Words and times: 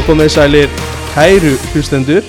Já, 0.00 0.06
komið 0.08 0.30
sælir. 0.32 0.70
Kæru 1.12 1.50
hlustendur 1.74 2.24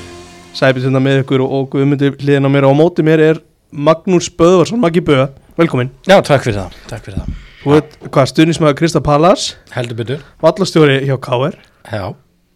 Sæpið 0.52 0.90
þetta 0.90 1.00
með 1.00 1.20
ykkur 1.22 1.44
og 1.46 1.70
guðmundur 1.72 2.18
hliðin 2.20 2.44
á 2.44 2.52
mér. 2.52 2.66
Og 2.68 2.74
á 2.76 2.80
móti 2.82 3.06
mér 3.08 3.22
er 3.24 3.38
Magnús 3.72 4.28
Böðvarsson, 4.28 4.82
Maggi 4.84 5.00
Böð, 5.00 5.30
velkomin. 5.56 5.88
Já, 6.04 6.18
takk 6.20 6.44
fyrir 6.44 6.58
það, 6.58 6.76
takk 6.90 7.06
fyrir 7.06 7.22
það. 7.22 7.38
Þú 7.62 7.72
veit 7.78 7.96
hvað, 8.10 8.28
stuðnismæður 8.34 8.78
Krista 8.82 9.04
Pallas? 9.06 9.46
Heldur 9.72 10.00
betur. 10.02 10.28
Vallastjóri 10.44 10.98
hjá 11.08 11.16
KR 11.24 11.56
Já. 11.88 12.04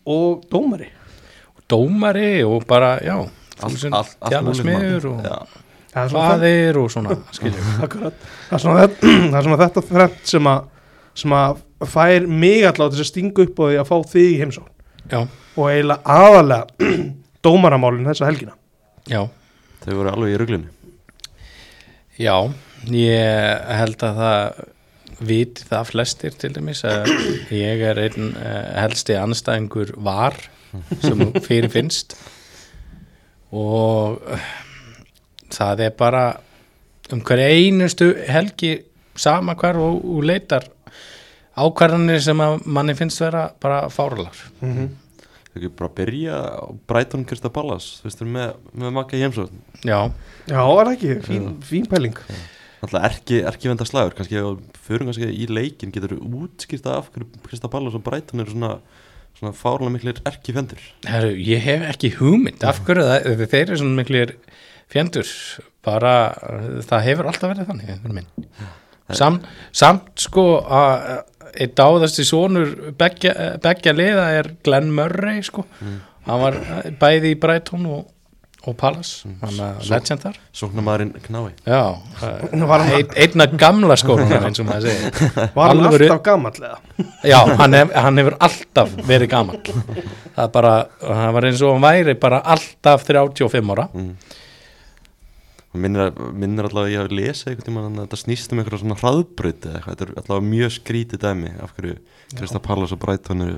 og 0.03 0.43
dómari. 0.51 0.89
Dómari 1.71 2.43
og 2.43 2.67
bara, 2.67 2.97
já, 2.99 3.15
Allt- 3.63 3.87
múlið, 4.43 5.07
og 5.13 5.23
Já. 5.23 5.39
Það 5.95 6.03
er 6.03 6.15
faðir 6.19 6.83
og 6.83 6.91
svona, 6.91 7.19
skiljum. 7.39 7.73
akkurat, 7.87 8.29
það 8.51 8.59
er 8.59 8.65
svona, 8.67 8.87
það 9.31 9.39
er 9.39 9.47
svona 9.47 9.63
þetta 9.63 9.87
þrennt 9.93 10.23
sem 10.35 10.51
að 10.57 10.71
sem 11.15 11.31
að 11.39 11.61
fær 11.87 12.25
mig 12.27 12.65
allavega 12.67 12.97
til 12.97 13.05
að 13.05 13.13
stinga 13.13 13.45
upp 13.47 13.59
og 13.63 13.69
því 13.71 13.77
að 13.79 13.87
fá 13.87 13.95
þig 14.11 14.33
í 14.33 14.39
heimsókn 14.43 14.74
Já, 15.11 15.19
og 15.21 15.65
eiginlega 15.69 16.17
aðalega 16.19 16.93
dómaramálin 17.45 18.07
þessa 18.09 18.29
helgina. 18.29 18.55
Já, 19.05 19.21
Þau 19.85 19.91
voru 19.99 20.09
alveg 20.09 20.33
í 20.33 20.39
ruglunni 20.41 20.75
já, 22.21 22.35
ég 22.91 23.67
held 23.79 24.03
að 24.05 24.19
það 24.21 24.63
viti 25.25 25.65
það 25.69 25.89
flestir 25.89 26.37
til 26.39 26.51
dæmis 26.55 26.83
að 26.87 27.09
ég 27.55 27.83
er 27.89 28.01
einn 28.03 28.33
uh, 28.35 28.71
helsti 28.81 29.15
anstæðingur 29.19 29.93
var 30.03 30.35
sem 30.99 31.21
fyrir 31.45 31.71
finnst. 31.71 32.17
Og 33.55 34.19
uh, 34.19 34.49
það 35.55 35.85
er 35.87 35.95
bara 35.95 36.25
um 37.13 37.21
hver 37.23 37.43
einustu 37.45 38.11
helgi 38.27 38.77
sama 39.15 39.55
hvar 39.55 39.79
og, 39.79 40.01
og 40.03 40.25
leitar 40.27 40.67
ákvarðanir 41.55 42.21
sem 42.23 42.41
að 42.43 42.65
manni 42.65 42.95
finnst 42.97 43.21
vera 43.23 43.47
bara 43.61 43.85
fáralar 43.93 44.37
mm 44.61 44.73
-hmm. 44.73 44.89
Þau 45.55 45.61
ekki 45.61 45.69
bara 45.79 45.95
byrja 45.95 46.35
á 46.35 46.65
Brighton 46.87 47.23
Krista 47.25 47.49
Pallas 47.49 48.01
Þú 48.01 48.09
veist, 48.09 48.19
þeir 48.19 48.27
eru 48.27 48.33
með, 48.35 48.49
með 48.73 48.91
makka 48.91 49.15
í 49.15 49.21
heimsókn. 49.23 49.61
Já, 49.83 50.11
Já, 50.51 50.59
er 50.59 50.85
það 50.85 50.91
ekki, 50.91 51.15
fín, 51.23 51.45
fín 51.63 51.87
pæling. 51.87 52.17
Alltaf 52.81 53.03
erki, 53.03 53.39
erki 53.39 53.69
venda 53.69 53.85
slagur 53.85 54.13
Kannski 54.13 54.35
við 54.35 54.59
förum 54.87 55.07
kannski 55.07 55.31
í 55.31 55.47
leikin 55.47 55.91
Getur 55.91 56.17
þú 56.17 56.43
útskýrta 56.43 56.97
af 56.97 57.09
hverju 57.13 57.27
Krista 57.47 57.67
Pallas 57.67 57.95
og 57.95 58.03
Brighton 58.03 58.39
eru 58.39 58.51
svona, 58.51 58.79
svona 59.39 59.53
fárlega 59.53 59.91
miklir 59.95 60.21
erki 60.25 60.51
vendur 60.51 60.81
Heru, 61.07 61.31
ég 61.39 61.63
hef 61.63 61.81
ekki 61.81 62.15
hugmynd 62.19 62.63
af 62.63 62.83
hverju 62.83 63.03
það, 63.03 63.47
þeir 63.47 63.69
eru 63.69 63.77
svona 63.77 63.95
miklir 64.01 64.35
fjendur, 64.91 65.29
bara 65.85 66.15
það 66.85 67.05
hefur 67.09 67.29
alltaf 67.29 67.51
verið 67.51 67.69
þannig 67.69 67.93
einhvern 67.93 68.19
veginn. 68.19 68.51
Sam, 69.15 69.39
samt 69.75 70.25
sko 70.25 70.45
að 70.63 71.23
einn 71.59 71.71
dáðasti 71.77 72.25
sonur 72.27 72.73
beggja, 72.99 73.33
beggja 73.63 73.93
liða 73.95 74.25
er 74.39 74.51
Glenn 74.65 74.91
Murray 74.95 75.41
sko. 75.45 75.65
Hann 76.25 76.41
var 76.41 76.55
bæði 77.01 77.35
í 77.35 77.39
Brighton 77.39 77.85
og, 77.85 78.05
og 78.65 78.73
Palace, 78.79 79.27
hann 79.43 79.59
er 79.61 79.75
Svo- 79.77 79.91
legend 79.93 80.23
þar. 80.23 80.39
Sóknarmaðurinn 80.57 81.11
knái. 81.27 81.51
Já, 81.69 81.81
hann- 82.21 82.87
ein, 82.95 83.11
einna 83.25 83.45
gamla 83.61 83.97
skóla 84.01 84.25
eins 84.39 84.59
og 84.63 84.65
maður 84.71 84.87
segir. 84.89 85.27
Var 85.57 85.67
hann 85.69 85.83
Alvöru- 85.83 86.07
alltaf 86.09 86.23
gamallega? 86.25 86.79
Já, 87.29 87.39
hann, 87.61 87.77
hef, 87.77 87.93
hann 88.07 88.17
hefur 88.23 88.37
alltaf 88.49 88.95
verið 89.05 89.29
gamall. 89.35 89.61
Það 90.35 90.49
bara, 90.57 90.73
hann 91.05 91.33
var 91.37 91.45
eins 91.51 91.61
og 91.63 91.75
hann 91.77 91.85
væri 91.85 92.17
bara 92.19 92.41
alltaf 92.55 93.05
35 93.07 93.71
ára. 93.75 93.85
Og 93.93 94.41
minnir, 95.79 96.11
minnir 96.33 96.67
allavega 96.67 96.87
að 96.87 96.93
ég 96.93 97.03
hafi 97.03 97.19
lesið 97.19 97.51
einhvern 97.51 97.67
tímann 97.67 97.87
að 97.99 98.03
þetta 98.05 98.19
snýst 98.21 98.53
um 98.53 98.61
eitthvað 98.61 98.81
svona 98.83 98.97
hraðbraut 99.01 99.67
eða 99.69 99.79
eitthvað, 99.79 99.93
þetta 99.93 100.05
er 100.05 100.13
allavega 100.21 100.49
mjög 100.51 100.75
skrítið 100.75 101.23
dæmi 101.25 101.53
af 101.61 101.73
hverju 101.77 101.95
Krista 102.35 102.61
Pallas 102.63 102.93
og 102.95 103.01
Brighton 103.03 103.45
eru, 103.45 103.57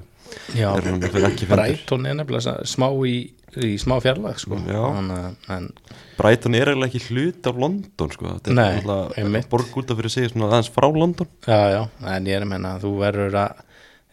ekki 0.54 0.86
vendur 0.88 1.54
Brighton 1.54 2.10
er 2.10 2.18
nefnilega 2.20 2.56
smá 2.68 2.88
í, 3.08 3.16
í 3.64 3.72
smá 3.82 3.96
fjarlag 4.04 4.42
sko. 4.42 4.60
Þannig, 4.60 5.86
Brighton 6.18 6.58
er 6.60 6.74
eiginlega 6.74 6.92
ekki 6.92 7.04
hlut 7.12 7.52
af 7.52 7.62
London 7.64 8.14
sko. 8.16 8.34
þetta 8.40 8.58
er 8.58 8.82
alltaf 8.82 9.50
borg 9.54 9.80
út 9.82 9.94
af 9.94 10.02
fyrir 10.02 10.14
sig 10.14 10.34
svona 10.34 10.52
aðeins 10.52 10.74
frá 10.74 10.90
London 10.92 11.32
já, 11.48 11.62
já, 11.74 11.82
en 12.14 12.30
ég 12.30 12.38
er 12.40 12.46
að 12.46 12.52
menna 12.54 12.76
að 12.76 12.88
þú 12.88 12.94
verður 13.06 13.42
að 13.46 13.64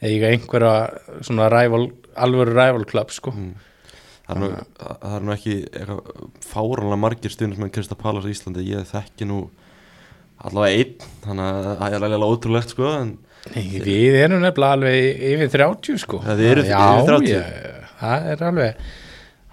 eiga 0.04 0.32
einhverja 0.32 0.74
svona 1.24 1.48
rival, 1.52 1.88
alvöru 2.20 2.54
rival 2.54 2.84
club 2.88 3.12
sko. 3.14 3.32
Mm. 3.34 3.54
Það, 4.28 4.46
er 4.48 4.64
það 4.78 5.16
er 5.18 5.26
nú 5.26 5.34
ekki 5.34 5.56
fáranlega 6.44 7.00
margir 7.00 7.34
stundum 7.34 7.60
sem 7.60 7.74
Krista 7.74 7.98
Pallas 7.98 8.26
á 8.26 8.32
Íslandi 8.32 8.66
ég 8.70 8.88
þekki 8.88 9.28
nú 9.28 9.44
allavega 10.44 10.80
einn 10.80 11.08
þannig 11.24 11.46
að 11.46 11.70
það 11.82 11.96
er 11.98 12.06
alveg 12.08 12.26
ótrúlegt 12.28 12.74
sko, 12.74 12.90
en 13.02 13.14
Nei, 13.52 13.64
Við 13.84 14.14
erum 14.22 14.40
nefnilega 14.40 14.76
alveg 14.78 15.18
yfir 15.28 15.50
30 15.52 15.98
sko. 16.00 16.22
Eruð 16.24 16.70
já, 16.70 16.78
yfir 16.80 17.10
30. 17.10 17.26
Já, 17.28 17.90
það 18.00 18.28
er 18.32 18.44
alveg 18.48 18.86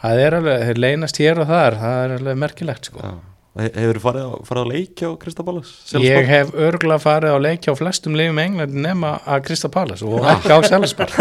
það 0.02 0.22
er 0.26 0.38
alveg, 0.38 0.64
þeir 0.70 0.80
leynast 0.86 1.20
hér 1.22 1.42
og 1.44 1.50
þar 1.50 1.78
það 1.82 2.03
er 2.06 2.14
alveg 2.16 2.40
merkilegt 2.46 2.88
sko. 2.88 3.03
já. 3.03 3.12
He- 3.59 3.72
hefur 3.75 3.97
þú 3.97 4.01
farið, 4.06 4.28
farið 4.47 4.63
á 4.63 4.72
leiki 4.72 5.07
á 5.07 5.12
Krista 5.19 5.44
Pallas? 5.44 5.72
Ég 6.00 6.28
hef 6.29 6.51
örgulega 6.56 7.03
farið 7.03 7.34
á 7.35 7.39
leiki 7.44 7.67
á 7.67 7.75
flestum 7.75 8.13
leifum 8.16 8.39
Englandi 8.39 8.79
nema 8.85 9.09
að 9.28 9.41
Krista 9.50 9.67
Palace 9.73 10.06
og 10.07 10.23
ekki 10.34 10.53
á 10.56 10.59
Selsborg 10.63 11.17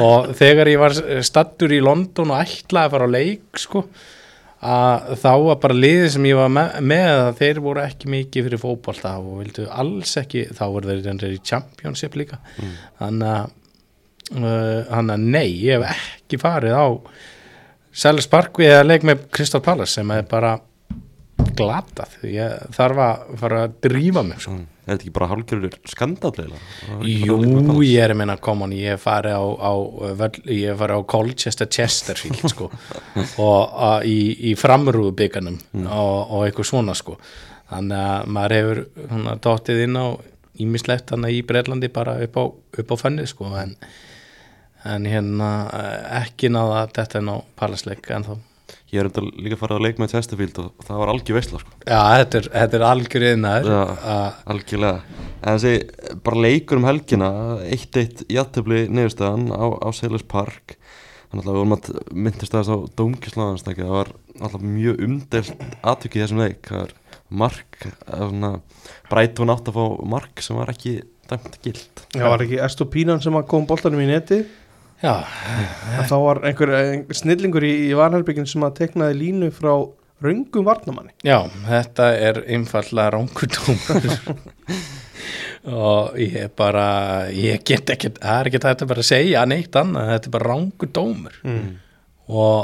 og 0.00 0.30
þegar 0.38 0.70
ég 0.72 0.80
var 0.80 0.96
stattur 1.28 1.74
í 1.76 1.82
London 1.84 2.32
og 2.32 2.40
ætlaði 2.40 2.88
að 2.88 2.94
fara 2.94 3.08
á 3.10 3.16
leik 3.18 3.60
sko, 3.60 3.82
að 4.64 5.12
þá 5.20 5.28
var 5.44 5.58
bara 5.66 5.76
liðið 5.76 6.08
sem 6.16 6.28
ég 6.30 6.38
var 6.40 6.48
með, 6.56 6.78
með 6.94 7.08
að 7.12 7.28
þeir 7.42 7.60
voru 7.68 7.84
ekki 7.84 8.12
mikið 8.16 8.48
fyrir 8.48 8.62
fótbolta 8.64 9.12
og 9.20 9.36
vildu 9.42 9.66
alls 9.70 10.16
ekki, 10.22 10.46
þá 10.56 10.64
voru 10.72 10.88
þeir 10.88 11.04
reyndar 11.04 11.36
í 11.36 11.42
Championship 11.46 12.16
líka. 12.18 12.40
Að 13.04 13.20
uh, 13.28 14.80
þannig 14.88 15.12
að 15.14 15.28
nei, 15.36 15.46
ég 15.68 15.76
hef 15.84 15.92
ekki 15.92 16.40
farið 16.40 16.74
á 16.80 16.86
við 18.58 18.72
að 18.78 18.88
leik 18.88 19.06
með 19.08 19.22
Krista 19.36 19.60
Palace 19.64 19.98
sem 19.98 20.10
er 20.16 20.24
bara 20.28 20.56
glatað, 21.58 22.16
ég 22.30 22.74
þarf 22.76 23.04
að 23.04 23.38
fara 23.42 23.62
að 23.66 23.78
drífa 23.86 24.24
mig 24.26 24.42
sko. 24.44 24.56
Mm. 24.56 24.66
Er 24.88 24.94
þetta 24.94 25.04
ekki 25.04 25.12
bara 25.18 25.28
hálfgjörður 25.28 25.74
skandallega? 25.92 26.58
Jú, 27.04 27.34
ég 27.84 28.00
er 28.00 28.14
að 28.14 28.20
minna 28.22 28.38
að 28.38 28.44
koma 28.46 28.64
hann, 28.64 28.76
ég 28.78 28.94
hef 28.94 29.02
farið 29.04 29.36
á, 29.36 29.44
á, 29.60 29.72
farið 30.80 30.94
á 30.96 31.00
Colchester 31.12 31.68
Chesterfield 31.68 32.40
sko 32.54 32.70
og 33.44 33.76
að, 33.90 34.08
í, 34.08 34.18
í 34.48 34.54
framrúðu 34.56 35.12
bygganum 35.18 35.60
og, 35.84 36.16
og 36.32 36.46
eitthvað 36.46 36.70
svona 36.70 36.96
sko 36.96 37.18
þannig 37.68 38.00
að 38.00 38.32
maður 38.32 38.56
hefur 38.56 38.82
hana, 39.12 39.36
dottið 39.44 39.84
inn 39.84 40.00
á 40.00 40.06
ímislegt 40.58 41.12
í 41.28 41.40
Breitlandi 41.46 41.90
bara 41.92 42.16
upp 42.24 42.38
á, 42.40 42.44
upp 42.82 42.94
á 42.94 42.96
fennið 42.98 43.30
sko 43.34 43.52
en, 43.60 43.74
en 44.88 45.08
hérna 45.08 45.50
ekki 46.22 46.50
náða 46.52 46.86
þetta 46.96 47.20
er 47.20 47.26
ná 47.28 47.34
palasleik 47.58 48.08
en 48.14 48.26
þá 48.26 48.34
Ég 48.88 49.02
er 49.02 49.08
enda 49.10 49.24
líka 49.44 49.58
farið 49.60 49.80
á 49.80 49.84
leik 49.84 49.98
með 50.00 50.14
Chesterfield 50.14 50.60
og 50.62 50.84
það 50.86 51.00
var 51.02 51.10
algjör 51.12 51.36
veistla 51.36 51.58
sko. 51.60 51.74
Já, 51.84 51.98
þetta 52.22 52.38
er, 52.38 52.46
þetta 52.54 52.78
er 52.78 52.84
algjörðinaður 52.88 53.74
Já. 53.74 53.80
að 54.14 54.38
Algjörlega. 54.54 55.24
En 55.38 55.58
þessi 55.58 56.14
bara 56.24 56.44
leikur 56.46 56.80
um 56.80 56.86
helgina 56.88 57.28
1-1 57.68 58.24
játtöfli 58.32 58.86
niðurstöðan 58.88 59.50
á, 59.52 59.66
á 59.76 59.88
Sailors 59.92 60.24
Park. 60.24 60.78
Þannig 61.28 61.44
að 61.44 61.50
við 61.50 61.58
vorum 61.60 61.76
að 61.76 61.90
myndist 62.16 62.54
þess 62.56 62.72
á 62.72 62.76
Dómkislaðansnæki 62.96 63.84
Það 63.84 63.92
var 63.98 64.14
alltaf 64.38 64.64
mjög 64.64 65.04
umdelt 65.04 65.66
aðtökið 65.84 66.16
í 66.16 66.24
þessum 66.24 66.40
leik. 66.46 66.62
Það 66.64 66.80
var 66.80 66.96
mark 67.28 67.82
svona, 68.08 68.52
Brighton 69.10 69.52
átt 69.52 69.68
að 69.68 69.76
fá 69.76 69.84
mark 70.16 70.42
sem 70.44 70.56
var 70.56 70.72
ekki 70.72 70.94
dæmt 71.28 71.58
gild 71.64 72.04
Já, 72.16 72.24
var 72.24 72.44
ekki 72.44 72.60
Estopínan 72.64 73.20
sem 73.20 73.36
að 73.36 73.48
kom 73.50 73.68
boltanum 73.68 74.00
í 74.00 74.08
neti 74.08 74.40
Já, 74.98 75.14
þá 76.10 76.16
var 76.24 76.40
einhver, 76.48 76.72
einhver 76.74 77.18
snillingur 77.18 77.62
í, 77.66 77.74
í 77.86 77.94
varnherbyggin 77.94 78.48
sem 78.50 78.64
að 78.66 78.80
teknaði 78.80 79.18
línu 79.20 79.50
frá 79.54 79.72
raungum 80.24 80.66
varnamanni 80.66 81.14
Já, 81.26 81.44
þetta 81.68 82.08
er 82.18 82.40
einfallega 82.50 83.12
ránkudómur 83.14 84.16
og 85.78 86.18
ég 86.18 86.50
bara 86.58 86.88
ég 87.34 87.62
get 87.66 87.94
ekki, 87.94 88.10
það 88.18 88.40
er 88.40 88.50
ekki 88.50 88.62
þetta 88.64 88.90
bara 88.90 89.04
að 89.04 89.10
segja 89.12 89.44
neitt 89.46 89.78
annað, 89.78 90.10
þetta 90.14 90.30
er 90.30 90.36
bara 90.38 90.50
ránkudómur 90.50 91.40
mm. 91.46 91.70
og 92.34 92.60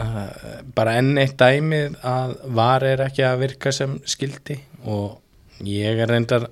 uh, 0.00 0.24
bara 0.72 0.98
enn 1.02 1.20
eitt 1.20 1.36
dæmið 1.40 2.00
að 2.08 2.36
var 2.56 2.88
er 2.88 3.04
ekki 3.10 3.28
að 3.28 3.40
virka 3.44 3.74
sem 3.76 3.98
skildi 4.08 4.56
og 4.88 5.18
ég 5.68 6.00
er 6.00 6.08
reyndar 6.08 6.48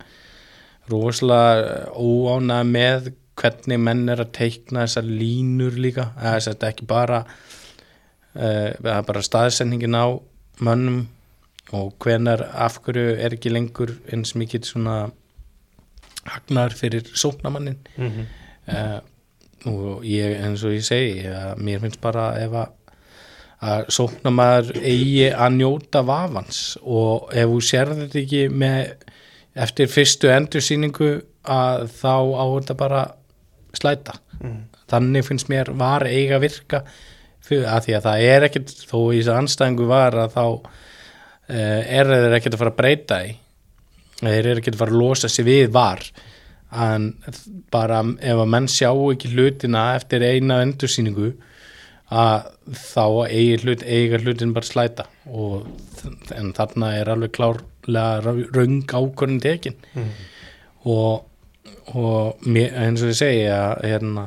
rosalega 0.90 1.86
óána 1.96 2.60
með 2.68 3.14
hvernig 3.36 3.78
menn 3.80 4.08
er 4.08 4.22
að 4.24 4.32
teikna 4.38 4.86
þessar 4.86 5.08
línur 5.08 5.76
líka, 5.80 6.10
þess 6.20 6.48
að 6.48 6.54
þetta 6.54 6.70
ekki 6.72 6.88
bara 6.90 7.20
uh, 7.26 8.70
það 8.80 8.94
er 8.94 9.04
bara 9.10 9.26
staðsendingin 9.28 9.98
á 9.98 10.06
mönnum 10.64 11.04
og 11.76 11.92
hvenar 12.02 12.46
af 12.54 12.78
hverju 12.84 13.16
er 13.18 13.34
ekki 13.34 13.52
lengur 13.52 13.96
eins 14.12 14.36
mikið 14.38 14.68
svona 14.68 14.96
hagnar 16.26 16.74
fyrir 16.74 17.06
sóknamannin 17.14 17.78
Mm 17.96 18.10
-hmm. 18.10 18.26
uh, 18.72 19.00
og 19.66 20.04
ég, 20.04 20.36
eins 20.44 20.64
og 20.64 20.72
ég 20.72 20.84
segi 20.84 21.26
að 21.26 21.58
mér 21.58 21.80
finnst 21.80 22.00
bara 22.00 22.38
ef 22.38 22.52
að 22.52 22.68
að 23.64 23.86
sóknamaður 23.88 24.76
eigi 24.84 25.30
að 25.32 25.54
njóta 25.56 26.02
vafans 26.06 26.76
og 26.82 27.30
ef 27.32 27.48
þú 27.48 27.60
sérður 27.64 28.02
þetta 28.04 28.18
ekki 28.20 28.42
með 28.52 28.90
eftir 29.56 29.88
fyrstu 29.88 30.28
endursýningu 30.32 31.12
að 31.42 31.86
þá 31.96 32.14
á 32.36 32.44
þetta 32.58 32.76
bara 32.76 33.02
slæta. 33.78 34.18
Mm. 34.36 34.58
þannig 34.90 35.24
finnst 35.24 35.48
mér 35.48 35.70
var 35.80 36.04
eiga 36.04 36.36
virka 36.42 36.82
fyrir, 37.40 37.64
að 37.72 37.86
því 37.86 37.94
að 37.96 38.06
það 38.06 38.24
er 38.34 38.44
ekkit 38.50 38.74
þó 38.84 38.98
í 39.00 39.16
þessu 39.16 39.32
anstæðingu 39.32 39.86
var 39.88 40.16
að 40.26 40.34
þá 40.34 40.44
uh, 40.44 41.82
er 41.96 42.10
þeir 42.12 42.36
ekkit 42.36 42.56
að 42.56 42.62
fara 42.62 42.74
að 42.74 42.80
breyta 42.82 43.20
í 43.24 43.34
þeir 44.20 44.48
eru 44.52 44.60
ekkit 44.60 44.76
að 44.76 44.82
fara 44.84 44.94
að 44.94 45.02
losa 45.02 45.30
sig 45.30 45.46
við 45.46 45.68
var. 45.74 46.02
En 46.76 47.10
bara 47.72 48.00
ef 48.02 48.40
að 48.42 48.50
menn 48.52 48.68
sjá 48.70 48.90
ekki 48.90 49.32
hlutina 49.34 49.90
eftir 49.96 50.24
eina 50.24 50.60
endursýningu 50.64 51.32
að 52.06 52.50
þá 52.78 53.04
eigi 53.26 53.60
hlut, 53.64 53.82
eiga 53.82 54.20
hlutin 54.22 54.54
bara 54.56 54.68
slæta. 54.68 55.06
Og 55.26 55.66
en 56.36 56.52
þarna 56.56 56.92
er 57.00 57.10
alveg 57.12 57.34
klárlega 57.36 58.36
raung 58.54 58.82
ákvörðin 58.86 59.42
tekin. 59.42 59.78
Mm. 59.94 60.12
og, 60.86 61.24
og 61.94 62.42
mér, 62.46 62.72
eins 62.82 63.02
og 63.04 63.12
ég 63.12 63.18
segi 63.18 63.44
að 63.52 63.84
hérna, 63.86 64.24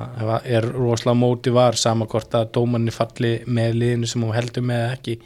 er 0.47 0.67
rosalega 0.73 1.17
móti 1.19 1.51
var 1.53 1.75
sama 1.79 2.07
hvort 2.09 2.33
að 2.39 2.51
dómanni 2.55 2.93
falli 2.95 3.33
með 3.47 3.75
liðinu 3.81 4.07
sem 4.09 4.23
hún 4.23 4.35
heldur 4.35 4.63
með 4.69 4.85
ekki 4.93 5.17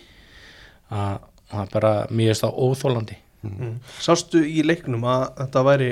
að 0.94 1.20
það 1.54 1.74
bara 1.76 1.94
mjög 2.10 2.40
stá 2.42 2.48
óþólandi 2.50 3.20
Mm. 3.44 3.74
Sástu 4.00 4.40
í 4.40 4.62
leiknum 4.64 5.02
að 5.04 5.26
þetta 5.36 5.62
væri 5.68 5.88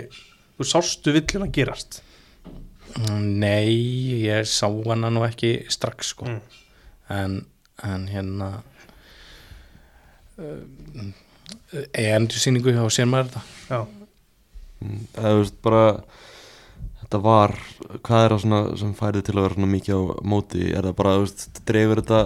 þú 0.55 0.67
sástu 0.69 1.11
villin 1.11 1.43
að 1.43 1.49
gerast 1.57 1.97
Nei, 3.19 4.23
ég 4.23 4.47
sá 4.47 4.67
hana 4.67 5.09
nú 5.11 5.25
ekki 5.27 5.65
strax 5.71 6.13
sko. 6.13 6.27
Mm. 6.27 6.39
en, 7.11 7.35
en 7.83 8.07
hérna 8.07 8.47
uh, 10.39 11.11
endur 11.91 12.39
sýningu 12.39 12.71
hjá 12.75 12.83
sér 12.91 13.07
maður 13.11 13.33
þetta. 13.33 13.43
Já, 13.67 13.81
Mm, 13.81 14.00
eða 14.81 15.33
þú 15.33 15.41
veist 15.41 15.57
bara 15.65 15.85
þetta 17.01 17.21
var, 17.25 17.53
hvað 18.05 18.23
er 18.23 18.33
það 18.33 18.41
svona 18.45 18.61
sem 18.79 18.91
færið 18.95 19.25
til 19.27 19.35
að 19.35 19.45
vera 19.45 19.57
svona 19.57 19.71
mikið 19.71 19.95
á 19.99 20.01
móti? 20.33 20.63
Er 20.71 20.87
það 20.87 20.97
bara, 21.01 21.15
þú 21.17 21.25
veist, 21.25 21.61
dreifur 21.67 22.01
þetta 22.01 22.21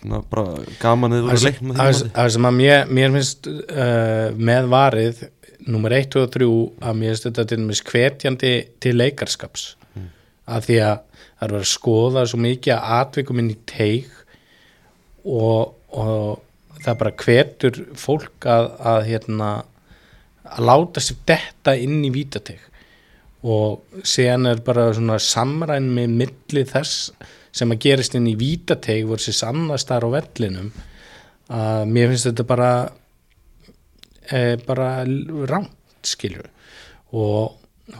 svona 0.00 0.20
bara 0.32 0.64
gaman 0.82 1.16
eða 1.20 1.38
leikn 1.38 1.70
með 1.70 1.80
því 1.80 2.10
Það 2.16 2.30
sem 2.34 2.48
að 2.48 2.58
mér, 2.58 2.92
mér 2.98 3.14
finnst 3.14 3.48
uh, 3.48 4.28
með 4.50 4.70
varið 4.74 5.24
nummer 5.64 5.94
1, 5.96 6.10
2 6.12 6.24
og 6.26 6.32
3 6.34 6.48
að 6.90 6.98
mér 7.00 7.14
finnst 7.14 7.28
þetta 7.28 7.46
til 7.48 7.60
dæmis 7.62 7.84
hvetjandi 7.88 8.54
til 8.84 8.94
leikarskaps. 8.98 9.68
Mm. 9.94 10.10
að 10.50 10.66
því 10.68 10.80
að 10.88 10.96
það 11.14 11.46
er 11.46 11.54
verið 11.54 11.62
að 11.62 11.70
skoða 11.70 12.26
svo 12.30 12.40
mikið 12.42 12.74
að 12.74 12.96
atvikum 12.98 13.40
inn 13.40 13.52
í 13.52 13.60
teig 13.68 14.10
og, 15.24 15.74
og 15.94 16.82
það 16.84 16.98
bara 17.00 17.14
hvetur 17.22 17.80
fólk 17.96 18.48
að, 18.50 18.68
að 18.92 19.00
hérna 19.08 19.50
að 20.44 20.66
láta 20.68 21.00
sér 21.02 21.16
detta 21.28 21.74
inn 21.80 22.04
í 22.04 22.10
vítateig 22.14 22.62
og 23.44 24.00
síðan 24.08 24.48
er 24.48 24.60
bara 24.64 24.86
svona 24.96 25.18
samræn 25.20 25.90
með 25.92 26.08
milli 26.20 26.62
þess 26.68 27.10
sem 27.54 27.70
að 27.70 27.82
gerist 27.84 28.16
inn 28.16 28.30
í 28.30 28.40
vítateig 28.40 29.06
voru 29.08 29.22
sér 29.24 29.48
annars 29.50 29.84
þar 29.88 30.06
á 30.08 30.10
vellinum 30.16 30.70
að 31.54 31.80
mér 31.92 32.06
finnst 32.12 32.28
þetta 32.30 32.44
bara 32.48 32.70
e, 34.32 34.56
bara 34.64 34.88
rámt 35.04 36.04
skilju 36.08 36.44
og, 37.14 37.44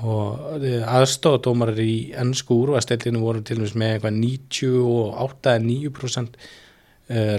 og 0.00 0.64
aðstofadómarar 0.64 1.80
í 1.84 2.12
ennsku 2.20 2.52
úrvasteilinu 2.64 3.20
voru 3.22 3.40
til 3.44 3.56
dæmis 3.60 3.76
með 3.76 3.90
eitthvað 3.98 4.14
98-9% 4.24 6.32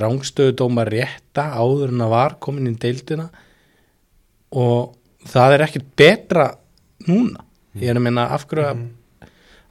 rángstöðudómar 0.01 0.87
rétta 0.93 1.43
áður 1.57 1.89
en 1.89 2.05
að 2.05 2.13
var 2.13 2.33
komin 2.37 2.69
í 2.69 2.77
deildina 2.77 3.27
og 4.55 4.95
það 5.29 5.55
er 5.55 5.65
ekkert 5.65 5.89
betra 5.99 6.49
núna. 7.07 7.43
Ég 7.75 7.91
er 7.91 7.99
að 7.99 8.05
minna 8.07 8.29
af 8.31 8.45
hverju 8.47 8.69
að 8.69 8.85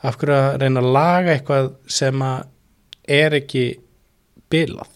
af 0.04 0.18
hverju 0.20 0.36
að 0.36 0.56
reyna 0.60 0.82
að 0.82 0.90
laga 0.92 1.32
eitthvað 1.32 1.70
sem 1.88 2.24
að 2.24 2.42
er 3.16 3.36
ekki 3.38 3.64
bilað? 4.52 4.90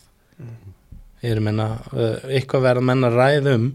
Ég 1.23 1.33
er 1.33 1.41
að 1.41 1.47
minna 1.47 1.69
eitthvað 2.29 2.67
verða 2.67 2.99
að 3.09 3.17
ræða 3.17 3.55
um 3.59 3.71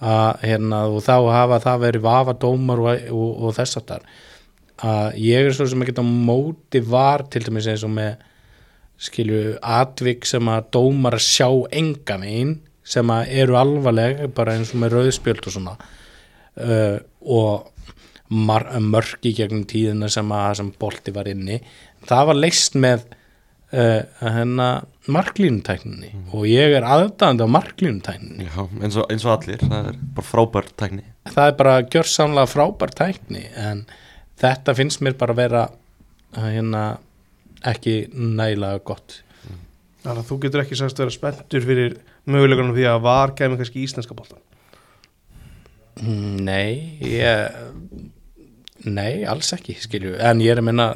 að 0.00 0.42
hérna 0.48 0.80
og 0.88 1.04
þá 1.04 1.14
hafa 1.28 1.60
það 1.60 1.82
verið 1.84 2.04
vafa 2.06 2.34
dómar 2.40 2.82
og, 2.82 3.06
og, 3.12 3.30
og 3.44 3.56
þess 3.56 3.78
að 3.80 3.88
þar 3.90 4.10
að 4.90 5.18
ég 5.20 5.46
er 5.46 5.54
svo 5.56 5.66
sem 5.68 5.82
ekki 5.84 6.00
á 6.00 6.04
móti 6.04 6.80
var 6.80 7.26
til 7.28 7.42
dæmis 7.44 7.68
eins 7.68 7.84
og 7.84 7.92
með 7.92 8.22
skilju 9.00 9.58
atvik 9.60 10.24
sem 10.28 10.48
að 10.48 10.70
dómar 10.76 11.18
sjá 11.20 11.48
enga 11.68 12.16
megin 12.20 12.54
sem 12.90 13.12
að 13.14 13.34
eru 13.42 13.58
alvarleg 13.60 14.24
bara 14.34 14.56
eins 14.58 14.74
og 14.74 14.82
með 14.82 14.96
rauðspjöld 14.96 15.46
og 15.46 15.54
svona 15.56 15.76
uh, 15.78 16.98
og 17.20 17.70
í 18.30 19.32
gegnum 19.34 19.64
tíðina 19.66 20.10
sem 20.10 20.28
að 20.32 20.52
sem 20.60 20.68
bolti 20.78 21.14
var 21.14 21.28
inni. 21.30 21.58
Það 22.06 22.28
var 22.28 22.38
leist 22.38 22.76
með 22.78 23.02
uh, 23.74 24.02
hennar 24.20 24.84
marklínutækninni. 25.10 26.12
Og 26.36 26.46
ég 26.46 26.76
er 26.78 26.86
aðdæðandi 26.86 27.46
á 27.46 27.54
marklínutækninni. 27.56 28.46
Eins 28.46 28.98
og, 28.98 29.08
eins 29.10 29.26
og 29.26 29.34
allir, 29.34 29.62
það 29.64 29.90
er 29.90 29.98
bara 30.14 30.28
frábær 30.28 30.70
tækni. 30.78 31.04
Það 31.30 31.50
er 31.50 31.58
bara 31.58 31.76
gjörsamlega 31.82 32.52
frábær 32.52 32.94
tækni 33.02 33.44
en 33.58 33.84
þetta 34.40 34.76
finnst 34.78 35.02
mér 35.04 35.18
bara 35.20 35.36
vera 35.36 35.64
uh, 35.70 36.46
hérna 36.46 36.84
ekki 37.66 38.06
nægilega 38.14 38.80
gott 38.86 39.20
þannig 40.04 40.22
að 40.22 40.28
þú 40.30 40.38
getur 40.44 40.64
ekki 40.64 40.78
sagst 40.78 41.02
vera 41.02 41.14
spenntur 41.14 41.66
fyrir 41.66 41.98
möguleikunum 42.30 42.76
því 42.76 42.88
að 42.90 43.04
var 43.04 43.34
kemur 43.38 43.60
kannski 43.60 43.84
íslenska 43.84 44.16
boltan 44.16 44.40
Nei, 46.00 46.96
ég 47.04 47.50
Nei, 48.88 49.26
alls 49.28 49.50
ekki, 49.52 49.74
skilju 49.76 50.14
En 50.24 50.40
ég 50.40 50.54
er 50.54 50.62
að 50.62 50.68
minna 50.70 50.86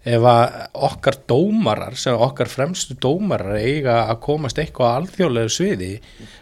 ef 0.00 0.24
að 0.24 0.54
okkar 0.88 1.18
dómarar 1.28 1.96
sem 2.00 2.16
okkar 2.16 2.48
fremstu 2.48 2.96
dómarar 2.96 3.58
eiga 3.60 4.06
að 4.08 4.22
komast 4.24 4.60
eitthvað 4.60 4.92
á 4.92 4.96
alþjóðlegu 5.00 5.52
sviði 5.52 5.90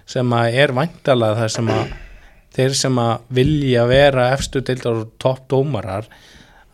sem 0.06 0.34
að 0.34 0.58
er 0.62 0.74
væntalega 0.76 1.40
það 1.40 1.50
sem 1.56 1.72
að 1.74 1.96
þeir 2.54 2.76
sem 2.78 3.00
að 3.02 3.32
vilja 3.38 3.86
vera 3.90 4.28
efstu 4.36 4.62
deildar 4.62 5.00
og 5.02 5.10
topp 5.18 5.48
dómarar 5.50 6.06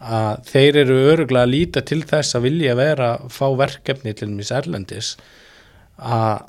að 0.05 0.43
þeir 0.51 0.81
eru 0.83 0.97
öruglega 1.13 1.47
að 1.47 1.53
líta 1.55 1.83
til 1.87 2.03
þess 2.05 2.37
að 2.37 2.47
vilja 2.49 2.75
vera 2.77 3.15
fá 3.33 3.47
verkefni 3.57 4.13
til 4.17 4.29
mis 4.35 4.53
erlendis 4.53 5.15
að, 5.97 6.45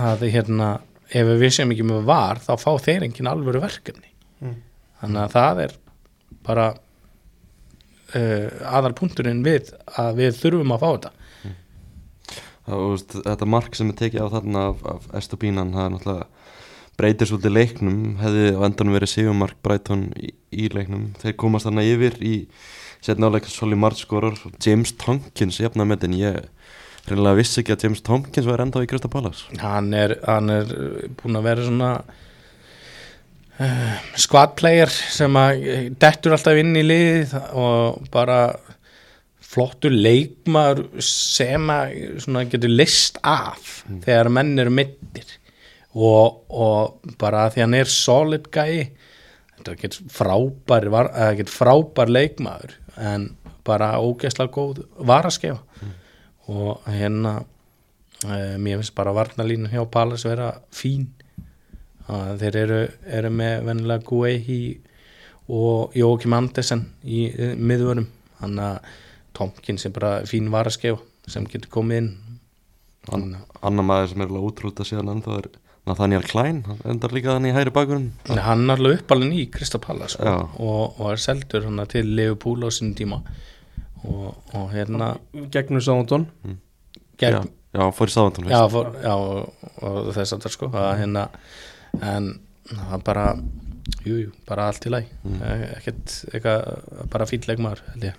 að 0.00 0.24
hérna 0.32 0.70
ef 1.12 1.28
við 1.36 1.52
sem 1.54 1.72
ekki 1.72 1.86
með 1.86 2.06
var 2.08 2.40
þá 2.42 2.54
fá 2.60 2.72
þeir 2.82 3.06
engin 3.06 3.30
alvöru 3.30 3.62
verkefni. 3.62 4.10
Mm. 4.36 4.56
þannig 5.00 5.22
að 5.22 5.32
það 5.32 5.60
er 5.64 5.74
bara 6.44 6.64
uh, 6.76 8.48
aðal 8.68 8.94
punkturinn 8.96 9.44
við 9.46 9.70
að 9.96 10.22
við 10.22 10.40
þurfum 10.40 10.74
að 10.76 10.82
fá 10.82 10.88
þetta. 10.88 11.12
Það, 12.66 12.80
þú 12.80 12.88
veist, 12.90 13.16
Þetta 13.28 13.48
mark 13.54 13.78
sem 13.78 13.92
er 13.92 13.98
tekið 14.00 14.26
á 14.26 14.34
þarna 14.34 14.64
af, 14.72 14.80
af 14.90 15.06
Estopínan, 15.20 15.72
það 15.74 15.84
er 15.84 15.92
náttúrulega 15.94 16.26
breytir 16.96 17.28
svolítið 17.28 17.54
leiknum, 17.54 18.00
hefði 18.22 18.46
á 18.56 18.60
endanum 18.66 18.96
verið 18.96 19.12
Sigurmark 19.12 19.58
Brighton 19.62 20.08
í, 20.16 20.32
í 20.50 20.68
leiknum. 20.72 21.10
Þeir 21.20 21.36
komast 21.38 21.68
þarna 21.68 21.84
yfir 21.86 22.16
í 22.24 22.34
setna 23.06 23.30
áleika 23.30 23.50
Soli 23.52 23.78
Martskorar 23.78 24.36
James 24.62 24.92
Tompkins 24.98 25.60
jafnametin, 25.62 26.16
ég 26.18 26.38
reynilega 27.06 27.38
vissi 27.38 27.62
ekki 27.62 27.74
að 27.74 27.86
James 27.86 28.02
Tompkins 28.06 28.48
var 28.48 28.62
enda 28.64 28.82
í 28.82 28.88
Krista 28.90 29.10
Pallas 29.12 29.44
hann 29.62 29.92
er, 29.94 30.16
hann 30.26 30.50
er 30.52 30.70
uh, 30.74 31.02
búin 31.20 31.38
að 31.38 31.46
vera 31.46 31.66
svona 31.66 31.90
uh, 33.62 33.98
squad 34.18 34.56
player 34.58 34.90
sem 34.90 35.38
að 35.38 35.66
uh, 35.66 35.84
dettur 36.02 36.36
alltaf 36.36 36.62
inn 36.62 36.74
í 36.78 36.84
liðið 36.86 37.36
og 37.54 38.08
bara 38.14 38.40
flottur 39.46 39.94
leikmaður 39.94 41.00
sem 41.04 41.70
að 41.72 41.94
svona 42.24 42.46
getur 42.50 42.72
list 42.74 43.20
af 43.22 43.84
þegar 44.04 44.32
menn 44.34 44.56
eru 44.58 44.74
mittir 44.74 45.36
og, 45.96 46.42
og 46.50 47.14
bara 47.20 47.46
því 47.52 47.64
hann 47.64 47.78
er 47.78 47.92
solid 47.92 48.50
guy 48.52 48.88
þetta 49.56 49.76
getur 49.80 50.10
frábær 50.12 50.90
frábær 51.48 52.12
leikmaður 52.12 52.74
en 52.96 53.30
bara 53.66 53.96
ógeðslega 54.00 54.52
góð 54.52 54.82
varaskefa 55.06 55.60
og 56.46 56.84
hérna 56.86 57.40
uh, 58.24 58.56
mér 58.58 58.80
finnst 58.80 58.94
bara 58.96 59.14
varnalínu 59.16 59.70
hjá 59.72 59.82
Pallas 59.90 60.24
vera 60.26 60.52
fín. 60.70 61.08
Að 62.06 62.44
þeir 62.44 62.58
eru, 62.60 62.82
eru 63.18 63.32
með 63.34 63.64
vennilega 63.66 64.06
Guehi 64.06 64.60
og 65.50 65.96
Jókim 65.98 66.36
Andersen 66.38 66.86
í 67.02 67.26
uh, 67.32 67.54
miðvörum 67.58 68.06
hann 68.40 68.62
að 68.62 68.78
Tomkins 69.36 69.84
er 69.84 69.92
bara 69.92 70.20
fín 70.28 70.48
varaskefa 70.54 71.02
sem 71.28 71.46
getur 71.50 71.72
komið 71.72 72.02
inn. 72.02 72.12
An, 73.12 73.26
annar 73.62 73.86
maður 73.86 74.12
sem 74.12 74.22
er 74.24 74.32
útrúta 74.38 74.86
síðan 74.86 75.12
ennþá 75.16 75.40
er 75.42 75.50
Nathaniel 75.86 76.24
Klein, 76.26 76.64
hann 76.66 76.80
endar 76.96 77.12
líka 77.14 77.36
þannig 77.36 77.52
í 77.52 77.56
hæri 77.56 77.72
bakgrunn. 77.74 78.08
Hann 78.26 78.64
er 78.66 78.74
alveg 78.80 79.02
uppalinn 79.04 79.34
í 79.36 79.44
Krista 79.54 79.78
Pallas 79.82 80.16
sko, 80.16 80.32
og, 80.58 80.96
og 80.98 81.12
er 81.12 81.20
seldur 81.22 81.66
hann 81.68 81.78
til 81.92 82.08
Leopold 82.18 82.66
á 82.66 82.70
sinni 82.74 82.96
tíma. 82.98 83.20
Og, 84.06 84.34
og 84.54 84.66
hérna 84.74 85.12
gegnum 85.54 85.82
Sándón 85.82 86.26
gegn, 87.18 87.38
já, 87.38 87.40
já, 87.74 87.84
fór 87.96 88.10
í 88.10 88.14
sáðan 88.14 88.50
já, 88.50 88.60
fór, 88.70 88.90
já 89.02 89.14
og, 89.14 89.70
og 89.82 90.10
þess 90.14 90.36
að 90.36 90.44
það 90.44 90.52
sko 90.54 90.68
að 90.78 90.90
hérna 91.00 91.24
en 92.04 92.28
það 92.68 93.02
bara 93.08 93.24
jú, 94.06 94.18
jú, 94.26 94.30
bara 94.46 94.68
allt 94.70 94.86
í 94.86 94.92
læg 94.94 95.08
Mm. 95.26 95.40
ekkert 95.80 96.12
eitthvað 96.30 97.08
bara 97.10 97.26
fýll 97.26 97.42
leikmaður 97.48 97.80
held 97.94 98.04
ég. 98.10 98.18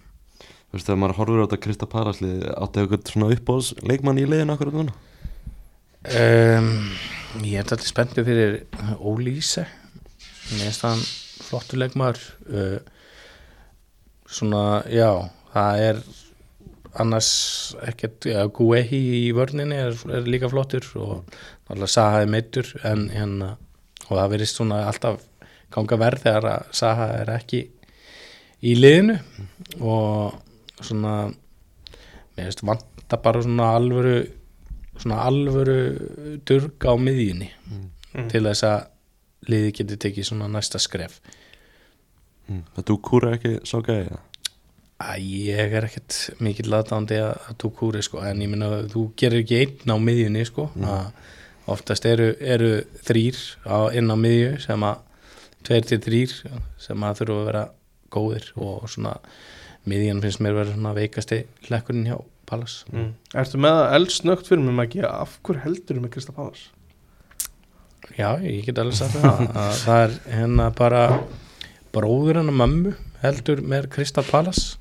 Þú 0.68 0.76
veist, 0.76 0.88
þegar 0.90 1.00
maður 1.00 1.18
horfir 1.22 1.40
á 1.40 1.44
þetta 1.46 1.60
Krista 1.64 1.88
Palaslið 1.88 2.42
áttu 2.52 2.82
eitthvað 2.84 3.12
svona 3.14 3.30
uppbóðs 3.38 3.70
leikmann 3.88 4.20
í 4.20 4.26
liðin 4.28 4.52
akkurat 4.52 4.76
núna 4.76 4.96
um, 6.06 6.70
Ég 7.44 7.58
er 7.58 7.64
alltaf 7.64 7.86
spenntið 7.88 8.30
fyrir 8.30 8.60
Ólíse 8.98 9.66
Mér 10.48 10.70
finnst 10.70 10.86
hann 10.86 11.02
flottur 11.48 11.80
leikmaður. 11.82 12.22
Uh, 12.48 12.78
Svona, 14.28 14.82
já 14.92 15.30
það 15.54 15.82
er 15.86 16.00
annars 17.00 17.30
ekkert, 17.88 18.26
já, 18.28 18.42
Guehi 18.52 19.00
í 19.22 19.22
vörninni 19.36 19.78
er, 19.80 19.96
er 20.12 20.28
líka 20.28 20.50
flottur 20.52 20.84
og 21.00 21.14
náttúrulega 21.30 21.94
Saha 21.94 22.24
er 22.26 22.32
meittur 22.34 22.74
en 22.88 23.06
hérna, 23.14 23.54
og 24.10 24.12
það 24.18 24.34
verðist 24.34 24.60
svona 24.60 24.82
alltaf 24.90 25.24
ganga 25.72 26.00
verð 26.02 26.26
þegar 26.26 26.50
að 26.52 26.76
Saha 26.82 27.08
er 27.22 27.32
ekki 27.38 27.62
í 28.68 28.76
liðinu. 28.76 29.16
Og 29.80 30.36
svona 30.82 31.16
mér 31.30 32.50
finnst 32.50 32.66
vanta 32.68 33.22
bara 33.24 33.46
svona 33.46 33.72
alvöru 33.78 34.18
svona 34.98 35.24
alvöru 35.28 35.80
durga 36.48 36.94
á 36.94 36.96
miðjunni 37.00 37.52
til 38.32 38.44
þess 38.44 38.66
að 38.68 39.52
liði 39.52 39.74
getur 39.80 40.00
tekið 40.02 40.30
svona 40.32 40.48
næsta 40.52 40.82
skref. 40.82 41.20
Mm. 42.48 42.64
Það 42.76 42.88
þú 42.90 42.98
kúra 43.04 43.36
ekki 43.36 43.58
svo 43.68 43.84
gæði 43.86 44.10
það 44.10 44.24
að 44.98 45.26
ég 45.30 45.74
er 45.78 45.86
ekkert 45.86 46.16
mikill 46.42 46.72
aðdándi 46.74 47.20
að, 47.22 47.36
að 47.50 47.58
þú 47.62 47.70
kúri 47.78 48.04
sko 48.06 48.22
en 48.26 48.40
ég 48.42 48.50
minna 48.50 48.70
að 48.80 48.88
þú 48.96 49.04
gerir 49.20 49.44
ekki 49.44 49.60
einn 49.62 49.94
á 49.94 49.98
miðjunni 50.02 50.46
sko 50.48 50.70
að 50.82 51.12
oftast 51.70 52.08
eru, 52.10 52.32
eru 52.40 52.72
þrýr 53.06 53.38
á, 53.68 53.78
inn 53.94 54.10
á 54.10 54.18
miðju 54.18 54.56
sem 54.64 54.88
að 54.88 55.04
tveir 55.68 55.86
til 55.92 56.00
þrýr 56.02 56.34
sem 56.82 57.06
að 57.06 57.22
þurfa 57.22 57.38
að 57.38 57.50
vera 57.52 57.64
góðir 58.14 58.50
og 58.56 58.88
svona 58.90 59.14
miðjan 59.88 60.24
finnst 60.24 60.42
mér 60.42 60.58
vera 60.58 60.74
svona 60.74 60.96
veikasti 60.98 61.44
hlekkurinn 61.68 62.10
hjá 62.10 62.18
Pallas 62.48 62.80
mm. 62.92 63.12
Ertu 63.38 63.62
með 63.62 63.78
það 63.80 63.96
eldsnögt 64.00 64.50
fyrir 64.50 64.64
mig 64.66 64.78
Maggi? 64.80 65.04
Af 65.08 65.38
hver 65.46 65.62
heldur 65.66 66.02
með 66.04 66.14
Krista 66.16 66.36
Pallas? 66.36 66.68
Já, 68.16 68.38
ég 68.40 68.64
get 68.68 68.80
alveg 68.80 68.98
sagt 69.00 69.18
það. 69.22 69.44
Að 69.52 69.74
það 69.82 70.04
er 70.06 70.18
hérna 70.38 70.70
bara 70.78 71.04
bróður 71.96 72.42
hann 72.42 72.54
og 72.54 72.60
mömmu 72.62 72.96
heldur 73.24 73.64
með 73.66 73.90
Krista 73.96 74.24
Pallas 74.26 74.78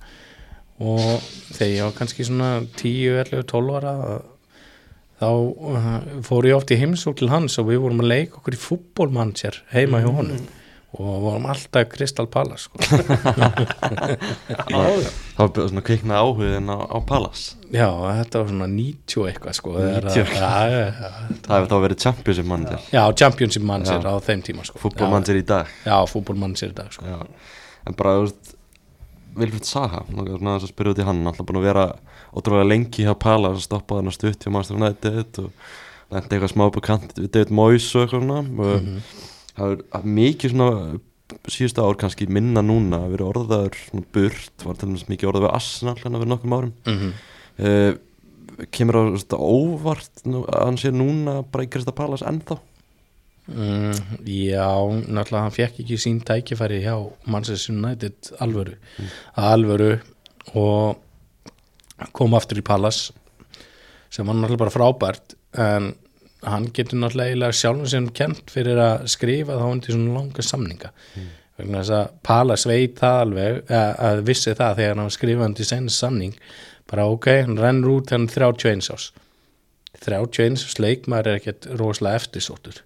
og 0.76 1.22
þegar 1.56 1.72
ég 1.72 1.86
var 1.86 1.94
kannski 1.96 2.26
svona 2.28 2.50
10, 2.76 3.20
11, 3.24 3.46
12 3.48 3.76
ára 3.78 3.94
þá 5.16 5.30
uh, 5.32 5.92
fór 6.26 6.48
ég 6.50 6.58
oft 6.58 6.72
í 6.74 6.78
heimsók 6.80 7.16
til 7.20 7.30
hans 7.32 7.56
og 7.60 7.70
við 7.70 7.80
vorum 7.86 8.02
að 8.04 8.10
leika 8.12 8.40
okkur 8.40 8.56
í 8.56 8.60
fútbólmannsjar 8.60 9.62
heima 9.72 10.02
hjá 10.04 10.10
honum 10.12 10.42
og 11.04 11.20
vorum 11.24 11.46
alltaf 11.52 11.88
Kristal 11.92 12.26
Pallas 12.32 12.66
sko. 12.68 12.78
Var 15.36 15.50
bara 15.52 15.68
svona 15.68 15.82
kviknað 15.84 16.16
áhugin 16.22 16.70
á, 16.72 16.76
á 16.88 16.98
Palas 17.06 17.42
já, 17.74 17.86
þetta 18.22 18.40
var 18.40 18.48
svona 18.52 18.68
90 18.72 19.26
eitthvað 19.30 19.56
sko, 19.58 19.74
þegar 19.76 20.06
90 20.08 20.22
að- 20.22 20.36
já, 20.40 20.52
já, 20.72 20.86
já, 20.86 21.10
Það 21.46 21.54
hefur 21.56 21.70
þá 21.72 21.76
verið 21.86 22.00
championship 22.06 22.46
manager 22.52 22.80
já, 22.94 23.02
championship 23.20 23.64
manager 23.68 24.00
Já. 24.00 24.10
á 24.10 24.14
þeim 24.26 24.42
tíma 24.46 24.64
sko. 24.68 24.80
Fútbolmanager 24.82 25.40
í 25.40 25.44
dag 25.46 25.66
já, 25.84 25.96
fútbólmannsjar 26.10 26.72
í 26.72 26.76
dag 26.78 26.92
sko. 26.94 27.04
En 27.86 27.94
bara, 27.98 28.16
þú 28.16 28.26
veist 28.28 28.54
Vilfrid 29.36 29.66
Saha, 29.68 30.00
svona 30.08 30.24
aðeins 30.32 30.64
að 30.64 30.70
spyrja 30.72 30.94
út 30.94 31.00
í 31.02 31.04
hann 31.04 31.26
alltaf 31.28 31.44
búin 31.50 31.58
að 31.60 31.66
vera 31.68 31.86
ótrúlega 32.32 32.70
lengi 32.70 33.04
hjá 33.04 33.12
Palas 33.20 33.58
að 33.60 33.66
stoppa 33.68 33.98
þarna 33.98 34.14
stutt 34.16 34.40
hjá 34.46 34.52
Master 34.54 34.78
United 34.80 35.40
og 35.44 35.50
lendi 36.14 36.32
eitthvað 36.38 36.52
smá 36.54 36.64
upp 36.70 36.78
á 36.80 36.82
kant 36.88 37.12
við 37.20 37.28
David 37.34 37.52
Moyes 37.52 37.90
og 37.92 38.06
eitthvað 38.06 38.22
svona 38.24 38.38
og 38.40 38.80
Mhm. 38.80 39.02
Það 39.56 39.76
er 39.76 40.10
mikið 40.20 40.54
svona 40.54 40.98
síðustu 41.50 41.82
ár 41.82 41.96
kannski 41.98 42.28
minna 42.30 42.62
núna 42.62 43.02
að 43.02 43.16
vera 43.16 43.30
orðaður 43.32 43.78
svona 43.80 44.10
burt, 44.14 44.52
var 44.62 44.76
til 44.78 44.90
dæmis 44.90 45.08
mikið 45.10 45.32
orðað 45.32 45.46
við 45.46 45.56
Arsenal 45.58 45.96
hérna 45.98 46.20
fyrir 46.20 46.32
nokkrum 46.34 46.56
árum. 46.58 46.76
Mm 46.86 47.16
uh, 47.58 47.96
kemur 48.72 48.96
á 48.96 49.02
veist, 49.12 49.34
óvart 49.36 50.22
að 50.24 50.46
hann 50.62 50.78
sé 50.80 50.92
núna 50.94 51.40
bara 51.52 51.66
í 51.66 51.70
Krista 51.72 51.92
Palas 51.96 52.24
ennþá? 52.26 52.58
Mm, 53.46 53.92
já, 54.26 54.70
náttúrulega 55.06 55.42
hann 55.44 55.54
fekk 55.54 55.82
ekki 55.84 55.98
sín 56.02 56.22
tækifæri 56.26 56.80
hjá 56.82 56.96
Manchester 57.30 57.76
United 57.76 58.32
alvöru, 58.42 58.74
alvöru 59.38 59.92
og 60.58 62.08
kom 62.16 62.34
aftur 62.38 62.58
í 62.58 62.66
Palace 62.66 63.14
sem 64.10 64.26
var 64.26 64.34
náttúrulega 64.34 64.64
bara 64.64 64.74
frábært 64.74 65.36
en 65.62 65.92
hann 66.44 66.68
getur 66.74 67.00
náttúrulega 67.00 67.52
sjálfum 67.54 67.88
sem 67.90 68.06
kent 68.14 68.52
fyrir 68.52 68.78
að 68.82 69.06
skrifa 69.10 69.56
þá 69.58 69.66
undir 69.70 69.96
svona 69.96 70.16
langa 70.18 70.44
samninga. 70.44 70.92
Vegna 71.56 71.80
þess 71.80 71.94
að 71.96 72.16
Palace 72.28 72.68
veit 72.68 72.98
það 73.00 73.20
alveg 73.24 73.70
að, 73.72 74.24
vissi 74.28 74.52
það 74.54 74.80
þegar 74.80 74.98
hann 75.00 75.14
skrifaði 75.14 75.48
undir 75.50 75.68
senn 75.68 75.88
samning. 75.92 76.34
Bara 76.90 77.06
ok, 77.10 77.30
hann 77.46 77.60
rennur 77.60 77.96
út 77.96 78.12
hann 78.14 78.28
er 78.28 78.34
31 78.36 78.92
ás 78.92 79.12
31 79.96 80.60
ás 80.60 80.76
leikmaður 80.82 81.30
er 81.32 81.40
ekkert 81.40 81.70
rosalega 81.80 82.20
eftirsóttur. 82.20 82.82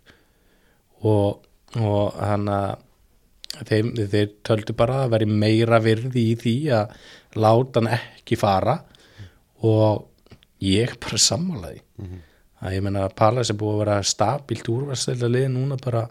Og, 1.02 1.40
og 1.80 2.20
hann 2.20 2.46
að 2.52 3.64
þeim, 3.66 3.90
þeir 3.98 4.30
töldu 4.46 4.76
bara 4.78 5.02
að 5.04 5.16
veri 5.16 5.26
meira 5.26 5.80
virði 5.82 6.28
í 6.30 6.38
því 6.38 6.56
að 6.76 6.94
láta 7.42 7.82
hann 7.82 7.92
ekki 7.98 8.38
fara. 8.38 8.78
Og 9.66 10.06
ég 10.64 10.94
bara 11.02 11.18
sammálaði 11.20 11.82
að 12.60 12.76
ég 12.76 12.84
menna 12.84 13.06
að 13.06 13.16
Palas 13.20 13.50
er 13.52 13.58
búið 13.60 13.74
að 13.74 13.82
vera 13.84 13.98
stabilt 14.06 14.70
úrvarsleila 14.70 15.30
lið 15.30 15.46
núna 15.54 15.78
bara 15.80 16.06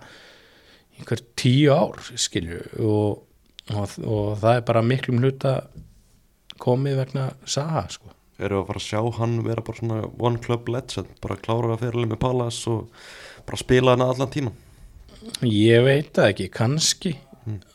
einhver 0.98 1.24
tíu 1.40 1.74
ár 1.74 2.00
skilju 2.20 2.62
og, 2.84 3.22
og, 3.74 3.98
og 4.04 4.32
það 4.42 4.56
er 4.56 4.66
bara 4.68 4.86
miklum 4.86 5.22
hluta 5.24 5.54
komið 6.60 7.04
vegna 7.04 7.30
Saha 7.48 7.86
sko. 7.94 8.12
Eru 8.40 8.62
að 8.62 8.70
fara 8.70 8.80
að 8.82 8.88
sjá 8.88 9.02
hann 9.20 9.36
vera 9.44 9.64
bara 9.68 9.80
svona 9.80 10.00
one 10.16 10.40
club 10.44 10.70
legend, 10.72 11.12
bara 11.24 11.40
klára 11.40 11.74
að 11.76 11.86
fyrirlega 11.86 12.14
með 12.14 12.22
Palas 12.24 12.60
og 12.72 12.90
bara 13.48 13.60
spila 13.60 13.96
hann 13.96 14.06
allan 14.08 14.32
tíman 14.32 14.66
Ég 15.44 15.84
veit 15.84 16.14
það 16.16 16.30
ekki, 16.32 16.46
kannski. 16.56 17.14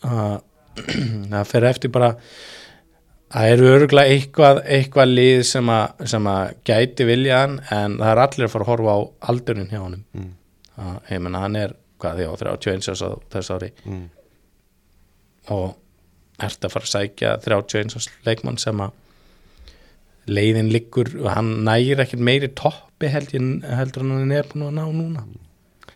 Að 0.09 0.41
það 1.31 1.51
fer 1.51 1.67
eftir 1.69 1.93
bara 1.93 2.15
það 3.33 3.53
eru 3.53 3.71
örgulega 3.73 4.15
eitthvað, 4.15 4.61
eitthvað 4.77 5.13
lið 5.13 5.45
sem 5.49 5.71
að, 5.73 6.03
sem 6.13 6.27
að 6.31 6.43
gæti 6.69 7.07
vilja 7.09 7.41
hann 7.43 7.57
en 7.75 7.97
það 8.01 8.11
er 8.11 8.23
allir 8.25 8.49
að 8.49 8.53
fara 8.53 8.67
að 8.67 8.73
horfa 8.73 8.97
á 8.97 8.99
aldurinn 9.33 9.71
hjá 9.71 9.81
honum. 9.81 10.03
Mm. 10.15 10.35
að, 10.75 10.99
ég 11.13 11.25
menna 11.25 11.45
hann 11.45 11.57
er 11.61 11.79
hvað 12.03 12.21
því 12.21 12.29
á 12.29 12.33
31 12.43 12.91
árs 12.93 13.05
á 13.05 13.11
þess 13.33 13.55
ári. 13.55 13.71
Mm. 13.89 14.05
og 15.55 16.45
ert 16.45 16.67
að 16.67 16.75
fara 16.75 16.89
að 16.89 16.93
sækja 16.93 17.33
31 17.45 17.97
árs 17.99 18.11
leikmann 18.27 18.61
sem 18.61 18.85
að 18.85 19.01
leiðin 20.25 20.71
liggur 20.73 21.11
og 21.21 21.29
hann 21.35 21.51
nægir 21.67 22.01
ekkert 22.01 22.23
meiri 22.25 22.49
toppi 22.57 23.11
held 23.13 23.35
ég, 23.37 23.49
heldur 23.77 24.07
en 24.07 24.15
hann 24.17 24.33
er 24.33 24.47
búin 24.49 24.71
að 24.71 24.79
ná 24.79 24.85
núna. 24.89 25.25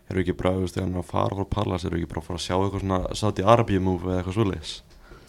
Eru 0.08 0.20
ekki 0.22 0.34
veist, 0.36 0.74
þegar 0.74 0.84
hann 0.86 0.96
er 0.96 1.02
að 1.02 1.10
fara 1.12 1.38
frá 1.38 1.48
Pallas 1.52 1.84
eru 1.84 1.96
ekki 1.98 2.10
bara 2.10 2.22
að 2.22 2.28
fara 2.28 2.40
að 2.40 2.44
sjá 2.44 2.54
eitthvað 2.58 2.84
svona 2.84 3.16
Saudi 3.20 3.44
Arabia 3.44 3.80
move 3.80 4.08
eða 4.08 4.20
eitthvað 4.20 4.36
svoleiðis 4.38 4.74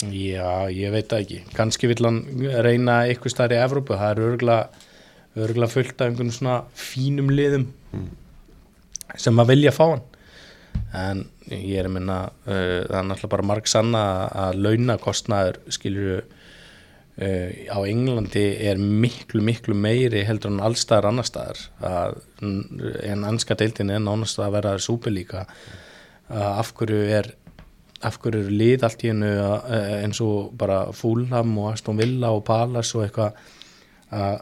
Já, 0.08 0.70
ég 0.72 0.92
veit 0.94 1.10
það 1.10 1.24
ekki. 1.24 1.40
Kanski 1.56 1.90
vill 1.90 2.06
hann 2.06 2.22
reyna 2.64 3.02
eitthvað 3.04 3.34
stær 3.34 3.52
í 3.52 3.58
Evrópu. 3.60 3.98
Það 3.98 4.12
er 4.14 4.22
örgulega, 4.30 4.86
örgulega 5.36 5.74
fullt 5.74 6.00
af 6.00 6.08
einhvern 6.08 6.32
svona 6.32 6.56
fínum 6.78 7.28
liðum 7.34 7.66
sem 9.20 9.42
að 9.42 9.52
vilja 9.52 9.74
fá 9.76 9.84
hann. 9.90 10.04
En 10.96 11.24
ég 11.50 11.80
er 11.80 11.88
að 11.88 11.96
minna, 11.98 12.18
uh, 12.46 12.52
það 12.86 12.98
er 13.00 13.08
náttúrulega 13.08 13.34
bara 13.34 13.48
marg 13.50 13.68
sanna 13.70 14.04
að 14.46 14.60
launakostnaður 14.64 15.58
skilur 15.74 16.22
uh, 16.22 17.50
á 17.68 17.78
Englandi 17.84 18.46
er 18.70 18.80
miklu, 18.80 19.42
miklu 19.44 19.76
meiri 19.76 20.24
heldur 20.26 20.54
en 20.54 20.64
allstaðar 20.64 21.10
annar 21.10 21.28
staðar. 21.28 21.60
Að, 21.84 22.18
en 22.40 23.28
anska 23.28 23.58
deildin 23.58 23.92
er 23.92 24.02
nánast 24.06 24.40
að 24.40 24.56
vera 24.56 24.78
súpilíka. 24.80 25.44
Uh, 26.30 26.60
af 26.62 26.72
hverju 26.78 27.04
er 27.10 27.34
af 28.02 28.16
hverju 28.22 28.40
eru 28.46 28.54
lið 28.56 28.84
allt 28.86 29.02
í 29.04 29.10
hennu 29.10 29.30
eins 30.00 30.20
og 30.24 30.52
bara 30.56 30.86
Fúlham 30.96 31.56
og 31.60 31.72
Aston 31.74 31.98
Villa 32.00 32.30
og 32.32 32.44
Palace 32.48 32.96
og 32.96 33.04
eitthvað 33.04 33.32
að 34.10 34.38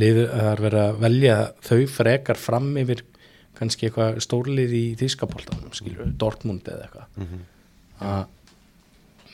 lið 0.00 0.18
er 0.26 0.60
verið 0.62 0.82
að 0.84 0.98
velja 1.02 1.36
þau 1.66 1.80
frekar 1.90 2.38
fram 2.38 2.68
yfir 2.78 3.00
kannski 3.58 3.88
eitthvað 3.88 4.20
stórlið 4.24 4.70
í 4.76 4.84
Þískapoltanum, 5.00 5.72
skilur, 5.76 6.12
Dortmund 6.16 6.68
eða 6.70 6.86
eitthvað 6.86 7.06
Mhm. 7.24 7.40
að 8.00 8.26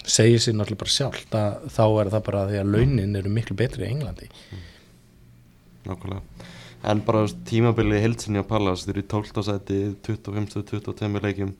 segja 0.07 0.39
sér 0.39 0.55
náttúrulega 0.55 0.79
bara 0.85 0.95
sjálft 0.97 1.31
að 1.35 1.69
þá 1.75 1.85
er 2.01 2.11
það 2.15 2.25
bara 2.31 2.47
því 2.49 2.59
að 2.63 2.73
launin 2.73 3.17
eru 3.17 3.31
miklu 3.31 3.57
betri 3.57 3.85
í 3.85 3.91
Englandi 3.91 4.29
nákvæmlega 5.87 6.23
en 6.87 7.01
bara 7.07 7.27
tímabilið 7.49 8.03
heilsinni 8.05 8.39
á 8.43 8.47
Pallas 8.47 8.85
þeir 8.87 8.97
eru 8.97 9.03
í 9.03 9.09
12. 9.11 9.43
seti 9.43 9.79
25-22 10.07 11.23
leikjum 11.25 11.55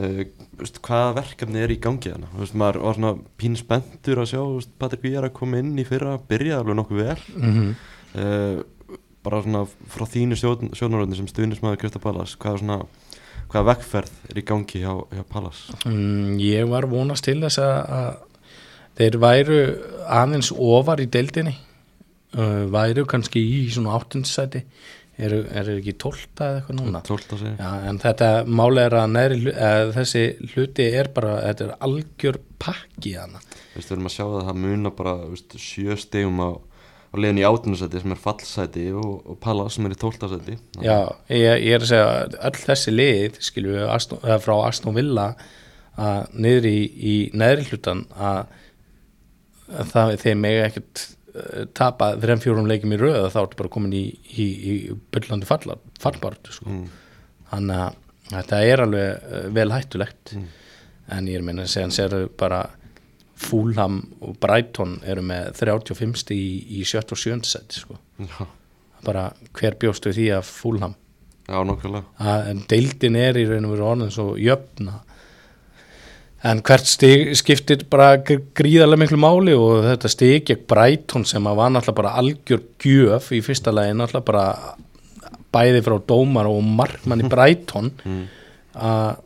uh, 0.00 0.20
veist, 0.60 0.80
hvaða 0.84 1.14
verkefni 1.20 1.62
er 1.64 1.72
í 1.74 1.80
gangi 1.82 2.12
hana 2.14 2.30
veist, 2.38 2.56
maður 2.58 2.82
var 2.84 2.98
svona 2.98 3.14
pín 3.40 3.56
spenntur 3.58 4.22
að 4.22 4.30
sjá 4.34 4.42
veist, 4.42 4.74
Patrik 4.80 5.04
Víjar 5.06 5.28
að 5.28 5.36
koma 5.38 5.62
inn 5.62 5.74
í 5.78 5.86
fyrra 5.88 6.16
byrjaði 6.28 6.60
alveg 6.60 6.78
nokkuð 6.80 7.02
vel. 7.02 7.18
Mm 7.36 7.54
-hmm. 7.54 7.74
uh, 8.20 8.98
bara 9.24 9.42
svona 9.42 9.64
frá 9.64 10.04
þínu 10.04 10.36
sjónaröndin 10.36 11.16
sem 11.16 11.30
stuðnismæður 11.30 11.80
Krista 11.80 12.02
Pallas 12.02 12.36
hvaða 12.36 12.58
svona 12.60 12.78
hvaða 13.48 13.68
vekkferð 13.70 14.14
er 14.30 14.38
í 14.40 14.44
gangi 14.46 14.80
hjá, 14.82 14.92
hjá 15.14 15.24
Pallas 15.30 15.68
Mm, 15.84 16.38
ég 16.40 16.68
var 16.68 16.86
vonast 16.90 17.24
til 17.24 17.40
þess 17.42 17.60
að, 17.62 17.76
að 17.98 18.16
þeir 18.98 19.18
væru 19.18 19.60
aðeins 20.06 20.52
ofar 20.52 21.00
í 21.02 21.06
deildinni. 21.10 21.56
Uh, 22.34 22.66
væru 22.66 23.04
kannski 23.06 23.38
í 23.38 23.70
svona 23.70 23.94
áttundsæti 23.94 24.64
eru, 25.18 25.38
eru 25.54 25.76
ekki 25.78 25.94
tólta 26.00 26.48
eða 26.50 26.60
eitthvað 26.60 26.78
núna? 26.80 27.00
12 27.06 27.34
að 27.36 27.42
segja 27.44 27.56
Já, 27.60 27.88
en 27.90 27.98
þetta 28.02 28.28
máli 28.46 28.82
er 28.84 28.96
að 28.98 29.34
hlu- 29.38 29.56
að 29.68 29.92
þessi 29.98 30.22
hluti 30.54 30.86
er 31.00 31.10
bara, 31.14 31.34
þetta 31.48 31.64
er 31.68 31.74
algjör 31.86 32.38
pakki 32.64 33.14
hana. 33.18 33.42
Við 33.74 33.90
erum 33.94 34.06
að 34.10 34.14
sjá 34.16 34.24
að 34.26 34.46
það 34.48 34.62
muna 34.64 34.90
bara 34.94 35.14
veist, 35.30 35.56
sjö 35.60 35.96
stegum 36.00 36.40
á, 36.42 36.50
á 36.54 37.14
leiðin 37.18 37.42
í 37.42 37.46
áttunasæti 37.46 38.02
sem 38.02 38.14
er 38.14 38.22
fallsæti 38.24 38.86
og, 38.94 39.12
og 39.26 39.38
Palla 39.42 39.68
sem 39.70 39.86
er 39.86 39.94
í 39.94 40.00
tóltasæti 40.00 40.56
Já, 40.82 40.98
ég, 41.30 41.62
ég 41.66 41.74
er 41.76 41.84
að 41.84 41.90
segja 41.90 42.06
að 42.10 42.38
öll 42.50 42.62
þessi 42.64 42.94
lið, 42.94 43.40
skilju, 43.50 43.76
frá 44.42 44.54
Aston 44.66 44.94
Villa 44.98 45.28
að 45.94 46.32
niður 46.34 46.66
í, 46.70 46.78
í 46.90 47.14
neðri 47.38 47.68
hlutan 47.70 48.06
að, 48.18 48.46
að 49.70 49.92
það 49.92 50.16
þeir 50.24 50.40
mega 50.42 50.64
ekkert 50.70 51.04
tapa 51.74 52.12
þrejum 52.22 52.42
fjórum 52.44 52.68
leikjum 52.70 52.94
í 52.94 53.00
röð 53.00 53.28
þá 53.34 53.40
ertu 53.42 53.58
bara 53.58 53.72
komin 53.74 53.94
í, 53.96 54.04
í, 54.38 54.44
í 54.70 54.74
byllandi 55.14 55.48
fallbart 55.48 56.50
sko. 56.54 56.68
mm. 56.70 56.84
þannig 57.50 57.82
að 57.84 58.00
þetta 58.30 58.60
er 58.70 58.82
alveg 58.86 59.24
uh, 59.28 59.48
vel 59.56 59.70
hættulegt 59.74 60.34
Mm. 60.34 60.46
en 61.18 61.26
ég 61.28 61.36
er 61.40 61.42
meina 61.44 61.62
að 61.66 61.72
segja 61.74 61.84
hann 61.88 61.92
séru 61.98 62.20
bara 62.40 62.62
Fulham 63.44 63.96
og 64.22 64.36
Brighton 64.40 65.00
eru 65.04 65.22
með 65.26 65.50
35 65.58 66.14
stig 66.22 66.38
í, 66.38 66.80
í 66.80 66.84
7. 66.86 67.02
og 67.12 67.18
7. 67.18 67.40
seti 67.44 67.80
sko. 67.82 67.96
Bara 69.04 69.24
hver 69.58 69.74
bjóstu 69.82 70.12
því 70.14 70.28
að 70.38 70.46
Fulham 70.48 70.94
já 71.44 71.58
nokkulega 71.66 72.30
deildin 72.70 73.18
er 73.20 73.36
í 73.36 73.44
raun 73.50 73.66
og 73.68 73.74
veru 73.74 73.84
orðin 73.90 74.14
svo 74.14 74.30
jöfna 74.40 75.02
en 76.44 76.60
hvert 76.64 76.88
stig 76.88 77.30
skiptir 77.40 77.84
bara 77.90 78.18
gr- 78.20 78.42
gríðarlega 78.56 79.00
miklu 79.00 79.18
máli 79.20 79.54
og 79.56 79.84
þetta 79.86 80.10
stig 80.12 80.46
gegn 80.50 80.66
Brighton 80.68 81.24
sem 81.28 81.44
var 81.46 81.72
náttúrulega 81.72 82.00
bara 82.02 82.16
algjör 82.20 82.64
gjöf 82.84 83.30
í 83.32 83.40
fyrsta 83.44 83.72
lagi 83.72 83.94
náttúrulega 83.96 84.28
bara 84.28 84.46
bæði 85.54 85.84
frá 85.86 85.96
dómar 86.10 86.50
og 86.50 86.60
markmann 86.66 87.24
í 87.24 87.30
Brighton 87.32 87.92
mm. 88.04 88.24
að 88.76 89.22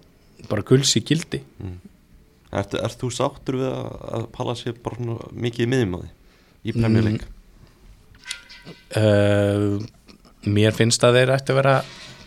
bara 0.48 0.66
gulls 0.68 0.94
í 0.98 1.04
gildi 1.04 1.42
Ertu, 2.48 2.78
Erst 2.80 3.02
þú 3.02 3.10
sáttur 3.12 3.58
við 3.60 3.68
að, 3.68 3.88
að 4.16 4.22
Palla 4.32 4.54
sé 4.56 4.72
bara 4.72 5.18
mikið 5.34 5.66
í 5.66 5.70
miðjum 5.74 5.96
á 5.96 5.98
því 5.98 6.12
í 6.68 6.74
Premier 6.78 7.04
League? 7.04 7.26
uh, 8.96 9.76
mér 10.48 10.76
finnst 10.76 11.04
að 11.04 11.18
þeir 11.18 11.34
ætti 11.34 11.52
að 11.54 11.58
vera 11.60 11.74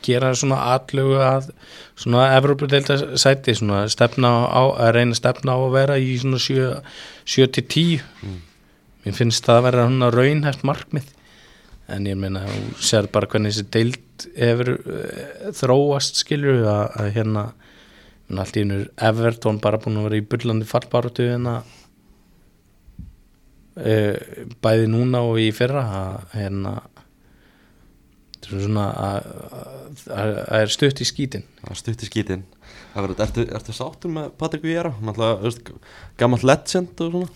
gera 0.06 0.34
svona 0.38 0.60
atlögu 0.76 1.18
að 1.24 1.50
svona 2.00 2.28
Evropadeilda 2.38 3.18
sæti 3.22 3.56
svona 3.58 3.84
stefna 3.92 4.32
á, 4.50 4.62
að 4.74 4.94
reyna 4.98 5.16
að 5.16 5.20
stefna 5.22 5.56
á 5.56 5.60
að 5.62 5.76
vera 5.78 5.98
í 6.02 6.14
svona 6.22 6.40
7-10 6.42 8.02
Mm. 8.22 8.40
mér 9.06 9.14
finnst 9.18 9.46
það 9.46 9.58
að 9.58 9.66
vera 9.68 9.88
svona 9.88 10.12
raunhæft 10.14 10.64
markmið 10.68 11.08
en 11.92 12.06
ég 12.08 12.18
meina 12.20 12.46
þú 12.46 12.60
sér 12.86 13.08
bara 13.12 13.28
hvernig 13.28 13.52
þessi 13.56 13.68
deild 13.74 14.26
hefur 14.38 14.70
uh, 14.78 15.52
þróast 15.58 16.22
skilur 16.22 16.62
að, 16.64 16.84
að 17.02 17.12
hérna 17.18 17.44
en 18.32 18.40
allt 18.40 18.56
í 18.56 18.64
einu 18.64 18.78
er 18.80 18.90
Everton 19.10 19.60
bara 19.64 19.80
búin 19.82 19.98
að 20.00 20.06
vera 20.08 20.20
í 20.22 20.28
bullandi 20.32 20.70
fallbáratu 20.70 21.26
hérna 21.28 21.56
uh, 23.76 24.16
bæði 24.64 24.88
núna 24.94 25.24
og 25.28 25.40
í 25.42 25.50
fyrra 25.56 25.84
að 26.02 26.38
hérna 26.38 26.76
þetta 28.42 28.58
er 28.58 28.64
svona 28.66 28.86
að 28.98 29.30
að- 30.10 30.40
að 30.48 30.62
er 30.62 30.74
stutt 30.74 31.02
í 31.02 31.06
skítin. 31.08 31.44
Það 31.62 31.78
stutti 31.84 32.10
skítinn 32.10 32.44
Akkurat, 32.96 33.20
ertu, 33.24 33.46
ertu 33.56 33.74
sáttur 33.76 34.12
með 34.12 34.32
Patrik 34.38 34.64
veist, 35.44 35.70
gammalt 36.18 36.44
legend 36.44 37.00
og 37.06 37.12
svona. 37.12 37.30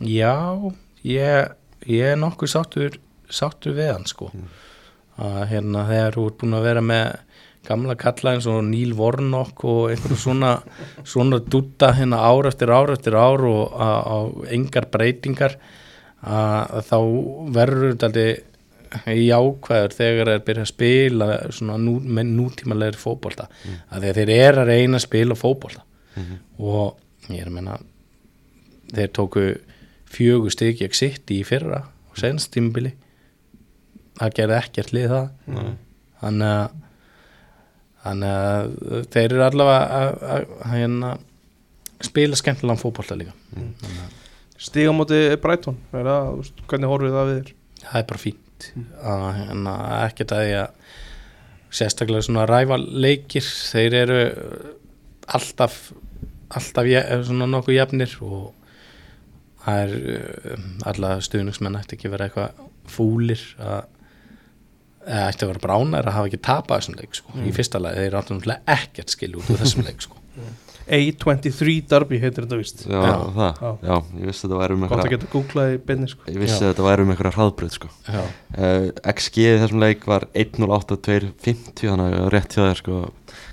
Já, 0.00 0.72
ég, 1.04 1.50
ég 1.86 2.12
er 2.12 2.16
nokkuð 2.16 2.48
sáttur 2.48 2.96
sáttur 3.28 3.74
við 3.76 3.92
hann 3.92 4.06
sko. 4.08 4.30
Að 5.18 5.48
hérna 5.50 5.84
þegar 5.88 6.16
þú 6.16 6.24
ert 6.26 6.38
búin 6.40 6.56
að 6.56 6.62
vera 6.68 6.80
með 6.80 7.12
gamla 7.68 7.94
kalla 7.94 8.32
eins 8.34 8.46
og 8.50 8.64
Neil 8.64 8.94
Warnock 8.98 9.64
og 9.68 9.90
einhverju 9.92 10.16
svona 10.18 10.54
svona 11.04 11.38
dutta 11.44 11.92
hérna 11.94 12.18
ár 12.24 12.48
eftir 12.48 12.72
ár 12.72 12.90
eftir 12.90 13.14
ár 13.14 13.44
og 13.46 13.76
á 13.76 14.18
engar 14.50 14.88
breytingar 14.90 15.58
að 16.22 16.80
þá 16.88 16.96
verður 17.54 17.92
þetta 17.92 18.08
aldrei 18.08 18.32
jákvæður 19.06 19.94
þegar 19.96 20.30
þeir 20.30 20.44
byrja 20.48 20.64
að 20.66 20.70
spila 20.70 21.28
svona 21.54 21.78
nú, 21.80 21.94
með 22.02 22.32
nútímalegri 22.36 23.00
fótbolta. 23.00 23.48
Að 23.90 24.06
þegar 24.06 24.18
þeir 24.20 24.32
eru 24.36 24.62
að 24.62 24.72
reyna 24.72 25.00
að 25.00 25.06
spila 25.06 25.38
fótbolta. 25.38 25.86
Mhm. 26.12 26.34
og 26.60 26.98
ég 27.32 27.40
er 27.40 27.48
að 27.48 27.54
menna 27.56 27.78
þeir 28.92 29.12
tóku 29.16 29.44
fjögur 30.12 30.52
stygg 30.52 30.82
ekki 30.84 30.98
sitt 30.98 31.30
í 31.32 31.38
fyrra 31.48 31.86
og 32.10 32.18
senst 32.20 32.52
tímabili. 32.52 32.92
Það 34.20 34.34
gerði 34.36 34.58
ekkert 34.58 34.92
lið 34.92 35.08
það. 35.08 35.28
Nei. 35.46 35.74
þannig 36.22 36.52
að 36.52 36.80
þannig 38.02 38.34
að 38.36 39.06
þeir 39.14 39.32
eru 39.32 39.44
allavega 39.46 40.00
að, 40.02 40.10
að, 40.34 40.44
að 40.58 40.74
hérna, 40.76 41.10
spila 42.02 42.38
skemmtilegan 42.38 42.82
fótbolta 42.82 43.16
líka. 43.16 43.32
Þannig 43.54 44.02
að 44.02 44.18
Stíga 44.62 44.92
á 44.92 44.94
móti 44.94 45.18
Brighton 45.42 45.78
er 45.90 46.06
það, 46.06 46.26
þú 46.28 46.34
veist, 46.38 46.60
hvernig 46.70 46.90
horfið 46.92 47.14
það 47.16 47.28
við 47.28 47.38
þér? 47.38 47.48
Það 47.82 47.96
er 47.98 48.04
bara 48.12 48.22
fínt 48.22 48.42
að 49.02 49.26
hérna, 49.38 49.74
ekkert 50.06 50.34
að 50.36 50.46
því 50.46 50.56
að 50.60 50.96
sérstaklega 51.72 52.26
svona 52.26 52.46
rævaleikir 52.50 53.46
þeir 53.46 53.98
eru 54.02 54.18
alltaf 55.32 55.78
alltaf 56.52 56.90
svona 57.24 57.48
nokkuð 57.48 57.78
jafnir 57.78 58.16
og 58.20 58.50
það 59.62 59.82
er 59.86 59.94
uh, 59.96 60.68
alla 60.90 61.14
stuðningsmenn 61.24 61.78
ætti 61.80 61.96
ekki 61.96 62.12
vera 62.12 62.28
eitthvað 62.28 62.62
fúlir 62.92 63.42
að 63.62 63.86
eða 65.02 65.28
ætti 65.32 65.46
að 65.46 65.50
vera 65.52 65.62
bránær 65.62 66.08
að 66.08 66.16
hafa 66.16 66.28
ekki 66.30 66.42
tapað 66.46 66.82
þessum 66.82 66.98
leik 67.00 67.16
sko. 67.18 67.32
í 67.42 67.54
fyrsta 67.54 67.80
lagi 67.82 68.04
þeir 68.04 68.16
áttu 68.18 68.36
náttúrulega 68.36 68.76
ekkert 68.76 69.14
skil 69.14 69.32
út 69.38 69.48
úr 69.50 69.62
þessum 69.62 69.86
leik 69.86 70.04
sko. 70.04 70.20
A23 70.88 71.74
Derby 71.90 72.18
heitir 72.22 72.44
þetta 72.46 72.58
vist 72.58 72.84
Já, 72.86 72.98
Já. 73.02 73.12
það, 73.36 73.60
Já. 73.62 73.70
já, 73.86 73.96
ég 74.20 74.26
vissi 74.30 74.44
þetta 74.46 74.58
væri 74.62 74.74
um 74.76 74.80
Gott 74.82 74.92
að 74.92 74.98
einhverja 74.98 75.14
geta 75.18 75.30
googlað 75.32 75.74
í 75.74 75.78
beinni 75.86 76.08
sko. 76.10 76.26
Ég 76.32 76.40
vissi 76.42 76.58
Já. 76.58 76.68
þetta 76.72 76.86
væri 76.88 77.04
um 77.06 77.12
einhverja 77.14 77.34
hraðbröð 77.36 77.76
sko. 77.76 77.90
Já. 78.08 78.22
uh, 78.56 78.88
XG 79.14 79.38
í 79.44 79.52
þessum 79.62 79.82
leik 79.84 80.06
var 80.10 80.26
1.08.250 80.34 81.86
þannig 81.86 82.18
að 82.18 82.28
rétt 82.34 82.56
hjá 82.56 82.64
þér 82.66 82.80
sko 82.82 82.98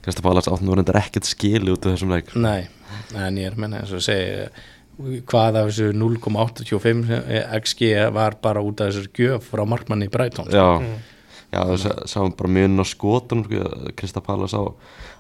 Krista 0.04 0.24
Pallas 0.26 0.50
áttum 0.50 0.72
voru 0.72 0.84
endar 0.84 1.00
ekkert 1.04 1.28
skili 1.30 1.72
út 1.74 1.86
af 1.86 1.96
þessum 1.96 2.14
leik 2.16 2.34
Nei, 2.40 2.68
en 3.16 3.38
ég 3.40 3.50
er 3.52 3.56
að 3.56 3.64
menna 3.66 3.82
eins 3.84 3.94
og 3.96 4.04
segi 4.04 4.50
hvað 5.30 5.62
af 5.62 5.70
þessu 5.70 5.94
0,85 5.96 7.14
XG 7.62 7.94
var 8.16 8.36
bara 8.44 8.64
út 8.66 8.82
af 8.84 8.90
þessu 8.92 9.14
gjöf 9.16 9.48
frá 9.54 9.64
markmanni 9.70 10.10
í 10.10 10.12
Brighton 10.14 10.50
Já, 10.52 10.66
Mm. 10.80 10.98
Já 11.54 11.60
það 11.66 11.78
sá- 11.84 12.06
sáum 12.14 12.34
bara 12.38 12.50
mjög 12.56 12.80
á 12.80 12.86
skotunum 12.86 13.44
sko, 13.46 13.92
Krista 13.98 14.22
Pallas 14.22 14.54
á, 14.54 14.62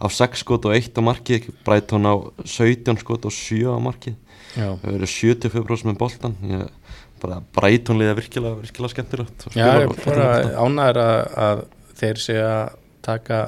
á 0.02 0.08
6 0.08 0.44
skot 0.44 0.66
og 0.70 0.76
1 0.78 0.94
á 0.98 1.02
markið 1.02 1.50
Brighton 1.66 2.06
á 2.06 2.14
17 2.46 3.00
skot 3.02 3.26
og 3.26 3.32
7 3.34 3.66
á 3.70 3.78
markið. 3.82 4.16
Já. 4.58 4.70
Það 4.82 4.94
verið 4.98 5.12
75% 5.14 5.86
með 5.90 5.98
boltan 5.98 6.36
Brighton 7.54 8.00
liða 8.00 8.16
virkilega, 8.18 8.56
virkilega 8.64 8.94
skemmtilegt 8.94 9.48
Já, 9.56 9.66
ég 9.82 9.90
er 9.90 10.04
bara 10.06 10.28
ánæður 10.64 11.00
að, 11.04 11.20
að 11.46 11.64
þeir 12.00 12.22
sé 12.24 12.38
að 12.40 12.76
taka 13.06 13.40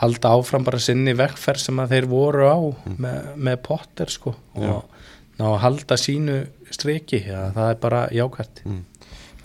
halda 0.00 0.32
áfram 0.34 0.64
bara 0.66 0.80
sinni 0.82 1.12
vekkferð 1.14 1.62
sem 1.62 1.78
að 1.82 1.92
þeir 1.94 2.08
voru 2.10 2.48
á 2.50 2.58
með, 2.98 3.30
með 3.36 3.60
Potter 3.68 4.10
sko 4.12 4.34
og 4.56 4.84
ná 5.38 5.46
að 5.52 5.58
halda 5.64 5.96
sínu 6.00 6.38
striki, 6.70 7.22
já, 7.26 7.50
það 7.54 7.70
er 7.74 7.78
bara 7.82 8.02
jákvært 8.14 8.64
Mm. 8.66 8.82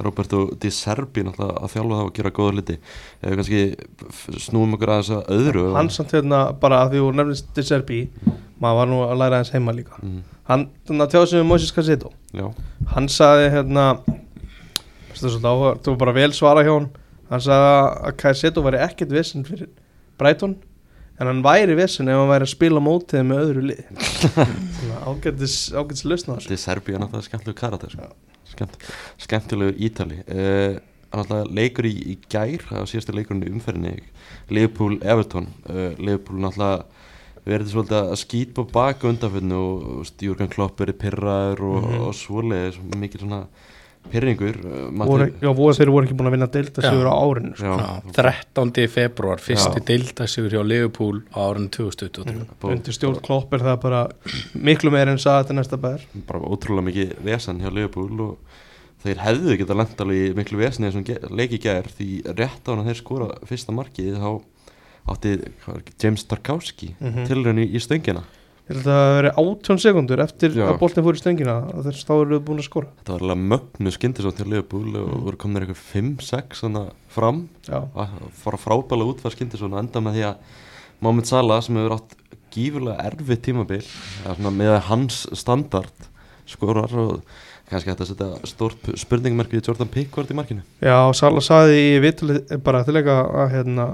Roberto 0.03 0.41
Di 0.59 0.71
Serbi 0.73 1.23
náttúrulega 1.23 1.61
að 1.63 1.73
þjálfa 1.75 1.99
það 1.99 2.07
og 2.07 2.15
gera 2.17 2.31
góða 2.35 2.55
liti 2.59 2.75
við 3.21 3.37
kannski 3.39 3.61
snúum 4.45 4.75
okkur 4.75 4.93
aðeins 4.95 5.11
að 5.15 5.31
öðru 5.37 5.65
Hann 5.75 5.91
samt 5.93 6.15
hérna 6.15 6.41
bara 6.59 6.81
að 6.83 6.95
því 6.95 7.03
þú 7.03 7.13
nefnist 7.19 7.49
De 7.55 7.65
Serbi 7.65 8.01
maður 8.61 8.79
var 8.81 8.91
nú 8.91 8.99
að 9.05 9.17
læra 9.19 9.39
hans 9.41 9.51
heima 9.51 9.73
líka. 9.75 9.97
Mm, 10.01 10.19
hann 10.49 10.67
þannig 10.87 11.05
að 11.05 11.15
tjáðu 11.15 11.31
sem 11.31 11.41
við 11.41 11.49
Moses 11.49 11.73
Cassetto 11.75 12.11
Já, 12.35 12.45
hann 12.93 13.09
sagði 13.11 13.49
hérna 13.55 13.87
þú 15.15 15.97
bara 15.99 16.15
vel 16.15 16.31
svara 16.35 16.63
hjá 16.65 16.73
hann 16.75 16.91
hann 17.31 17.43
sagði 17.43 17.73
að 18.09 18.15
Cassetto 18.21 18.63
væri 18.65 18.83
ekkert 18.85 19.15
vissinn 19.15 19.47
fyrir 19.47 19.71
Brighton 20.19 20.55
en 21.19 21.29
hann 21.31 21.43
væri 21.45 21.75
vissinn 21.79 22.11
ef 22.11 22.19
hann 22.19 22.31
væri 22.31 22.47
að 22.47 22.51
spila 22.51 22.81
mótið 22.83 23.23
með 23.27 23.43
öðru 23.45 23.65
lið. 23.69 23.83
Ágætis, 25.07 25.55
lausna 26.03 26.35
þessu. 26.35 26.51
Di 26.51 26.59
Serbi 26.59 26.95
er 26.95 27.03
náttúrulega 27.03 27.29
skemmtilegu 27.29 27.59
karakter 27.59 27.93
sko. 27.95 28.09
Skemmt, 28.55 28.77
skemmtilegu 29.19 29.75
ítali 29.83 30.21
uh, 30.31 30.79
leikur 31.55 31.87
í, 31.87 31.93
í 32.11 32.17
gær 32.31 32.63
það 32.65 32.81
var 32.81 32.89
síðastu 32.91 33.15
leikurinn 33.15 33.45
í 33.47 33.51
umferðinni 33.53 33.93
Liverpool 34.51 34.97
Everton 35.03 35.47
uh, 35.69 35.91
Liverpool 35.99 36.39
náttúrulega 36.43 36.85
verið 37.45 37.69
svolítið 37.75 37.99
að 37.99 38.15
skýt 38.23 38.53
på 38.57 38.63
baka 38.73 39.07
undanfjörnu 39.11 39.57
og 39.61 40.09
Jürgen 40.23 40.49
Klopp 40.49 40.79
verið 40.81 40.97
pirraður 41.03 41.61
og, 41.67 41.83
Mhm. 41.85 41.99
og 42.07 42.15
svoleiðis 42.17 42.79
mikið 42.95 43.25
svona 43.27 43.41
pyrringur 44.11 44.59
voru, 44.99 45.27
já, 45.41 45.49
voru 45.57 45.77
þeir 45.77 45.91
voru 45.93 46.07
ekki 46.07 46.17
búin 46.19 46.29
að 46.29 46.35
vinna 46.35 46.49
sigur 46.85 47.09
á 47.09 47.13
árinu 47.15 47.53
sko. 47.57 47.77
Já, 47.81 47.87
13. 48.17 48.87
februar, 48.91 49.41
fyrsti 49.43 49.81
Já. 49.81 49.85
deildasigur 49.89 50.55
hjá 50.55 50.61
Liverpool 50.65 51.21
á 51.33 51.39
árinu 51.49 51.71
2023 51.73 52.71
undir 52.71 52.97
stjórn 52.97 53.21
klopp 53.25 53.55
er 53.57 53.65
það 53.65 53.81
bara 53.85 54.03
miklu 54.53 54.93
meir 54.93 55.11
en 55.11 55.21
sagði 55.21 55.45
þetta 55.45 55.59
næsta 55.59 55.81
bæðar 55.81 56.07
bara 56.29 56.43
ótrúlega 56.45 56.89
mikið 56.89 57.15
vesen 57.25 57.61
hjá 57.63 57.71
Liverpool 57.71 58.25
og 58.29 58.61
þeir 59.05 59.21
hefðu 59.21 59.59
geta 59.61 60.09
í 60.15 60.21
miklu 60.37 60.61
vesen 60.61 60.87
eins 60.87 60.97
og 60.97 61.11
leiki 61.29 61.61
gær 61.61 61.89
því 61.93 62.09
rétt 62.33 62.65
á 62.65 62.69
hann 62.71 62.83
að 62.83 62.91
þeir 62.91 63.01
skora 63.01 63.29
fyrsta 63.45 63.75
markið 63.75 64.17
þá 64.21 64.29
átti 65.05 65.35
James 66.01 66.25
Tarkowski 66.25 66.95
mm 66.99 67.27
tilraun 67.29 67.61
í, 67.61 67.67
í 67.69 67.79
stöngina 67.81 68.23
ég 68.65 68.73
held 68.75 68.87
að 68.89 68.97
það 68.97 69.15
veri 69.19 69.31
18 69.43 69.81
sekundur 69.83 70.21
eftir 70.23 70.55
Já. 70.57 70.65
að 70.71 70.79
boltin 70.81 71.05
fór 71.05 71.17
í 71.17 71.21
stöngina 71.21 71.55
þess 71.85 72.05
þá 72.07 72.13
eru 72.15 72.39
þau 72.39 72.45
búin 72.47 72.61
að 72.63 72.67
skora 72.69 72.87
þetta 72.97 73.13
var 73.15 73.25
alveg 73.27 73.43
mögnu 73.53 73.93
skindisótt 73.93 74.41
hjá 74.41 74.47
Liverpool 74.49 74.87
og 75.01 75.09
Mm. 75.11 75.23
voru 75.27 75.37
komin 75.43 75.61
eitthvað 75.61 75.83
5-6 75.93 76.61
svona 76.63 76.85
fram 77.13 77.43
að 77.69 78.15
fara 78.41 78.57
frábæla 78.57 79.05
út 79.11 79.21
var 79.23 79.35
skindisótt 79.35 79.71
og 79.73 79.79
enda 79.83 80.01
með 80.01 80.17
því 80.17 80.23
að 80.31 80.35
Mohamed 81.01 81.27
Salah 81.29 81.61
sem 81.61 81.75
hefur 81.77 81.97
átt 81.99 82.15
gífurlega 82.55 83.05
erfitt 83.11 83.43
tímabil 83.45 83.83
með 84.39 84.79
hans 84.89 85.25
standard 85.37 86.09
skorar 86.47 86.93
og 86.95 87.21
kannski 87.69 87.89
hægt 87.89 88.01
að 88.05 88.09
setja 88.11 88.27
stórt 88.47 88.89
spurningmerki 89.01 89.57
í 89.57 89.63
Jordan 89.65 89.89
Pickford 89.89 90.29
í 90.31 90.35
markinu 90.37 90.61
já 90.81 90.97
Sala 91.17 91.41
saði 91.41 91.79
í 91.95 92.01
vitali 92.03 92.39
bara 92.63 92.83
til 92.85 92.93
leika 92.97 93.15
að 93.43 93.53
hérna, 93.55 93.87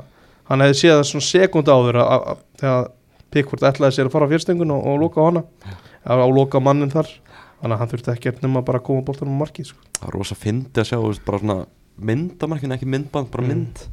hann 0.49 0.63
hefði 0.65 0.79
séð 0.81 0.95
það 0.97 1.05
svona 1.11 1.27
sekund 1.29 1.71
áður 1.71 1.99
að, 2.03 2.25
að, 2.33 2.41
að 2.71 2.89
Pickford 3.31 3.63
ætlaði 3.69 3.95
sér 3.97 4.09
að 4.09 4.15
fara 4.15 4.27
á 4.27 4.31
fjörstingun 4.33 4.73
og, 4.75 4.85
og 4.91 4.99
loka 5.05 5.21
á 5.21 5.25
hana. 5.29 5.43
Á, 6.03 6.13
á 6.19 6.27
loka 6.31 6.59
mannin 6.63 6.91
þar. 6.91 7.09
Þannig 7.61 7.75
að 7.75 7.81
hann 7.83 7.91
þurfti 7.93 8.11
ekkert 8.15 8.41
nema 8.43 8.61
bara 8.65 8.79
að 8.81 8.87
koma 8.89 9.03
boltanum 9.05 9.37
á 9.37 9.41
markið 9.45 9.67
sko. 9.71 9.81
það 9.99 10.05
var 10.07 10.15
rosa 10.17 10.35
fyndi 10.35 10.81
að 10.81 10.87
sjá 10.89 10.97
veist, 11.03 11.25
bara 11.27 11.39
svona 11.43 11.57
myndamarkinu, 12.01 12.73
ekki 12.73 12.87
myndband, 12.89 13.29
bara 13.31 13.43
Mm. 13.43 13.49
mynd. 13.53 13.83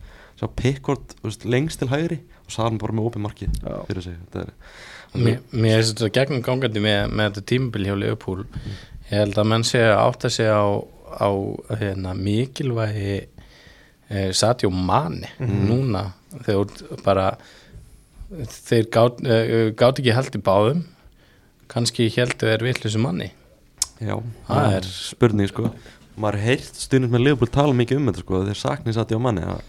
Sjá 0.41 0.47
Pickford 0.57 1.15
veist, 1.23 1.45
lengst 1.45 1.79
til 1.83 1.89
hægri 1.91 2.21
og 2.47 2.51
Salah 2.55 2.79
bara 2.79 2.93
með 2.97 3.11
opið 3.11 3.25
markið 3.27 3.59
Já. 3.61 3.75
fyrir 3.89 4.03
sig. 4.03 4.17
Þetta 4.33 4.41
er, 4.47 4.53
Mér 5.19 5.39
mér 5.53 5.77
finnst 5.83 5.99
þetta 5.99 6.13
gegnum 6.17 6.43
gangandi 6.45 6.81
með, 6.85 7.11
með 7.13 7.31
þetta 7.33 7.45
tímabil 7.53 7.85
hjá 7.89 7.95
Liverpool. 7.99 8.45
Ég 9.11 9.19
held 9.19 9.39
að 9.41 9.47
menn 9.53 9.65
sé 9.65 9.81
að 9.85 10.01
átta 10.07 10.31
sig 10.31 10.47
á, 10.49 10.65
á 11.21 11.29
hérna, 11.81 12.15
mikilvægi 12.17 13.27
eh, 14.11 14.31
Sadio 14.33 14.71
Mane 14.71 15.29
núna. 15.41 16.07
Þegar 16.45 17.03
bara 17.05 17.29
þeir 18.31 18.89
gátt, 18.93 19.21
eh, 19.27 19.71
gátt 19.79 20.01
ekki 20.03 20.15
held 20.15 20.37
í 20.37 20.43
báðum. 20.45 20.83
Kannski 21.69 22.09
heldu 22.15 22.47
þeir 22.49 22.65
vitlusu 22.65 23.01
manni. 23.01 23.31
Já, 24.01 24.17
Það 24.49 24.73
er- 24.77 24.83
spurning 24.89 25.49
sko. 25.49 25.73
Maður 26.19 26.41
heirt 26.43 26.75
stundum 26.75 27.11
með 27.13 27.25
Leopold 27.25 27.53
tala 27.53 27.73
mikið 27.73 27.97
um 27.97 28.07
þetta 28.07 28.23
sko 28.25 28.41
þeir 28.47 28.59
sakni 28.59 28.93
satt 28.95 29.13
á 29.15 29.19
manni 29.21 29.43
að 29.43 29.61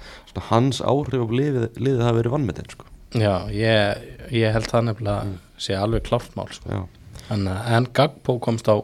hans 0.50 0.80
áhrif 0.82 1.22
á 1.22 1.28
liðið, 1.30 1.66
liðið 1.78 2.02
hafa 2.06 2.18
verið 2.22 2.32
vannmetinn 2.34 2.70
sko. 2.72 2.86
Já, 3.14 3.50
ég, 3.50 3.98
ég 4.32 4.52
held 4.54 4.68
það 4.70 4.84
nefnilega 4.88 5.38
sé 5.58 5.74
alveg 5.76 6.04
kláftmál 6.04 6.50
sko. 6.54 6.70
já, 6.70 6.88
Þannig 7.30 7.54
að- 7.54 7.68
en 7.78 7.86
Gagpo 7.94 8.40
komst 8.40 8.66
á 8.68 8.82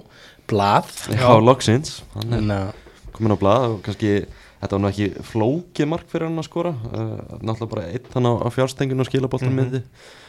blað. 0.47 0.91
Já, 1.09 1.39
loksins. 1.41 2.01
Hann 2.13 2.33
er 2.33 2.37
en 2.37 2.73
komin 3.13 3.31
á 3.33 3.37
blað 3.39 3.73
og 3.73 3.83
kannski 3.83 4.25
þetta 4.65 4.75
var 4.77 4.83
nú 4.83 4.89
ekki 4.91 5.07
flókið 5.29 5.89
mark 5.93 6.09
fyrir 6.11 6.27
hann 6.27 6.41
að 6.41 6.47
skora. 6.49 6.73
Uh, 6.91 7.15
náttúrulega 7.39 7.71
bara 7.71 7.87
eitt 7.93 8.11
hann 8.17 8.27
á, 8.27 8.33
á 8.41 8.47
fjárstenginu 8.51 9.05
og 9.05 9.09
skilaboltan 9.09 9.53
Mhm. 9.53 9.59
mm 9.65 9.71
-hmm. 9.71 9.83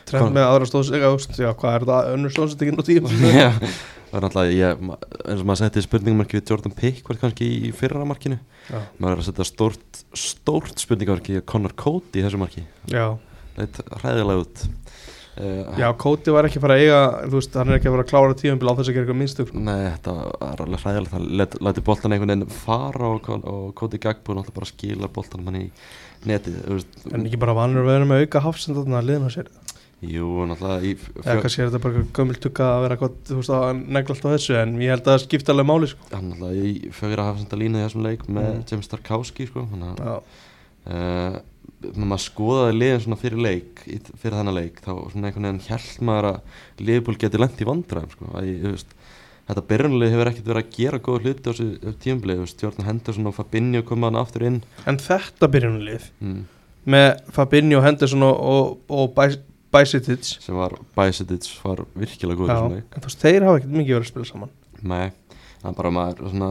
Trend 0.07 0.37
með 0.37 0.45
aðra 0.47 0.67
stóðsega 0.71 1.09
já, 1.35 1.51
hvað 1.59 1.75
er 1.75 1.85
það, 1.89 2.09
önnur 2.15 2.31
stóðsendingin 2.31 2.79
á 2.79 2.85
tíma 2.87 3.09
Já, 3.43 3.51
það 4.07 4.15
er 4.15 4.23
náttúrulega 4.23 4.53
ég, 4.55 4.79
eins 5.27 5.41
og 5.41 5.47
maður 5.47 5.61
setti 5.65 5.83
spurningamarki 5.83 6.39
við 6.39 6.51
Jordan 6.51 6.75
Pickford 6.77 7.19
kannski 7.19 7.49
í 7.67 7.73
fyrra 7.75 8.05
markinu. 8.07 8.39
Já, 8.71 8.79
maður 9.01 9.17
er 9.17 9.19
að 9.19 9.27
setja 9.27 9.45
stórt, 9.45 10.05
stórt 10.15 10.79
spurningamarki 10.79 11.41
Conor 11.43 11.75
Cody 11.75 12.21
í 12.21 12.23
þessu 12.23 12.39
marki. 12.39 12.63
Já, 12.87 13.19
þetta 13.57 13.83
er 13.83 13.99
hræðilega 14.05 14.45
út 14.45 14.69
uh, 15.37 15.77
já, 15.81 15.87
Kóti 16.01 16.33
var 16.35 16.49
ekki 16.49 16.61
að 16.61 16.65
fara 16.67 16.79
að 16.79 16.85
eiga 16.87 17.01
veist, 17.35 17.59
hann 17.61 17.73
er 17.73 17.79
ekki 17.79 17.91
að 17.91 17.97
fara 17.97 18.07
að 18.07 18.11
klára 18.13 18.39
tíðumbil 18.41 18.73
á 18.73 18.77
þess 18.79 18.91
að 18.91 18.97
gera 18.97 19.05
eitthvað 19.07 19.21
minnstug 19.21 19.53
Nei, 19.55 19.83
þetta 19.93 20.17
er 20.51 20.65
alveg 20.67 20.85
hræðilegt. 20.87 21.15
Það 21.17 21.29
let- 21.43 21.59
lætur 21.69 21.87
boltan 21.91 22.17
einhvern 22.17 22.35
veginn 22.35 22.57
fara 22.65 23.13
og, 23.13 23.31
og 23.45 23.69
Cody 23.79 24.01
Gagbo 24.03 24.37
náttúrulega 24.39 24.59
bara 24.61 24.73
skilar 24.73 25.13
boltan 25.17 25.47
mann 25.47 25.61
í 25.61 25.67
netið 26.27 26.59
veist, 26.73 26.99
en 27.13 27.29
ekki 27.29 27.41
bara 27.45 27.57
vanur 27.59 27.85
að 27.85 27.93
vera 27.93 28.09
með 28.13 28.25
auka 28.27 28.45
hafsend 28.49 28.81
þarna 28.81 29.03
að 29.03 29.11
liðna 29.13 29.33
sér? 29.37 29.53
Jú, 30.07 30.27
náttúrulega 30.49 30.85
í 30.85 30.91
eða 31.25 31.41
kannski 31.41 31.63
er 31.65 31.71
þetta 31.71 31.81
bara 31.87 32.03
gömul 32.19 32.35
tugga 32.45 32.67
að 32.77 32.83
vera 32.85 32.99
gott 33.01 33.15
þú 33.31 33.39
veist 33.39 33.53
að 33.57 33.79
negla 33.97 34.13
alltaf 34.17 34.35
þessu 34.35 34.57
en 34.61 34.75
ég 34.83 34.91
held 34.93 35.07
að 35.07 35.15
það 35.15 35.23
skipta 35.25 35.55
alveg 35.55 35.69
máli 35.71 35.89
sko. 35.93 36.09
hann 36.13 36.27
náttúrulega 36.33 36.67
í 36.69 36.91
fjögur 36.93 37.23
að 37.23 37.29
hafa 37.31 37.41
senda 37.45 37.61
línu 37.63 37.81
í 37.81 37.85
þessum 37.87 38.05
leik 38.05 38.27
með 38.29 38.51
Mm. 38.51 38.59
Þannig 41.77 42.01
når 42.01 42.09
maður 42.11 42.25
skoðaði 42.25 42.77
liðin 42.77 43.03
svona 43.05 43.19
fyrir 43.21 43.43
leik 43.45 43.83
fyrir 43.85 44.37
þennan 44.39 44.57
leik 44.57 44.79
þá 44.81 44.93
svona 45.13 45.29
einhvern 45.29 45.49
veginn 45.49 45.65
held 45.67 46.05
maður 46.09 46.29
að 46.31 46.87
liðbúl 46.89 47.17
geti 47.21 47.41
lent 47.41 47.61
í 47.61 47.69
vandræðum 47.69 48.15
sko. 48.15 48.29
að, 48.33 48.47
ég, 48.49 48.63
þú 48.63 48.73
veist, 48.73 48.95
þetta 49.51 49.65
byrjunlið 49.71 50.15
hefur 50.15 50.31
ekkert 50.31 50.49
verið 50.51 50.63
að 50.63 50.79
gera 50.79 51.01
góða 51.07 51.23
hluti 51.23 51.45
á 51.45 51.51
þessu 51.51 51.95
tíumblið 52.03 52.43
Stjórn 52.51 52.89
Henderson 52.89 53.31
og 53.31 53.37
Fabinho 53.37 53.83
koma 53.87 54.11
hann 54.11 54.21
aftur 54.23 54.47
inn. 54.49 54.63
En 54.89 55.01
þetta 55.03 55.51
byrjunulið 55.53 56.09
mm, 56.25 56.41
með 56.97 57.07
Fabinho, 57.37 57.83
Henderson 57.85 58.25
og, 58.27 58.41
og, 58.41 58.97
og 58.97 59.45
Bajsetic 59.77 60.25
sem 60.25 60.57
var 60.57 60.79
Bajsetic 60.97 61.47
var 61.61 61.85
virkilega 61.99 62.41
góð 62.41 62.53
já, 62.55 62.59
en 62.81 63.05
þú 63.05 63.11
veist, 63.11 63.23
þeir 63.23 63.47
hafa 63.47 63.61
ekkert 63.61 63.77
mikið 63.77 63.99
verið 63.99 64.07
að 64.07 64.11
spila 64.15 64.29
saman. 64.31 64.57
Nei, 64.81 65.07
það 65.61 65.71
er 65.71 65.79
bara 65.83 65.95
maður 65.99 66.33
svona, 66.33 66.51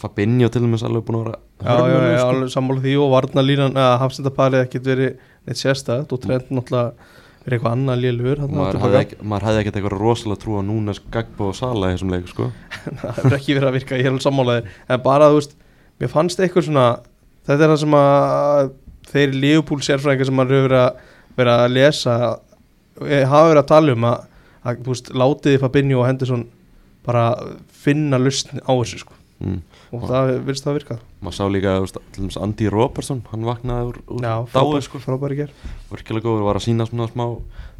Fabinho 0.00 0.50
til 0.52 0.64
dæmis 0.64 0.84
alveg 0.86 1.06
búin 1.06 1.20
að 1.20 1.24
vera 1.28 1.38
já, 1.60 1.88
já, 1.90 1.96
já, 2.00 2.18
sko. 2.18 2.28
alveg 2.34 2.52
sammála 2.54 2.84
því 2.84 2.96
og 3.00 3.14
varnalínan 3.14 3.78
eða 3.78 3.96
hafsendaparið 4.04 4.66
ekkert 4.66 4.90
verið 4.90 5.24
neitt 5.48 5.60
sérstætt 5.60 6.14
og 6.14 6.22
trend 6.24 6.52
náttúrulega 6.52 7.16
verið 7.44 7.56
eitthvað 7.56 7.76
annað 7.76 8.02
Og 8.44 9.24
maður 9.24 9.46
hefði 9.48 9.62
ekkert 9.62 9.78
eitthvað 9.80 9.96
rosalega 9.96 10.42
trú 10.42 10.58
á 10.60 10.62
Núnes, 10.66 11.00
Gagbo 11.12 11.50
og 11.50 11.56
Sala 11.56 11.90
í 11.90 11.96
þessum 11.96 12.12
leik 12.14 12.28
sko. 12.28 12.50
það 13.00 13.20
hefur 13.20 13.36
ekki 13.38 13.56
verið 13.56 13.70
að 13.70 13.76
virka, 13.78 13.98
ég 14.00 14.08
er 14.08 14.12
alveg 14.12 14.26
sammálaðir 14.26 14.70
en 14.88 15.04
bara 15.04 15.30
þú 15.30 15.40
veist, 15.40 15.56
mér 16.00 16.12
fannst 16.12 16.42
eitthvað 16.44 16.68
svona 16.68 16.86
þetta 17.48 17.64
er 17.64 17.72
það 17.72 17.80
sem 17.84 17.98
að 18.00 18.72
þeir 19.10 19.36
lífupúl 19.44 19.80
sérfræðingar 19.84 20.28
sem 20.28 20.38
maður 20.38 20.58
hefur 20.58 20.74
verið 21.40 21.52
að, 21.54 21.64
að 21.64 21.76
lesa 21.76 22.16
eh, 23.08 23.24
hafa 23.24 23.48
verið 23.48 23.62
að 23.62 23.70
tala 23.72 23.96
um 23.96 24.08
að, 24.10 24.26
að 24.60 24.82
veist, 24.90 25.12
látiði 25.22 25.62
Fabinho 25.64 26.02
og 26.02 26.08
Henderson 26.08 26.44
bara 27.06 27.24
finna 27.72 28.20
lustn 28.20 28.60
á 28.60 28.72
þessu 28.72 29.02
sko. 29.02 29.16
Mm. 29.40 29.58
og 29.96 30.06
það 30.08 30.34
virðist 30.46 30.66
það 30.66 30.72
að 30.72 30.78
virka 30.78 30.98
maður 31.20 31.36
sá 31.36 31.44
líka 31.52 31.74
Andy 32.44 32.70
Robertson 32.72 33.24
hann 33.32 33.48
vaknaði 33.48 33.90
úr, 33.90 33.98
úr 34.06 34.24
já, 34.24 34.34
dáið 34.44 34.54
frábær, 34.54 34.86
sko. 34.86 35.02
frábæri 35.02 35.40
ger 35.42 35.56
virkilega 35.90 36.28
góður, 36.28 36.46
var 36.48 36.60
að 36.60 36.66
sína 36.68 36.88
svona 36.88 37.10
smá 37.10 37.26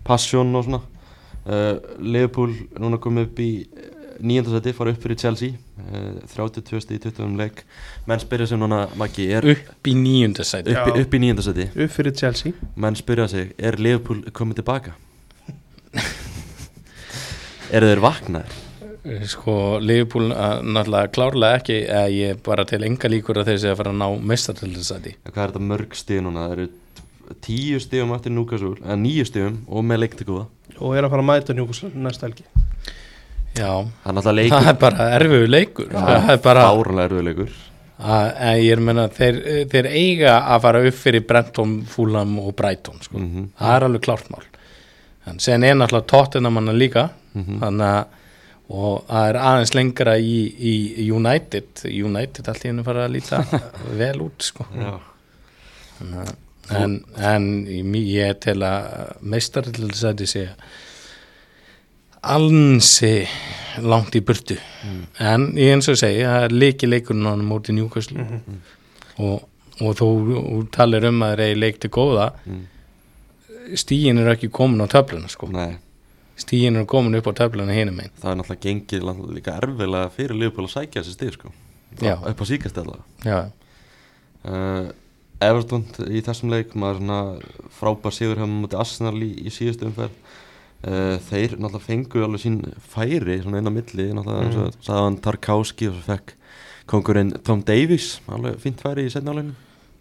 passion 0.04 0.54
og 0.56 0.66
svona. 0.66 0.82
Uh, 1.40 1.78
Liverpool 2.04 2.52
núna 2.78 3.00
komið 3.00 3.28
upp 3.28 3.40
í 3.42 3.50
nýjöndarsæti, 4.20 4.74
fara 4.76 4.92
upp 4.92 5.02
fyrir 5.02 5.18
Chelsea. 5.20 5.56
Uh, 5.80 6.20
32 6.28 6.82
stíð 6.84 6.98
í 6.98 7.02
20 7.08 7.36
leik. 7.40 7.62
Menn 8.08 8.20
spyrja 8.22 8.50
sig 8.50 8.60
núna, 8.60 8.82
Maggi, 9.00 9.28
er 9.32 9.46
upp, 9.54 9.70
upp 9.74 9.90
í 9.90 9.96
nýjundasæti 9.96 10.76
Já. 10.76 10.84
upp 10.92 11.14
í 11.16 11.22
nýjöndarsæti 11.24 11.70
upp 11.72 11.94
fyrir 11.96 12.16
Chelsea. 12.16 12.72
Menn 12.76 12.98
spyrja 12.98 13.28
sig, 13.32 13.54
er 13.58 13.80
Liverpool 13.80 14.24
komið 14.36 14.60
tilbaka? 14.60 14.96
Eru 17.76 17.86
þeir 17.86 18.02
vaknaðir 18.02 18.69
sko 19.30 19.54
Liverpool 19.80 20.30
uh, 20.34 20.60
náttúrulega 20.60 21.12
klárlega 21.14 21.60
ekki 21.60 21.78
eða 21.86 22.10
ég 22.12 22.42
bara 22.44 22.66
til 22.68 22.82
enga 22.84 23.08
líkur 23.08 23.40
að 23.40 23.52
þeir 23.52 23.60
sé 23.62 23.72
að 23.72 23.78
fara 23.80 23.94
að 23.94 24.00
ná 24.02 24.26
mestartillisæti 24.32 25.14
hvað 25.30 25.42
er 25.44 25.52
þetta 25.54 25.68
mörg 25.70 25.96
stíð 25.96 26.24
núna, 26.26 26.46
það 26.46 26.56
eru 26.58 26.68
tíu 27.44 27.78
stíðum 27.80 28.14
eftir 28.16 28.34
Newcastle, 28.34 28.76
eða 28.82 28.98
níu 28.98 29.24
stíðum 29.28 29.60
og 29.70 29.86
með 29.86 30.02
leik 30.02 30.16
til 30.18 30.26
góða. 30.26 30.46
Og 30.80 30.96
er 30.96 31.06
að 31.06 31.12
fara 31.12 31.22
að 31.22 31.28
mæta 31.28 31.56
Newcastle 31.56 31.90
næsta 31.94 32.26
helgi. 32.26 32.46
Já, 33.54 33.70
það 34.02 34.10
er 34.10 34.24
það 34.26 34.36
leikur. 34.38 34.68
Er 34.70 34.78
bara 34.80 35.08
erfiðu 35.16 35.50
leikur. 35.50 35.90
Það 35.94 36.30
er 36.34 36.40
bara 36.44 36.64
árunlega 36.70 37.10
erfiðleikur 37.10 37.58
að, 38.00 38.28
að 38.48 38.60
ég 38.64 38.70
er 38.72 38.80
að 38.80 38.86
meina 38.88 39.06
þeir, 39.12 39.40
þeir 39.72 39.88
eiga 39.90 40.36
að 40.54 40.62
fara 40.64 40.82
upp 40.88 40.96
fyrir 40.96 41.26
Brenton, 41.28 41.74
Fulham 41.90 42.38
og 42.40 42.54
Brighton 42.56 43.02
sko. 43.04 43.18
Mhm. 43.18 43.50
það 43.58 43.74
er 43.76 43.86
alveg 43.88 44.06
klárt 44.06 44.30
mál. 44.32 44.46
En 45.28 45.42
sen 45.42 45.64
er 45.64 45.76
náttúrulega 45.76 46.08
Tottenham 46.08 46.56
hann 46.56 46.78
líka. 46.78 47.10
Mhm. 47.34 47.60
þannig 47.60 47.86
að 47.86 48.16
og 48.70 49.00
það 49.08 49.28
er 49.32 49.38
aðeins 49.42 49.72
lengra 49.74 50.14
í, 50.22 50.34
í 50.70 51.06
United. 51.10 51.82
United 51.90 52.48
allt 52.52 52.64
í 52.64 52.70
hennu 52.70 52.84
fara 52.86 53.06
að 53.08 53.16
líta 53.16 53.40
vel 54.00 54.20
út 54.22 54.46
sko. 54.46 54.66
En, 56.70 57.00
en 57.18 57.48
í- 57.66 58.04
ég 58.14 58.38
tel 58.44 58.60
að 58.62 59.16
meistartilsæti 59.26 60.26
sé 60.30 60.44
ansi 62.22 63.26
langt 63.82 64.14
í 64.18 64.20
burtu. 64.24 64.56
En 65.20 65.48
ég 65.58 65.72
eins 65.74 65.88
og 65.90 65.98
segi 66.00 66.22
það 66.26 66.44
er 66.46 66.54
leiki 66.54 66.88
leikurinn 66.90 67.26
á 67.26 67.32
hann 67.32 67.46
móti 67.48 67.72
Newcastle. 67.76 68.26
Og, 69.20 69.42
og 69.80 69.94
þú, 69.98 70.08
talir 70.74 71.06
um 71.08 71.22
að 71.24 71.34
þeir 71.36 71.44
eigi 71.48 71.60
leik 71.64 71.80
til 71.82 71.90
góða. 71.96 72.30
Mm. 72.46 72.66
stíin 73.78 74.18
er 74.18 74.32
ekki 74.32 74.48
komin 74.50 74.82
á 74.82 74.86
töfluna 74.90 75.28
sko. 75.30 75.46
Nei, 75.54 75.76
stíin 76.40 76.78
er 76.80 76.88
komin 76.88 77.18
upp 77.18 77.30
á 77.30 77.32
töfluna 77.42 77.76
hinum 77.76 78.00
einn 78.02 78.14
það 78.20 78.32
er 78.32 78.40
náttúrulega 78.40 78.64
gengið 78.66 79.06
náttúrulega 79.06 79.36
líka 79.38 79.56
erfilega 79.60 80.12
fyrir 80.14 80.38
Liverpool 80.38 80.68
að 80.68 80.74
sækja 80.76 81.02
þessi 81.02 81.16
stíð 81.16 81.36
sko. 81.36 81.52
Já. 82.00 82.14
upp 82.16 82.42
á 82.42 82.44
síkast 82.48 82.80
allavega. 82.80 83.04
Já, 83.26 83.40
uh, 84.48 84.90
Everton 85.40 85.86
í 86.12 86.20
þessum 86.24 86.52
leik 86.52 86.74
maður 86.76 87.00
svona 87.00 87.20
frábær 87.78 88.14
sigur 88.14 88.40
hefum 88.40 88.60
mútið 88.64 88.82
Arsenal 88.82 89.16
í, 89.24 89.30
í 89.40 89.52
síðustu 89.52 89.88
umferð. 89.88 90.18
Uh, 90.80 91.16
þeir 91.28 91.58
náttúrulega 91.58 91.84
fengu 91.84 92.22
alveg 92.24 92.40
sín 92.40 92.60
færi 92.88 93.40
svona 93.42 93.60
inn 93.60 93.68
á 93.68 93.72
milli 93.74 94.06
náttúrulega 94.16 94.70
sagði 94.80 95.00
hann 95.04 95.18
Tarkowski 95.20 95.90
og 95.90 95.98
svo 95.98 96.06
fekk 96.06 96.36
kongurinn 96.88 97.34
Tom 97.44 97.60
Davies 97.66 98.14
alveg 98.32 98.56
fínt 98.62 98.80
færi 98.80 99.04
í 99.04 99.12
setna 99.12 99.34
áleginu 99.34 99.58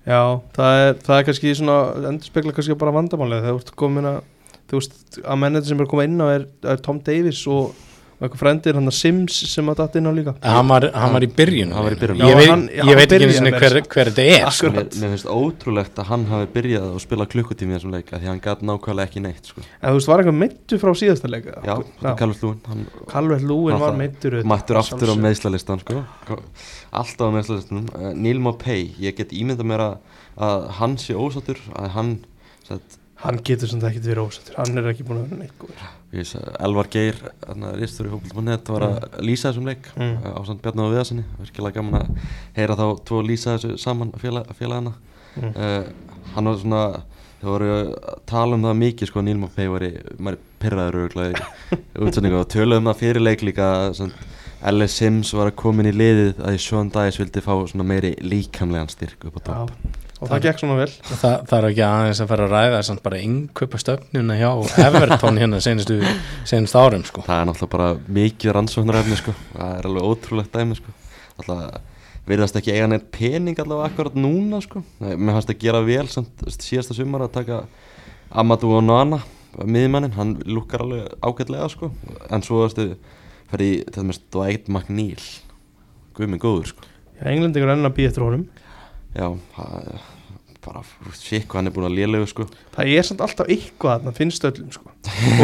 Já, 0.08 0.40
það 0.56 0.78
er, 0.80 0.94
það 1.04 1.18
er 1.18 1.26
kannski 1.28 1.52
svona 1.60 1.76
endur 2.10 2.30
spekla 2.30 2.54
kannski 2.56 2.78
bara 2.80 2.96
vandamálið 2.96 3.44
þegar 3.44 3.58
þú 3.58 3.64
ert 3.66 3.74
komin 3.82 4.08
að 4.08 4.22
þú 4.70 4.80
veist 4.82 5.22
að 5.26 5.38
mennið 5.44 5.70
sem 5.74 5.80
er 5.86 5.92
komið 5.94 6.10
inn 6.12 6.26
á 6.26 6.28
er, 6.38 6.48
er 6.74 6.82
Tom 6.86 7.00
Davis 7.06 7.44
og, 7.50 7.72
og 8.20 8.26
eitthvað 8.28 8.42
frendir 8.42 8.76
hann 8.76 8.90
að 8.92 8.96
Sims 9.00 9.36
sem 9.48 9.70
að 9.72 9.78
datt 9.80 9.94
inn 9.96 10.08
á 10.10 10.12
líka 10.12 10.34
hann 10.44 10.68
var, 10.68 10.86
hann 10.92 11.14
var 11.16 11.24
í 11.24 11.30
byrjun 11.32 11.70
Hann 11.72 11.86
var 11.88 11.94
í 11.96 12.00
byrjun. 12.02 12.20
ég, 12.20 12.28
Já, 12.30 12.36
veit- 12.36 12.50
hann- 12.52 12.66
ég 12.90 12.98
veit 13.00 13.14
ekki 13.16 13.30
sinni 13.38 13.54
með 13.54 13.64
hver, 13.64 13.76
hver 13.94 14.10
þetta 14.12 14.26
er 14.36 14.52
sko. 14.58 14.72
Mér, 14.76 14.90
mér 15.00 15.14
finnst 15.16 15.30
ótrúlegt 15.32 16.02
að 16.04 16.10
hann 16.12 16.26
hafi 16.28 16.50
byrjað 16.58 16.88
að 16.90 17.00
spila 17.06 17.28
klukkutími 17.32 17.72
í 17.72 17.78
þessum 17.78 17.94
leik 17.96 18.12
af 18.14 18.20
því 18.20 18.30
hann 18.34 18.42
gæti 18.44 18.68
nákvæmlega 18.70 19.08
ekki 19.08 19.24
neitt 19.24 19.50
sko. 19.54 19.64
En 19.80 19.90
þú 19.90 19.96
veist, 20.02 20.12
var 20.12 20.24
eitthvað 20.26 20.38
meittu 20.44 20.80
frá 20.84 20.92
síðasta 21.00 21.32
leik 21.32 21.48
já. 21.48 21.76
Kallur 22.20 22.44
Lúin 22.44 22.60
hann 22.68 22.84
Calvert 23.14 23.48
Lúin 23.48 23.80
var 23.80 23.96
meittur 24.04 24.38
mættur 24.44 24.82
aftur 24.84 25.10
á 25.10 25.16
meðslalistan 25.16 25.80
sko. 25.86 26.04
alltaf 26.92 27.24
á 27.32 27.36
meðslalistunum 27.40 27.88
uh, 27.96 28.12
Neil 28.20 28.40
Mopay, 28.44 28.90
ég 29.00 29.16
get 29.18 29.32
ímyndað 29.32 29.72
mér 29.72 29.86
að, 29.88 29.98
að 30.44 30.68
hann 30.82 30.98
sé 31.00 31.16
ósáttur 31.16 31.60
að 31.72 31.90
hann 31.96 32.14
sett, 32.68 32.99
Hann 33.20 33.40
getur 33.44 33.68
sem 33.68 33.82
það 33.82 33.90
ekkert 33.92 34.06
verið 34.08 34.24
ósattur 34.30 34.56
Hann 34.62 34.78
er 34.80 34.86
ekki 34.94 35.04
búin 35.08 35.20
að 35.20 35.30
vera 35.34 35.42
neitt 35.44 35.58
góður 35.60 36.56
Elvar 36.66 36.88
Geir 36.94 37.18
ristur 37.78 38.08
í 38.08 38.14
hópulmannet 38.14 38.70
var 38.74 38.86
að 38.88 39.20
lýsa 39.28 39.52
þessum 39.52 39.68
leik 39.70 39.90
Mm. 39.96 40.16
mm. 40.16 40.32
á 40.34 40.40
samt 40.48 40.62
Bjarnar 40.64 40.88
og 40.88 40.94
Viðarsinni 40.96 41.26
virkilega 41.42 41.76
gaman 41.82 42.00
að 42.00 42.10
heyra 42.56 42.78
þá 42.80 42.86
tvo 43.06 43.20
lýsa 43.28 43.58
þessu 43.58 43.76
saman 43.84 44.12
félag, 44.22 44.48
félagana 44.58 44.94
Mm. 45.38 45.52
uh, 45.54 45.84
hann 46.34 46.46
var 46.50 46.56
svona 46.58 46.80
þau 47.40 47.50
voru 47.54 47.68
að 47.70 48.16
tala 48.28 48.56
um 48.58 48.64
það 48.66 48.80
mikið 48.82 49.08
sko 49.12 49.22
Neil 49.22 49.38
Mopay 49.38 49.68
var 49.70 49.84
í, 49.86 49.92
maður 50.18 50.40
pyrraður 50.60 50.98
örgulega 51.04 51.38
í 51.38 51.78
útsendingu 52.08 52.40
og 52.42 52.50
töluðum 52.52 52.90
það 52.90 52.98
fyrir 53.04 53.22
leik 53.24 53.44
líka 53.46 53.68
sem 53.96 54.10
L.S. 54.74 54.98
Sims 55.00 55.30
var 55.38 55.52
að 55.52 55.56
komin 55.62 55.88
í 55.88 55.94
liðið 55.96 56.42
að 56.44 56.58
í 56.58 56.60
Sean 56.66 56.90
Dice 56.92 57.22
vildi 57.22 57.44
fá 57.46 57.54
svona 57.70 57.86
meiri 57.88 58.16
líkamlegan 58.26 58.90
styrk 58.92 59.30
upp 59.30 59.38
á 59.40 59.42
topp 59.52 60.09
og 60.20 60.28
það 60.28 60.46
gekk 60.46 60.62
svona 60.62 60.78
vel. 60.80 60.90
Þa, 61.10 61.32
það 61.48 61.56
er 61.58 61.68
ekki 61.70 61.84
aðeins 61.88 62.22
að 62.24 62.32
fara 62.32 62.48
að 62.48 62.56
ræða 62.56 62.82
samt 62.90 63.04
bara 63.06 63.22
innkaupa 63.24 63.80
stöfnuna 63.80 64.38
hjá 64.40 64.50
Everton 64.88 65.40
hérna 65.40 65.62
senustu, 65.64 66.00
senustu 66.50 66.82
árum 66.82 67.06
sko. 67.08 67.24
það 67.28 67.42
er 67.42 67.50
náttúrulega 67.50 67.76
bara 67.78 67.90
mikið 68.20 68.56
rannsóknarefni 68.58 69.20
sko. 69.22 69.36
Það 69.56 69.74
er 69.78 69.90
alveg 69.90 70.10
ótrúlegt 70.12 70.56
dæmi 70.56 70.80
sko. 70.80 70.96
Alltaf 71.40 71.80
virðast 72.30 72.60
ekki 72.60 72.76
eiga 72.76 72.92
neitt 72.92 73.10
pening 73.16 73.58
allavega 73.64 73.90
akkurat 73.90 74.20
núna 74.20 74.62
sko. 74.62 74.84
Nei, 75.02 75.16
mér 75.16 75.40
fannst 75.40 75.54
að 75.56 75.64
gera 75.64 75.82
vel 75.88 76.06
samt 76.12 76.46
síðasta 76.60 76.98
sumar 76.98 77.26
að 77.26 77.36
taka 77.40 77.64
Amadou 78.30 78.76
Onana 78.78 79.24
miðmannin, 79.58 80.14
hann 80.16 80.36
lukkar 80.46 80.84
alveg 80.86 81.16
ágætlega 81.26 81.70
sko. 81.72 81.92
En 82.30 82.44
svo 82.46 82.64
veistu 82.64 82.92
fyrir 83.50 83.66
í 83.66 83.84
til 83.88 84.04
dæmis 84.04 84.22
Dwight 84.34 84.70
McNeil. 84.70 85.24
Guðminn 86.18 86.42
góður 86.42 86.74
sko. 86.74 86.86
Englendingur 87.20 87.74
enn 87.74 87.88
að 87.88 87.96
býja 87.98 88.12
eftir 88.12 88.24
honum 88.24 88.46
já, 89.16 89.28
það 89.56 89.78
er 89.80 90.08
bara 90.60 90.84
shit 91.16 91.48
hvað 91.48 91.62
hann 91.62 91.72
er 91.72 91.76
búin 91.76 91.88
að 91.88 91.98
lélegu 91.98 92.28
sko. 92.30 92.46
Það 92.76 92.92
er 92.96 93.08
samt 93.08 93.24
alltaf 93.24 93.50
eitthvað 93.50 93.96
þarna, 93.96 94.16
finnst 94.18 94.46
öllum 94.50 94.74
sko. 94.76 94.92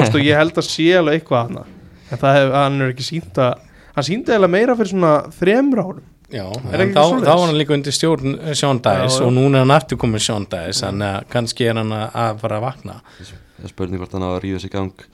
Og 0.09 0.19
ég 0.21 0.35
held 0.37 0.59
að 0.59 0.67
sé 0.67 0.89
alveg 0.99 1.21
eitthvað 1.21 1.47
þarna 1.47 1.65
en 2.11 2.21
það 2.21 2.37
hef, 2.39 2.51
hann 2.55 2.83
er 2.83 2.91
ekki 2.93 3.07
sínt 3.07 3.39
að 3.41 3.63
hann 3.95 4.07
síndi 4.09 4.35
eða 4.35 4.51
meira 4.51 4.75
fyrir 4.77 4.91
svona 4.91 5.15
þremur 5.35 5.81
árum. 5.81 6.11
Já, 6.33 6.45
en 6.49 6.91
þá, 6.91 7.01
þá 7.21 7.29
var 7.29 7.41
hann 7.45 7.57
líka 7.59 7.75
undir 7.75 7.93
stjórn 7.93 8.37
eh, 8.41 8.55
já. 8.57 8.67
og 8.73 9.31
núna 9.31 9.59
er 9.59 9.63
hann 9.63 9.75
aftur 9.75 9.99
komið 10.01 10.23
Dice 10.49 10.87
þannig 10.87 11.11
að 11.11 11.27
kannski 11.31 11.67
er 11.69 11.77
hann 11.79 11.93
að, 11.93 12.05
að 12.23 12.39
fara 12.41 12.57
að 12.57 12.65
vakna. 12.65 12.95
Það 13.19 13.67
er 13.67 13.71
spurning 13.71 14.01
hvort 14.01 14.15
hann 14.17 14.25
á 14.25 14.29
að 14.33 14.39
ríða 14.43 14.61
sig 14.63 14.73
gang. 14.73 15.05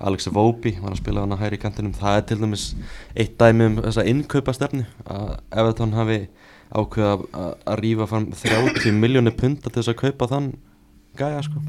Alex 0.00 0.28
Vóbi 0.32 0.74
var 0.80 0.92
að 0.92 1.00
spila 1.00 1.24
hann 1.24 1.34
að 1.34 1.42
hæri 1.46 1.58
kantinum. 1.60 1.96
Það 1.96 2.18
er 2.18 2.26
til 2.28 2.38
dæmis 2.40 2.66
eitt 3.16 3.34
dæmi 3.40 3.66
um 3.70 3.80
þessa 3.80 4.04
innkaupa 4.12 4.54
stefnu 4.56 4.84
að 5.08 5.32
Evertón 5.50 5.96
hafi 5.96 6.20
ákveða 6.70 7.12
að, 7.34 7.52
rífa 7.82 8.06
fram 8.10 8.26
30 8.32 8.98
miljónir 8.98 9.34
punta 9.36 9.70
til 9.70 9.80
þess 9.80 9.92
að 9.92 10.00
kaupa 10.04 10.28
þann 10.30 10.50
gæja 11.18 11.44
sko. 11.46 11.62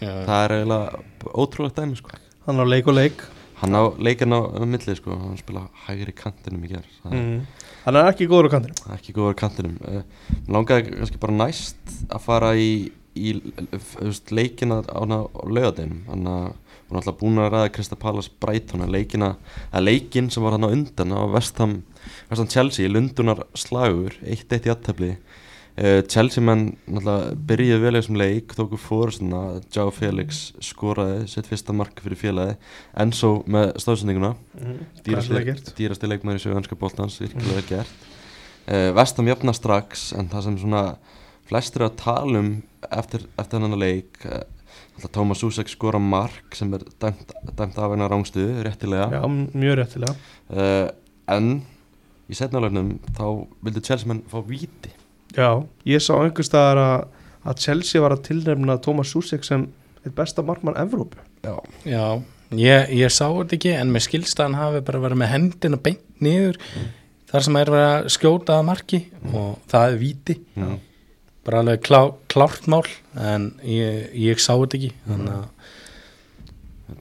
Já, 0.00 0.12
það 0.26 0.42
er 0.42 0.54
eiginlega 0.56 1.32
ótrúlegt 1.32 1.80
dæmi 1.80 1.98
sko. 2.00 2.20
Hann 2.46 2.62
á 2.62 2.64
leik 2.64 2.88
og 2.88 2.96
leik. 2.96 3.24
Hann 3.60 3.76
á 3.76 3.82
leikinn 3.96 4.36
á 4.36 4.40
milli 4.64 4.96
sko. 4.98 5.16
Hann 5.20 5.40
spila 5.40 5.66
hægri 5.86 6.14
kantinum 6.16 6.64
í 6.66 6.72
gerð 6.72 7.00
það 7.02 7.16
er 7.16 7.22
mm. 7.22 7.64
hann 7.86 7.98
er 8.00 8.10
ekki 8.10 8.28
góður 8.30 8.50
á 8.50 8.54
kantinu 8.56 8.94
ekki 8.96 9.16
góður 9.16 9.36
á 9.36 9.40
kantinum. 9.42 9.80
Uh, 9.80 10.04
langaði 10.52 10.92
kannski 10.92 11.20
bara 11.22 11.40
næst 11.40 11.96
að 12.08 12.24
fara 12.26 12.52
í, 12.56 12.70
í 13.16 13.36
leikina 14.32 14.82
á, 14.84 15.00
á 15.04 15.20
laugadeinum 15.44 16.04
þannig 16.08 16.32
að 16.36 16.54
hún 16.86 16.94
er 16.94 17.00
alltaf 17.00 17.18
búin 17.18 17.42
að 17.42 17.50
ræða 17.50 17.72
Krista 17.74 17.98
Pallas 17.98 18.28
Brighton 18.30 18.84
að 18.84 18.92
leikina 18.94 19.32
að 19.74 19.88
leikin 19.88 20.30
sem 20.30 20.44
var 20.44 20.54
hann 20.54 20.66
á 20.66 20.70
undan 20.70 21.14
á 21.18 21.20
Vestham, 21.34 21.80
Vestham 22.30 22.48
Chelsea 22.52 22.90
Lundunar 22.90 23.44
slagur, 23.58 24.16
1-1 24.22 24.68
í 24.68 24.72
aðtefli 24.72 25.10
uh, 25.80 26.00
Chelsea 26.08 26.44
menn 26.44 26.70
náttúrulega 26.86 27.36
byrjuði 27.50 27.82
vel 27.84 27.92
í 27.92 28.00
þessum 28.00 28.20
leik 28.20 28.56
tóku 28.56 28.80
fórstuna, 28.80 29.42
Joe 29.74 29.92
Felix 29.94 30.50
skoraði 30.64 31.26
sitt 31.30 31.50
fyrsta 31.50 31.76
mark 31.76 32.00
fyrir 32.04 32.20
félagi 32.20 32.56
en 33.02 33.14
svo 33.16 33.38
með 33.50 33.74
stóðsendinguna 33.82 34.34
mm. 34.34 34.80
dýrasti, 35.06 36.10
leikmæri 36.10 36.40
í 36.40 36.44
sögönska 36.46 36.78
bóltans, 36.78 37.20
virkilega 37.22 37.60
vel 37.60 37.68
gert. 37.70 38.10
Uh, 38.66 38.90
Vestam 38.96 39.28
jafna 39.30 39.54
strax 39.54 40.10
en 40.16 40.30
það 40.32 40.48
sem 40.48 40.60
svona 40.64 40.84
flestir 41.46 41.86
að 41.86 41.98
tala 42.00 42.42
um 42.42 42.52
eftir, 42.90 43.28
eftir 43.38 43.60
hennan 43.60 43.78
leik 43.78 44.24
uh, 44.26 44.42
Tómas 45.12 45.42
Susek 45.42 45.68
skora 45.68 46.00
mark 46.00 46.56
sem 46.56 46.72
er 46.74 46.84
dæmt, 47.00 47.34
dæmt 47.52 47.78
af 47.78 47.92
hennar 47.92 48.08
rángstuðu, 48.12 48.62
réttilega. 48.64 49.10
Já, 49.12 49.24
mjög 49.28 49.76
réttilega. 49.82 50.14
Uh, 50.48 50.88
en 51.28 51.50
í 52.30 52.36
setnaflöfnum 52.38 52.94
þá 53.16 53.24
vildi 53.66 53.82
Chelsea 53.86 54.08
menn 54.10 54.22
fá 54.30 54.38
víti. 54.46 54.92
Já, 55.36 55.50
ég 55.86 56.02
sá 56.02 56.14
einhvers 56.16 56.48
staðar 56.50 56.80
að, 56.82 57.06
að 57.46 57.60
Chelsea 57.66 58.02
var 58.02 58.14
að 58.16 58.24
tilnefna 58.30 58.78
Thomas 58.82 59.12
Susek 59.12 59.44
sem 59.46 59.68
eitt 60.04 60.14
besta 60.16 60.42
markmann 60.46 60.78
Evrópu. 60.80 61.20
Já, 61.44 61.54
Já, 61.86 62.04
ég, 62.56 62.92
ég 63.02 63.12
sá 63.14 63.26
þetta 63.28 63.56
ekki 63.58 63.74
en 63.76 63.92
með 63.94 64.06
skilstaðan 64.08 64.58
hafi 64.58 64.82
bara 64.86 65.02
verið 65.02 65.20
með 65.22 65.32
hendina 65.34 65.78
beint 65.82 66.02
niður 66.22 66.58
þar 67.30 67.44
sem 67.46 67.58
er 67.60 67.70
verið 67.74 67.88
að 67.92 68.10
skjóta 68.16 68.56
að 68.60 68.66
marki 68.70 69.00
og 69.32 69.56
það 69.70 69.88
er 69.92 69.98
víti. 70.02 70.38
Mm. 70.56 70.76
bara 71.46 71.60
alveg 71.62 71.82
klá, 71.86 72.00
klárt 72.32 72.64
mál 72.66 72.82
en 73.22 73.52
ég, 73.62 74.08
ég 74.18 74.40
sá 74.42 74.50
þetta 74.58 74.78
ekki 74.80 74.92
þannig 75.06 75.34
að 75.36 75.44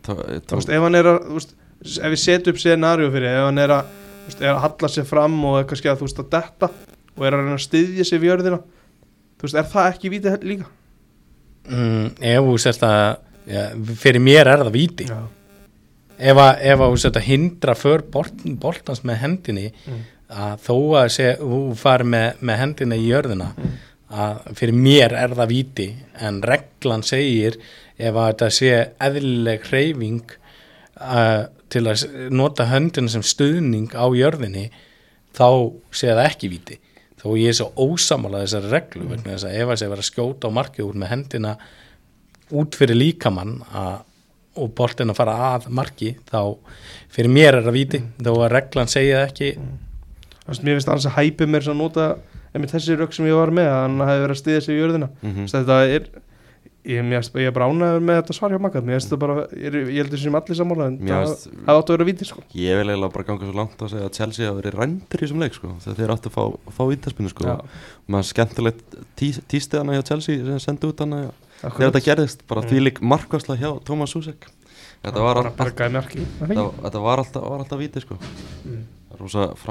þú 0.06 0.58
veist, 0.60 0.70
ef 0.70 0.84
hann 0.86 0.98
er 1.00 1.10
að 1.10 1.20
þú 1.28 1.38
veist, 1.40 1.56
ef 1.98 2.14
við 2.14 2.22
setjum 2.22 2.54
upp 2.54 2.62
scenaríu 2.62 3.10
fyrir 3.14 3.30
ef 3.32 3.48
hann 3.48 3.62
er 3.64 3.74
að, 3.74 3.96
veist, 4.28 4.42
er 4.42 4.54
að 4.54 4.64
halla 4.66 4.90
sér 4.96 5.06
fram 5.10 5.38
og 5.50 5.60
er 5.60 5.68
kannski 5.70 5.90
að 5.92 6.00
þú 6.02 6.08
veist 6.10 6.24
að 6.24 6.32
detta 6.38 6.70
og 7.16 7.26
er 7.26 7.36
að 7.38 7.44
reyna 7.44 7.56
að 7.60 7.66
styðja 7.68 8.06
sér 8.10 8.22
við 8.24 8.32
jörðina 8.32 8.60
þú 8.62 9.48
veist, 9.48 9.60
er 9.62 9.70
það 9.74 9.90
ekki 9.94 10.12
vítið 10.16 10.44
líka? 10.52 10.68
mm, 11.70 12.06
ef 12.34 12.50
þú 12.50 12.58
sért 12.66 12.84
að 12.88 13.06
ja, 13.52 13.64
fyrir 14.02 14.24
mér 14.26 14.52
er 14.56 14.64
það 14.66 14.74
víti 14.76 15.08
Já, 15.10 15.20
ef 16.32 16.40
að, 16.42 16.52
ef 16.72 16.84
að 16.86 16.94
þú 16.96 17.00
sért 17.06 17.20
að 17.22 17.28
hindra 17.30 17.76
för 17.78 18.04
bolt, 18.14 18.46
boltans 18.62 19.04
með 19.08 19.22
hendinni 19.26 19.72
Mm. 19.86 20.04
að 20.36 20.54
þó 20.66 20.76
að 20.98 21.10
sé, 21.14 21.26
þú 21.38 21.58
fari 21.78 22.04
með, 22.10 22.40
með 22.42 22.58
hendina 22.64 22.96
í 22.98 23.04
jörðina 23.12 23.52
Mm. 23.56 23.74
að 24.16 24.56
fyrir 24.58 24.74
mér 24.78 25.14
er 25.18 25.36
það 25.38 25.52
víti 25.52 25.86
en 26.22 26.42
reglan 26.42 27.04
segir 27.06 27.58
ef 27.98 28.14
að 28.16 28.26
þetta 28.32 28.50
sé 28.52 28.72
eðlileg 29.02 29.64
hreyfing 29.70 30.22
uh, 31.02 31.46
til 31.74 31.86
að 31.90 32.04
nota 32.34 32.68
höndina 32.70 33.12
sem 33.12 33.24
stuðning 33.26 33.94
á 33.96 34.06
jörðinni 34.16 34.68
þá 35.36 35.48
sé 35.92 36.12
það 36.12 36.28
ekki 36.28 36.52
víti. 36.52 36.80
Þó 37.22 37.30
ég 37.40 37.50
er 37.50 37.58
svo 37.58 37.72
ósamála 37.76 38.44
þessari 38.44 38.72
reglu 38.72 39.08
vegna 39.10 39.34
þess 39.34 39.48
að 39.50 39.56
ef 39.62 39.72
að 39.72 39.80
sé 39.82 39.90
vera 39.90 40.04
að 40.04 40.10
skjóta 40.12 40.52
á 40.52 40.58
markið 40.58 40.90
út 40.90 41.00
með 41.02 41.12
hendina 41.14 41.56
út 42.54 42.78
fyrir 42.78 43.00
líkamann 43.00 43.56
að, 43.74 44.04
og 44.62 44.70
boltin 44.78 45.12
að 45.12 45.18
fara 45.18 45.36
að 45.50 45.66
marki 45.74 46.14
þá 46.30 46.40
fyrir 47.16 47.34
mér 47.34 47.58
er 47.58 47.66
það 47.66 47.78
víti 47.80 48.02
þó 48.20 48.32
að 48.36 48.52
reglan 48.54 48.92
segja 48.92 49.24
það 49.24 49.28
ekki. 49.32 49.52
Þú 50.46 50.52
veist, 50.52 50.66
mér 50.68 50.78
finnst 50.78 50.92
hans 50.94 51.10
að 51.10 51.18
hæpi 51.18 51.50
mér 51.50 51.66
að 51.72 51.80
nota 51.82 52.08
einmitt 52.56 52.72
þessi 52.76 52.96
rögg 53.00 53.16
sem 53.16 53.28
ég 53.28 53.36
var 53.36 53.52
með 53.56 53.72
að 53.72 53.82
hann 53.82 54.06
hefði 54.06 54.24
verið 54.24 54.36
að 54.36 54.42
styðja 54.44 54.62
sér 54.62 54.76
við 54.76 54.82
jörðina. 54.84 55.10
Mm 55.22 55.32
veist, 55.34 55.56
þetta 55.58 55.80
er 55.96 56.06
ég, 56.86 57.02
mér, 57.06 57.26
ég 57.42 57.50
er 57.50 57.54
bara 57.56 57.68
ánæður 57.72 58.04
með 58.06 58.20
þetta 58.20 58.36
svar 58.38 58.54
hjá 58.54 58.60
makka 58.62 58.82
bara, 59.22 59.36
ég, 59.58 59.76
ég 59.76 60.00
heldur 60.04 60.22
sem 60.22 60.38
allir 60.40 60.58
sammála 60.60 60.88
en 60.92 60.98
Mér 61.02 61.26
það 61.66 61.80
áttu 61.80 61.94
að 61.94 61.98
vera 61.98 62.08
vítið 62.10 62.30
sko. 62.30 62.44
Ég 62.56 62.80
vil 62.80 62.90
eiginlega 62.90 63.14
bara 63.16 63.28
ganga 63.30 63.50
svo 63.50 63.56
langt 63.60 63.82
að 63.86 63.94
segja 63.94 64.10
að 64.10 64.18
Chelsea 64.20 64.50
hafa 64.50 64.60
verið 64.62 64.78
rændir 64.80 65.20
í 65.20 65.26
þessum 65.26 65.44
leik 65.46 65.58
sko, 65.58 65.72
þegar 65.86 66.00
þeir 66.02 66.14
áttu 66.16 66.32
að 66.32 66.36
fá, 66.36 66.44
fá 66.78 66.84
vítaspinnu 66.92 67.32
sko. 67.34 67.48
Já, 67.50 67.56
maður 68.16 68.30
skemmtilegt 68.32 69.00
tí, 69.18 69.32
tístiðana 69.54 69.98
hjá 69.98 70.04
Chelsea 70.12 70.44
sem 70.46 70.62
sendi 70.68 70.92
út 70.92 71.06
hana 71.06 71.22
þegar 71.62 71.90
þetta 71.92 72.04
gerðist, 72.10 72.46
bara 72.48 72.62
Mm. 72.62 72.70
því 72.70 72.84
lík 72.86 73.02
markværsla 73.02 73.58
hjá 73.58 73.70
Thomas 73.86 74.14
Susek 74.14 74.46
þetta 75.06 77.02
var, 77.04 77.22
alltaf, 77.24 77.80
víti 77.80 78.02
sko. 78.02 78.18
Mm. 78.66 78.84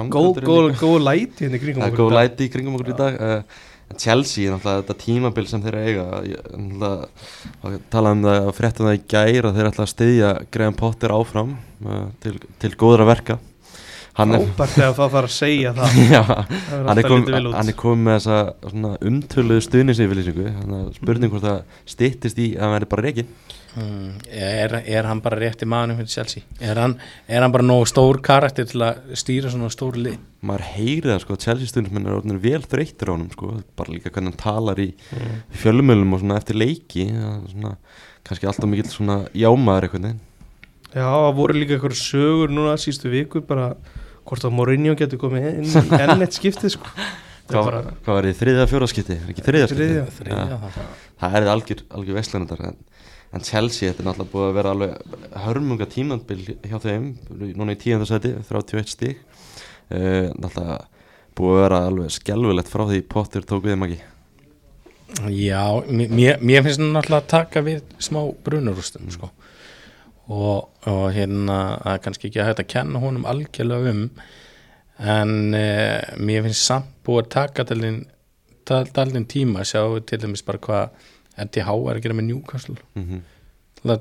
góð, 0.09 0.38
góð, 0.46 0.70
góð 0.81 1.00
læti 1.05 1.44
hérna 1.44 1.59
í 1.59 1.61
kringum 2.55 2.77
okkur 2.79 2.92
í 2.94 2.96
dag. 2.96 3.18
Chelsea, 4.01 4.51
náttúrulega 4.51 4.83
þetta 4.83 4.99
tímabil 5.01 5.49
sem 5.49 5.62
þeir 5.64 5.79
eiga. 5.81 6.05
Náttúrulega 6.59 7.81
talaðum 7.92 8.23
um 8.23 8.29
það 8.29 8.49
og 8.51 8.57
fréttum 8.59 8.88
það 8.88 8.99
í 8.99 9.03
gær 9.14 9.49
að 9.49 9.59
þeir 9.59 9.70
ætla 9.70 9.87
að 9.87 9.90
styðja 9.94 10.31
Graham 10.57 10.79
Potter 10.79 11.14
áfram 11.14 11.57
uh, 11.85 12.07
til, 12.25 12.37
til 12.62 12.73
góðra 12.81 13.09
verka. 13.09 13.38
Er, 14.14 14.31
Frábært 14.31 14.77
þegar 14.77 14.92
það 14.94 15.14
þarf 15.16 15.16
að 15.18 15.33
segja 15.35 15.70
það. 15.75 15.97
Já, 16.14 16.20
Það 16.23 16.85
hann 16.87 17.01
er 17.01 17.09
kom, 17.09 17.25
hann 17.57 17.70
er 17.73 17.77
komið 17.81 18.05
með 18.07 18.18
þessa 18.20 18.99
umtöluðu 19.11 19.64
að 20.79 20.92
spurning 21.01 21.33
hvort 21.33 21.47
það 21.49 21.81
styttist 21.97 22.38
í 22.38 22.53
að 22.55 22.62
hann 22.62 22.77
verði 22.77 22.90
bara 22.92 23.07
reikin 23.09 23.33
mm, 23.76 24.10
er, 24.30 24.74
er 24.96 25.08
hann 25.08 25.20
bara 25.24 25.38
rétti 25.40 25.66
maðurinn 25.68 25.98
fyrir 26.02 26.12
Chelsea? 26.14 26.42
Er 26.60 26.78
hann, 26.80 26.96
er 27.28 27.42
hann 27.44 27.54
bara 27.54 27.66
nógu 27.66 27.87
stór 27.90 28.20
karakter 28.24 28.68
til 28.70 28.82
að 28.87 29.14
stýra 29.18 29.50
svona 29.52 29.70
stór 29.72 29.98
lið? 30.00 30.18
Maður 30.44 30.66
heyri 30.74 31.08
það 31.10 31.22
sko, 31.24 31.38
Chelsea 31.46 31.70
stuðnismenn 31.70 32.06
er 32.10 32.18
orðinir 32.18 32.40
vel 32.44 32.62
þreyttur 32.68 33.10
á 33.10 33.14
honum 33.16 33.30
sko, 33.32 33.50
bara 33.78 33.94
líka 33.96 34.12
hvernig 34.12 34.34
hann 34.34 34.42
talar 34.44 34.80
í 34.84 34.90
Mm. 35.14 35.42
fjölumölum 35.62 36.14
og 36.16 36.20
svona 36.24 36.37
eftir 36.40 36.56
leiki 36.58 37.08
er 37.10 37.42
svona, 37.50 37.74
kannski 38.26 38.46
alltaf 38.50 38.68
mikill 38.70 38.90
svona 38.92 39.18
jámaður 39.34 39.88
eitthvað 39.88 40.14
Já, 40.94 41.02
það 41.10 41.34
voru 41.34 41.54
líka 41.58 41.74
eitthvað 41.74 41.96
sögur 41.98 42.52
núna 42.54 42.76
sístu 42.78 43.10
viku 43.10 43.40
bara 43.42 43.72
hvort 44.24 44.44
að 44.46 44.52
Mourinho 44.54 44.94
getur 44.96 45.18
komið 45.18 45.48
inn 45.50 45.64
í 45.66 45.98
enn 46.04 46.22
eitt 46.22 46.37
skiptið 46.38 46.76
sko. 46.76 46.87
Það 47.50 47.66
hvað, 47.66 47.88
var 48.06 48.24
þið 48.28 48.38
þriðja 48.38 48.66
fjóraskipti, 48.70 49.16
er 49.20 49.32
ekki 49.34 49.42
þriðja 49.44 49.66
skipti 49.68 49.88
Þriðja. 49.88 50.04
þriðja 50.16 50.44
Já, 50.48 50.84
það 51.24 51.34
er 51.40 51.48
algjör, 51.52 51.82
algjör 51.98 52.16
vestlænandar 52.20 52.62
en, 52.70 52.78
en 53.35 53.44
Chelsea, 53.44 53.90
þetta 53.90 54.03
er 54.03 54.09
náttúrulega 54.09 54.33
búið 54.33 54.49
að 54.49 54.57
vera 54.59 54.73
alveg 54.75 55.14
hörmunga 55.44 55.88
tímandbil 55.90 56.40
hjá 56.62 56.77
þeim 56.83 57.07
núna 57.59 57.75
í 57.75 57.81
tíundarsæti, 57.81 58.35
31 58.49 58.92
stík 58.92 59.23
uh, 59.90 60.31
náttúrulega 60.38 60.79
búið 61.35 61.55
að 61.55 61.62
vera 61.64 61.81
alveg 61.88 62.14
skelvilegt 62.14 62.70
frá 62.70 62.85
því 62.90 63.01
Potter 63.11 63.47
tók 63.47 63.66
við 63.66 63.81
magi 63.81 64.01
Já, 65.31 65.83
mér, 65.87 66.40
mér 66.42 66.64
finnst 66.64 66.81
hann 66.83 66.97
alltaf 66.99 67.20
að 67.20 67.29
taka 67.31 67.62
við 67.62 67.83
smá 68.03 68.23
brunarústum 68.47 69.11
sko. 69.14 69.29
og, 70.27 70.70
og 70.90 71.05
hérna 71.14 71.59
það 71.83 71.92
er 71.92 72.03
kannski 72.07 72.31
ekki 72.31 72.42
að 72.42 72.51
hægt 72.51 72.64
að 72.64 72.73
kenna 72.73 73.03
honum 73.03 73.29
algjörlega 73.29 73.92
um 73.94 74.09
en 74.94 75.55
eh, 75.59 76.03
mér 76.23 76.44
finnst 76.47 76.66
samt 76.68 76.90
búið 77.07 77.25
að 77.25 77.31
taka 77.35 77.66
dalinn 77.66 78.05
dalinn 78.64 79.27
tíma. 79.29 79.61
Að 79.61 79.70
sjá 79.73 79.83
til 80.09 80.20
dæmis 80.23 80.44
bara 80.47 80.62
hvað 80.62 81.09
NTH 81.37 81.68
er 81.90 81.99
að 81.99 82.03
gera 82.05 82.14
með 82.14 82.29
Newcastle. 82.31 82.77
Mm 82.94 83.05
-hmm. 83.09 83.23
það 83.85 84.01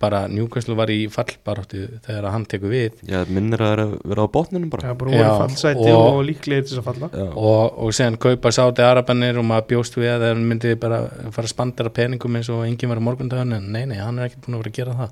bara 0.00 0.26
Newcastle 0.28 0.76
var 0.76 0.90
í 0.92 1.06
fallbarótti 1.08 1.86
þegar 2.04 2.28
hann 2.30 2.44
tekur 2.48 2.72
við. 2.72 2.98
Já, 3.08 3.22
minnir 3.32 3.62
að 3.64 3.70
það 3.70 3.72
er 3.76 3.82
að 3.84 3.94
vera 4.10 4.26
á 4.28 4.34
botninum 4.34 4.70
bara. 4.72 4.90
Já, 4.90 4.94
bara 5.00 5.10
voru 5.10 5.22
Já, 5.22 5.38
fallsæti 5.40 5.86
og- 5.92 6.08
og, 6.10 6.24
líklegir 6.28 6.66
til 6.66 6.76
þess 6.76 6.82
að 6.82 6.88
falla. 6.90 7.08
Já, 7.12 7.28
og, 7.32 7.78
og 7.78 7.94
séðan 7.96 8.18
kaupa 8.18 8.52
sáti 8.52 8.84
arabanir 8.84 9.38
og 9.38 9.44
maður 9.48 9.68
bjóst 9.72 9.96
við 9.96 10.10
að 10.12 10.24
þeir 10.26 10.42
myndi 10.50 10.74
bara 10.80 11.00
fara 11.32 11.46
að 11.46 11.54
spandara 11.54 11.90
peningum 11.90 12.36
eins 12.36 12.50
og 12.52 12.66
enginn 12.66 12.92
var 12.92 13.00
á 13.00 13.06
morgundagun 13.08 13.56
en 13.56 13.72
nei, 13.72 13.86
nei, 13.86 13.96
hann 13.96 14.18
er 14.18 14.28
ekkert 14.28 14.44
búin 14.44 14.58
að 14.58 14.64
vera 14.64 14.70
að 14.70 14.78
gera 14.80 14.98
það. 15.00 15.10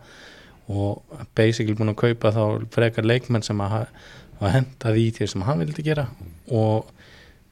Og 0.68 1.02
basically 1.34 1.74
búin 1.74 1.94
að 1.94 2.02
kaupa 2.04 2.32
þá 2.32 2.68
frekar 2.70 3.04
leikmenn 3.04 3.42
sem 3.44 3.60
að 3.60 3.86
hendað 4.40 5.00
í 5.00 5.10
því 5.12 5.28
sem 5.28 5.42
hann 5.48 5.64
vildi 5.64 5.82
gera. 5.82 6.08
Og 6.52 6.84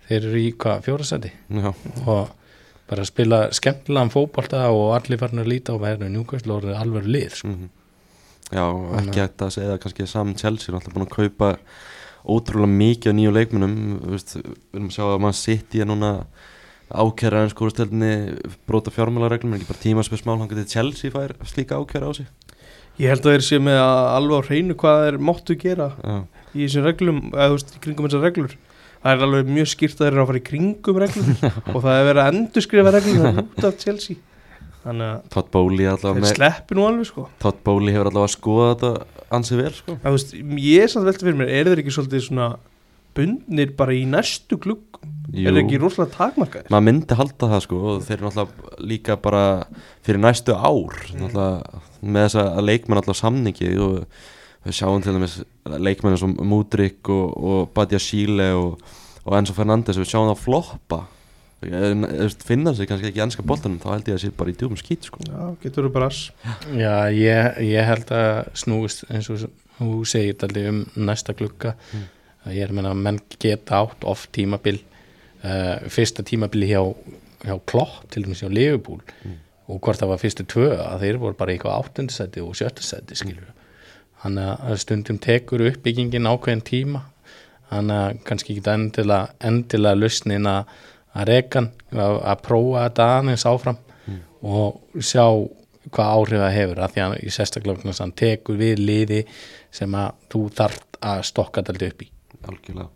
þeir 0.09 0.29
eru 0.29 0.37
í 0.37 0.53
hvað 0.53 0.85
fjórasæti 0.85 1.33
já, 1.49 1.73
og 2.07 2.29
bara 2.93 3.09
spila 3.09 3.45
skemmtilegan 3.57 4.13
fótbolta 4.13 4.67
og 4.71 4.93
allir 4.99 5.21
farin 5.21 5.43
að 5.43 5.55
líta 5.55 5.75
á 5.75 5.83
verður 5.83 6.13
njúkvæslu 6.13 6.59
og 6.59 6.69
alveg 6.77 7.09
lið 7.09 7.39
sko. 7.41 7.55
mm 7.55 7.71
já 8.53 8.65
ekki 9.01 9.23
hægt 9.23 9.43
að 9.45 9.55
segja 9.57 9.81
kannski 9.81 10.07
saman 10.09 10.39
Chelsea 10.39 10.71
er 10.71 10.79
alltaf 10.79 10.95
búin 10.95 11.07
að 11.07 11.15
kaupa 11.15 11.53
ótrúlega 12.23 12.71
mikið 12.71 13.15
á 13.15 13.19
nýju 13.19 13.35
leikmunum 13.35 13.77
við 14.05 14.35
erum 14.37 14.89
að 14.91 14.97
sjá 14.97 15.05
að 15.07 15.23
maður 15.25 15.39
sitt 15.39 15.77
í 15.77 15.83
að 15.83 15.91
núna 15.91 16.11
ákæra 16.93 17.47
en 17.47 17.53
skóristöldinni 17.53 18.13
brota 18.69 18.93
fjármálareglum, 18.93 19.55
er 19.55 19.63
ekki 19.63 19.71
bara 19.71 19.83
tímaspesmál 19.83 20.37
hann 20.43 20.51
getið 20.51 20.75
Chelsea 20.75 21.13
fær 21.15 21.33
slíka 21.49 21.79
ákæra 21.81 22.13
á 22.13 22.21
sig? 22.21 22.29
Ég 23.01 23.09
held 23.09 23.25
að 23.25 23.39
þeir 23.39 23.47
sé 23.47 23.61
með 23.65 23.79
að 23.81 24.09
alveg 24.19 24.45
á 24.45 24.47
hreinu 24.51 24.77
hvað 24.83 25.05
þeir 25.07 25.19
máttu 25.31 25.57
gera 25.57 25.89
já, 25.97 26.17
í 26.53 26.67
þessum 26.67 26.85
reglum, 26.85 27.23
eða 27.33 27.49
þú 27.49 27.57
veist, 27.57 27.73
í 27.73 27.83
kringum 27.87 28.09
þessar 28.11 28.27
reglur 28.29 28.57
það 29.03 29.15
er 29.15 29.25
alveg 29.27 29.55
mjög 29.59 29.71
skýrt 29.73 29.97
að 29.99 30.05
þeir 30.05 30.13
eru 30.13 30.23
að 30.23 30.29
fara 30.31 30.43
í 30.43 30.45
kringum 30.49 31.01
reglum 31.03 31.33
og 31.75 31.79
það 31.79 31.95
er 31.95 32.07
verið 32.09 32.23
að 32.23 32.31
endurskrifa 32.33 32.95
reglum 32.97 33.41
út 33.43 33.67
af 33.69 33.81
Chelsea. 33.83 34.21
Þannig 34.83 35.39
að 35.93 36.03
þeir 36.03 36.29
sleppi 36.33 36.79
nú 36.79 36.87
alveg 36.89 37.09
sko. 37.11 37.29
Todd 37.43 37.63
Bowley 37.67 37.95
hefur 37.95 38.11
allavega 38.11 38.35
skoðað 38.35 38.73
þetta 38.73 39.27
ansið 39.39 39.63
vel 39.63 39.73
sko. 39.77 39.97
Að, 40.01 40.07
þú 40.09 40.15
veist, 40.17 40.35
ég 40.67 40.87
er 40.87 40.93
samt 40.93 41.09
veltið 41.09 41.29
fyrir 41.29 41.39
mér, 41.39 41.53
er 41.55 41.71
þeir 41.71 41.83
ekki 41.85 41.95
svolítið 41.95 42.25
svona 42.27 42.49
bundnir 43.17 43.73
bara 43.77 43.95
í 43.95 44.03
næstu 44.09 44.59
glugg 44.61 45.01
er 45.33 45.59
ekki 45.63 45.81
rosalega 45.81 46.17
takmarkaðir? 46.17 46.69
Maður 46.73 46.87
myndi 46.89 47.17
halda 47.17 47.49
það 47.55 47.65
sko 47.67 47.81
og 47.93 48.05
þeir 48.07 48.17
eru 48.19 48.29
náttúrulega 48.29 48.87
líka 48.93 49.17
bara 49.23 49.43
fyrir 50.05 50.23
næstu 50.23 50.57
ár 50.57 50.99
náttúrulega 51.17 51.83
með 52.03 52.27
þess 52.27 52.41
að 52.43 52.65
leikmenn 52.69 53.01
alltaf 53.01 53.21
samningi 53.21 53.71
og 53.83 53.99
við 54.67 54.77
sjáum 54.79 55.03
til 55.03 55.15
dæmis 55.17 55.39
leikmenn 55.83 56.19
sem 56.21 56.37
Mudrik 56.47 57.09
og, 57.11 57.33
og 57.43 57.73
Badia 57.75 57.99
Schiele 58.03 58.51
og, 58.59 58.79
og 59.25 59.35
Enzo 59.39 59.55
Fernandes 59.57 59.99
við 59.99 60.11
sjáum 60.13 60.31
það 60.33 60.41
floppa. 60.45 61.01
Ef- 61.63 62.07
ef 62.27 62.37
finna 62.43 62.73
sig 62.75 62.89
kannski 62.91 63.07
ekki 63.13 63.21
í 63.21 63.23
ennska 63.23 63.45
boltanum 63.47 63.79
þá 63.79 63.93
held 63.93 64.09
ég 64.11 64.17
að 64.17 64.23
sé 64.25 64.31
bara 64.35 64.51
í 64.51 64.57
djúpum 64.59 64.79
skít 64.81 65.07
sko. 65.07 65.21
Já, 65.29 65.43
getur 65.63 65.87
þú 65.87 65.93
bara 65.95 66.09
ass 66.11 66.33
Já, 66.75 66.95
ég, 67.15 67.61
ég 67.69 67.87
held 67.87 68.11
að 68.19 68.49
snúist 68.59 69.05
eins 69.11 69.29
og 69.31 69.45
þú 69.79 70.01
segir 70.11 70.35
þetta 70.43 70.65
um 70.73 70.81
næsta 71.07 71.37
glugga. 71.39 71.77
Mm. 71.95 72.09
að 72.43 72.57
ég 72.57 72.65
er 72.67 72.73
að 72.73 72.79
menna 72.81 72.91
að 72.97 73.03
menn 73.07 73.21
geta 73.39 73.79
átt 73.85 74.03
oft 74.11 74.33
tímabil 74.35 74.81
uh, 75.45 75.79
fyrsta 75.87 76.25
tímabil 76.27 76.67
hjá, 76.67 76.83
hjá 77.47 77.55
Klopp 77.71 78.09
til 78.11 78.25
dæmis 78.27 78.43
hjá 78.43 78.51
Liverpool. 78.51 78.99
Mm. 79.23 79.39
og 79.71 79.79
hvort 79.87 80.03
það 80.03 80.11
var 80.11 80.19
fyrstu 80.25 80.45
tvö 80.51 80.67
að 80.83 81.05
þeir 81.07 81.21
voru 81.23 81.39
bara 81.39 81.55
í 81.55 81.57
eitthvað 81.61 81.79
áttundasæti 81.79 82.43
og 82.43 82.57
sjöttasæti 82.59 83.15
skilur 83.23 83.47
þannig 84.23 84.63
að 84.71 84.79
stundum 84.83 85.19
tekur 85.19 85.65
uppbyggingin 85.71 86.29
ákveðin 86.31 86.63
tíma. 86.69 87.03
Þannig 87.73 87.97
að 88.03 88.23
kannski 88.29 88.55
ekki 88.57 88.71
endilega, 88.75 89.29
endilega 89.41 89.99
lausnin 89.99 90.47
að 90.47 90.73
að 91.13 91.27
rekan 91.29 91.67
að, 91.93 92.15
að 92.25 92.39
prófa 92.47 92.87
þetta 92.87 93.07
aðeins 93.19 93.43
áfram 93.45 93.77
og 94.43 94.79
sjá 95.05 95.25
hvað 95.93 96.13
áhrif 96.17 96.41
það 96.41 96.55
hefur. 96.57 96.79
Að 96.87 96.95
því 96.95 97.03
að 97.05 97.17
í 97.21 97.33
sérstaklega 97.37 97.91
að 97.93 98.01
hann 98.01 98.15
tekur 98.17 98.57
við 98.57 98.79
liði 98.81 99.19
sem 99.75 99.93
að 99.99 100.15
þú 100.33 100.41
þarft 100.57 100.99
að 101.03 101.21
stokka 101.29 101.63
þetta 101.69 101.91
upp 101.93 102.03
í. 102.07 102.09
Algjörlega. 102.49 102.89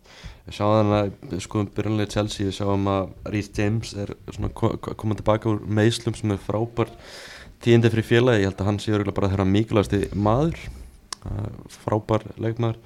Við 0.46 0.54
sjáum 0.56 0.74
þannig 0.78 0.96
að 1.34 1.40
skoðum 1.42 1.68
byrjunlega 1.76 2.12
Chelsea 2.14 2.46
við 2.46 2.56
sjáum 2.56 2.88
að 2.92 3.08
Rhys 3.34 3.50
James 3.58 3.92
er 3.98 4.12
svona 4.32 4.50
ko- 4.54 4.76
ko- 4.78 4.94
komið 4.94 5.20
tilbaka 5.20 5.50
úr 5.50 5.60
meðslum 5.66 6.14
sem 6.16 6.30
er 6.30 6.38
frábær 6.46 6.92
tíðindi 7.64 7.90
fyrir 7.92 8.06
félagi 8.06 8.44
ég 8.44 8.50
held 8.52 8.60
að 8.62 8.68
hann 8.70 8.78
sé 8.78 8.92
örugglega 8.94 9.16
bara 9.18 9.30
þeirra 9.32 9.48
mikilvægasti 9.50 10.00
maður 10.14 10.60
frábær 11.72 12.26
leikmaður. 12.40 12.78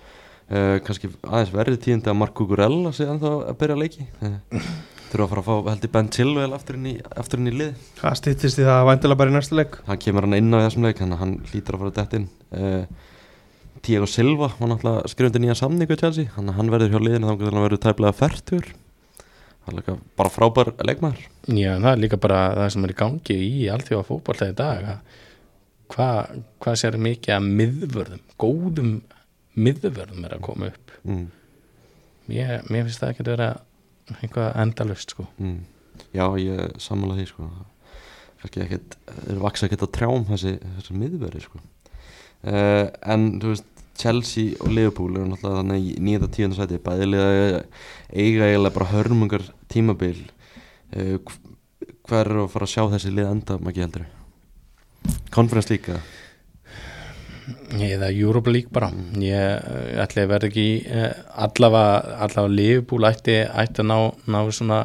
Uh, 0.51 0.79
kannski 0.83 1.13
aðeins 1.23 1.53
verði 1.55 1.79
tíðindi 1.85 2.11
að 2.11 2.17
Marco 2.19 2.47
Gurella 2.51 2.91
sé 2.95 3.07
ennþá 3.07 3.35
að 3.53 3.59
byrja 3.61 3.77
að 3.77 3.85
leiki. 3.85 4.07
Uh, 4.19 4.65
þurfa 5.13 5.27
að 5.27 5.31
fara 5.31 5.43
að 5.43 5.47
fá 5.47 5.71
heldur 5.71 5.93
Ben 5.95 6.11
Chilwell 6.17 6.57
aftur 6.57 6.79
inn 6.81 6.89
í, 6.91 6.97
aftur 7.23 7.43
inn 7.43 7.53
í 7.53 7.55
lið. 7.55 7.87
Hvað 8.01 8.19
stýttist 8.19 8.59
í 8.59 8.67
það 8.67 8.89
væntilega 8.89 9.21
bara 9.23 9.31
í 9.33 9.37
næsta 9.37 9.61
leik. 9.61 9.79
Hann 9.87 10.03
kemur 10.03 10.27
hann 10.27 10.39
inn 10.41 10.59
á 10.59 10.59
þessum 10.65 10.89
leik 10.89 10.99
þannig 10.99 11.17
að 11.19 11.23
hann 11.25 11.39
hlýtur 11.53 11.79
að 11.79 11.85
fara 11.85 11.97
dætt 12.01 12.19
inn. 12.19 12.29
Uh, 12.51 13.09
Diego 13.87 14.11
Silva 14.11 14.51
var 14.59 14.73
náttúrulega 14.75 15.15
skrifundi 15.15 15.45
nýja 15.45 15.59
samningu 15.63 15.99
Chelsea. 16.03 16.35
Að 16.35 16.55
hann 16.59 16.75
verður 16.75 16.97
hjá 16.97 17.05
liðinu 17.07 17.31
þá 17.31 17.47
hann 17.47 17.67
verður 17.69 17.85
tæplega 17.87 18.19
færtur 18.19 18.73
hann 19.67 19.79
er 19.79 19.83
líka 19.83 19.97
bara 20.19 20.33
frábær 20.33 20.73
leikmaður. 20.87 21.27
Já, 21.47 21.75
en 21.77 21.85
það 21.85 21.93
er 21.93 22.03
líka 22.03 22.19
bara 22.21 22.41
það 22.57 22.71
sem 22.75 22.87
er 22.87 22.93
í 22.93 22.99
gangi 23.01 23.37
í 23.47 24.03
fótbolta 24.09 24.51
í 24.51 24.57
dag 24.57 24.87
að 24.95 25.19
hvað 25.91 26.37
hva 26.63 26.77
sér 26.79 26.99
mikið 27.01 27.37
að 27.37 27.49
miðvörðum, 27.59 28.23
góðum 28.41 28.93
miðvörðum 29.59 30.27
er 30.29 30.37
að 30.37 30.45
koma 30.47 30.71
upp? 30.71 30.95
Mm, 31.05 31.27
ég, 32.35 32.71
mér 32.71 32.87
finnst 32.87 33.03
það 33.03 33.13
ekki 33.15 33.27
að 33.27 33.33
vera 33.35 33.51
eitthvað 34.19 34.49
endalust 34.65 35.15
sko. 35.15 35.27
Mm. 35.39 35.59
já 36.17 36.25
ég 36.41 36.81
sammála 36.83 37.19
því 37.19 37.27
sko. 37.31 37.51
Kannski 38.41 38.63
ekkert, 38.65 38.97
þeir 39.27 39.43
vaksa 39.43 39.67
ekkert 39.67 39.85
á 39.85 39.95
trjám 39.97 40.25
þessi, 40.31 40.55
þessi 40.79 40.97
miðveri 40.97 41.43
sko. 41.45 41.61
Uh, 42.41 42.87
en 43.05 43.35
þú 43.43 43.53
veist 43.53 43.67
Chelsea 44.01 44.57
og 44.65 44.73
Liverpool 44.73 45.13
eru 45.13 45.27
náttúrulega 45.29 45.61
þannig 45.61 45.89
í 45.91 45.97
nýjönda 46.07 46.31
tíundu 46.33 46.57
sæti. 46.57 46.79
Bæðilega 46.81 47.59
eiga 48.17 48.47
eiginlega 48.49 48.77
bara 48.79 48.89
hörmungar 48.95 49.45
tímabil. 49.69 50.23
Uh, 50.97 51.19
hver 52.09 52.33
er 52.33 52.41
að 52.47 52.49
fara 52.55 52.67
að 52.67 52.73
sjá 52.73 52.87
þessi 52.95 53.13
lið 53.13 53.29
enda 53.35 53.59
maður 53.61 53.85
heldur 53.85 54.09
Conference 55.35 55.71
líka 55.73 56.01
eða? 57.79 58.11
Europa 58.11 58.51
League 58.51 58.71
bara. 58.73 58.91
Ég 59.21 59.35
eh, 59.35 60.03
ætli 60.03 60.25
að 60.25 60.33
verða 60.33 60.51
ekki 60.51 60.67
eh, 60.87 61.23
allavega, 61.47 62.19
allavega 62.27 62.55
Liverpool 62.55 63.09
ætti, 63.09 63.39
ætti 63.47 63.83
að 63.85 63.91
ná, 63.91 63.97
ná 64.31 64.39
svona 64.55 64.81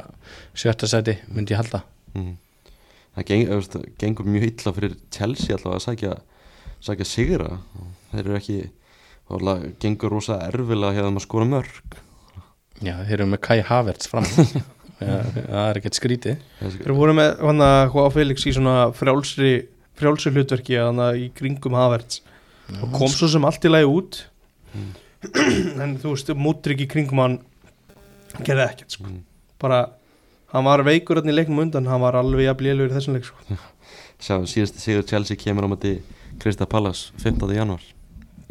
sjötta 0.57 0.89
seti, 0.89 1.17
myndi 1.33 1.55
ég 1.55 1.61
halda. 1.61 1.83
Mm. 2.15 2.37
það 3.17 3.27
geng, 3.29 3.45
veist, 3.51 3.77
gengur 3.99 4.29
mjög 4.29 4.47
illa 4.49 4.73
fyrir 4.75 4.95
Chelsea 5.11 5.57
allavega 5.57 5.81
að 5.81 5.85
sækja, 5.85 6.15
sækja 6.87 7.09
sigra. 7.09 7.51
Þeir 8.13 8.23
eru 8.23 8.39
ekki 8.39 8.59
alltaf 9.25 9.67
gengur 9.81 10.13
rosa 10.13 10.39
erfilega 10.45 10.95
hjá 10.95 11.07
þeim 11.07 11.19
að 11.19 11.25
skora 11.25 11.47
mörg 11.49 12.01
Já, 12.83 12.99
þeir 13.07 13.15
eru 13.15 13.27
með 13.31 13.39
Kai 13.45 13.61
Havertz 13.63 14.09
fram. 14.11 14.25
Já, 15.05 15.15
það 15.23 15.61
er 15.61 15.77
ekkert 15.79 15.97
skrítið. 15.97 16.41
Þeir 16.59 16.93
voru 16.95 17.15
með 17.15 17.39
hann 17.39 17.63
að 17.63 17.95
á 17.95 18.07
Felix 18.11 18.45
í 18.47 18.53
svona 18.55 18.75
frjálsri, 18.95 19.53
frjálsri 19.99 20.33
hlutverki 20.35 20.77
í 20.77 21.27
kringum 21.37 21.77
Havertz. 21.77 22.21
Og 22.81 22.95
kom 22.95 23.11
svo 23.11 23.29
sem 23.29 23.45
allt 23.45 23.65
í 23.65 23.71
lagi 23.71 23.89
út. 23.89 24.23
En 25.81 25.95
þú 25.97 26.11
veist, 26.13 26.29
mútrik 26.37 26.83
í 26.85 26.89
kringum 26.89 27.21
hann 27.23 27.37
gerði 28.45 28.65
ekkert 28.67 28.97
sko. 28.97 29.07
Mm. 29.09 29.23
bara, 29.61 29.79
hann 30.53 30.67
var 30.67 30.83
veikur 30.85 31.17
hann 31.17 31.31
í 31.31 31.33
leiknum 31.33 31.63
undan, 31.63 31.87
hann 31.89 32.03
var 32.03 32.17
alveg 32.19 32.45
jafn 32.45 32.67
lélur 32.67 32.91
í 32.91 32.93
þessum 32.93 33.17
leik 33.17 33.25
sko. 33.25 33.57
Sjá, 34.21 34.37
síðast 34.45 34.77
Sigur 34.83 35.07
Chelsea 35.07 35.39
kemur 35.39 35.65
á 35.65 35.69
mati 35.71 35.95
Krista 36.43 36.67
Pallas 36.69 37.07
15. 37.23 37.55
januar 37.57 37.81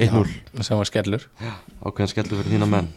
1-0, 0.03 0.27
sem 0.67 0.81
var 0.81 0.91
skellur. 0.91 1.29
Ákveðan 1.85 2.11
skellur 2.11 2.41
fyrir 2.41 2.57
þína 2.57 2.71
menn. 2.73 2.91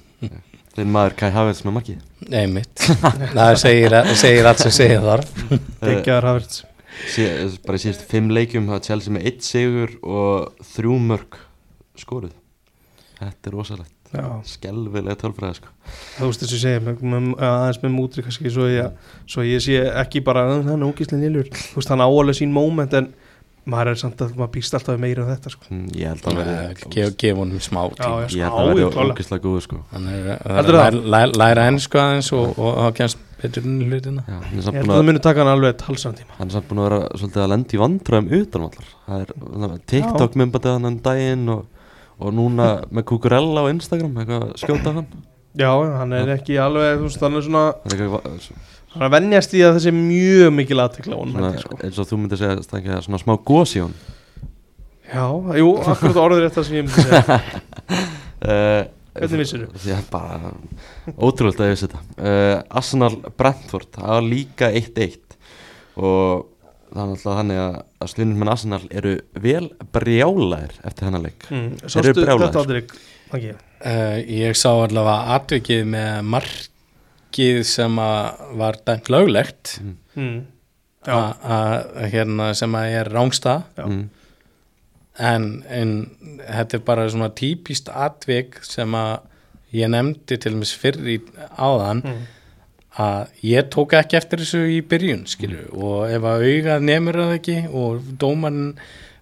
Þeir 0.77 0.89
maður 0.93 1.15
Kai 1.17 1.29
Havertz 1.33 1.63
með 1.65 1.73
markið 1.79 2.29
Nei 2.33 2.47
mitt, 2.51 2.73
það 3.37 3.53
segir, 3.61 3.95
segir 4.17 4.49
allt 4.49 4.61
sem 4.61 4.73
segir 4.75 5.01
þar 5.01 5.23
Gekkjaðar 5.81 6.27
Havertz 6.31 6.59
bara 7.65 7.77
í 7.77 7.83
síðast 7.83 8.07
fimm 8.09 8.31
leikjum 8.33 8.67
hafa 8.71 8.85
Chelsea 8.89 9.13
með 9.13 9.27
1 9.33 9.45
sigur 9.45 9.93
og 10.03 10.63
þrjú 10.75 10.97
mörg 11.11 11.37
skoruð 11.97 12.33
þetta 13.17 13.49
er 13.49 13.55
rosalegt. 13.57 13.93
Já, 14.13 14.23
skelvilega 14.47 15.17
tölfræði 15.19 15.57
sko. 15.57 15.71
þú 16.15 16.27
veist 16.29 16.43
þess 16.45 16.53
að 16.55 16.61
segja 16.61 16.81
með, 16.85 17.01
með, 17.11 17.25
aðeins 17.43 17.79
með 17.83 17.91
mútrik 17.97 18.27
kannski 18.29 18.51
svo 18.55 18.67
ég, 18.71 18.93
svo 19.27 19.43
ég 19.43 19.59
sé 19.65 19.81
ekki 19.99 20.21
bara 20.23 20.45
"Uh, 20.47 20.61
hann 20.63 20.79
er 20.81 20.87
ógíslega 20.87 21.25
lélur, 21.25 21.49
þú 21.51 21.81
veist 21.81 21.91
hann 21.91 21.99
á 21.99 22.07
alveg 22.07 22.37
sín 22.39 22.53
moment 22.55 22.93
en 22.95 23.09
maður 23.67 23.91
er 23.91 23.99
samt 23.99 24.21
að 24.23 24.37
maður 24.39 24.53
býst 24.55 24.77
alltaf 24.79 24.95
meira 25.01 25.25
en 25.25 25.33
þetta 25.33 25.51
sko. 25.51 25.67
Mm, 25.73 25.87
ég 25.99 26.07
held 26.13 26.23
að 26.31 26.39
verði 26.39 26.89
gef, 26.95 27.17
gef 27.19 27.35
honum 27.41 27.59
smá 27.59 27.81
tíma. 27.97 28.23
já, 28.23 28.37
ég 28.37 28.47
held 28.47 28.59
að 28.61 28.69
verði 28.71 29.11
ógeðslega 29.11 29.43
góður 29.43 29.65
sko. 29.67 29.81
Hann 29.91 30.07
er 30.07 30.29
Heldur 30.55 30.79
að 30.85 30.99
læra, 31.03 31.31
læra 31.43 31.67
ennsku 31.73 31.99
aðeins 31.99 32.31
og, 32.31 32.53
og, 32.55 32.69
og 32.71 32.85
þá 32.87 32.95
kemst 33.01 33.26
betur 33.41 33.65
inn 33.67 33.79
í 33.81 33.87
hlutina. 33.87 34.23
Já, 34.27 34.35
hann 34.37 34.51
er 34.51 34.57
Ég 34.57 34.65
samt 34.65 34.77
held 34.77 34.87
búin 34.87 34.91
að 34.91 34.97
það 34.97 35.03
að 35.03 35.07
muni 35.09 35.23
taka 35.27 35.43
hann 35.43 35.51
alveg 35.53 35.79
talsan 35.81 36.17
tíma. 36.17 36.37
Hann 36.37 36.51
er 36.51 36.57
samt 36.57 36.69
búin 36.69 36.81
að 36.81 36.87
vera 36.87 36.99
svolítið 37.13 37.43
að 37.43 37.51
lendi 37.53 37.77
í 37.77 37.81
vandræðum 37.83 38.29
utan 38.37 38.67
allar. 38.67 38.91
Það 39.07 39.25
er 39.67 39.75
TikTok 39.93 40.37
myndbatið 40.41 40.75
hann 40.77 40.89
en 40.91 40.99
daginn 41.07 41.53
og, 41.55 41.89
og 42.17 42.37
núna 42.37 42.69
með 42.91 43.07
Kukurella 43.11 43.65
á 43.65 43.71
Instagram 43.73 44.21
eitthvað 44.23 44.47
að 44.47 44.55
skjóta 44.63 44.95
hann. 44.99 45.09
Já, 45.57 45.71
hann 45.73 46.13
er 46.13 46.33
ekki 46.35 46.59
alveg, 46.61 46.99
þú 46.99 47.07
veist, 47.07 47.23
hann 47.25 47.39
er 47.39 47.45
svona 47.47 47.63
er 47.87 48.03
hann 48.93 49.01
er 49.01 49.07
að 49.07 49.15
venjast 49.15 49.55
í 49.57 49.63
að 49.65 49.77
það 49.77 49.83
sé 49.87 49.93
mjög 49.95 50.51
mikil 50.53 50.81
aðtekla 50.83 51.17
sko. 51.61 51.79
eins 51.81 51.97
og 51.97 52.07
þú 52.09 52.19
myndir 52.21 52.39
segja 52.41 52.61
stækja, 52.65 52.99
svona 53.05 53.19
smá 53.21 53.33
gós 53.47 53.73
í 53.77 53.81
hann 53.81 53.95
Já, 55.07 55.23
jú, 55.55 55.69
akkurat 55.87 56.19
orður 56.19 56.45
þetta 56.49 56.63
sem 56.67 56.77
ég 56.81 56.87
myndi 56.87 57.05
segja. 57.05 57.37
Uh, 58.43 58.81
Hvernig 59.21 59.39
vissirðu? 59.43 59.67
Því 59.83 59.93
að 59.97 60.09
bara 60.13 60.51
ótrúlega 61.17 61.63
að 61.63 61.69
ég 61.71 61.75
vissi 61.75 61.87
þetta 61.87 62.03
uh, 62.31 62.77
Arsenal 62.81 63.15
Brentford 63.39 63.89
það 63.97 64.13
var 64.13 64.27
líka 64.27 64.69
1-1 64.71 65.37
og 65.97 66.45
það 66.87 67.01
er 67.03 67.11
alltaf 67.11 67.37
þannig 67.41 67.61
að, 67.61 67.77
að 68.05 68.11
slunum 68.13 68.41
með 68.43 68.51
Arsenal 68.53 68.81
eru 69.01 69.13
vel 69.43 69.63
brjálæðir 69.97 70.75
eftir 70.87 71.07
hennar 71.09 71.23
leik 71.25 71.47
mm, 71.51 71.69
Sástu 71.83 72.13
þetta 72.23 72.61
aldrei 72.63 72.81
ekki? 72.83 73.55
uh, 73.83 74.19
Ég 74.37 74.55
sá 74.57 74.69
allavega 74.71 75.35
atvikið 75.37 75.81
með 75.93 76.21
markið 76.35 77.63
sem 77.67 77.99
að 78.01 78.45
var 78.61 78.79
dæmt 78.87 79.09
löglegt 79.13 79.79
Mm. 80.17 80.37
Já, 81.05 81.13
að- 81.13 81.43
að 81.55 82.05
hérna 82.11 82.45
sem 82.57 82.73
að 82.75 82.93
er 82.99 83.09
rángstað 83.13 83.59
Já. 83.77 83.83
Mm, 85.19 85.25
en, 85.29 85.45
en 85.69 85.91
þetta 86.47 86.77
er 86.77 86.83
bara 86.85 87.07
svona 87.09 87.29
típist 87.35 87.89
atvik 87.89 88.59
sem 88.63 88.91
að 88.97 89.19
ég 89.73 89.89
nefndi 89.91 90.37
til 90.39 90.53
dæmis 90.53 90.73
fyrr 90.77 90.99
í 91.07 91.19
áðan 91.57 92.03
Mm. 92.03 92.25
að 92.97 93.27
ég 93.43 93.67
tók 93.69 93.91
ekki 93.93 94.17
eftir 94.17 94.39
þessu 94.41 94.61
í 94.73 94.81
byrjun 94.81 95.25
skilju. 95.29 95.67
Og 95.77 96.07
ef 96.09 96.21
að 96.25 96.45
augað 96.47 96.81
nemur 96.87 97.13
það 97.13 97.33
ekki 97.35 97.57
og 97.73 98.01
dóman 98.17 98.61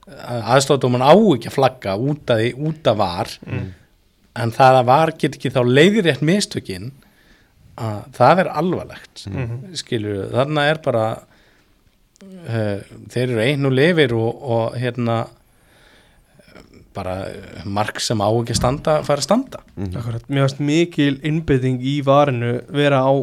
aðstofdóman 0.08 1.02
á 1.04 1.12
ekki 1.16 1.50
að 1.50 1.56
flagga 1.58 1.96
út 1.98 2.26
því- 2.30 2.56
út 2.70 2.84
að 2.92 2.98
var 2.98 3.28
en 4.36 4.52
það 4.52 4.80
að 4.80 4.86
var 4.86 5.12
get 5.18 5.36
ekki 5.36 5.50
þá 5.52 5.62
leiðirétt 5.66 6.22
mistökin 6.22 6.92
að 7.78 8.06
það 8.16 8.40
er 8.40 8.50
alvarlegt 8.62 9.26
Mhm. 9.28 9.74
skilju, 9.76 10.30
þarna 10.32 10.70
er 10.70 10.78
bara 10.84 11.06
uh, 12.24 12.80
þeir 13.10 13.30
eru 13.30 13.42
einn 13.44 13.66
og 13.66 13.74
lifir 13.76 14.14
og, 14.16 14.42
og 14.44 14.76
hérna 14.80 15.28
bara 16.96 17.16
mark 17.66 18.00
sem 18.04 18.22
á 18.24 18.28
ekki 18.32 18.56
standa 18.58 18.98
fara 19.06 19.22
að 19.22 19.28
standa. 19.28 19.62
Mm, 19.76 19.92
Akkurat, 20.00 20.26
mér 20.32 20.46
finnst 20.48 20.62
mikil 20.64 21.20
innbytting 21.28 21.80
í 21.84 21.98
varinu 22.08 22.58
vera 22.74 23.04
á 23.04 23.14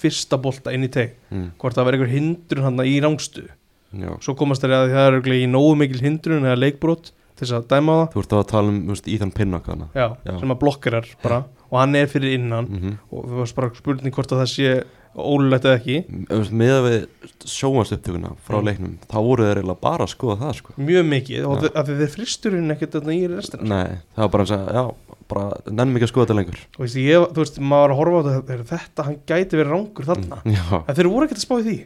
fyrsta 0.00 0.38
bolta 0.40 0.72
inn 0.74 0.86
í 0.86 0.90
teg. 0.92 1.14
Mm, 1.30 1.50
hvort 1.60 1.76
það 1.76 1.88
verður 1.90 2.00
einhver 2.00 2.14
hindrun 2.16 2.66
hann 2.68 2.84
í 2.88 2.96
rángstu 3.04 3.46
já. 3.46 4.10
svo 4.24 4.34
komast 4.38 4.62
þeir 4.64 4.76
að 4.76 4.92
það 4.94 5.04
er 5.06 5.12
örugglega 5.14 5.44
í 5.46 5.50
nógu 5.50 5.74
mikil 5.82 6.00
hindrun 6.04 6.46
eða 6.48 6.60
leikbrot 6.62 7.10
til 7.36 7.46
þess 7.46 7.56
að 7.58 7.68
dæma 7.72 7.96
það. 8.00 8.08
Þú 8.14 8.22
ert 8.24 8.36
að 8.38 8.46
tala 8.52 8.72
um 8.72 8.80
veist, 8.90 9.08
Ethan 9.08 9.32
Pinnock 9.36 9.68
hana 9.72 9.88
já, 9.94 10.06
Já. 10.24 10.34
sem 10.40 10.54
að 10.54 10.60
blokkarar 10.64 11.06
bara. 11.22 11.42
Og 11.70 11.78
hann 11.78 11.94
er 11.94 12.08
fyrir 12.10 12.34
innan. 12.38 12.66
Mm 12.66 12.96
og 13.10 13.28
það 13.28 13.36
var 13.42 13.52
bara 13.60 13.70
spurning 13.78 14.14
hvort 14.14 14.32
að 14.34 14.40
það 14.42 14.50
sé 14.54 14.72
ólulegt 15.16 15.64
eða 15.66 15.78
ekki 15.80 15.96
með 16.54 16.72
að 16.76 16.84
við 16.86 17.00
sjóansuptökuna 17.50 18.34
frá 18.46 18.58
Mm. 18.60 18.66
leiknum 18.68 18.92
þá 19.10 19.16
voru 19.26 19.44
þeir 19.46 19.58
eiginlega 19.60 19.80
bara 19.80 20.04
að 20.06 20.12
skoða 20.14 20.36
það 20.40 20.54
sko. 20.60 20.72
mjög 20.78 21.06
mikið 21.10 21.46
og 21.46 21.54
Já. 21.56 21.62
þe- 21.62 21.74
af 21.80 21.86
því 21.88 21.96
þeir 22.00 22.12
fristurinn 22.14 22.70
ekkert 22.74 22.92
þarna 22.96 23.14
í 23.16 23.22
restina 23.34 23.62
nei, 23.66 23.98
það 24.14 24.22
var 24.24 24.28
bara 24.34 24.44
að 24.44 24.50
segja 24.52 24.74
já, 24.78 24.84
bara 25.30 25.44
nennum 25.70 25.96
ekki 25.96 26.06
að 26.06 26.12
skoða 26.12 26.26
þetta 26.26 26.38
lengur 26.38 26.58
og 26.76 26.80
veist, 26.84 26.96
ég, 27.00 27.26
þú 27.34 27.40
veist, 27.42 27.58
maður 27.60 27.90
að 27.90 27.98
horfa 28.00 28.20
á 28.20 28.22
þetta 28.30 28.50
"Heyrðu, 28.54 28.68
þetta, 28.70 29.04
hann 29.04 29.18
gæti 29.26 29.58
verið 29.60 29.72
rángur 29.74 30.08
þarna 30.10 30.38
Mm, 30.44 30.84
en 30.88 30.94
þeir 30.94 31.10
voru 31.10 31.26
ekkert 31.26 31.40
að 31.40 31.46
spá 31.46 31.54
í 31.58 31.64
því 31.66 31.76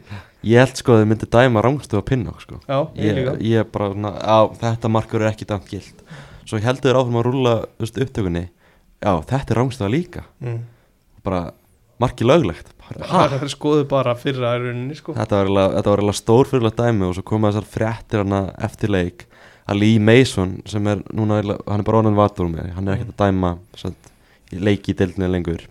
ég 0.45 0.59
held 0.61 0.75
sko 0.77 0.91
að 0.93 1.01
þið 1.01 1.09
myndi 1.09 1.29
dæma 1.35 1.61
rángstu 1.65 1.97
að 1.97 2.05
Pinnock 2.05 2.41
sko. 2.41 2.59
já, 2.67 2.79
ég, 2.95 3.15
ég, 3.17 3.41
ég 3.41 3.71
bara, 3.71 3.89
svona, 3.93 4.11
á, 4.21 4.39
þetta 4.53 4.89
markur 4.91 5.21
er 5.21 5.31
ekki 5.33 5.45
dæmt 5.49 5.65
gild 5.69 6.03
svo 6.45 6.59
heldur 6.61 6.91
þeir 6.93 6.99
áfram 7.01 7.17
að 7.21 7.25
rúla 7.25 7.55
upptökunni 7.81 8.49
já, 9.01 9.11
þetta 9.25 9.49
er 9.51 9.57
rángstu 9.57 9.81
að 9.85 9.93
líka 9.97 10.23
mm. 10.41 10.59
bara 11.23 11.51
marki 11.99 12.23
löglegt? 12.25 12.67
Það 12.93 13.35
er 13.39 13.51
skoðu 13.53 13.85
bara 13.89 14.15
fyrra 14.19 14.55
rauninni 14.61 14.95
sko. 14.97 15.15
þetta 15.17 15.39
var 15.41 15.49
eiginlega 15.85 16.17
stórfyrirlega 16.19 16.83
dæmi 16.85 17.07
og 17.09 17.15
svo 17.17 17.23
koma 17.25 17.51
þessar 17.51 17.69
fréttir 17.75 18.25
eftir 18.69 18.93
leik. 18.93 19.25
Að 19.65 19.79
Lee 19.81 19.97
Mason 19.99 20.59
sem 20.69 20.85
er 20.91 20.99
núna, 21.09 21.39
hann 21.41 21.81
er 21.81 21.87
bara 21.87 22.03
onan 22.03 22.15
vatur 22.17 22.45
með 22.51 22.73
hann 22.75 22.87
er 22.87 22.99
ekkert 22.99 23.15
að 23.15 23.23
dæma 23.25 23.55
satt, 23.75 24.11
leiki 24.53 24.93
í 24.93 24.97
deildinni 24.99 25.31
lengur. 25.33 25.63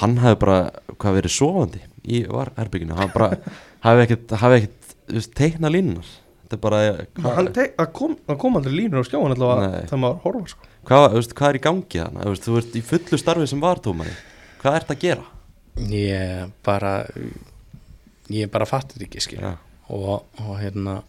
Hann 0.00 0.18
hafi 0.20 0.36
bara, 0.42 0.58
hvað 1.00 1.16
verið 1.16 1.32
sofandi 1.34 1.80
í 2.04 2.20
var 2.28 2.52
herbygginu, 2.58 2.94
hann 2.98 3.10
bara 3.14 3.38
hafi 3.86 4.04
ekkert, 4.04 4.36
hafi 4.42 4.60
ekkert 4.60 5.34
teikna 5.34 5.72
línunar 5.72 6.06
þetta 6.50 6.56
er 6.56 6.62
bara 6.62 6.78
hann 6.84 7.48
hvað, 7.48 7.50
te- 7.54 7.72
það 7.78 7.90
kom, 7.96 8.14
það 8.26 8.38
kom 8.42 8.56
aldrei 8.58 8.74
línur 8.76 9.02
á 9.02 9.06
skjáin 9.06 9.34
allavega 9.34 9.82
þegar 9.86 10.00
maður 10.02 10.22
horfa 10.24 10.52
sko. 10.52 10.68
hvað, 10.90 11.18
hvað 11.38 11.48
er 11.50 11.58
í 11.58 11.62
gangi 11.66 12.00
þannig, 12.02 12.40
þú 12.44 12.56
ert 12.60 12.76
í 12.78 12.82
fullu 12.90 13.20
starfi 13.20 13.46
sem 13.50 13.62
vartómari 13.62 14.14
hvað 14.62 14.78
ert 14.80 14.90
að 14.94 15.02
gera 15.04 15.26
ég 15.90 16.50
bara 16.66 16.94
ég 18.30 18.50
bara 18.50 18.68
fattir 18.68 19.06
ekki 19.06 19.22
skil 19.22 19.42
Já. 19.42 19.54
og, 19.88 20.26
og 20.42 20.56
hérna 20.60 21.00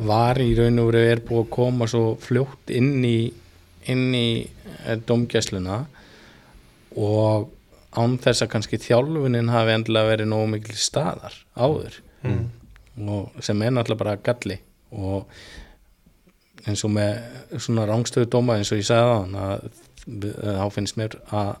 var 0.00 0.40
í 0.40 0.52
raun 0.56 0.80
og 0.80 0.92
veru 0.92 1.02
er 1.04 1.20
búið 1.24 1.42
að 1.44 1.50
koma 1.52 1.88
svo 1.90 2.14
fljótt 2.20 2.72
inn 2.72 3.02
í 3.04 3.16
inn 3.90 4.12
í 4.14 4.28
eh, 4.86 4.96
dómgæsluna 4.96 5.82
og 7.02 7.50
án 7.92 8.16
þess 8.22 8.44
að 8.44 8.52
kannski 8.54 8.80
þjálfunin 8.80 9.50
hafi 9.52 9.74
endilega 9.74 10.12
verið 10.12 10.30
nógu 10.30 10.52
mikil 10.54 10.78
staðar 10.80 11.34
áður 11.58 11.98
mm. 12.24 12.44
og 13.08 13.42
sem 13.44 13.64
er 13.64 13.74
náttúrulega 13.74 14.04
bara 14.04 14.20
galli 14.24 14.58
og 14.92 15.28
eins 16.62 16.84
og 16.86 16.94
með 16.94 17.58
svona 17.58 17.88
rángstöðu 17.90 18.30
dóma 18.30 18.56
eins 18.58 18.70
og 18.72 18.80
ég 18.80 18.86
sagði 18.86 19.34
það 19.34 19.42
að 19.42 20.60
þá 20.60 20.66
finnst 20.76 20.98
mér 20.98 21.18
að 21.34 21.52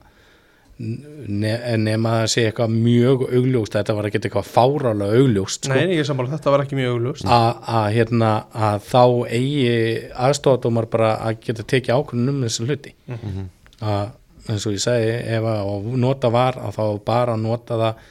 nema 0.82 2.12
að 2.22 2.30
sé 2.32 2.44
eitthvað 2.48 2.72
mjög 2.74 3.26
augljóst, 3.28 3.76
þetta 3.76 3.94
var 3.94 4.08
ekki 4.08 4.18
eitthvað 4.18 4.48
fárálega 4.50 5.20
augljóst 5.20 5.68
sko, 5.68 5.76
nei, 5.76 5.94
ég 5.94 6.02
er 6.02 6.08
sammála, 6.08 6.32
þetta 6.32 6.54
var 6.54 6.64
ekki 6.64 6.78
mjög 6.78 6.96
auglust 6.96 7.28
að, 7.28 7.50
að, 7.76 7.86
hérna, 7.96 8.30
að 8.68 8.88
þá 8.88 9.04
eigi 9.38 9.76
aðstofadómar 10.26 10.88
bara 10.90 11.12
að 11.28 11.38
geta 11.46 11.66
tekið 11.74 11.94
ákvörðun 12.00 12.32
um 12.34 12.42
þessu 12.46 12.66
hluti. 12.66 12.94
Mhm. 13.12 13.46
að 13.82 14.50
eins 14.50 14.66
og 14.66 14.74
ég 14.74 14.82
segi 14.82 15.14
ef 15.36 15.46
að 15.46 15.88
nota 16.02 16.30
var 16.34 16.58
að 16.58 16.78
þá 16.78 16.84
bara 17.06 17.38
nota 17.38 17.78
það 17.78 18.04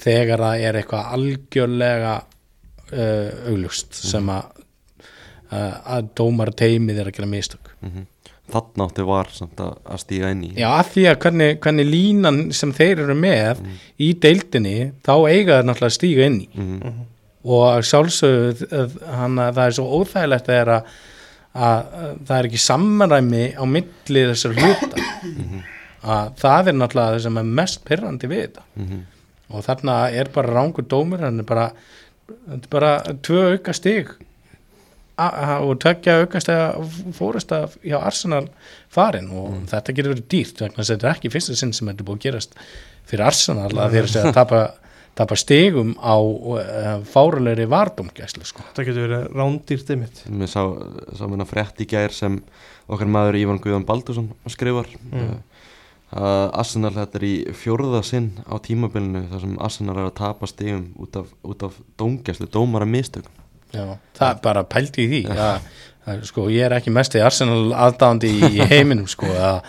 þegar 0.00 0.44
það 0.44 0.64
er 0.68 0.78
eitthvað 0.80 1.12
algjörlega 1.16 2.14
uh, 2.20 3.28
augljóst 3.48 3.96
sem 3.96 4.32
að 4.32 4.60
uh, 4.60 5.76
að 5.96 6.10
dómar 6.20 6.52
teimið 6.52 7.00
er 7.00 7.08
að 7.08 7.16
gera 7.16 7.32
mistök. 7.32 7.72
Mm 7.80 8.06
þannig 8.54 8.84
átti 8.86 9.04
var 9.08 9.30
samt 9.34 9.60
að, 9.64 9.72
að 9.94 10.00
stíga 10.02 10.30
inn 10.34 10.42
í. 10.46 10.50
Já, 10.58 10.68
af 10.80 10.90
því 10.94 11.04
að 11.10 11.18
hvernig, 11.24 11.60
hvernig 11.64 11.88
línan 11.90 12.40
sem 12.56 12.72
þeir 12.76 13.02
eru 13.06 13.16
með 13.18 13.62
í 14.00 14.10
deildinni 14.24 14.76
þá 15.06 15.12
eiga 15.30 15.58
þeir 15.60 15.68
náttúrulega 15.68 15.90
að 15.92 15.96
stíga 15.98 16.26
inn 16.30 16.40
í. 16.44 16.48
Mhm. 16.54 17.00
og 17.50 17.62
að 19.40 19.54
það 19.56 19.66
er 19.70 19.74
svo 19.78 19.84
óþægilegt 20.00 20.48
að, 20.76 20.90
að, 21.54 21.84
að 22.00 22.18
það 22.28 22.34
er 22.38 22.48
ekki 22.50 22.60
samræmi 22.66 23.44
á 23.56 23.64
milli 23.64 24.24
þessar 24.28 24.58
hluta. 24.58 25.06
Að 26.00 26.28
það 26.40 26.68
er 26.72 26.76
náttúrulega 26.80 27.14
það 27.16 27.24
sem 27.26 27.38
er 27.40 27.48
mest 27.60 27.80
pyrrandi 27.88 28.28
við 28.30 28.42
þetta. 28.46 28.66
Mhm. 28.80 29.00
og 29.50 29.64
þarna 29.66 29.94
er 30.14 30.28
bara 30.34 30.52
rángur 30.54 30.84
dómur 30.86 31.18
hann 31.24 31.40
er 31.42 31.46
bara, 31.48 31.64
þetta 32.30 32.60
er 32.68 32.70
bara 32.70 32.90
tvö 33.26 33.40
auka 33.56 33.72
a- 33.74 34.12
og 35.66 35.78
tökja 35.82 36.18
aukast 36.22 36.50
að 36.52 36.92
fórust 37.16 37.52
að 37.54 37.74
hjá 37.86 37.96
Arsenal 38.00 38.44
farin 38.92 39.30
og 39.32 39.58
þetta 39.70 39.94
getur 39.96 40.14
verið 40.14 40.28
dýrt 40.32 40.62
vegna 40.62 40.78
þess 40.80 40.90
að 40.90 40.96
þetta 40.96 41.08
er 41.10 41.16
ekki 41.18 41.32
fyrsta 41.34 41.56
sinn 41.60 41.74
sem 41.76 41.90
þetta 41.90 42.06
búið 42.08 42.20
að 42.20 42.24
gerast 42.28 42.56
fyrir 43.10 43.26
Arsenal 43.26 43.70
að 43.74 43.96
þeir 43.96 44.10
séu 44.12 44.22
að 44.28 44.36
tapa, 44.38 44.62
tapa 45.20 45.38
stigum 45.38 45.92
á 45.98 46.16
uh, 46.16 46.90
fárulegri 47.10 47.66
vardumgæslu 47.70 48.46
sko. 48.48 48.64
Það 48.76 48.90
getur 48.90 49.06
verið 49.08 49.28
rándýrt 49.36 49.94
einmitt 49.94 50.24
Mér 50.30 50.50
sá, 50.52 50.62
sá 51.18 51.24
mér 51.28 51.48
frétt 51.50 51.82
í 51.82 51.88
gær 51.90 52.14
sem 52.14 52.40
okkar 52.90 53.10
maður 53.10 53.40
Ívan 53.42 53.62
Guðan 53.62 53.86
Baldursson 53.88 54.32
skrifar 54.50 54.88
Mm. 55.10 55.26
uh, 55.26 55.38
að 56.10 56.48
Arsenal 56.58 56.90
þetta 56.96 57.20
er 57.20 57.24
í 57.28 57.34
fjórða 57.54 58.00
sinn 58.06 58.32
á 58.50 58.58
tímabilinu 58.58 59.28
þar 59.30 59.44
sem 59.44 59.52
Arsenal 59.62 59.94
er 59.98 60.08
að 60.08 60.16
tapa 60.18 60.48
stigum 60.50 60.88
út 60.98 61.18
af, 61.20 61.28
út 61.46 61.62
af 61.68 61.76
dómgæslu, 62.00 62.48
dómara 62.50 62.88
mistök 62.88 63.28
Já, 63.74 63.84
það 64.18 64.26
er 64.28 64.42
bara 64.44 64.64
pældi 64.66 65.04
í 65.04 65.10
því 65.10 65.20
að, 65.34 65.68
að, 66.06 66.24
sko, 66.30 66.48
ég 66.52 66.66
er 66.66 66.76
ekki 66.78 66.94
mest 66.94 67.16
í 67.18 67.22
Arsenal 67.24 67.70
aðdáðandi 67.86 68.30
í, 68.30 68.52
heiminum 68.70 69.08
sko, 69.10 69.30
að, 69.50 69.60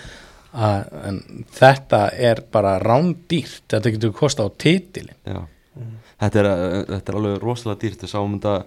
að, 0.51 0.87
en 1.09 1.19
þetta 1.57 2.05
er 2.29 2.43
bara 2.53 2.77
rándýrt. 2.83 3.67
Þetta 3.71 3.95
getur 3.97 4.15
kosta 4.17 4.47
á 4.47 4.49
titilin 4.51 5.13
Já, 5.27 5.43
þetta, 6.23 6.33
er, 6.41 6.49
uh, 6.49 6.79
þetta 6.95 7.13
er 7.13 7.21
alveg 7.21 7.37
rosalega 7.43 7.83
dýrt. 7.85 8.07
Við 8.07 8.15
sáum 8.15 8.39
þetta 8.39 8.57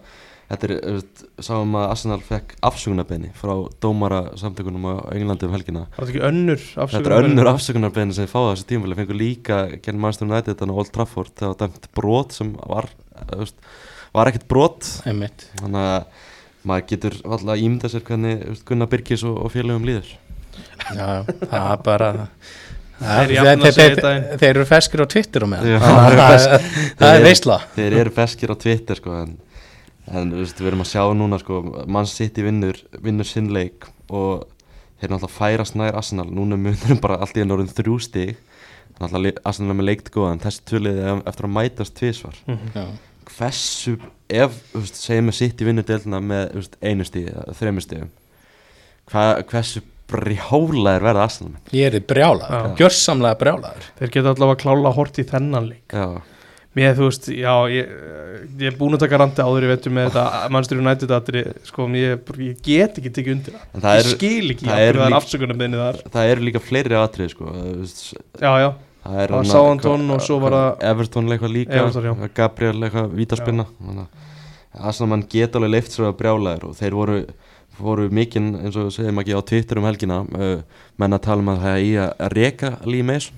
Þetta 0.45 0.67
er, 0.69 0.73
veist, 0.99 1.23
sáum 1.43 1.77
að 1.79 1.87
Arsenal 1.89 2.19
fekk 2.25 2.53
afsökunarbeini 2.69 3.31
frá 3.39 3.53
dómara 3.81 4.21
samtökunum 4.39 4.85
á 4.93 4.95
Englandi 5.15 5.49
um 5.49 5.55
helgina. 5.57 5.87
Það 5.97 6.05
er 6.05 6.13
ekki 6.13 6.23
önnur 6.29 6.67
Þetta 6.75 7.01
er 7.01 7.29
önnur 7.31 7.51
afsökunarbeini 7.55 8.17
sem 8.17 8.29
fáið 8.31 8.51
þessu 8.51 8.69
tímafélag 8.69 9.01
fengur 9.01 9.19
líka 9.19 9.61
genn 9.85 10.03
mannstum 10.03 10.31
nætið 10.31 10.53
þetta 10.53 10.69
á 10.69 10.77
Old 10.77 10.93
Trafford 10.95 11.33
það 11.41 11.53
var 11.53 11.59
dæmt 11.63 11.89
brot 11.97 12.37
sem 12.37 12.53
var, 12.61 12.91
þú 13.23 13.41
veist, 13.41 13.57
var 14.15 14.31
ekkert 14.31 14.47
brot. 14.51 14.87
Einmitt. 15.09 15.49
Þannig 15.61 15.89
að 15.91 16.05
maður 16.65 16.87
getur 16.95 17.17
alltaf 17.29 17.61
ímynda 17.61 17.91
sér 17.93 18.05
hvernig 18.07 18.45
Gunnar 18.69 18.89
Birkis 18.93 19.25
og, 19.29 19.37
og 19.45 19.53
félögum 19.53 19.85
líður. 19.89 20.13
Já, 20.95 21.09
það 21.27 21.65
er 21.75 21.81
bara 21.85 22.11
þeir, 23.01 23.33
jafna 23.35 23.71
þeir, 23.75 23.97
þeir, 23.99 24.21
þeir 24.39 24.51
eru 24.53 24.67
feskir 24.71 25.03
á 25.03 25.07
Twitter 25.11 25.45
og 25.45 25.51
með 25.51 25.67
Já, 25.73 25.79
það, 25.83 26.05
eru 26.07 26.21
það, 26.21 26.45
það 27.01 27.09
er 27.09 27.17
eru- 27.19 27.27
veistla 27.27 27.57
Þeir 27.75 27.97
eru 28.05 28.13
feskir 28.15 28.53
á 28.55 28.57
Twitter 28.65 29.01
sko 29.01 29.17
en, 29.19 29.33
en 30.15 30.31
veist, 30.39 30.61
við 30.63 30.71
erum 30.71 30.85
að 30.85 30.91
sjá 30.93 31.03
núna 31.19 31.41
sko 31.43 31.59
mann 31.91 32.07
sitt 32.11 32.39
í 32.39 32.45
vinnur, 32.47 32.79
vinnur 33.03 33.27
sinn 33.29 33.51
leik 33.55 33.89
og 34.15 34.45
þeir 35.03 35.11
náttúrulega 35.17 35.35
færast 35.35 35.77
nær 35.81 35.99
Arsenal, 35.99 36.29
núna 36.31 36.57
munurum 36.61 37.03
bara 37.03 37.19
allt 37.25 37.35
í 37.37 37.43
enn 37.43 37.51
orðin 37.57 37.73
þrjú 37.75 37.99
li- 39.27 39.35
Arsenal 39.43 39.75
er 39.75 39.81
með 39.83 39.89
leikt 39.91 40.13
góðan, 40.15 40.39
þessi 40.47 40.63
töliði 40.71 41.09
eftir 41.27 41.49
að 41.49 41.55
mætast 41.59 41.97
tvisvar. 41.99 42.39
Já, 42.47 42.85
hversu, 43.39 43.97
ef, 44.31 44.59
þú 44.73 44.83
veist, 44.85 45.01
segjum 45.01 45.31
við 45.31 45.39
sitt 45.41 45.63
í 45.65 45.69
vinnur 45.69 45.87
deildina 45.89 46.21
með 46.25 46.45
þú 46.53 46.61
veist, 46.63 46.77
einu 46.85 47.07
stigi 47.09 47.33
eða 47.33 47.57
þremur 47.61 47.85
stigum 47.87 48.13
hva, 49.13 49.25
hversu 49.51 49.83
brjálaðir 50.15 51.05
verða 51.09 51.25
menn? 51.41 51.59
ég 51.75 51.95
er 51.99 52.05
brjálaður, 52.05 52.55
Já. 52.55 52.77
gjörsamlega 52.83 53.39
brjálaður. 53.41 53.89
Þeir 53.99 54.11
geta 54.19 54.33
allavega 54.35 54.61
klála 54.63 54.93
hort 54.95 55.19
í 55.19 55.25
þennan 55.29 55.69
leik. 55.73 55.85
Já, 55.97 56.07
Mér, 56.75 56.97
þú 56.99 57.05
veist, 57.07 57.27
já, 57.31 57.53
ég, 57.71 57.91
ég 58.59 58.65
er 58.73 58.75
búin 58.81 58.97
að 58.97 59.05
taka 59.05 59.19
randi 59.23 59.45
áður 59.47 59.63
í 59.63 59.69
vetur 59.71 59.93
með 59.95 60.09
þetta 60.09 60.25
Manchester 60.57 60.81
United 60.83 61.13
aðri, 61.15 61.43
sko, 61.69 61.85
ég, 61.95 62.33
ég 62.43 62.57
get 62.67 62.99
ekki 62.99 63.13
tekið 63.15 63.35
undir 63.37 63.55
það. 63.55 63.85
Ég 63.85 64.01
er- 64.01 64.09
skil 64.17 64.49
ekki 64.57 64.67
það 64.67 64.73
það 64.73 64.83
er 64.83 64.89
er, 64.89 64.99
það 64.99 65.07
er 65.07 65.15
þar. 65.85 66.01
það 66.17 66.33
eru 66.33 66.47
líka 66.49 66.63
fleiri 66.65 66.99
atrið 66.99 67.31
sko 67.31 67.53
Já, 68.43 68.51
já, 68.65 68.69
Það 69.05 69.19
er 69.21 69.33
var 69.35 69.45
hva- 69.45 70.15
og 70.15 70.21
svo 70.25 70.39
var 70.41 70.55
það- 70.57 70.85
Everton 70.91 71.27
eitthvað 71.29 71.53
líka 71.53 71.81
Everton. 71.83 72.31
Gabriel 72.35 72.79
eitthvað 72.87 73.11
vítaspinna 73.19 73.67
Þannig 74.75 75.03
að 75.05 75.09
mann 75.09 75.27
geta 75.31 75.59
alveg 75.59 75.71
leift 75.71 75.93
svo 75.93 76.09
að 76.09 76.17
brjálæður 76.19 76.65
og 76.71 76.77
þeir 76.79 76.95
voru, 76.99 77.19
voru 77.79 78.09
mikinn 78.11 78.55
eins 78.59 78.77
og 78.81 78.89
segjum 78.91 79.21
ekki 79.23 79.37
á 79.37 79.41
Twitter 79.47 79.79
um 79.79 79.85
helgina 79.85 80.23
uh, 80.35 80.63
menn 80.99 81.13
að 81.15 81.23
tala 81.29 81.45
um 81.45 81.53
að 81.53 81.61
það 81.63 81.77
er 81.77 81.85
í 81.85 81.93
að, 82.03 82.15
að 82.19 82.33
reka 82.41 82.71
Lee 82.87 83.03
Mason. 83.03 83.37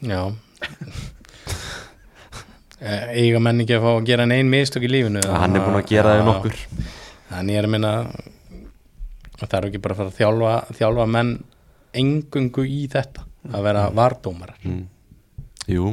Já. 0.00 0.22
Eh, 2.80 3.08
eiga 3.26 3.40
menn 3.44 3.60
ekki 3.60 3.74
að 3.76 3.82
fá 3.84 3.90
að 3.92 4.06
gera 4.08 4.24
neinn 4.28 4.48
mistök 4.48 4.86
í 4.86 4.88
lífinu 4.88 5.20
hann 5.28 5.56
er 5.58 5.60
búin 5.66 5.76
að 5.82 5.90
gera 5.90 6.14
það 6.14 6.20
Já. 6.20 6.26
nokkur. 6.30 6.60
Þannig 7.30 7.52
ég 7.52 7.58
er 7.60 7.66
að 7.68 7.72
minna 7.74 7.90
það 9.40 9.56
er 9.58 9.66
ekki 9.68 9.82
bara 9.84 9.94
að 9.96 9.98
fara 10.00 10.12
að 10.12 10.20
þjálfa, 10.20 10.54
þjálfa 10.78 11.06
menn 11.16 11.32
engungu 12.00 12.64
í 12.64 12.80
þetta 12.92 13.26
að 13.48 13.66
vera 13.68 13.84
vardómarar. 13.96 14.58
Mm. 14.64 14.82
Jú, 15.70 15.92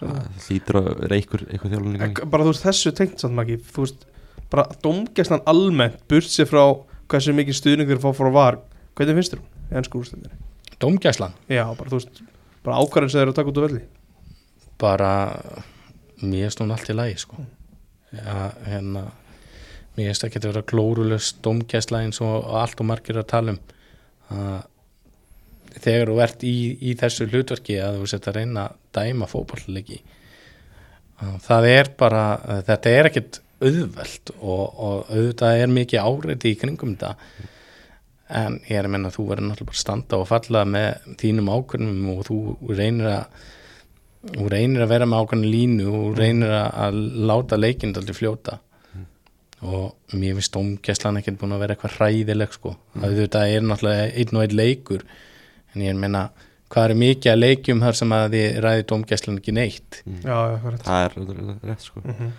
það 0.00 0.18
hlýtur 0.46 0.78
að 0.80 0.90
vera 1.02 1.16
einhver, 1.18 1.42
einhver 1.50 1.72
þjálfun 1.74 1.96
í 1.96 2.00
gangi. 2.00 2.26
Bara 2.32 2.46
þú 2.46 2.52
veist, 2.54 2.64
þessu 2.64 2.92
tengt 2.96 3.22
samt 3.22 3.36
maki 3.36 3.58
Þú 3.60 3.84
veist, 3.84 4.06
bara 4.52 4.64
domgæslan 4.84 5.42
almennt 5.50 5.98
burt 6.08 6.30
sér 6.30 6.48
frá 6.48 6.62
hversu 7.10 7.34
mikið 7.36 7.58
stuðning 7.58 7.90
þeir 7.90 8.00
fá 8.00 8.12
frá 8.16 8.30
var 8.32 8.60
Hvernig 8.98 9.18
finnst 9.18 9.34
þér 9.34 9.42
hún 9.42 9.70
í 9.70 9.78
ennsku 9.80 10.00
úrstöndinni? 10.00 10.38
Dómgæslan, 10.80 11.34
Já, 11.48 11.64
bara 11.76 11.92
þú 11.92 11.98
veist, 11.98 12.22
bara 12.64 12.80
ákvarðin 12.80 13.12
sem 13.12 13.18
þeir 13.18 13.26
eru 13.26 13.32
að 13.34 13.38
taka 13.38 13.52
út 13.52 13.60
á 13.60 13.64
velli. 13.66 13.82
Bara 14.80 15.12
mér 16.24 16.52
stóð 16.54 16.74
allt 16.74 16.90
í 16.90 16.96
lagi 16.96 17.18
sko. 17.20 17.44
Já, 18.16 18.36
hérna 18.66 19.04
mér 19.96 20.10
finnst 20.10 20.26
ekki 20.26 20.40
að 20.40 20.48
vera 20.50 20.64
glórulöst 20.72 21.40
dómgæsla 21.44 22.02
eins 22.04 22.20
og 22.24 22.48
allt 22.62 22.80
og 22.80 22.88
margir 22.88 23.20
að 23.20 23.28
tala 23.34 23.54
um. 23.54 23.60
Að 24.32 24.56
þegar 25.82 26.12
þú 26.12 26.22
ert 26.24 26.46
í, 26.46 26.56
í 26.80 26.96
þessu 27.00 27.28
hlutverki 27.30 27.78
að 27.82 28.00
þú 28.00 28.10
setja 28.12 28.32
að 28.32 28.40
reyna 28.40 28.66
að 28.68 28.80
dæma 28.96 29.28
fótballleiki 29.30 30.00
það 31.44 31.68
er 31.70 31.94
bara 32.00 32.24
þetta 32.66 32.92
er 32.96 33.08
ekkit 33.10 33.40
auðvelt 33.60 34.32
og, 34.40 34.60
og 34.64 35.10
auðvitað 35.12 35.62
er 35.62 35.72
mikið 35.74 36.04
áreiti 36.04 36.54
í 36.54 36.58
kringum 36.60 36.94
þetta. 36.94 37.14
En 38.40 38.60
ég 38.68 38.78
er 38.78 38.86
að 38.86 38.94
menna 38.94 39.10
að 39.10 39.16
þú 39.18 39.26
verður 39.32 39.48
náttúrulega 39.48 39.72
bara 39.72 39.82
standa 39.82 40.20
og 40.20 40.28
falla 40.30 40.64
með 40.70 41.14
þínum 41.20 41.50
ákvörnum 41.50 42.10
og 42.14 42.20
þú 42.28 42.38
reynir 42.78 43.10
að 43.10 43.46
þú 44.30 44.48
reynir 44.52 44.84
að 44.84 44.92
vera 44.92 45.08
með 45.08 45.24
ákvörnum 45.24 45.54
línu 45.54 45.86
og 45.90 46.02
þú 46.04 46.10
reynir 46.20 46.54
að, 46.60 47.00
láta 47.30 47.58
leikinn 47.58 47.96
alltaf 47.96 48.20
fljóta. 48.20 48.60
Og 49.60 50.16
mér 50.16 50.38
finnst 50.38 50.54
dómgæslan 50.54 51.20
ekkert 51.20 51.40
búin 51.40 51.52
að 51.52 51.66
vera 51.66 51.74
eitthvað 51.74 51.98
hræðileg 51.98 52.54
sko, 52.54 52.78
mm. 52.94 53.02
auðvitað 53.04 53.56
er 53.56 53.66
náttúrulega 53.66 54.06
einn 54.22 54.38
og 54.38 54.44
einn 54.46 54.56
leikur 54.56 55.04
en 55.74 55.84
ég 55.84 55.98
menna 55.98 56.28
hvað 56.70 56.86
er 56.86 57.00
mikið 57.02 57.32
að 57.32 57.40
leikjum 57.40 57.82
þar 57.84 57.98
sem 57.98 58.14
að 58.14 58.36
þið 58.36 58.58
ræði 58.64 58.86
dómgæslan 58.92 59.40
ekki 59.40 59.54
neitt? 59.56 60.00
Já, 60.06 60.36
já, 60.36 60.54
er 60.54 60.76
þetta? 60.76 60.86
Það 60.86 61.04
er 61.04 61.16
rétt, 61.18 61.64
rétt 61.70 61.86
sko. 61.86 62.02
Mm 62.04 62.14
-hmm. 62.18 62.30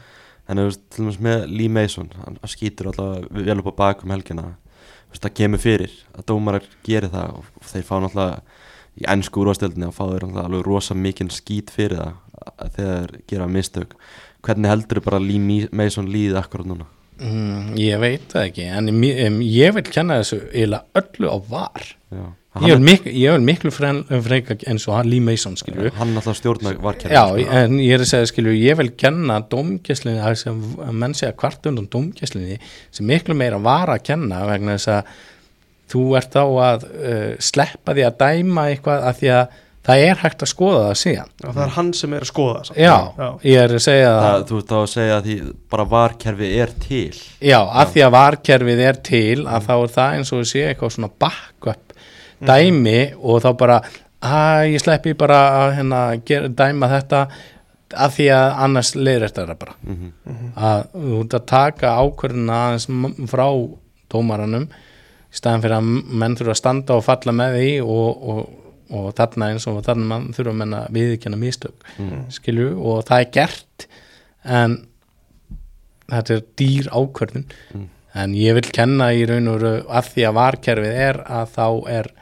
En 0.48 0.58
þú 0.58 0.64
veist, 0.68 0.82
til 0.90 1.04
dæmis 1.04 1.20
með 1.20 1.46
Lee 1.48 1.70
Mason 1.70 2.10
hann 2.18 2.40
skýtur 2.44 2.88
alltaf 2.88 3.28
vel 3.32 3.60
upp 3.60 3.72
á 3.72 3.80
bak 3.84 4.04
um 4.04 4.12
helgina. 4.12 4.56
Það 5.12 5.34
kemur 5.34 5.60
fyrir 5.60 5.92
að 6.16 6.26
dómarar 6.26 6.64
gerir 6.84 7.10
það 7.12 7.36
og 7.38 7.46
þeir 7.62 7.84
fá 7.84 7.96
náttúrulega 8.00 8.42
í 8.96 9.04
ennsku 9.08 9.42
úrvastöldinni 9.42 9.88
að 9.88 9.98
fá 9.98 10.06
þeir 10.08 10.24
náttúrulega 10.24 10.46
alveg 10.46 10.66
rosa 10.66 10.94
mikinn 10.94 11.30
skít 11.30 11.70
fyrir 11.70 11.98
það 11.98 12.14
að 12.58 12.72
þegar 12.76 13.12
þeir 13.12 13.22
gera 13.28 13.48
mistök. 13.48 13.96
Hvernig 14.42 14.70
heldur 14.70 15.00
þau 15.00 15.06
bara 15.06 15.20
Lee 15.20 15.68
Mason 15.72 16.08
líði 16.08 16.40
akkurat 16.40 16.66
núna? 16.66 16.86
mm, 17.22 17.74
ég 17.80 18.02
veit 18.02 18.28
það 18.32 18.48
ekki 18.50 18.68
en 18.72 18.92
um, 18.92 19.42
ég 19.46 19.76
vil 19.78 19.86
kenna 19.88 20.22
þessu 20.22 20.40
öllu 20.52 21.32
á 21.32 21.38
var. 21.50 21.88
Já, 22.12 22.26
ég 22.60 22.74
vil, 22.76 22.84
mik 22.84 23.06
ég 23.08 23.32
vil 23.32 23.45
miklu 23.47 23.72
freka 23.72 24.58
eins 24.68 24.84
og 24.89 24.97
hann 24.97 25.08
Lee 25.08 25.24
Mason 25.24 25.56
skilju 25.60 25.93
hann 25.95 26.12
alltaf 26.20 26.36
stjórna 26.36 26.74
varkjæri 26.84 27.16
Já, 27.16 27.24
en 27.62 27.78
ég 27.80 27.95
er 27.95 28.04
að 28.04 28.12
segja, 28.12 28.28
skilju, 28.28 28.56
ég 28.60 28.80
vil 28.82 28.91
kenna 28.99 29.39
dómgæslinni, 29.52 30.20
að 30.20 30.91
menn 30.91 31.16
segja 31.16 31.32
kvart 31.38 31.70
undan 31.72 31.88
dómgæslinni, 31.91 32.60
sem 32.91 33.08
miklu 33.08 33.38
meira 33.39 33.62
var 33.64 33.93
að 33.95 34.04
kenna 34.12 34.43
vegna 34.49 34.76
þess 34.76 34.91
að 34.97 35.14
þú 35.91 36.06
ert 36.20 36.36
þá 36.36 36.43
að 36.43 36.88
uh, 36.91 37.28
sleppa 37.43 37.95
því 37.95 38.08
að 38.08 38.18
dæma 38.20 38.70
eitthvað 38.72 39.06
að 39.08 39.22
því 39.22 39.32
að 39.38 39.60
það 39.82 40.04
er 40.06 40.20
hægt 40.22 40.43
að 40.45 40.52
skoða 40.52 40.82
það 40.86 40.97
síðan. 41.02 41.32
Já, 41.41 41.47
það 41.47 41.62
er 41.64 41.72
hann 41.76 41.91
sem 41.97 42.12
er 42.14 42.26
að 42.26 42.30
skoða 42.30 42.60
það. 42.68 42.82
Já, 42.84 42.95
já. 43.18 43.30
ég 43.49 43.62
er 43.62 43.76
að 43.76 43.84
segja 43.86 44.10
það, 44.12 44.26
það, 44.28 44.43
Þú 44.49 44.58
veist 44.58 44.72
þá 44.72 44.76
að 44.80 44.89
segja 44.91 45.16
að 45.16 45.30
því 45.30 45.38
bara 45.74 45.86
varkerfi 45.95 46.52
er 46.66 46.76
til 46.84 47.22
já, 47.41 47.58
að 47.62 47.95
því 47.95 48.04
að 48.06 48.14
varkerfið 48.18 48.84
er 48.89 49.02
til 49.10 49.39
að 49.45 49.70
þá 49.70 49.74
er 49.78 49.95
það 49.95 50.20
eins 50.20 50.34
og 50.34 50.43
við 50.43 50.52
sé 50.52 50.68
eitthvað 50.68 50.93
svona 50.97 51.12
backup 51.26 51.91
dæmi 52.48 53.00
og 53.22 53.42
þá 53.44 53.50
bara, 53.58 53.80
að 54.22 54.68
ég 54.74 54.82
sleppi 54.84 55.14
bara 55.18 55.39
að 55.62 55.74
hérna, 55.80 56.02
gera, 56.26 56.48
dæma 56.48 56.89
þetta 56.96 57.24
að 57.92 58.14
því 58.16 58.26
að 58.32 58.54
annars 58.66 58.94
er 58.96 59.28
það 59.36 59.58
bara. 59.60 59.74
mm 59.84 60.12
að 60.56 60.86
þú 60.94 61.20
ert 61.22 61.34
að 61.34 61.46
taka 61.52 61.89
ákvörðuna 62.00 62.60
aðeins 62.68 62.88
frá 63.32 63.46
dómaranum 64.12 64.66
í 64.68 65.36
staðan 65.36 65.62
fyrir 65.64 65.76
að 65.78 65.89
menn 66.22 66.36
þurfa 66.36 66.52
að 66.56 66.60
standa 66.60 66.96
og 66.96 67.04
falla 67.08 67.32
með 67.36 67.58
því 67.58 67.70
og, 67.84 68.24
og, 68.32 68.39
og 68.92 69.10
þarna 69.16 69.50
eins 69.52 69.68
og 69.72 69.82
þarna 69.86 70.08
mann 70.12 70.30
þurfa 70.36 70.54
menn 70.60 70.74
að 70.76 70.88
viðkjanna 70.98 71.39
mistök 71.39 71.86
Mm. 72.00 72.26
skilju 72.32 72.70
og 72.80 73.04
það 73.08 73.20
er 73.26 73.30
gert 73.32 73.88
en 74.44 74.78
þetta 76.12 76.36
er 76.38 76.44
dýr 76.60 76.89
ákvörðun 76.92 77.46
Mm. 77.74 77.86
en 78.16 78.34
ég 78.36 78.54
vil 78.58 78.68
kenna 78.76 79.12
í 79.16 79.24
raun 79.30 79.48
og 79.48 79.60
veru 79.62 79.86
að 79.88 80.10
því 80.14 80.26
að 80.28 80.34
varkerfið 80.36 80.98
er 81.08 81.22
að 81.28 81.54
þá 81.56 81.68
er 81.89 82.10
uh, 82.12 82.21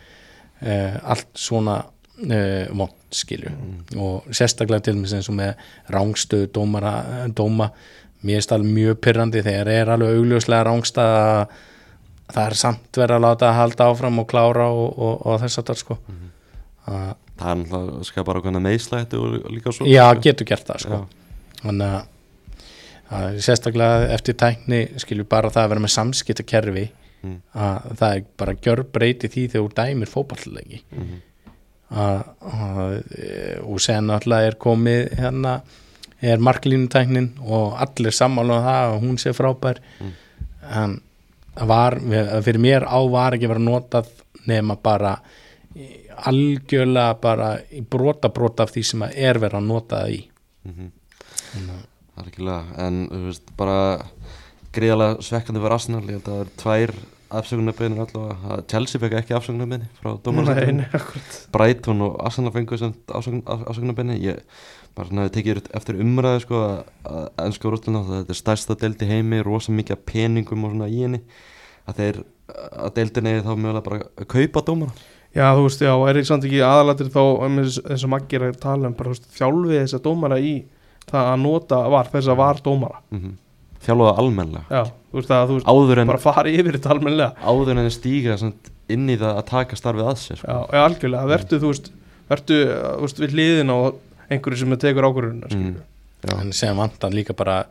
allt 0.60 1.30
svona 1.40 1.78
uh, 1.86 2.66
vond 2.76 2.96
skilju. 3.16 3.54
Og 3.98 4.30
sérstaklega 4.36 4.90
til 4.90 4.98
með 5.00 5.24
sem 5.26 5.40
með 5.40 5.64
rángstöðu 5.94 6.52
dómara, 6.60 6.94
dóma 7.36 7.72
mér 8.26 8.42
er 8.44 8.54
alveg 8.58 8.76
mjög 8.76 9.02
pyrrandi 9.06 9.44
þegar 9.46 9.72
er 9.72 9.94
alveg 9.96 10.18
augljóslega 10.20 10.66
rángstað 10.68 11.14
að 11.20 11.54
það 12.30 12.44
er 12.44 12.56
samt 12.60 13.00
verið 13.00 13.16
að 13.16 13.24
láta 13.26 13.48
að 13.48 13.58
halda 13.58 13.88
áfram 13.90 14.20
og 14.22 14.28
klára 14.30 14.68
og, 14.70 14.90
og, 15.00 15.14
og 15.26 15.40
þess 15.42 15.62
að 15.62 15.72
það 15.72 15.80
sko 15.82 15.98
mm 16.04 16.28
það 17.40 17.52
er 17.52 17.60
náttúrulega 17.64 18.08
skapar 18.08 18.40
ákveðna 18.40 18.62
meðslætti 18.64 19.20
og 19.20 19.36
líka 19.54 19.74
svo. 19.74 19.88
Já, 19.88 20.06
sko. 20.12 20.24
getur 20.26 20.50
gert 20.50 20.70
það 20.70 20.86
sko. 20.86 21.00
Þannig 21.62 21.94
að 23.20 23.40
sérstaklega 23.46 24.10
eftir 24.16 24.38
tækni 24.38 24.82
skilju 25.02 25.26
bara 25.30 25.52
það 25.54 25.66
að 25.66 25.72
vera 25.74 25.86
með 25.86 25.94
samskiptakerfi 25.96 26.86
Mm. 27.24 27.42
að 27.56 27.98
það 28.00 28.16
er 28.16 28.24
bara 28.38 28.54
gjör 28.56 28.84
breyti 28.94 29.28
því 29.28 29.42
þegar 29.52 29.66
þú 29.66 29.74
dæmir 29.76 30.08
fótballleiki 30.14 30.82
Mhm. 30.92 31.18
að, 31.92 32.24
að 32.42 33.04
e, 33.18 33.60
og 33.66 33.80
sen 33.82 34.10
alltaf 34.10 34.46
er 34.48 34.56
komið 34.56 35.10
hérna 35.20 35.62
er 36.22 36.38
marklínutæknin 36.38 37.30
og 37.42 37.76
allir 37.82 38.12
sammála 38.12 38.58
um 38.60 38.66
það 38.66 38.94
að 38.94 39.02
hún 39.04 39.18
sé 39.18 39.34
frábær 39.34 39.78
Mm. 40.00 40.12
en 40.72 41.02
var, 41.68 42.00
fyrir 42.44 42.60
mér 42.60 42.84
á 42.88 43.00
var 43.12 43.34
ekki 43.34 43.48
verið 43.50 43.68
að 43.68 43.70
notað 43.72 44.08
nema 44.48 44.76
bara 44.82 45.18
algjörlega 46.30 47.14
bara 47.22 47.50
í 47.72 47.82
brota 47.82 48.30
brota 48.30 48.64
af 48.64 48.72
því 48.74 48.84
sem 48.86 49.04
að 49.06 49.14
er 49.18 49.40
verið 49.40 49.60
að 49.62 49.68
nota 49.68 50.02
það 50.04 50.10
í 50.16 50.22
Mhm. 50.66 50.92
það 51.56 52.24
er 52.24 52.30
ekki 52.32 52.44
lega 52.44 52.88
en 52.88 53.08
þú 53.10 53.26
veist 53.26 53.52
bara 53.58 54.06
gríðarlega 54.80 55.24
svekkandi 55.28 55.62
fyrir 55.64 55.76
Arsenal. 55.78 56.04
Ég 56.08 56.18
held 56.18 56.28
að 56.28 56.36
það 56.36 56.44
er 56.44 56.52
tvær 56.64 56.94
afsökunarbeinir 57.40 58.04
allavega. 58.06 58.56
Að 58.56 58.66
Chelsea 58.72 59.04
fekk 59.04 59.16
ekki 59.20 59.38
afsökunarbeini 59.38 59.90
frá 60.00 60.12
akkurat. 60.16 61.38
Brighton 61.54 62.04
og 62.08 62.18
Arsenal 62.26 62.54
fengu 62.56 62.80
afsökunarbeini 62.80 64.18
ég 64.24 64.42
bara 64.98 65.12
svona 65.12 65.30
tekið 65.32 65.70
eftir 65.78 66.02
umræðu 66.02 66.42
sko 66.48 66.64
að, 66.66 66.80
að 67.06 67.30
ennsku 67.46 67.70
rústluna 67.70 68.02
þetta 68.08 68.34
er 68.34 68.40
stærsta 68.42 68.80
deild 68.80 69.06
í 69.06 69.12
heimi 69.12 69.44
rosa 69.46 69.76
mikið 69.76 70.02
peningum 70.10 70.66
og 70.66 70.74
svona 70.74 70.90
í 70.90 71.06
henni. 71.06 71.22
Að 71.86 72.02
þeir 72.02 72.22
að 72.50 72.92
deildin 72.98 73.30
eigi 73.30 73.46
þá 73.46 73.54
mögulega 73.54 73.86
bara 73.86 74.02
að 74.18 74.30
kaupa 74.34 74.66
dómara 74.66 75.08
Já, 75.30 75.52
þú 75.54 75.66
veist, 75.68 75.84
já, 75.86 75.92
er 76.10 76.18
ekki 76.18 76.28
samt 76.32 76.46
ekki 76.48 76.62
aðalatir 76.66 77.12
þá 77.14 77.22
um 77.46 77.60
þess 77.62 78.06
Maggi 78.10 78.40
er 78.40 78.48
að 78.48 78.56
tala 78.64 78.90
um 78.90 78.96
bara, 78.98 79.12
þjálfið 79.38 79.76
þessa 79.76 80.00
dómara 80.02 80.40
í 80.42 80.56
það 81.10 81.28
að 81.34 81.44
nota 81.44 81.82
var, 81.94 82.10
þess 82.10 82.32
að 82.32 82.40
var 82.40 82.62
dómara. 82.66 83.02
Mm 83.14 83.20
-hmm. 83.20 83.36
Þjálfaða 83.86 84.14
almennilega. 84.24 84.66
Já, 84.70 84.84
þú 85.12 85.20
veist, 85.22 85.32
að 85.36 85.46
þú 85.52 85.58
veist, 85.60 85.70
en, 86.04 86.12
bara 86.12 86.24
fari 86.24 86.56
yfir 86.60 86.78
þetta 86.78 86.92
almennilega. 86.96 87.32
Áður 87.50 87.72
en 87.78 87.92
stíga 87.96 88.38
samt, 88.42 88.72
inn 88.90 89.06
í 89.10 89.18
það 89.22 89.38
að 89.40 89.46
taka 89.52 89.80
starfið 89.80 90.10
að 90.12 90.18
sér 90.24 90.42
sko. 90.42 90.48
Já, 90.50 90.60
já, 90.76 90.82
algjörlega, 90.88 91.30
vertu, 91.34 91.60
þú 91.62 91.72
veist 91.74 91.92
vertu, 92.30 92.58
þú 92.74 93.06
veist, 93.06 93.22
við 93.24 93.36
hliðin 93.38 93.72
á 93.74 93.78
einhverju 94.30 94.60
sem 94.64 94.76
tekur 94.82 95.08
ákvörðuna, 95.10 95.50
skilju 95.54 95.78
Mm. 95.80 95.86
Já. 96.28 96.34
en 96.42 96.50
sem 96.52 96.76
vantar 96.76 97.14
líka 97.16 97.32
bara 97.34 97.62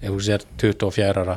ef 0.00 0.12
þú 0.12 0.20
sér 0.22 0.44
24 0.62 1.24
ára 1.24 1.34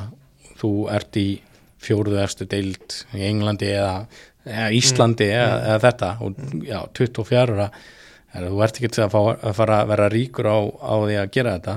þú 0.61 0.69
ert 0.93 1.17
í 1.17 1.39
fjóruðu 1.81 2.19
efstu 2.21 2.45
deild 2.45 2.93
í 3.17 3.23
Englandi 3.25 3.71
eða, 3.73 4.05
eða 4.45 4.67
Íslandi 4.77 5.25
eða, 5.33 5.55
eða 5.73 5.79
þetta. 5.87 6.11
Og 6.21 6.35
já, 6.69 6.77
24 6.93 7.41
ára 7.57 7.65
er, 7.73 8.45
þú 8.47 8.61
ert 8.63 8.77
ekki 8.79 8.91
til 8.93 9.03
að, 9.07 9.15
fá, 9.15 9.19
að 9.49 9.57
fara 9.57 9.79
að 9.81 9.89
vera 9.95 10.09
ríkur 10.13 10.45
á, 10.53 10.57
á 10.61 10.93
því 11.01 11.17
að 11.23 11.31
gera 11.35 11.55
þetta 11.57 11.75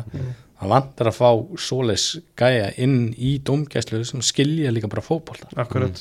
það 0.60 0.68
vantar 0.72 1.10
að 1.10 1.16
fá 1.18 1.30
svoleiðs 1.60 2.06
gæja 2.38 2.68
inn 2.82 3.14
í 3.18 3.38
dómgæslu 3.44 4.04
sem 4.08 4.22
skilja 4.24 4.70
líka 4.72 4.88
bara 4.88 5.02
fótbolta. 5.04 5.48
Akkurat, 5.56 5.98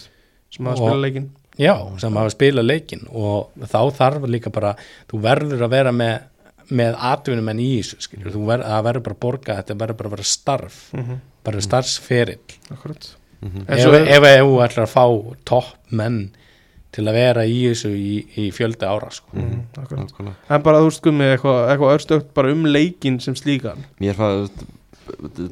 sem 0.52 0.66
að 0.66 0.72
Og- 0.80 0.88
spila 0.90 1.02
leikinn. 1.08 1.30
Já, 1.60 1.74
sem 2.00 2.14
hafa 2.20 2.30
spilað 2.34 2.66
leikinn. 2.68 3.06
Og 3.16 3.50
þá 3.62 3.80
þarf 3.96 4.26
líka 4.28 4.52
bara, 4.52 4.76
þú 5.12 5.22
verður 5.24 5.62
að 5.64 5.70
vera 5.70 5.92
með, 5.92 6.24
með 6.72 6.96
atvinnumenn 7.00 7.60
í 7.62 7.70
þessu, 7.80 7.98
verður, 8.34 8.66
það 8.66 8.84
verður 8.90 9.04
bara 9.04 9.16
að 9.16 9.20
borga, 9.20 9.56
þetta 9.64 9.78
verður 9.78 9.98
bara 9.98 10.10
að 10.10 10.16
vera 10.18 10.24
starf, 10.24 10.80
Mhm, 10.94 11.20
bara 11.44 11.62
starfsferill. 11.62 12.40
Akkurat. 12.72 13.16
Mhm. 13.42 13.66
En 13.70 13.78
Ef, 13.78 13.84
svo 13.84 13.94
ef, 13.94 14.08
er- 14.08 14.08
ef 14.16 14.44
þú 14.44 14.56
ætlar 14.66 14.88
að 14.88 14.96
fá 14.96 15.36
topp 15.46 15.76
menn 15.92 16.32
til 16.96 17.04
að 17.06 17.18
vera 17.18 17.44
í 17.48 17.58
þessu 17.68 17.92
í, 17.96 18.14
í 18.40 18.46
fjölda 18.56 18.90
ára, 18.96 19.10
sko. 19.14 19.34
Mhm, 19.36 19.60
akkurat. 19.82 20.06
Nákvæmlega. 20.06 20.36
En 20.56 20.64
bara, 20.66 20.80
þú 20.82 20.90
veist, 20.90 21.02
gummi, 21.06 21.28
eitthvað 21.34 21.60
eitthva 21.74 21.92
örstögt 21.98 22.32
bara 22.38 22.54
um 22.56 22.64
leikinn 22.70 23.20
sem 23.24 23.36
slíkan 23.38 23.84
Mér 24.00 24.18
fæði, 24.18 24.70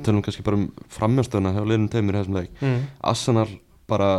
tölum 0.05 0.23
kannski 0.25 0.45
bara 0.45 0.61
um 0.61 0.69
framjástöðuna 0.95 1.53
hjá 1.53 1.61
liðnum 1.61 1.91
teimur 1.93 2.15
í 2.15 2.21
þessum 2.23 2.39
leik 2.39 2.63
mm. 2.63 2.79
Arsenal 3.11 3.47
bara 3.91 4.09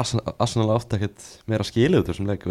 Arsenal, 0.00 0.34
Arsenal 0.42 0.72
átti 0.74 0.98
ekkert 0.98 1.26
meira 1.46 1.66
skilið 1.68 2.00
út 2.00 2.08
úr 2.08 2.16
þessum 2.16 2.30
leik 2.32 2.46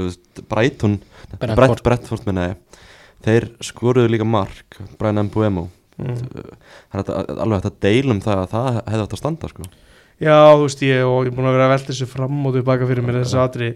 Brentford. 0.47 1.03
Brent, 1.41 1.83
Brentford 1.83 2.27
minna 2.29 2.51
ég 2.53 2.81
þeir 3.25 3.49
skoruðu 3.63 4.11
líka 4.13 4.27
mark 4.27 4.79
Brian 4.99 5.25
Mbuemo 5.27 5.69
Mm. 5.93 6.15
er 6.89 7.03
alveg 7.05 7.59
hægt 7.59 7.67
að 7.69 7.75
deilum 7.85 8.19
það 8.23 8.39
að 8.41 8.47
það 8.49 8.77
hefði 8.79 9.03
átt 9.03 9.11
að 9.13 9.19
standa 9.19 9.49
sko. 9.51 9.65
Já, 10.23 10.39
þú 10.55 10.65
veist, 10.67 10.81
ég, 10.87 11.03
og 11.05 11.23
ég 11.25 11.31
er 11.31 11.37
búin 11.37 11.47
að 11.51 11.55
vera 11.57 11.69
að 11.69 11.73
velta 11.75 11.91
þessu 11.93 12.07
fram 12.09 12.43
og 12.47 12.53
tilbaka 12.57 12.87
fyrir 12.89 13.03
mér 13.05 13.21
þessu 13.23 13.39
atri. 13.43 13.71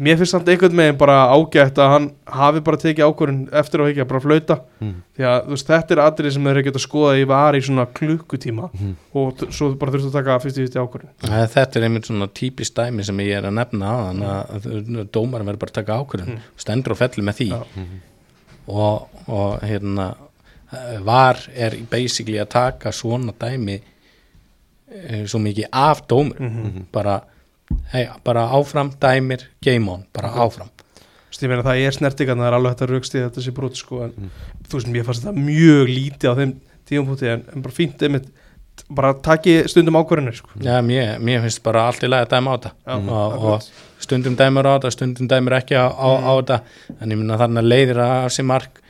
Mér 0.00 0.16
finnst 0.16 0.32
samt 0.32 0.48
einhvern 0.48 0.72
meginn 0.78 0.96
bara 0.96 1.16
ágætt 1.28 1.76
að 1.76 1.90
hann 1.92 2.04
hafi 2.32 2.60
bara 2.64 2.78
tekið 2.80 3.04
ákvörðun 3.04 3.40
eftir 3.60 3.82
á 3.82 3.84
ekki 3.84 4.00
að 4.00 4.06
bara 4.08 4.20
flauta 4.24 4.56
mm. 4.80 4.94
því 5.18 5.26
að 5.28 5.40
þú 5.44 5.52
veist, 5.52 5.66
þetta 5.68 5.92
er 5.96 6.00
atrið 6.06 6.32
sem 6.32 6.46
þeir 6.48 6.54
eru 6.54 6.62
getað 6.70 6.80
að 6.80 6.84
skoða 6.86 7.10
í 7.20 7.26
var 7.28 7.58
í 7.58 7.60
svona 7.66 7.84
klukkutíma 7.98 8.70
Mm. 8.80 8.94
og 9.20 9.42
svo 9.52 9.68
bara 9.76 9.92
þurftu 9.92 10.08
að 10.08 10.16
taka 10.16 10.38
fyrst 10.40 10.56
í 10.56 10.64
fyrst 10.64 10.78
ákvörðun 10.80 11.12
Það- 11.26 11.52
Þetta 11.52 11.76
er 11.82 11.84
einmitt 11.90 12.08
svona 12.08 12.30
típist 12.40 12.74
dæmi 12.80 13.04
sem 13.04 13.20
ég 13.20 13.36
er 13.42 13.50
að 13.50 13.56
nefna 13.60 13.92
á 13.92 13.96
þannig 14.08 14.30
að 14.32 15.12
dómarum 15.18 15.50
verður 15.52 15.60
bara 15.66 15.74
að 15.74 15.78
taka 15.82 15.98
ákvörðun, 16.00 16.32
Mm. 16.32 16.48
stendur 16.64 16.92
og 16.96 17.00
fellir 17.02 17.28
með 17.28 17.36
því. 17.42 17.50
Mhm. 17.76 18.00
og, 18.68 19.08
og 19.28 19.60
hérna 19.68 20.08
eh, 20.72 20.98
var 21.04 21.36
er 21.54 21.76
basically 21.90 22.38
að 22.40 22.48
taka 22.56 22.88
svona 22.94 23.32
dæmi 23.36 23.80
svo 25.26 25.38
mikið 25.42 25.68
af 25.72 26.02
dómur 26.08 26.38
Mhm. 26.40 26.86
bara, 26.92 27.20
hey, 27.92 28.08
bara 28.24 28.48
áfram 28.50 28.90
dæmir 29.00 29.44
game 29.62 29.88
on, 29.88 30.04
bara 30.12 30.28
áfram 30.28 30.68
Þú 31.30 31.32
veist, 31.32 31.42
ég 31.42 31.48
meina 31.48 31.62
það 31.62 31.86
er 31.86 31.92
snertingan 31.94 32.38
það 32.42 32.46
er 32.48 32.54
alveg 32.58 32.70
hægt 32.72 32.80
að 32.82 32.90
raukst 32.90 33.14
í 33.14 33.20
þetta 33.22 33.40
sé 33.44 33.52
brot 33.54 33.76
sko 33.76 34.02
en 34.04 34.10
Mm. 34.10 34.30
þú 34.68 34.72
veist, 34.78 34.88
mér 34.90 35.04
fannst 35.04 35.22
þetta 35.24 35.44
mjög 35.46 35.86
lítið 35.86 36.26
á 36.26 36.34
þeim 36.40 36.54
tíumpunkti 36.90 37.26
en, 37.32 37.44
en 37.54 37.62
bara 37.62 37.72
fínt 37.74 38.02
einmitt 38.02 38.26
bara 38.90 39.12
taki 39.14 39.62
stundum 39.68 39.94
ákvörðunir 39.94 40.34
sko. 40.34 40.48
Já, 40.58 40.80
mér, 40.82 41.20
mér 41.20 41.42
finnst 41.42 41.62
bara 41.62 41.86
allt 41.86 42.02
í 42.02 42.08
lagi 42.08 42.26
að 42.26 42.30
dæma 42.32 42.50
á 42.50 42.56
þetta. 42.58 42.70
Já, 42.86 42.94
og, 43.12 43.44
og 43.44 43.62
stundum 44.00 44.36
dæmur 44.36 44.64
á 44.66 44.72
þetta 44.80 44.90
stundum 44.90 45.28
dæmur 45.28 45.52
ekki 45.60 45.76
á, 45.78 45.86
á, 45.86 46.08
á 46.18 46.32
þetta. 46.40 46.60
En 47.00 47.10
ég 47.12 47.18
minna 47.20 47.36
þarna 47.38 47.62
leiðir 47.62 48.00
að 48.02 48.26
sér 48.34 48.44
mark 48.48 48.80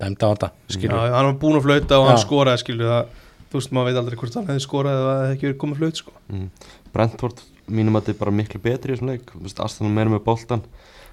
dæmd 0.00 0.22
á 0.24 0.28
þetta, 0.32 0.50
Já, 0.70 0.74
skilur 0.78 0.98
hann 1.12 1.26
var 1.26 1.34
búinn 1.34 1.58
að 1.60 1.66
flauta 1.66 1.98
og 2.00 2.08
hann 2.08 2.16
Já. 2.16 2.24
skoraði 2.24 2.62
skilju 2.64 2.88
það 2.88 3.06
þú 3.54 3.60
veist, 3.60 3.74
maður 3.74 3.86
veit 3.86 3.98
aldrei 4.00 4.16
hvort 4.18 4.36
hann 4.38 4.48
hefði 4.50 4.62
skorað 4.64 4.96
eða 4.98 5.04
það 5.06 5.20
hefði 5.22 5.34
ekki 5.36 5.46
verið 5.46 5.60
komið 5.62 5.80
flaut 5.80 6.00
sko. 6.00 6.14
Mm. 6.32 6.48
Brentford 6.94 7.42
mínum 7.70 7.94
að 7.94 8.02
þetta 8.02 8.14
er 8.14 8.20
bara 8.24 8.34
miklu 8.34 8.60
betri 8.64 8.90
í 8.90 8.96
þessum 8.96 9.12
leik. 9.12 9.30
Arsenal 9.62 9.92
meira 9.94 10.12
með 10.12 10.24
boltan 10.26 10.64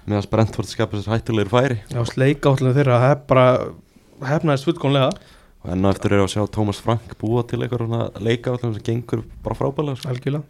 meðan 0.08 0.28
Brentford 0.32 0.70
skapar 0.70 0.98
þess 0.98 1.12
hættulegir 1.12 1.52
færi. 1.52 1.78
Já, 1.92 2.02
sleika 2.10 2.50
átlega 2.50 2.80
þeirra 2.80 2.98
hef 3.04 3.22
bara 3.30 3.46
hefnaðist 4.26 4.66
fullkomlega. 4.66 5.12
Og 5.62 5.70
enn 5.70 5.86
og 5.86 5.94
eftir 5.94 6.16
er 6.16 6.24
að 6.24 6.32
sjá 6.34 6.42
Thomas 6.50 6.82
Frank 6.82 7.14
búa 7.20 7.44
til 7.46 7.62
eitthvað 7.62 8.18
leika 8.18 8.56
sem 8.58 8.74
gengur 8.82 9.22
bara 9.44 9.58
frábælega 9.58 10.00
sko. 10.02 10.42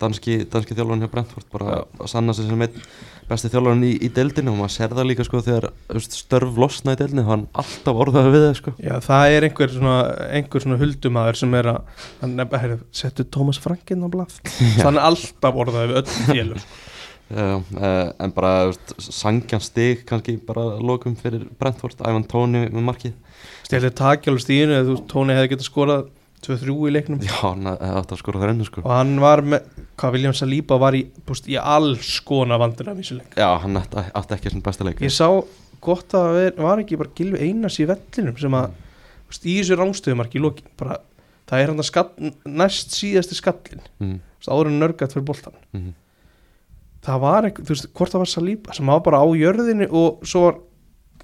Danski, 0.00 0.38
danski 0.52 0.76
þjálfarinn 0.76 1.04
hjá 1.04 1.12
Brentford 1.12 1.46
bara 1.52 1.76
að 1.84 2.10
sanna 2.12 2.34
sig 2.36 2.48
sem 2.48 2.64
einn 2.66 2.80
besti 3.26 3.50
þjálfarinn 3.52 3.86
í, 3.88 3.92
í 4.06 4.10
deildinu 4.16 4.52
og 4.52 4.58
maður 4.60 4.74
sér 4.76 4.96
það 4.96 5.08
líka 5.10 5.26
sko 5.26 5.42
þegar 5.46 5.68
störf 6.04 6.58
losna 6.62 6.96
í 6.96 7.00
deildinu 7.00 7.26
hann 7.26 7.46
alltaf 7.58 8.02
orðaði 8.04 8.34
við 8.34 8.44
það 8.46 8.58
sko. 8.60 8.74
Já, 8.82 8.94
það 9.06 9.36
er 9.36 9.48
einhver 9.48 9.72
svona, 9.72 9.94
einhver 10.40 10.66
svona 10.66 10.80
huldumæður 10.82 11.40
sem 11.42 11.56
er 11.60 11.70
að, 11.72 12.02
hann 12.20 12.36
er 12.36 12.50
bara, 12.50 12.64
heyrðu, 12.64 12.82
settu 13.02 13.26
Thomas 13.36 13.62
Frankin 13.62 14.04
á 14.04 14.08
blað. 14.12 14.36
Þannig 14.84 15.08
alltaf 15.10 15.64
orðaði 15.64 15.92
við 15.92 16.02
öll 16.02 16.20
félum 16.28 16.68
Já, 17.26 17.58
uh, 17.58 18.12
en 18.22 18.30
bara 18.30 18.70
sangjan 19.02 19.62
stig 19.64 20.04
kannski 20.06 20.36
bara 20.46 20.76
lokum 20.78 21.16
fyrir 21.18 21.48
Brentford, 21.58 21.98
Ivan 22.06 22.22
Tóni 22.30 22.68
með 22.70 22.84
markið. 22.86 23.16
Stjálfið 23.66 23.96
takja 23.98 24.30
alveg 24.30 24.44
stíðinu 24.44 24.76
eða 24.76 24.86
þú, 24.86 24.94
Tóni 25.10 25.34
hefði 25.34 25.50
getað 25.50 25.66
skorað 25.66 26.04
2-3 26.44 26.74
í 26.88 26.92
leiknum. 26.92 27.20
Já, 27.24 27.34
hann 27.42 27.66
átt 27.70 28.12
að 28.12 28.20
skora 28.20 28.40
það 28.42 28.52
ennu 28.52 28.66
sko. 28.68 28.82
Og 28.84 28.92
hann 28.92 29.14
var 29.22 29.40
með, 29.42 29.64
hvað 29.98 30.16
William 30.18 30.34
Saliba 30.36 30.76
var 30.82 30.94
í, 30.98 31.04
búst, 31.26 31.48
í 31.50 31.56
alls 31.58 32.20
kona 32.28 32.58
vandur 32.60 32.90
af 32.92 32.98
þessu 33.00 33.16
leik. 33.20 33.32
Já, 33.40 33.48
hann 33.64 33.80
átti, 33.80 34.04
átti 34.20 34.36
ekki 34.36 34.52
svona 34.52 34.66
besta 34.68 34.86
leik. 34.86 35.00
Ég 35.06 35.14
sá 35.16 35.26
gott 35.86 36.14
að 36.18 36.32
ver, 36.36 36.54
var 36.60 36.82
ekki 36.82 36.98
bara 37.00 37.12
Gilvi 37.16 37.40
Einars 37.48 37.78
í 37.82 37.86
vellinum 37.88 38.36
sem 38.40 38.54
að 38.58 38.72
búst, 39.28 39.44
í 39.46 39.56
þessu 39.60 39.76
rángstöðumarki 39.80 40.38
í 40.38 40.42
lokin 40.44 40.70
bara, 40.80 41.00
það 41.50 41.62
er 41.64 41.72
hann 41.72 41.82
að 41.82 41.88
skall, 41.90 42.32
næst 42.46 42.94
síðasti 42.96 43.36
skallin 43.38 43.82
mm, 44.02 44.16
áður 44.46 44.70
en 44.72 44.78
nörgat 44.82 45.14
fyrir 45.14 45.26
boltan 45.28 45.54
mm, 45.76 45.92
það 47.06 47.20
var 47.22 47.48
ekki, 47.50 47.64
þú 47.66 47.74
veist, 47.74 47.88
hvort 47.94 48.14
það 48.14 48.22
var 48.24 48.30
Saliba 48.32 48.74
sem 48.76 48.90
var 48.90 49.02
bara 49.06 49.20
á 49.22 49.26
jörðinni 49.38 49.86
og 49.94 50.24
svo 50.26 50.42
var 50.48 50.58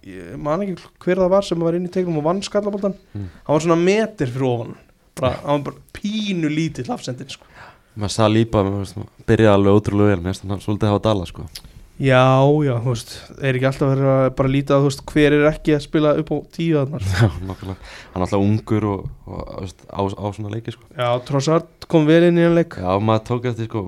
ég 0.07 0.39
man 0.43 0.63
ekki 0.65 0.77
hver 1.05 1.21
það 1.23 1.33
var 1.35 1.47
sem 1.47 1.63
var 1.63 1.79
inn 1.79 1.87
í 1.89 1.93
tegnum 1.95 2.19
og 2.21 2.27
vann 2.27 2.43
skallaboltan 2.47 2.95
Mm. 3.15 3.27
hann 3.47 3.55
var 3.57 3.63
svona 3.67 3.79
meter 3.83 4.31
fyrir 4.31 4.47
ofan 4.49 4.73
bara, 5.21 5.35
hann 5.45 5.63
var 5.63 5.73
bara 5.73 5.77
pínu 5.99 6.49
lítill 6.53 6.89
afsendin 6.95 7.29
sko. 7.33 7.45
maður 7.97 8.15
sað 8.17 8.33
lípa, 8.39 8.63
byrjaði 9.29 9.53
alveg 9.53 9.77
ótrúlega 9.83 10.15
vel, 10.17 10.23
finnst 10.25 10.47
hann 10.49 10.61
svolítið 10.65 10.89
hafa 10.95 11.03
dala 11.11 11.27
sko. 11.29 11.45
Já, 12.03 12.23
já, 12.65 12.73
þú 12.83 12.89
veist, 12.95 13.11
er 13.45 13.55
ekki 13.59 13.67
alltaf 13.69 13.91
verið 13.93 14.07
að 14.11 14.23
bara 14.39 14.51
líta 14.51 14.75
að, 14.75 14.81
þú 14.81 14.89
veist, 14.89 15.03
hver 15.13 15.35
er 15.37 15.45
ekki 15.53 15.75
að 15.77 15.83
spila 15.85 16.15
upp 16.19 16.31
á 16.33 16.37
tíu 16.57 16.79
þarna 16.81 16.99
Já, 17.05 17.29
nokkulega, 17.47 17.91
hann 18.15 18.17
er 18.17 18.25
alltaf 18.25 18.43
ungur 18.47 18.87
og, 18.89 19.03
og 19.29 19.51
veist, 19.61 19.85
á, 19.93 20.01
á 20.03 20.27
svona 20.35 20.51
leiki 20.55 20.73
sko. 20.75 20.89
Já, 20.97 21.11
Trossard 21.29 21.87
kom 21.93 22.09
vel 22.09 22.25
inn 22.31 22.41
í 22.41 22.47
hann 22.49 22.57
leik 22.57 22.79
Já, 22.81 22.89
maður 22.99 23.27
tók 23.29 23.47
eftir 23.53 23.69
sko, 23.69 23.85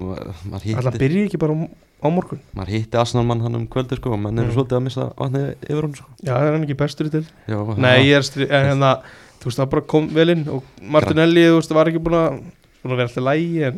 Alltaf 0.53 1.01
byrja 1.01 1.25
ekki 1.31 1.41
bara 1.43 1.57
á, 1.57 1.59
á 2.05 2.09
morgun 2.13 2.45
maður 2.55 2.75
hitti 2.77 3.01
Asnalmann 3.01 3.43
hann 3.49 3.59
um 3.59 3.67
kvöldi 3.73 3.99
sko, 3.99 4.13
og 4.15 4.21
menn 4.21 4.39
eru 4.39 4.53
Mm. 4.53 4.57
svolítið 4.61 4.79
að 4.79 4.85
missa 4.85 5.09
vatnið 5.19 5.49
yfir 5.65 5.83
hún 5.89 5.97
sko. 5.99 6.07
Já, 6.23 6.35
er 6.37 6.53
hann 6.53 6.69
ekki 6.69 6.79
bestur 6.85 7.09
í 7.09 7.15
til 7.17 7.25
Já, 7.49 7.59
Nei, 7.81 7.99
þú 9.45 9.51
veist, 9.51 9.61
það 9.61 9.73
bara 9.77 9.89
kom 9.93 10.07
vel 10.17 10.31
inn 10.33 10.47
og 10.49 10.69
Martinelli, 10.81 11.45
þú 11.51 11.59
veist, 11.61 11.75
var 11.77 11.91
ekki 11.91 12.01
búin 12.05 12.17
að 12.17 12.39
búin 12.85 12.95
að 12.95 13.01
vera 13.01 13.09
alltaf 13.11 13.25
lægi 13.29 13.61
en 13.69 13.77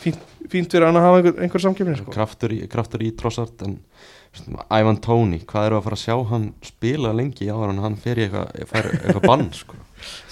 fínt, 0.00 0.20
fínt 0.52 0.76
hann 0.76 0.96
að 0.96 1.06
hafa 1.06 1.20
einhver, 1.20 1.40
einhver 1.44 1.62
samkefni 1.64 1.96
sko. 1.98 2.12
kraftur, 2.14 2.54
kraftur 2.72 3.04
í 3.04 3.10
Trossard 3.16 3.64
en 3.66 3.78
Ivan 4.68 4.98
Tóni, 5.00 5.40
hvað 5.48 5.70
eru 5.70 5.78
að 5.78 5.86
fara 5.86 5.96
að 5.96 6.02
sjá 6.02 6.16
hann 6.30 6.46
spila 6.64 7.12
lengi 7.16 7.48
áður 7.48 7.72
en 7.72 7.82
hann 7.84 7.98
fer 8.00 8.20
í 8.20 8.26
eitthvað 8.26 8.68
fær 8.68 8.88
eitthvað 8.92 9.24
bann 9.24 9.46
sko. 9.62 9.80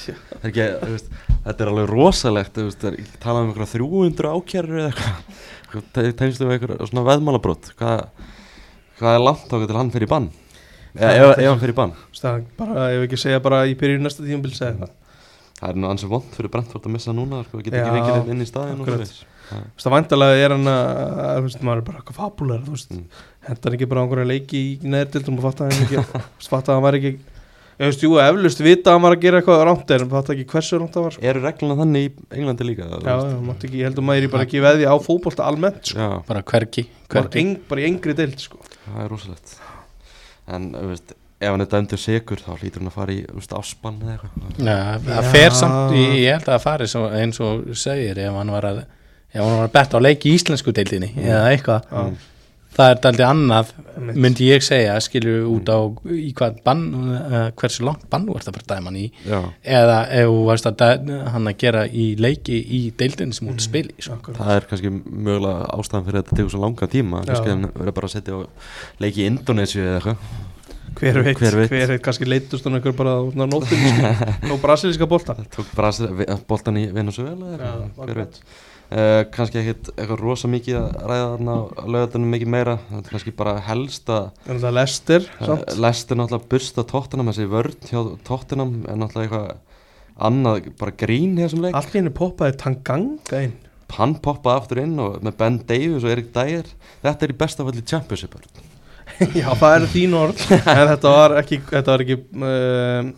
Það 0.05 0.43
er 0.43 0.51
ekki, 0.51 0.69
veist, 0.93 1.11
þetta 1.47 1.65
er 1.65 1.73
alveg 1.73 1.91
rosalegt 1.93 2.61
veist, 2.61 2.85
það 2.85 2.99
er 3.01 3.19
talað 3.25 3.47
um 3.47 3.53
eitthvað 3.55 3.75
300 3.79 4.33
ákjærur 4.37 4.81
eða 4.83 4.93
eitthvað 4.93 6.11
tegnslu 6.21 6.49
við 6.51 6.57
eitthvað 6.59 6.89
svona 6.91 7.07
veðmálabrót 7.09 7.71
hvað, 7.81 8.05
hvað 9.01 9.19
er 9.19 9.25
langt 9.25 9.49
ákveð 9.49 9.71
til 9.71 9.81
hann 9.81 9.95
fer 9.95 10.05
í 10.05 10.11
bann 10.13 10.29
ef, 10.95 11.39
ef 11.39 11.49
hann 11.51 11.63
í 11.75 11.79
bann. 11.81 11.95
Er 12.25 12.45
bara, 12.59 12.89
ég 12.95 13.01
vil 13.03 13.09
ekki 13.09 13.21
segja 13.25 13.41
bara 13.45 13.65
í 13.67 13.75
byrjun 13.79 14.07
næsta 14.07 14.25
tíumbil 14.27 14.55
segja 14.55 14.77
það 14.85 14.93
það 15.65 15.71
er 15.71 15.79
nú 15.81 15.91
ansið 15.91 16.11
vond 16.13 16.33
fyrir 16.35 16.51
Brentford 16.53 16.89
að 16.89 16.95
missa 16.97 17.13
núna 17.15 17.45
sko, 17.47 17.61
geta 17.63 17.79
ekki 17.81 17.95
fengið 17.95 18.17
þeim 18.19 18.33
inn 18.35 18.45
í 18.45 18.49
staðin 18.49 18.81
það 19.85 19.95
vandalega 19.95 20.41
er 20.41 20.55
hann 20.57 20.71
að, 20.73 21.47
maður 21.65 21.81
er 21.83 21.85
bara 21.87 22.01
eitthvað 22.01 22.19
fabular, 22.19 22.65
Mm. 22.65 23.05
hentar 23.47 23.71
hann 23.71 23.77
ekki 23.79 23.89
bara 23.91 24.03
á 24.03 24.05
einhverja 24.05 24.29
leiki 24.33 24.61
í 24.61 24.91
neðdildum 24.95 25.39
og 25.39 25.47
fatta 25.47 25.69
hann 25.69 25.85
ekki, 25.85 26.05
fatta 26.51 26.73
að 26.73 26.79
hann 26.79 26.85
var 26.89 26.99
ekki, 26.99 27.13
ég 27.79 27.91
veist, 27.91 28.05
jú, 28.07 28.13
eflust 28.25 28.63
vita 28.65 28.91
að 28.91 28.97
hann 28.99 29.05
var 29.07 29.17
að 29.17 29.25
gera 29.25 29.41
eitthvað 29.43 29.65
rámt 29.69 29.95
en 29.97 30.09
fatta 30.15 30.35
ekki 30.35 30.47
hversu 30.55 30.81
rámt 30.81 30.97
það 30.97 31.07
var, 31.07 31.17
sko. 31.19 31.27
eru 31.31 31.45
regluna 31.45 31.79
þannig 31.83 32.09
í 32.09 32.13
Englandi 32.41 32.69
líka 32.71 32.89
Já, 33.05 33.15
ekki, 33.69 33.73
ég 33.79 33.89
held 33.91 34.01
að 34.03 34.09
maður 34.11 34.29
bara 34.35 34.49
ekki 34.49 34.65
veði 34.65 34.89
á 34.91 34.95
fótbolta 35.07 35.47
almennt, 35.49 35.93
sko, 35.93 36.01
já, 36.03 36.11
bara 36.29 36.43
hvergi, 36.51 36.87
bara, 37.09 37.29
hvergi. 37.29 37.45
eng, 37.45 37.55
bara 37.71 37.85
í 37.85 37.89
engri 37.93 38.17
deild, 38.17 38.41
sko. 38.43 38.61
það 38.89 39.05
er 39.07 39.13
rosalegt 39.15 39.57
en 40.49 40.69
veist, 40.91 41.15
ef 41.41 41.51
hann 41.51 41.65
er 41.65 41.71
dæmdur 41.73 42.01
sigur 42.01 42.41
þá 42.41 42.51
hlýtur 42.59 42.83
hann 42.83 42.91
að 42.91 42.99
fara 42.99 43.13
í 43.15 43.23
áspann 43.59 44.01
eða 44.03 44.15
eitthvað. 44.17 44.61
Já, 44.67 44.77
það 45.09 45.31
fer 45.33 45.57
samt, 45.61 45.97
ég, 45.99 46.13
ég 46.25 46.37
held 46.37 46.47
að 46.49 46.53
það 46.55 46.63
fari 46.67 46.91
svo, 46.93 47.07
eins 47.21 47.41
og 47.45 47.65
segir 47.79 48.21
ef 48.27 48.39
hann 48.39 48.53
var 48.55 48.69
að 48.71 48.79
ef 48.85 49.41
hann 49.41 49.57
var 49.59 49.67
að 49.69 49.75
betta 49.79 49.99
á 49.99 50.05
leik 50.05 50.27
í 50.29 50.35
íslensku 50.39 50.75
deildinni 50.77 51.11
eða 51.25 51.51
eitthvað, 51.53 51.91
Já. 51.91 52.05
Það 52.75 52.91
er 52.93 53.01
daldið 53.05 53.25
annað 53.29 53.69
myndi 54.19 54.49
ég 54.51 54.65
segja, 54.67 54.95
skilju 55.05 55.35
út 55.53 55.69
á 55.71 55.79
í 56.11 56.33
hvað 56.35 56.57
bann, 56.67 56.81
uh, 57.15 57.35
hversu 57.61 57.85
langt 57.87 58.07
bann 58.11 58.25
þú 58.27 58.35
ert 58.41 58.49
að 58.51 58.57
fara 58.59 58.65
að 58.67 58.73
dæma 58.73 58.91
hann 58.91 58.99
í. 58.99 59.05
Já, 59.29 59.39
eða 59.79 59.99
ef 60.21 60.31
þú 60.33 60.41
varst 60.49 60.69
að 60.71 60.79
dæma, 60.83 61.19
hann 61.37 61.51
að 61.53 61.59
gera 61.63 61.85
í 61.87 62.07
leiki 62.19 62.59
í 62.59 62.81
deildinni 62.99 63.37
sem 63.39 63.51
út 63.53 63.61
að 63.61 63.69
spila 63.69 63.95
í 63.95 64.07
sko. 64.09 64.35
Það 64.41 64.55
er 64.57 64.67
kannski 64.73 64.91
mögulega 64.95 65.69
ástæðan 65.79 66.09
fyrir 66.09 66.19
að 66.21 66.27
þetta 66.27 66.41
tegur 66.41 66.55
svo 66.57 66.65
langa 66.67 66.91
tíma. 66.97 67.23
Kannski 67.31 67.55
hann 67.55 67.69
verður 67.71 67.97
bara 68.01 68.11
að 68.11 68.17
setja 68.19 68.35
á 68.35 68.41
leiki 69.05 69.23
í 69.25 69.31
Indonésiu 69.31 69.85
eða 69.87 69.95
eitthvað. 70.01 70.27
Hver 70.95 71.17
veit, 71.25 71.39
Hver 71.41 71.57
hver 71.57 71.57
veit. 71.59 71.89
veit, 71.91 72.03
kannski 72.05 72.27
leitust 72.29 72.67
hann 72.69 72.77
einhver 72.79 72.93
bara 72.95 73.17
á 73.19 73.23
nóttinni, 73.35 73.89
sko, 73.97 74.13
á 74.55 74.55
brasilíska 74.63 75.09
bolta. 75.11 75.35
tók 75.51 75.73
Brasil, 75.75 76.07
boltan 76.47 76.79
í 76.79 76.85
Venezuela 76.95 77.49
eitthvað, 77.57 77.89
hver 78.05 78.21
veit 78.21 78.39
Uh, 78.93 79.25
kannski 79.33 79.59
ekkit 79.59 79.89
eitthvað 79.95 80.21
rosa 80.21 80.49
mikið 80.53 80.77
að 80.79 80.97
ræða 81.09 81.29
þarna 81.33 81.55
á 81.57 81.85
lögatunum 81.95 82.35
mikið 82.35 82.51
meira. 82.53 82.75
Það 82.91 82.99
er 83.01 83.13
kannski 83.15 83.33
bara 83.39 83.55
helst 83.67 84.11
að 84.13 84.27
En 84.53 84.61
það 84.63 84.77
lestir, 84.77 85.29
uh, 85.41 85.55
lestir 85.81 86.21
náttúrulega 86.21 86.51
bursta 86.53 86.85
tóttunum 86.93 87.31
þessi 87.33 87.47
vörn 87.51 87.89
hjá 87.89 88.01
tóttunum 88.29 88.75
er 88.85 89.01
náttúrulega 89.01 89.25
eitthvað 89.25 90.29
annað 90.29 90.69
bara 90.79 90.95
grín 91.01 91.35
í 91.39 91.43
þessum 91.43 91.65
leik. 91.65 91.75
Allt 91.81 91.97
í 91.97 91.99
henni 91.99 92.15
poppaði 92.15 92.59
Tanganga 92.61 93.41
inn. 93.49 93.57
hann 93.95 94.15
poppaði 94.23 94.61
aftur 94.61 94.83
inn 94.85 94.95
og 95.03 95.19
með 95.25 95.37
Ben 95.41 95.59
Davies 95.69 96.05
og 96.07 96.15
Erik 96.15 96.31
Dyer. 96.37 96.71
Þetta 97.03 97.27
er 97.27 97.35
í 97.35 97.41
besta 97.41 97.67
falli 97.67 97.83
championship. 97.83 98.37
Já, 99.41 99.49
það 99.59 99.77
eru 99.81 99.91
þín 99.97 100.17
orð. 100.21 100.47
En 100.77 100.87
þetta 100.93 101.17
var 101.17 101.37
ekki, 101.41 101.61
þetta 101.73 101.95
var 101.95 102.05
ekki 102.05 102.21
um, 102.21 103.13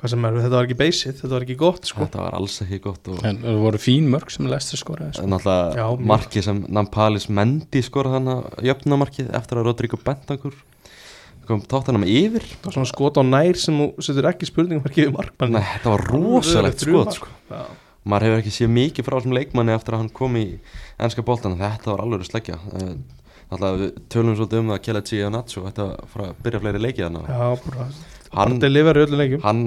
Hvað 0.00 0.12
sem 0.14 0.24
er, 0.24 0.36
þetta 0.40 0.56
var 0.56 0.64
ekki 0.64 0.76
basic 0.80 1.18
Þetta 1.20 1.30
var 1.34 1.44
ekki 1.44 1.56
gott, 1.60 1.84
sko. 1.90 2.06
Þetta 2.06 2.22
var 2.22 2.36
alls 2.38 2.54
ekki 2.64 2.78
gott 2.86 3.08
og 3.12 3.18
en 3.28 3.36
það 3.42 3.58
voru 3.60 3.80
fín 3.82 4.06
mörg 4.08 4.30
sem 4.32 4.46
lestur 4.48 4.80
skoraði 4.80 5.12
sko. 5.18 5.26
náttúrulega 5.28 5.76
Já, 5.76 5.86
mjög. 5.92 6.06
markið 6.08 6.46
sem 6.46 6.60
Nampalis 6.72 7.26
Mendy 7.28 7.82
skoraði 7.84 8.16
hann 8.16 8.30
að 8.32 8.42
jöfnamarkið 8.70 9.28
eftir 9.36 9.60
að 9.60 9.66
Rodrigo 9.68 10.00
Bentancur 10.00 10.56
kom 11.50 11.60
tóttunum 11.66 12.04
yfir. 12.06 12.44
Það 12.46 12.64
var 12.68 12.72
svona 12.78 12.90
skot 12.92 13.18
á 13.18 13.22
nær 13.26 13.56
sem 13.58 13.74
þú 13.76 13.86
setur 14.06 14.28
ekki 14.30 14.46
spurningum 14.46 14.86
ekki 14.86 15.04
við 15.08 15.14
markmann 15.16 15.52
Nei, 15.58 15.64
þetta 15.74 15.92
var 15.96 16.04
rosalegt 16.14 16.84
skot 16.86 17.16
sko. 17.18 17.28
Já, 17.50 17.64
maður 18.06 18.26
hefur 18.28 18.38
ekki 18.44 18.52
séð 18.54 18.70
mikið 18.76 19.04
frá 19.08 19.16
þessum 19.18 19.34
leikmanni 19.34 19.74
eftir 19.74 19.96
að 19.96 20.02
hann 20.04 20.12
kom 20.14 20.38
í 20.38 20.44
ennska 20.96 21.26
boltan 21.26 21.58
þetta 21.58 21.90
var 21.90 22.04
alveg 22.06 22.24
sleggja. 22.28 22.56
Eh, 22.78 22.94
náttúrulega 23.50 23.80
við 23.82 23.90
tölum 24.14 24.38
svolítið 24.38 24.62
um 24.62 24.70
það 24.70 24.78
að 24.78 24.84
Kelechi 24.86 25.18
og 25.26 25.32
Nacho 25.34 25.60
þetta 25.66 25.86
hann 28.34 28.56
hann, 29.44 29.66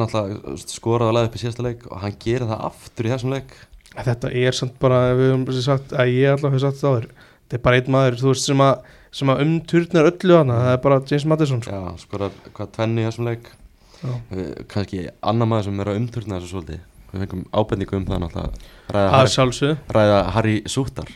skoraði 0.63 1.09
að 1.09 1.15
laða 1.17 1.29
upp 1.29 1.37
í 1.37 1.41
síðasta 1.41 1.65
leik 1.65 1.85
og 1.89 2.01
hann 2.03 2.17
gerir 2.23 2.47
það 2.49 2.65
aftur 2.69 3.09
í 3.09 3.13
þessum 3.13 3.35
leik. 3.35 3.55
Þetta 3.93 4.31
er 4.43 4.57
samt 4.57 4.77
bara, 4.81 5.01
við 5.17 5.33
höfum 5.33 5.61
sagt 5.61 5.93
að 5.93 6.13
ég 6.15 6.31
allavega 6.33 6.55
hef 6.55 6.63
sagt 6.63 6.79
það 6.81 6.95
áður 6.95 7.09
Þetta 7.43 7.57
er 7.59 7.63
bara 7.67 7.77
einn 7.77 7.91
maður, 7.93 8.15
þú 8.17 8.29
veist, 8.31 8.47
sem 8.47 8.63
að, 8.63 8.95
sem 9.13 9.29
að 9.29 9.43
umturnar 9.43 10.07
öllu 10.09 10.37
hana 10.39 10.61
Það 10.63 10.71
er 10.71 10.79
bara 10.87 11.01
James 11.11 11.25
Madison, 11.29 11.61
sko. 11.61 11.75
Já, 11.75 11.99
skoraði 12.01 12.53
hvað 12.55 12.71
tvenni 12.77 13.03
í 13.03 13.05
þessum 13.09 13.27
leik. 13.29 13.51
Já. 13.99 14.15
Eh, 14.33 14.49
kannski 14.71 15.03
annar 15.21 15.51
maður 15.51 15.69
sem 15.69 15.83
er 15.83 15.91
að 15.91 15.99
umturna 15.99 16.39
þessu 16.39 16.55
svolítið 16.55 16.81
við 17.13 17.23
fengum 17.23 17.43
ábendingu 17.53 17.97
um 17.99 18.05
það 18.09 18.23
náttúrulega 18.23 18.49
ræða, 18.93 19.11
Harry, 19.13 19.75
ræða 19.97 20.17
Harry 20.35 20.55
Sútar 20.69 21.11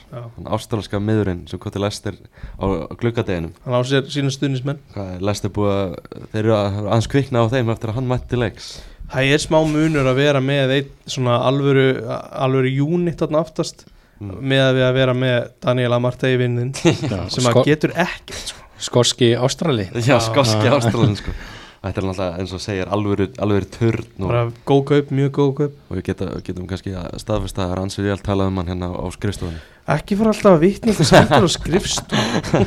ástralska 0.58 1.00
miðurinn 1.02 1.42
sem 1.50 1.60
kom 1.60 1.74
til 1.74 1.82
Lester 1.84 2.16
á 2.62 2.66
gluggadeginum. 3.02 3.52
Hann 3.66 3.76
á 3.78 3.82
sér 3.88 4.06
sína 4.14 4.32
stuðnismenn 4.34 4.80
er 4.96 5.26
Lester 5.26 5.50
búið 5.54 5.74
að 5.74 5.98
þeir 6.32 6.40
eru 6.46 6.56
að 6.58 6.80
aðeins 6.86 7.10
kvikna 7.12 7.44
á 7.44 7.46
þeim 7.52 7.74
eftir 7.74 7.92
að 7.94 8.00
hann 8.00 8.10
mætti 8.14 8.40
leiks 8.40 8.72
Það 9.08 9.30
er 9.34 9.40
smá 9.40 9.62
munur 9.64 10.08
að 10.12 10.18
vera 10.20 10.40
með 10.44 10.72
eitt 10.78 10.90
svona 11.08 11.38
alvöru, 11.48 11.86
alvöru 12.08 12.74
unit 12.88 13.20
þarna 13.24 13.44
aftast 13.46 13.86
Mm. 14.18 14.32
með 14.50 14.62
að 14.64 14.72
við 14.80 14.84
að 14.88 14.96
vera 14.98 15.14
með 15.14 15.36
Daniel 15.62 15.94
Amartey 15.94 16.38
vinnin 16.42 16.72
sem 16.82 17.30
Sko- 17.30 17.52
að 17.62 17.68
getur 17.68 17.92
ekkert 17.94 18.48
sko. 18.50 18.64
skorski 18.82 19.28
Ástrali. 19.38 19.84
Já, 19.94 20.18
skoski 20.26 20.66
Já. 20.66 20.72
ástralin 20.74 21.14
sko 21.20 21.36
þetta 21.84 22.02
er 22.02 22.08
náttúrulega 22.08 22.42
eins 22.42 22.54
og 22.56 22.62
segir 22.64 22.92
alveg, 22.94 23.68
törn 23.74 24.06
og, 24.18 24.26
bara 24.26 24.44
góð 24.68 24.84
kaup, 24.92 25.12
mjög 25.14 25.32
góð 25.38 25.52
kaup. 25.60 25.76
Og 25.88 26.00
við 26.00 26.06
geta, 26.10 26.28
getum 26.46 26.68
kannski 26.70 26.94
að 26.98 27.18
staðfesta 27.22 27.66
að 27.66 27.74
er 27.76 27.82
ansið 27.84 28.10
vel 28.12 28.18
talað 28.26 28.52
um 28.52 28.60
hann 28.62 28.72
hérna 28.72 28.90
á 28.94 29.06
skrifstofunni. 29.14 29.62
Ekki 29.98 30.18
fara 30.20 30.34
alltaf 30.34 30.58
að 30.58 30.64
vitna 30.66 30.96
til 30.98 31.08
skemmtur 31.08 31.48
og 31.48 31.54
skrifst 31.54 32.16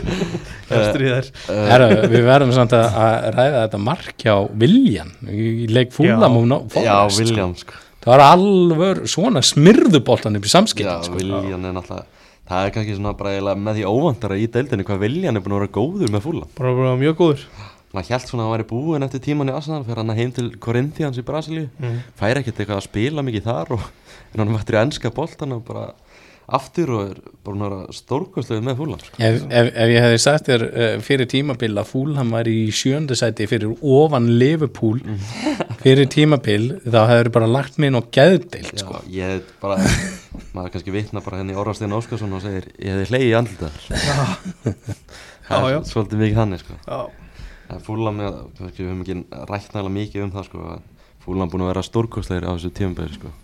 eftir 0.78 1.04
í 1.04 1.10
þær. 1.10 1.30
Uh, 1.50 1.60
Herra, 1.68 1.88
við 2.14 2.24
verðum 2.30 2.54
samt 2.56 2.76
að, 2.78 2.86
að 3.02 3.26
ræða 3.36 3.64
þetta 3.66 3.82
mark 3.90 4.24
hjá 4.24 4.34
Viljan 4.62 5.12
í 5.28 5.68
leik 5.68 5.92
fúlam 5.96 6.38
já, 6.40 6.56
Forrest, 6.72 7.20
William 7.20 7.52
sko. 7.58 7.74
Sko. 7.74 7.84
það 8.06 8.14
var 8.14 8.24
alveg 8.30 9.02
svona 9.12 9.44
smirðuboltan 9.44 10.40
upp 10.40 10.48
í 10.48 10.48
já, 10.48 10.54
samskiptin 10.56 11.04
sko. 11.10 11.20
William 11.20 11.68
er 11.68 11.76
náttúrulega 11.76 12.08
það 12.50 12.66
er 12.66 12.72
kannski 12.74 12.96
svona 12.96 13.12
bara 13.18 13.54
með 13.54 13.78
því 13.78 13.90
óvandara 13.90 14.38
í 14.40 14.48
deildinni 14.50 14.86
hvað 14.86 15.04
William 15.04 15.36
er 15.36 15.44
búin 15.44 15.54
að 15.54 15.60
vera 15.60 15.74
góður 15.76 16.14
með 16.14 16.24
fúla 16.24 16.48
bara, 16.56 16.72
bara 16.78 16.96
mjög 16.98 17.18
góður 17.20 17.44
maður 17.94 18.12
held 18.14 18.28
svona 18.28 18.44
að 18.44 18.48
hann 18.48 18.54
væri 18.56 18.68
búinn 18.70 19.06
eftir 19.06 19.24
tíman 19.24 19.50
í 19.50 19.54
Arsenal 19.56 19.82
fyrir 19.86 20.02
hann 20.02 20.18
heim 20.18 20.34
til 20.36 20.46
Corinthians 20.62 21.18
í 21.18 21.26
Brasilíu 21.26 21.66
mm. 21.80 21.96
fær 22.18 22.38
ekkert 22.40 22.62
eitthvað 22.62 22.78
að 22.78 22.86
spila 22.86 23.26
mikið 23.26 23.48
þar 23.48 23.74
og 23.78 23.88
en 24.30 24.44
hann 24.44 24.54
mættur 24.54 24.78
í 24.78 24.82
ennska 24.84 25.12
boltan 25.14 25.56
og 25.56 25.64
bara 25.66 25.90
aftur 26.50 26.90
og 26.96 27.10
er 27.12 27.18
bara 27.46 27.80
stórkostlegu 27.94 28.62
með 28.66 28.80
fúlan 28.80 29.02
sko. 29.02 29.18
ef, 29.22 29.38
ef, 29.46 29.68
ef 29.70 29.92
ég 29.92 30.04
hefði 30.04 30.20
sagt 30.22 30.50
þér 30.50 30.64
uh, 30.66 30.94
fyrir 31.06 31.28
tímabil 31.30 31.70
að 31.78 31.90
fúlam 31.92 32.32
var 32.34 32.50
í 32.50 32.58
sjöndu 32.74 33.16
sæti 33.18 33.46
fyrir 33.50 33.74
ofan 33.78 34.26
Liverpool 34.40 34.98
fyrir 35.84 36.10
tímabil 36.10 36.72
þá 36.82 37.00
hefur 37.12 37.32
bara 37.38 37.50
lagt 37.50 37.78
minn 37.82 37.98
og 37.98 38.10
geðdeild 38.14 38.72
Já, 38.74 38.82
sko. 38.82 39.02
ég 39.14 39.36
hef 39.36 39.54
bara 39.62 39.78
maður 40.56 40.74
kannski 40.76 40.94
vitna 40.94 41.22
bara 41.24 41.42
henni 41.42 41.58
Orðarstein 41.58 41.94
Óskarsson 41.96 42.34
og 42.34 42.44
segir 42.44 42.70
ég 42.78 42.94
hefði 42.96 43.10
hleyið 43.12 43.28
í 43.28 43.34
andlitaður 43.40 43.90
er 45.60 45.82
svolítið 45.86 46.24
mikið 46.24 46.40
þannig 46.42 46.64
sko. 46.64 46.80
En 47.76 48.16
með, 48.18 48.38
kannski 48.58 48.82
við 48.82 48.90
höfum 48.90 49.04
ekki 49.04 49.16
rætt 49.50 49.74
nægilega 49.74 49.94
mikið 49.96 50.24
um 50.26 50.32
það 50.34 50.48
sko, 50.48 50.78
fúlan 51.24 51.52
búin 51.52 51.64
að 51.64 51.72
vera 51.72 51.86
stórkostlegir 51.86 52.48
á 52.48 52.52
þessu 52.54 52.72
tímabæri 52.76 53.18
sko. 53.18 53.34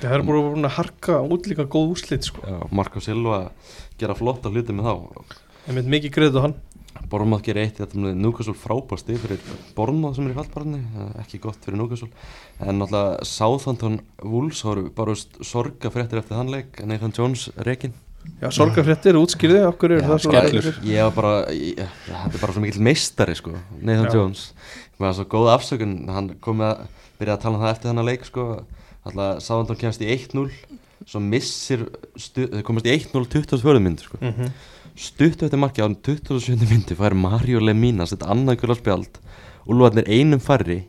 það 0.00 0.16
er 0.16 0.24
bara 0.28 0.46
búin 0.46 0.68
að 0.68 0.76
harka 0.78 1.20
út 1.22 1.50
líka 1.50 1.66
góð 1.66 1.92
úslit 1.96 2.28
sko. 2.28 2.42
Já, 2.46 2.58
Marko 2.70 3.02
Silva 3.02 3.50
gera 3.98 4.16
flotta 4.18 4.52
hluti 4.52 4.74
með 4.74 4.90
þá. 4.90 5.36
Ég 5.68 5.76
mynd 5.76 5.92
mikið 5.94 6.14
greið 6.16 6.40
á 6.40 6.44
hann. 6.46 6.58
Bormáð 7.08 7.44
gerir 7.46 7.68
eitt 7.68 7.78
þetta 7.78 8.00
með 8.00 8.16
Núkasól 8.18 8.56
frábæsti 8.58 9.16
fyrir 9.22 9.42
Bormáð 9.76 10.16
sem 10.16 10.26
er 10.26 10.32
í 10.32 10.36
fallbarni 10.36 10.80
ekki 11.22 11.38
gott 11.44 11.62
fyrir 11.62 11.78
Núkasól 11.78 12.08
en 12.58 12.80
náttúrulega 12.80 13.28
Southampton 13.28 14.00
Wolves 14.24 14.64
voru 14.66 14.88
bara 14.96 15.14
veist, 15.14 15.38
sorga 15.46 15.92
fréttir 15.94 16.20
eftir 16.20 16.36
þann 16.40 16.52
leik. 16.52 16.82
Nathan 16.88 17.14
Jones 17.14 17.48
rekin 17.68 17.94
Já, 18.42 18.48
sorgarfréttir, 18.54 19.16
útskýrði, 19.18 19.60
okkur 19.66 19.92
er 19.96 20.02
Já, 20.02 20.06
það 20.12 20.20
svona 20.24 20.42
skellur. 20.46 20.76
Ég 20.86 21.02
var 21.08 21.14
bara, 21.16 21.32
þetta 21.50 22.34
er 22.36 22.42
bara 22.42 22.54
svo 22.54 22.62
mikill 22.62 22.84
meistari 22.86 23.34
sko, 23.38 23.54
Nathan 23.82 24.06
Já. 24.06 24.14
Jones 24.14 24.44
Mér 24.98 25.06
var 25.08 25.14
svo 25.18 25.24
góð 25.32 25.48
afsökun, 25.56 25.94
hann 26.14 26.28
kom 26.44 26.60
með 26.62 26.72
að 26.74 27.06
byrja 27.18 27.34
að 27.36 27.42
tala 27.44 27.58
um 27.58 27.62
það 27.64 27.72
eftir 27.74 27.90
þennan 27.90 28.08
leik 28.10 28.26
sko 28.28 28.44
Alltaf 29.08 29.40
Sáðandón 29.42 29.78
kemst 29.80 30.02
í 30.04 30.10
1-0 30.14 30.44
Svo 31.08 31.20
missir, 31.22 31.86
þau 32.18 32.62
komast 32.66 32.86
í 32.90 32.94
1-0 32.98 33.24
24 33.32 33.80
myndu 33.82 34.06
sko 34.06 34.18
Mhm. 34.22 34.52
Stuttu 34.98 35.46
eftir 35.46 35.60
marki 35.62 35.78
á 35.82 35.86
27 35.86 36.66
myndu 36.66 36.96
fær 36.98 37.14
Mario 37.14 37.60
Lemina 37.62 38.06
sitt 38.10 38.22
annað 38.26 38.60
gula 38.64 38.74
spjald 38.74 39.18
Úlfarnir 39.70 40.08
einum 40.10 40.40
færri 40.42 40.80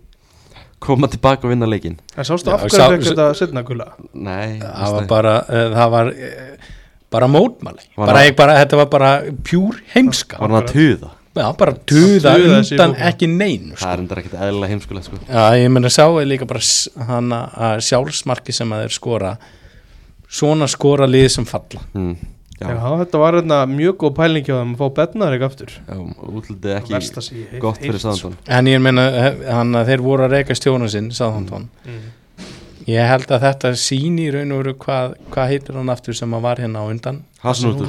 koma 0.81 1.07
tilbaka 1.11 1.45
og 1.45 1.51
vinna 1.53 1.67
leikinn 1.69 1.97
En 2.17 2.25
sástu 2.25 2.49
Já, 2.49 2.55
af 2.55 2.71
sá- 2.73 2.89
þetta 2.97 3.27
setna 3.37 3.61
gula? 3.67 3.85
Nei, 4.13 4.57
það 4.63 4.93
var 4.95 5.07
bara 5.11 5.33
uh, 5.45 5.69
það 5.75 5.89
var 5.93 6.09
uh, 6.13 6.69
bara 7.11 7.27
mótmæli. 7.31 7.85
Bara, 7.97 8.25
ég, 8.27 8.35
bara, 8.37 8.57
þetta 8.63 8.77
var 8.83 8.89
bara 8.93 9.11
pjúr 9.43 9.79
heimska. 9.95 10.37
Var 10.39 10.49
hann 10.49 10.63
að 10.63 10.73
tuða? 10.73 11.09
Já, 11.39 11.45
bara 11.55 11.73
tuða 11.87 12.31
undan 12.41 12.95
ekki 13.05 13.27
nein 13.31 13.69
Það 13.77 13.91
er 13.93 14.01
endur 14.01 14.19
ekkert 14.19 14.33
eðlilega 14.43 14.71
heimskulegt 14.73 15.05
sko. 15.07 15.19
Já, 15.29 15.43
ég 15.61 15.69
meina 15.71 15.91
sá 15.93 16.03
er 16.09 16.27
líka 16.27 16.47
bara 16.49 16.59
að 16.59 17.85
sjálfsmarki 17.85 18.55
sem 18.55 18.73
að 18.75 18.81
þeir 18.83 18.95
skora 18.97 19.31
svona 20.29 20.67
skora 20.69 21.07
lið 21.09 21.29
sem 21.37 21.47
falla. 21.47 21.81
Mm, 21.95 22.17
Já, 22.59 22.73
Já, 22.75 22.89
þetta 22.99 23.19
var 23.21 23.37
hérna 23.39 23.57
mjög 23.71 23.95
góð 24.01 24.15
pæling 24.17 24.43
hjá 24.43 24.57
þeim 24.57 24.73
að 24.75 24.81
fá 24.81 24.87
betnaður 24.97 25.35
ekki 25.37 25.45
aftur. 25.47 25.75
Já 25.87 25.99
útlitið 26.27 26.73
ekki 26.75 26.95
ég 26.97 27.61
gott 27.63 27.77
fyrir 27.79 28.01
heyrt, 28.03 28.17
sko. 28.19 28.31
En 28.51 28.67
ég 28.67 28.83
hann 29.47 29.71
að 29.79 29.91
þeir 29.93 30.03
voru 30.03 30.25
að 30.27 30.33
reyka 30.35 30.57
stjóna 30.59 30.89
sinn 30.91 31.07
Sáðantón 31.15 31.69
Mhm. 31.85 32.09
Ég 32.89 33.05
held 33.11 33.29
að 33.35 33.43
þetta 33.45 33.71
síni 33.77 34.25
í 34.27 34.31
raun 34.33 34.51
og 34.55 34.63
veru 34.63 34.73
hvað, 34.81 35.13
hvað 35.33 35.51
heitir 35.53 35.77
hann 35.79 35.91
aftur 35.93 36.17
sem 36.17 36.33
að 36.37 36.41
var 36.47 36.61
hérna 36.63 36.81
á 36.81 36.85
undan. 36.89 37.21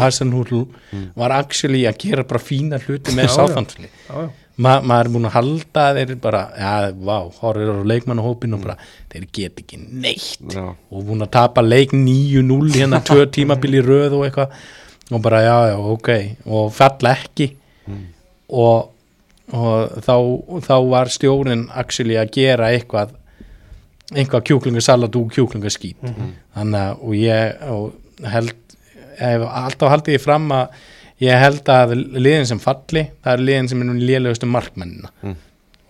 Hasenhúrl 0.00 0.66
Mm. 0.92 1.08
var 1.16 1.30
actually 1.40 1.82
að 1.88 1.98
gera 2.04 2.24
bara 2.24 2.40
fína 2.42 2.78
hluti 2.84 3.14
með 3.16 3.28
já. 3.28 3.34
Ma, 4.60 4.74
maður 4.84 5.06
er 5.06 5.10
búin 5.14 5.24
að 5.28 5.32
halda 5.38 5.82
að 5.88 5.98
þeir 6.00 6.16
bara, 6.20 6.40
já, 6.58 6.72
vá, 6.92 7.14
horfir 7.40 7.70
á 7.72 7.76
leikmannahópin 7.92 8.54
og 8.58 8.60
bara, 8.66 8.74
þeir 9.12 9.24
get 9.32 9.62
ekki 9.62 9.78
neitt 9.88 10.52
Já, 10.52 10.66
og 10.90 11.04
búin 11.08 11.24
að 11.24 11.30
tapa 11.38 11.62
leik 11.64 11.94
9-0 11.96 12.74
hérna 12.76 13.00
tvö 13.00 13.24
tímabil 13.38 13.78
í 13.78 13.82
röð 13.86 14.18
og 14.18 14.26
eitthvað 14.26 14.52
og 15.10 15.22
bara 15.24 15.40
já, 15.46 15.54
já, 15.72 15.76
ok 15.94 16.10
og 16.46 16.72
falla 16.76 17.14
ekki 17.16 17.52
Mm. 17.88 18.02
og, 18.52 18.90
og 19.56 19.96
þá, 20.04 20.14
þá 20.68 20.74
var 20.90 21.08
stjórin 21.10 21.64
actually 21.74 22.18
að 22.20 22.30
gera 22.36 22.68
eitthvað 22.76 23.16
eitthvað 24.14 24.44
kjúklingasalat 24.50 25.16
og 25.20 25.30
kjúklingaskít. 25.36 25.96
Þannig 26.56 26.80
að 26.80 27.04
og 27.06 27.14
ég 27.14 27.64
og 27.70 28.26
held 28.34 28.54
hef 29.20 29.42
alltaf 29.46 29.90
haldið 29.92 30.16
ég 30.16 30.22
fram 30.24 30.48
að 30.56 30.78
ég 31.20 31.36
held 31.42 31.68
að 31.68 31.90
liðin 32.16 32.46
sem 32.48 32.58
falli 32.62 33.02
það 33.22 33.32
er 33.34 33.42
liðin 33.44 33.68
sem 33.68 33.82
er 33.84 33.90
nú 33.90 33.96
lélegustu 34.00 34.48
markmennina. 34.48 35.10
Mm. 35.22 35.36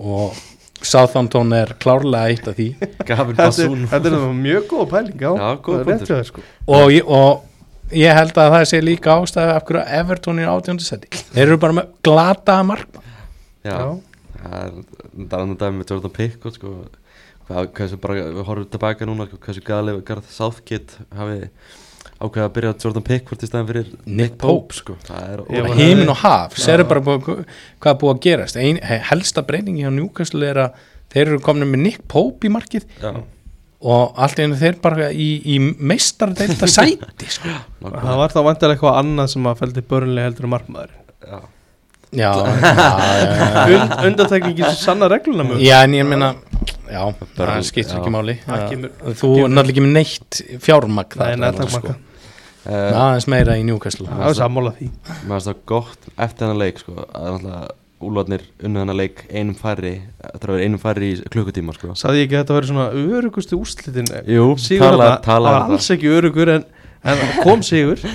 og 0.00 0.34
Southampton 0.80 1.50
er 1.52 1.74
klárlega 1.76 2.30
eitt 2.32 2.46
af 2.48 2.54
því. 2.56 2.66
Þetta, 3.06 3.98
er- 4.00 4.14
er 4.16 4.22
mjög 4.32 4.62
góð 4.70 4.86
pæling 4.94 5.20
Já, 5.20 5.28
Já, 5.36 5.48
góð 5.60 5.74
það 5.74 5.80
er 5.80 5.84
rétt 5.84 5.90
punktur. 5.90 6.08
hjá 6.08 6.20
þér, 6.20 6.28
sko. 6.30 6.44
og, 6.66 6.84
ég- 6.94 7.10
og 7.18 7.92
ég 8.00 8.14
held 8.16 8.38
að 8.40 8.52
það 8.54 8.64
sé 8.70 8.80
líka 8.80 9.16
ástæði 9.20 9.52
af 9.58 9.66
hverju 9.68 9.82
Everton 10.00 10.38
er 10.40 10.48
átjóndu 10.54 10.86
seti 10.86 11.10
þeir 11.34 11.42
eru 11.46 11.58
bara 11.60 11.76
með 11.80 11.90
glata 12.06 12.56
markmann. 12.64 13.04
Já, 13.60 13.76
Já. 13.76 13.90
það 14.40 15.36
er 15.36 15.54
dæmi 15.60 15.76
með 15.82 15.92
Jordan 15.92 16.14
Pickford 16.16 16.56
sko, 16.56 16.72
hversu 17.50 17.96
bara, 18.00 18.14
við 18.30 18.44
horfum 18.46 18.68
tilbaka 18.70 19.06
núna 19.08 19.26
sko, 19.28 19.38
hversu 19.44 19.62
gali 19.66 19.94
Garth 20.06 20.30
Southgate 20.30 21.00
hafi 21.16 21.48
ákveða 22.20 22.44
að 22.46 22.54
byrja 22.56 22.74
Jordan 22.84 23.02
Pickford 23.06 23.42
í 23.42 23.48
staðin 23.48 23.68
fyrir 23.70 23.90
Nick 24.06 24.36
Pope? 24.40 24.74
Sko. 24.76 24.96
það 25.06 25.26
er 25.32 25.42
Ég 25.56 25.66
var- 25.66 25.76
heimin 25.78 26.08
og 26.12 26.16
haf, 26.20 26.54
sér 26.60 26.82
bara 26.88 27.00
búið, 27.00 27.44
hvað 27.80 27.98
búið 28.02 28.14
að 28.14 28.20
gerast. 28.26 28.56
Ein, 28.60 28.76
he- 28.82 29.00
helsta 29.10 29.42
breyningi 29.42 29.82
hjá 29.86 29.92
Newcastle 29.92 30.44
er 30.46 30.54
að 30.66 30.72
þeir 31.12 31.26
eru 31.26 31.38
komin 31.40 31.70
með 31.72 31.80
Nick 31.86 32.08
Pope 32.08 32.46
í 32.46 32.50
markið 32.52 32.84
Já, 33.02 33.14
og 33.80 34.12
allt 34.20 34.38
einu 34.38 34.54
þeir 34.60 34.76
bara 34.84 35.08
í, 35.10 35.30
í 35.48 35.56
meistardelta 35.80 36.68
sæti 36.76 37.26
sko. 37.32 37.48
Það 37.80 38.16
var 38.20 38.28
þá 38.36 38.40
vantilega 38.44 38.76
eitthvað 38.76 39.00
annað 39.00 39.32
sem 39.32 39.48
að 39.48 39.58
feldi 39.64 39.80
börnlega 39.88 40.28
heldur 40.28 40.44
um 40.44 40.54
markmaður 40.54 40.92
Já. 41.24 41.40
já, 42.12 42.30
já, 42.36 42.76
já, 42.76 43.66
já. 43.70 43.80
Und, 43.80 43.92
Undantekningi 44.10 44.62
sem 44.66 44.76
sanna 44.84 45.08
regluna 45.08 45.44
mjög 45.46 45.60
já, 45.64 45.80
en 45.86 45.92
ég 45.94 46.04
meina 46.06 46.34
já, 46.90 47.02
það 47.38 47.56
skiptir 47.70 47.98
ekki 47.98 48.12
máli. 48.14 48.36
Það 48.44 48.86
þú 49.20 49.32
er 49.32 49.50
náttúrulega 49.50 49.74
ekki 49.74 49.84
með 49.86 49.92
neitt 49.98 50.40
fjármagn 50.64 51.18
Nei, 51.20 51.26
þar, 51.26 51.42
nættak 51.46 51.74
sko. 51.74 51.82
makka 51.82 51.98
Uh, 52.60 52.92
aðeins 52.92 53.24
meira 53.32 53.54
í 53.56 53.62
Newcastle. 53.64 54.04
Það 54.04 54.18
var 54.20 54.34
sammála 54.36 54.70
því. 54.76 54.86
Mér 55.08 55.30
finnst 55.30 55.46
það 55.48 55.60
gott 55.70 56.08
eftir 56.20 56.44
hennar 56.44 56.58
leik 56.60 56.82
sko, 56.82 56.96
að 57.08 57.28
náttúrulega 57.30 57.76
Úlfarnir 58.00 58.44
unnu 58.64 58.80
hennar 58.80 58.96
leik 58.96 59.18
einum 59.28 59.56
færri 59.56 59.90
það 60.00 60.28
er 60.36 60.50
að 60.50 60.54
vera 60.54 60.66
einum 60.68 60.80
færri 60.80 61.08
í 61.12 61.16
klukkutíma 61.34 61.74
sko. 61.76 61.94
Saði 62.00 62.22
ég 62.22 62.28
ekki 62.28 62.36
að 62.38 62.42
þetta 62.42 62.56
verið 62.56 62.70
svona 62.70 63.16
örugustu 63.16 63.58
úrslitin? 63.60 64.08
Jú, 64.24 64.46
Sigur 64.60 64.86
tala, 64.86 65.08
tala 65.24 65.50
það 65.52 65.56
um 65.56 65.66
var 65.68 65.74
alls 65.76 65.88
ekki 65.96 66.12
örugur 66.16 66.52
en, 66.54 66.64
en 67.12 67.24
kom 67.42 67.64
sigur. 67.64 68.04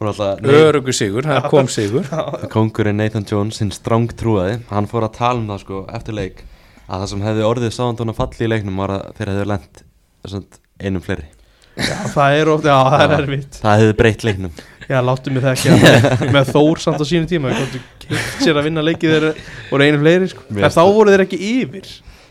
Örugu 0.00 0.92
sigur, 0.96 1.28
það 1.28 1.48
kom 1.52 1.66
sigur. 1.72 2.06
Kongurinn 2.52 3.00
Nathan 3.00 3.26
Jones, 3.28 3.60
hinn 3.60 3.72
stráng 3.72 4.12
trúaði 4.16 4.62
hann 4.72 4.88
fór 4.88 5.08
að 5.08 5.16
tala 5.18 5.40
um 5.40 5.48
það 5.52 5.64
sko 5.64 5.80
eftir 5.96 6.16
leik 6.16 6.44
að 6.90 7.04
það 7.04 7.12
sem 7.12 7.22
hefði 7.28 7.46
orðið 7.46 7.76
sáðandón 7.76 8.12
að 8.12 8.18
falli 8.18 8.46
í 8.46 8.50
leiknum 8.50 8.80
var 8.82 8.94
að 8.96 9.04
þeir 9.18 9.30
hefði 9.32 9.46
lent 9.52 9.82
svona, 10.26 10.60
einum 10.82 11.04
fleiri. 11.04 11.28
Já, 11.80 11.94
það 12.12 12.36
er 12.40 12.50
ofta, 12.52 12.68
já, 12.74 12.78
það 12.90 13.04
er 13.04 13.12
erfitt. 13.20 13.58
það 13.62 13.82
hefði 13.82 13.96
breytt 14.00 14.24
leiknum. 14.26 14.60
Já, 14.90 14.96
láttu 15.06 15.30
mig 15.30 15.44
það 15.44 15.52
ekki. 15.54 15.74
Að 16.10 16.24
með 16.34 16.48
Þór 16.50 16.80
samt 16.82 17.02
á 17.02 17.06
sínu 17.06 17.28
tíma 17.30 17.52
komum 17.54 17.84
keitt 18.02 18.42
sér 18.42 18.58
að 18.58 18.66
vinna 18.66 18.82
leikið 18.82 19.12
þeir 19.14 19.26
voru 19.70 19.86
einu 19.86 20.00
fleiri 20.02 20.30
sko. 20.32 20.46
En 20.50 20.74
þá 20.74 20.80
voru 20.82 21.14
þeir 21.14 21.22
ekki 21.28 21.38
yfir 21.46 21.90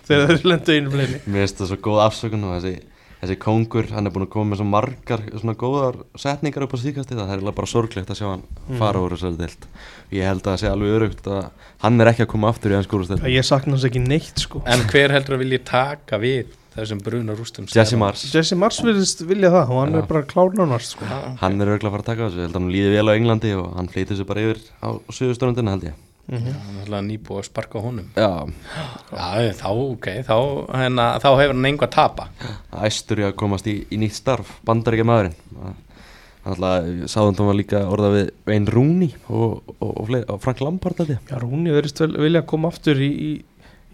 þegar 0.10 0.34
þeir 0.34 0.50
lendu 0.52 0.76
einu 0.76 0.94
fleiri. 0.98 1.22
Mér 1.24 1.46
finnst 1.46 1.62
það 1.62 1.72
svo 1.72 1.80
góð 1.88 2.02
afsökun 2.10 2.44
og 2.50 2.58
þessi, 2.58 2.74
þessi 3.20 3.36
kongur, 3.42 3.90
hann 3.92 4.08
er 4.08 4.14
búin 4.16 4.26
að 4.26 4.32
koma 4.34 4.54
með 4.54 4.62
svo 4.62 4.68
margar 4.70 5.24
svona 5.34 5.56
góðar 5.60 5.98
setningar 6.20 6.66
upp 6.66 6.76
á 6.76 6.78
síkasti 6.80 7.18
það 7.18 7.34
er 7.36 7.44
bara 7.58 7.70
sorglegt 7.70 8.14
að 8.14 8.22
sjá 8.22 8.28
hann 8.30 8.46
fara 8.80 9.02
úr 9.04 9.16
þessari 9.18 9.42
deild. 9.42 9.68
Ég 10.16 10.30
held 10.30 10.46
að 10.46 10.54
það 10.54 10.62
sé 10.62 10.72
alveg 10.72 10.96
örugt 11.00 11.28
að 11.28 11.68
hann 11.84 12.00
er 12.00 12.12
ekki 12.14 12.26
að 12.26 12.32
koma 12.36 12.54
aftur 12.54 12.72
í 12.72 12.80
hans 12.80 12.88
skúrastel 12.88 13.20
Ég 13.34 13.48
sakna 13.48 13.76
hans 13.76 13.88
ekki 13.90 14.04
neitt 14.06 14.46
sko. 14.46 14.64
En 14.66 14.86
hver 14.90 15.16
heldur 15.18 15.36
að 15.38 15.44
vilja 15.44 15.62
taka 15.68 16.22
við 16.22 16.56
þessum 16.80 17.02
bruna 17.04 17.36
rústum 17.36 17.68
Jesse 17.70 17.98
Mars. 18.00 18.24
Jesse 18.32 18.56
Mars 18.56 18.80
vilja 18.84 19.52
það 19.52 19.74
og 19.74 19.82
hann 19.84 19.96
Já. 19.96 20.02
er 20.02 20.12
bara 20.12 20.26
klárnánast 20.30 20.96
sko. 20.96 21.08
hann 21.42 21.62
er 21.62 21.74
örgulega 21.76 21.90
að 21.90 21.96
fara 21.98 22.06
að 22.06 22.12
taka 22.12 22.28
þessu, 22.28 22.40
ég 22.40 22.48
held 22.48 22.56
að 22.56 22.62
hann 22.62 22.74
líði 22.76 22.94
vel 22.94 23.10
á 23.10 23.18
Englandi 23.18 23.56
og 23.58 23.74
hann 23.76 23.90
flytur 23.92 24.20
sig 24.20 24.30
bara 24.30 24.46
yfir 24.46 24.62
á 24.80 24.90
sögustöndina 25.10 25.76
held 25.76 25.90
ég 25.90 26.09
náttúrulega 26.30 27.04
nýbúið 27.10 27.42
að 27.42 27.50
sparka 27.50 27.84
honum. 27.84 28.08
Já, 28.16 28.30
já, 29.12 29.52
þá, 29.60 29.68
ok, 29.74 30.10
þá, 30.30 30.36
hérna, 30.78 31.12
þá 31.20 31.30
hefur 31.34 31.54
hann 31.56 31.70
einhvað 31.72 31.90
að 31.90 31.96
tapa. 31.98 32.30
Æstur 32.86 33.24
í 33.24 33.28
að 33.30 33.38
komast 33.42 33.70
í, 33.70 33.80
í 33.90 34.02
nýtt 34.02 34.18
starf 34.22 34.58
bandaríkja 34.70 35.08
maðurinn 35.10 35.78
hann 36.46 36.56
alltaf, 36.56 37.12
sáðan 37.12 37.48
var 37.50 37.58
líka 37.58 37.84
orðað 37.92 38.16
við 38.16 38.28
Wayne 38.48 38.74
Rooney 38.74 39.12
og, 39.28 39.62
og, 39.76 39.86
og, 39.90 40.02
fleiri, 40.10 40.26
og 40.32 40.42
Frank 40.44 40.64
Lampard 40.64 41.02
ég. 41.06 41.20
Já, 41.30 41.38
Rúni 41.42 41.74
verðist 41.74 42.00
vel 42.04 42.14
vilja 42.16 42.44
koma 42.48 42.72
aftur 42.72 43.02
í, 43.04 43.10
í, 43.10 43.32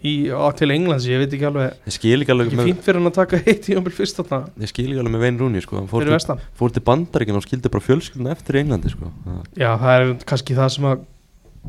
í, 0.06 0.12
á, 0.30 0.46
til 0.56 0.70
Englands 0.74 1.08
Ég 1.10 1.22
veit 1.22 1.34
ekki 1.34 1.48
alveg. 1.48 1.74
Ég 1.88 1.96
skil 1.96 2.20
ekki 2.22 2.34
alveg 2.36 2.54
með, 2.54 2.70
fínt 2.70 2.86
fyrir 2.86 3.00
hann 3.02 3.10
að 3.10 3.18
taka 3.18 3.42
heitt 3.42 3.68
í 3.70 3.76
umbil 3.78 3.94
fyrst 3.96 4.20
þarna. 4.20 4.40
Ég 4.62 4.72
skil 4.72 4.86
ekki 4.88 5.02
alveg 5.02 5.16
með 5.16 5.26
Wayne 5.26 5.42
Rooney 5.42 5.66
sko. 5.66 5.80
hann 5.80 5.90
fór 5.90 6.04
Fyrir 6.04 6.12
til, 6.12 6.20
vestan. 6.20 6.46
fór 6.60 6.76
til 6.76 6.86
bandaríkjan 6.86 7.40
og 7.40 7.46
skildi 7.46 7.74
bara 7.74 7.86
fjölskylduna 7.88 8.36
eftir 8.36 8.60
í 8.60 8.64
Englandi 8.64 8.94
sko. 8.94 9.10
það 9.26 9.60
Já, 9.64 9.70
það 9.82 9.92
er 9.98 10.14
kannski 10.32 10.58
það 10.60 10.72
sem 10.76 10.90
að 10.92 11.04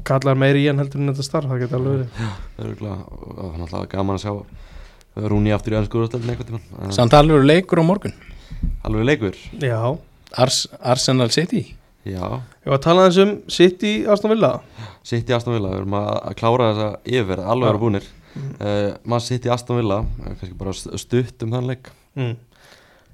kallar 0.05 0.35
meiri 0.39 0.63
í 0.65 0.67
hann 0.69 0.79
heldur 0.81 1.01
en 1.01 1.09
þetta 1.13 1.23
starf 1.25 1.49
Það 1.49 1.61
geti 1.63 1.77
alveg 1.77 1.93
verið. 1.97 2.25
Er 2.57 2.69
örgulega 2.71 2.97
og 3.37 3.51
hann 3.53 3.65
alltaf 3.65 3.87
gaman 3.91 4.17
að 4.19 4.25
sjá 4.25 4.33
Rooney 5.31 5.53
aftur 5.55 5.73
í 5.73 5.77
ennsku 5.79 5.97
úrstöldin 6.03 6.29
einhvern 6.33 6.51
tímann. 6.51 6.91
Samt 6.93 7.13
alveg 7.17 7.45
leikur 7.47 7.81
á 7.81 7.85
morgun. 7.87 8.13
Alveg 8.85 9.07
leikur? 9.07 9.35
Já, 9.61 9.79
Ars, 10.37 10.67
Arsenal 10.81 11.31
City. 11.33 11.63
Já, 12.07 12.23
ég 12.63 12.69
var 12.71 12.77
að 12.77 12.83
tala 12.85 13.07
eins 13.07 13.17
um 13.19 13.31
City 13.51 14.05
Aston 14.07 14.31
Villa. 14.31 14.51
City 15.03 15.33
Aston 15.35 15.55
Villa, 15.57 15.71
við 15.73 15.81
erum 15.81 15.95
að, 15.99 16.11
klára 16.39 16.69
þessa 16.71 16.89
yfirverð, 17.03 17.47
alveg 17.51 17.67
Já. 17.67 17.71
eru 17.73 17.81
búnir. 17.81 18.07
Uh, 18.37 18.93
maður 19.03 19.25
City 19.25 19.49
Aston 19.51 19.79
Villa. 19.81 19.97
Eh, 20.23 20.35
kannski 20.37 20.57
bara 20.59 20.73
st- 20.77 20.99
stutt 21.01 21.43
um 21.43 21.51
þann 21.57 21.67
leik. 21.71 21.89
Mm. 22.15 22.35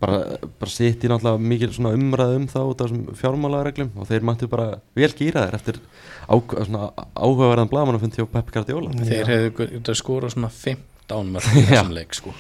Bara, 0.04 0.20
bara 0.60 0.74
City 0.74 1.10
náttúrulega 1.12 1.48
mikil 1.54 1.72
svona 1.76 1.94
umræð 1.98 2.36
um 2.38 2.48
það 2.52 2.70
út 2.72 2.84
af 2.84 2.90
þessum 2.92 3.20
fjármálareglum 3.22 3.92
og 3.96 4.10
þeir 4.10 4.28
mættu 4.28 4.50
bara 4.52 4.68
vel 5.00 5.12
gýraðir 5.20 5.58
eftir 5.60 5.80
á, 6.28 6.36
svona 6.36 6.90
áhugaverðan 7.16 7.72
blaman 7.72 7.98
að 7.98 8.06
fundi 8.06 8.20
hjá 8.20 8.30
Pep 8.36 8.52
Guardiola. 8.54 8.92
Þeir 9.00 9.34
hefðu 9.34 9.98
skora 9.98 10.32
svona 10.34 10.52
15 10.52 11.34
mörg 11.34 11.50
í 11.56 11.66
þessum 11.72 11.96
leik 11.96 12.20
sko. 12.20 12.36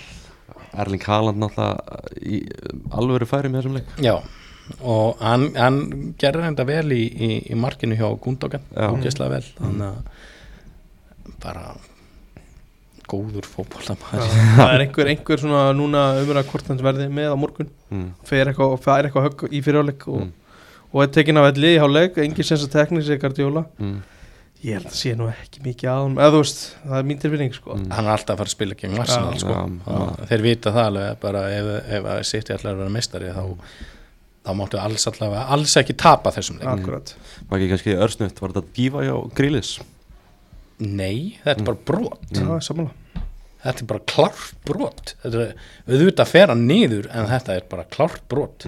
Erling 0.83 1.07
Haaland 1.07 1.41
náttúrulega 1.41 1.99
í 2.19 2.43
alvöru 2.91 3.29
færi 3.29 3.51
með 3.53 3.63
þessum 3.63 3.79
leik. 3.79 3.99
Já 4.03 4.17
og 4.79 5.19
hann, 5.19 5.49
hann 5.59 5.79
gerði 6.19 6.45
þetta 6.47 6.65
vel 6.67 6.93
í, 6.95 7.01
í, 7.03 7.31
í 7.51 7.55
markinu 7.59 7.97
hjá 7.99 8.07
Gundogan 8.23 8.63
ógeðslega 8.71 9.35
vel. 9.35 9.47
Þannig 9.57 9.89
að 9.89 11.33
bara 11.43 11.65
góður 13.13 13.47
fótbollamæður 13.53 14.37
Það 14.59 14.73
er 14.75 14.85
einhver, 14.87 15.11
einhver 15.15 15.43
svona 15.45 15.63
núna 15.77 16.03
umræða 16.23 16.45
hvort 16.51 16.71
hans 16.73 16.83
verði 16.85 17.09
með 17.13 17.31
á 17.33 17.37
morgun. 17.39 17.69
Mm. 17.93 18.07
fer 18.27 18.49
eitthvað, 18.51 18.79
fer 18.83 19.07
eitthvað 19.09 19.29
högg 19.29 19.45
í 19.53 19.61
fyriráleik 19.65 20.07
og, 20.11 20.23
Mm. 20.25 20.33
og 20.93 21.03
er 21.07 21.13
tekin 21.15 21.39
af 21.41 21.47
elli 21.53 21.71
í 21.75 21.79
háleik 21.81 22.17
engin 22.21 22.45
sens 22.45 22.65
að 22.67 22.73
tekni 22.75 23.01
sig 23.05 23.21
Guardiola. 23.23 23.63
Mm. 23.81 24.01
ég 24.63 24.77
held 24.77 24.85
að 24.87 24.93
sé 24.95 25.11
nú 25.19 25.25
ekki 25.27 25.59
mikið 25.65 25.89
á 25.91 25.95
hann 25.99 26.13
eða 26.15 26.29
þú 26.35 26.41
veist, 26.43 26.59
það 26.85 26.93
er 26.99 27.07
mín 27.09 27.17
tilfinning 27.19 27.55
sko. 27.57 27.73
Mm. 27.75 27.89
hann 27.97 28.05
er 28.07 28.13
alltaf 28.13 28.35
að 28.35 28.43
fara 28.43 28.47
að 28.51 28.53
spila 28.53 28.77
gegn 28.79 28.99
Arsenal 29.03 29.33
Já, 29.33 29.41
sko. 29.41 29.55
já, 29.57 29.97
og 29.97 30.21
þeir 30.29 30.43
vita 30.45 30.71
það 30.71 30.85
alveg 30.91 31.17
bara 31.25 31.41
ef, 31.57 31.71
ef 31.97 32.07
að 32.13 32.21
City 32.29 32.53
ætlar 32.55 32.71
að 32.77 32.79
vera 32.83 32.93
meistari 32.95 33.33
þá, 33.35 33.43
þá 34.47 34.51
máttu 34.61 34.79
alls 34.79 35.07
allavega 35.11 35.43
alls 35.57 35.75
ekki 35.81 35.97
tapa 35.99 36.31
þessum 36.37 36.61
leik. 36.61 36.69
Akkurat. 36.77 37.11
Var 37.49 37.59
ekki 37.59 37.69
kannski 37.73 37.97
örsnutt, 38.07 38.39
var 38.45 38.55
þetta 38.55 38.73
dífa 38.79 39.03
hjá 39.09 39.15
Grílis? 39.35 39.73
nei, 40.83 41.37
þetta 41.43 41.59
er 41.61 41.67
bara 41.67 41.79
brot. 41.87 42.23
Það 42.33 42.55
er 42.57 42.63
samanlega 42.65 42.99
þetta 43.63 43.83
er 43.83 43.89
bara 43.91 44.07
klárt 44.13 44.57
brot. 44.67 45.13
Þetta 45.23 45.45
er 45.45 45.53
auðvitað 45.89 46.25
að 46.25 46.33
fera 46.33 46.57
niður 46.59 47.09
en 47.11 47.29
þetta 47.31 47.57
er 47.59 47.69
bara 47.71 47.85
klárt 47.91 48.25
brot. 48.31 48.67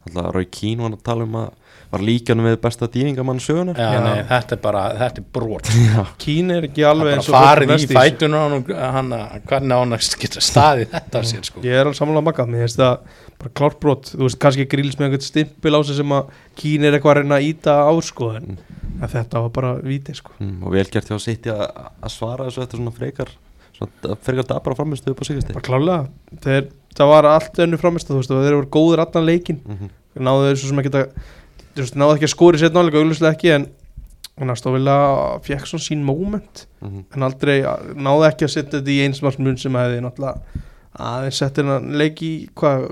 Alltaf 0.00 0.30
Rói 0.34 0.46
Kín 0.48 0.80
var 0.80 0.94
að 0.96 1.02
tala 1.06 1.26
um 1.28 1.40
að 1.42 1.56
var 1.90 2.04
líkjanum 2.06 2.46
við 2.46 2.56
besta 2.62 2.86
dýringamann 2.86 3.40
sögunar 3.42 3.74
Já, 3.74 3.88
Já. 3.96 4.00
Nei, 4.04 4.20
þetta 4.28 4.54
er 4.54 4.60
bara, 4.62 4.82
þetta 5.00 5.20
er 5.20 5.24
brot. 5.34 5.70
Kín 6.22 6.52
er 6.54 6.68
ekki 6.68 6.84
alveg 6.86 7.16
eins 7.16 7.30
og 7.30 7.34
farið 7.34 7.72
í 7.74 7.88
fætuna 7.90 8.42
og 8.46 8.70
hann 8.78 9.10
hvernig 9.50 9.74
á 9.74 9.78
hann 9.82 9.96
að 9.98 10.06
geta 10.22 10.44
staðið 10.44 10.92
þetta 10.94 11.24
sér 11.32 11.48
sko. 11.48 11.64
Ég 11.66 11.74
er 11.74 11.82
alveg 11.82 11.98
samanlega 11.98 12.28
makkað 12.28 12.52
mér 12.54 12.62
finnst 12.68 12.78
það 12.78 13.16
bara 13.42 13.54
klárt 13.58 13.80
brot. 13.82 14.12
Þú 14.14 14.22
veist, 14.22 14.38
kannski 14.46 14.68
gríls 14.70 15.00
með 15.00 15.08
einhvern 15.08 15.26
stimpil 15.26 15.74
á 15.74 15.80
sig 15.82 15.98
sem 15.98 16.14
að 16.14 16.30
Kín 16.62 16.86
er 16.86 16.94
eitthvað 16.94 17.16
að 17.16 17.20
reyna 17.24 17.40
að 17.40 17.48
íta 17.50 17.76
á 17.82 17.92
sko 18.06 18.30
en 18.38 18.60
en 19.00 19.08
þetta 19.08 19.42
var 19.46 19.52
bara 19.54 19.70
víti 19.82 20.14
sko. 20.16 20.34
Mm, 20.40 20.58
og 20.64 20.74
vel 20.74 20.86
gert 20.92 21.08
hjá 21.10 21.18
City 21.22 21.52
að 21.52 21.62
að 21.72 22.12
svara 22.12 22.48
þessu 22.48 22.64
eftir 22.64 22.80
svona 22.80 22.94
frekar 22.94 23.32
svona 23.80 24.16
frekar 24.26 24.48
dabra 24.52 24.76
framistuðu 24.76 25.16
upp 25.16 25.24
á 25.24 25.52
bara 25.54 25.66
klálega, 25.66 26.00
þeir, 26.44 26.70
það 26.96 27.12
var 27.14 27.28
allt 27.32 27.60
önnu 27.64 27.80
framist 27.80 28.10
þú 28.10 28.20
veist, 28.20 28.32
þeir 28.32 28.58
voru 28.58 28.72
góður 28.76 29.04
allan 29.06 29.26
leikin 29.26 29.60
mm 29.64 29.76
-hmm. 29.76 29.90
náðu 30.20 30.48
þeir 30.48 30.60
svo 30.60 30.68
sem 30.68 30.82
ekki 30.82 30.94
að 30.94 31.94
náðu 31.96 32.16
ekki 32.16 32.28
að 32.28 32.34
skori 32.34 32.58
sér 32.58 32.74
nálega 32.74 32.98
auglustlega 33.00 33.34
ekki 33.34 33.54
en 33.54 33.68
hann 34.40 34.52
aðstoflega 34.54 35.40
fekk 35.44 35.66
svona 35.68 35.84
sín 35.84 36.02
moment. 36.04 36.66
Mhm. 36.80 37.04
en 37.14 37.22
aldrei 37.22 37.62
náðu 37.94 38.26
ekki 38.28 38.44
að 38.44 38.54
setja 38.54 38.78
þetta 38.78 38.90
í 38.90 39.00
einsmarsmun 39.04 39.58
sem 39.58 39.72
hefði 39.72 40.00
náttúrulega 40.00 40.40
aðeins 41.00 41.38
sett 41.38 41.56
hennan 41.60 41.92
leik 41.96 42.22
í 42.22 42.48
hvað, 42.58 42.88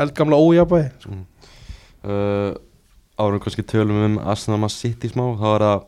eldgamla 0.00 0.38
ójabæði 0.38 0.90
uh, 2.04 2.54
árum 3.18 3.42
kannski 3.42 3.62
tölum 3.62 4.04
um 4.06 4.18
Arsenal 4.18 4.60
Man 4.62 4.72
City 4.72 5.10
smá 5.12 5.24
þá 5.36 5.48
er 5.54 5.66
það 5.66 5.84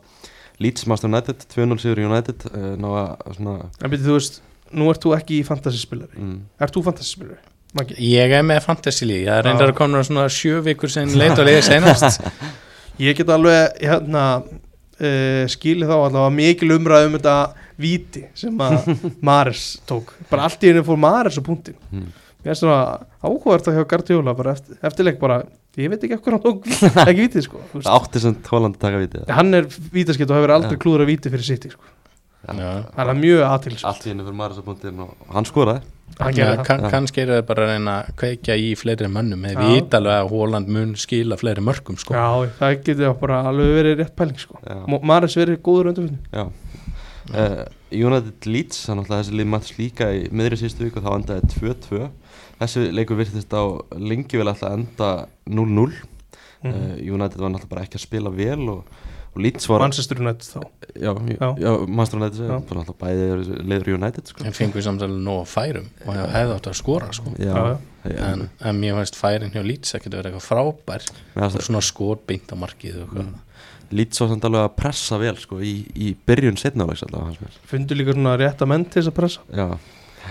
Leeds 0.63 0.85
Master 0.89 1.09
United 1.11 1.45
2-0 1.51 1.79
sigur 1.83 2.03
United 2.05 2.45
uh, 2.51 2.73
ná 2.79 2.87
að 3.01 3.37
svona 3.39 3.55
en 3.81 3.91
byrju 3.91 4.05
þú 4.07 4.17
veist, 4.17 4.39
nú 4.75 4.89
ert 4.91 5.03
þú 5.03 5.13
ekki 5.17 5.39
í 5.41 5.45
fantasyspilari 5.47 6.21
mm, 6.21 6.37
ert 6.63 6.75
þú 6.75 6.85
fantasyspilari? 6.89 7.41
Maggi? 7.75 7.97
Ég 8.07 8.31
er 8.31 8.45
með 8.47 8.61
fantasy 8.63 9.07
lík, 9.07 9.25
það 9.25 9.33
er 9.35 9.41
Já. 9.41 9.47
reyndar 9.49 9.73
að 9.73 9.79
koma 9.81 10.03
svona 10.07 10.29
sjö 10.31 10.61
vikur 10.63 10.91
sem 10.91 11.11
leit 11.19 11.35
og 11.35 11.47
leiði 11.49 11.65
senast 11.67 12.21
ég 13.05 13.17
get 13.17 13.31
alveg 13.35 13.81
hérna 13.83 14.25
uh, 14.39 15.43
skilið 15.51 15.91
þá 15.91 15.95
allavega 15.97 16.35
mikil 16.37 16.71
umræð 16.77 17.09
um 17.09 17.17
þetta 17.17 17.37
víti 17.81 18.23
sem 18.39 18.61
að 18.63 18.93
Maris 19.27 19.73
tók. 19.89 20.13
Bara 20.29 20.47
allt 20.47 20.63
í 20.63 20.71
henni 20.71 20.85
fór 20.87 21.01
Maris 21.03 21.35
á 21.35 21.43
punktin 21.43 21.75
mm, 21.91 22.07
Mér 22.45 22.53
er 22.53 22.59
svona 22.59 22.79
áhugavert 23.25 23.67
að 23.67 23.79
hjá 23.79 23.85
Guardiola 23.89 24.35
bara 24.37 24.53
eftir, 24.53 24.77
eftirleik 24.85 25.15
bara, 25.19 25.39
ég 25.81 25.91
veit 25.91 26.05
ekki 26.07 26.17
eftir 26.17 26.37
hann 26.37 26.43
tók 26.45 26.69
ekki 27.05 27.19
vítið 27.25 27.47
sko 27.47 27.63
átti 27.91 28.23
sem 28.23 28.37
Holland 28.51 28.77
að 28.77 28.85
taka 28.85 29.03
vitið 29.03 29.35
hann 29.35 29.59
er 29.59 29.67
vítaskipt 29.95 30.31
og 30.31 30.39
hefur 30.39 30.55
aldrei 30.55 30.79
klúður 30.81 31.05
að 31.05 31.13
víti 31.13 31.33
fyrir 31.33 31.47
sitt 31.47 31.69
sko. 31.73 31.93
Það 32.45 33.09
er 33.09 33.17
mjög 33.17 33.43
aðtils 33.47 33.83
allt 33.87 34.05
í 34.05 34.11
henni 34.11 34.25
fyrir 34.25 34.37
Maris 34.37 34.59
á 34.61 34.63
punktin 34.65 34.99
og 35.01 35.13
hann 35.33 35.47
skoraði. 35.49 35.81
Hann 36.19 36.89
kannski 36.91 37.23
er 37.23 37.31
það 37.33 37.45
bara 37.47 37.65
að 37.65 37.71
reyna 37.71 37.95
að 38.03 38.11
kveikja 38.21 38.57
í 38.61 38.67
fleiri 38.77 39.09
mönnum. 39.11 39.47
Eða 39.49 39.65
Já. 39.65 39.71
vita 39.73 39.99
alveg 39.99 40.19
að 40.19 40.29
Hóland 40.33 40.69
mun 40.75 40.93
skila 40.99 41.39
fleiri 41.41 41.63
mörgum 41.65 41.97
sko. 41.99 42.13
Já, 42.13 42.51
það 42.59 42.75
getur 42.85 43.15
bara 43.21 43.41
alveg 43.49 43.73
verið 43.79 43.97
rétt 44.03 44.13
pæling 44.19 44.43
sko. 44.43 44.61
Maris 45.01 45.37
verið 45.39 45.57
góður 45.65 45.91
uh, 47.33 47.65
United 47.89 48.45
Leeds, 48.45 48.83
þannig 48.85 49.09
að 49.09 49.17
þessi 49.17 49.39
lið 49.39 49.49
mættist 49.49 49.79
líka 49.79 50.11
í 50.13 50.25
miðri 50.29 50.61
síðustu 50.61 50.85
viku 50.85 51.01
og 51.01 51.07
þá 51.07 51.13
endaði 51.15 51.49
2-2 51.55 52.03
þessi 52.61 52.85
leikur 52.95 53.17
virtist 53.19 53.51
á 53.53 53.63
lengi 53.99 54.37
vel 54.39 54.47
alltaf 54.51 54.71
enda 54.77 55.09
0-0 55.49 55.91
Mhm. 56.65 56.71
uh, 56.73 57.13
United 57.13 57.37
var 57.37 57.51
náttúrulega 57.53 57.69
bara 57.69 57.83
ekki 57.85 57.99
að 57.99 58.01
spila 58.07 58.29
vel 58.33 58.69
og, 58.71 58.87
og 59.35 59.41
Leeds 59.43 59.67
var 59.69 59.83
Manchester 59.83 60.17
United 60.17 60.47
þá 60.47 60.61
já, 60.97 61.11
já, 61.35 61.49
Já. 61.61 61.71
Manchester 61.85 62.17
United 62.21 62.39
Já. 62.39 62.47
það 62.47 62.69
var 62.71 62.79
náttúrulega 62.79 63.01
bæði 63.03 63.57
leiður 63.69 63.89
United 63.99 64.31
sko. 64.31 64.45
en 64.47 64.55
fengur 64.55 64.81
samtalið 64.81 65.19
nóg 65.27 65.41
að 65.43 65.51
færum 65.51 65.89
og 66.07 66.15
hefði 66.15 66.55
átt 66.55 66.69
að 66.71 66.77
skora 66.79 67.11
sko. 67.13 67.33
já, 67.37 67.51
Já, 67.51 67.77
já. 68.07 68.15
já. 68.15 68.23
en, 68.31 68.49
en 68.71 68.79
mér 68.81 68.97
finnst 68.97 69.19
færin 69.19 69.51
hjá 69.53 69.61
Leeds 69.67 69.93
ekki 69.99 70.09
að 70.09 70.17
vera 70.17 70.31
eitthvað 70.31 70.47
frábær 70.49 71.05
og 71.45 71.59
svona 71.67 71.81
skor 71.85 72.17
beint 72.25 72.49
á 72.49 72.55
markið 72.57 72.95
og 73.03 73.05
eitthvað. 73.13 73.35
Leeds 73.91 74.19
var 74.23 74.31
samt 74.33 74.45
alveg 74.49 74.63
að 74.65 74.75
pressa 74.79 75.17
vel 75.21 75.35
sko, 75.37 75.59
í, 75.61 75.75
í 75.93 76.15
byrjun 76.25 76.57
setnálegs 76.57 77.03
allavega 77.05 77.29
hans 77.29 77.43
mér 77.43 77.59
fundu 77.69 77.93
líka 77.99 78.15
svona 78.17 78.33
rétta 78.41 78.65
menn 78.65 78.87
til 78.89 79.03
þess 79.03 79.11
að 79.13 79.17
pressa 79.19 79.45
já, 79.53 79.67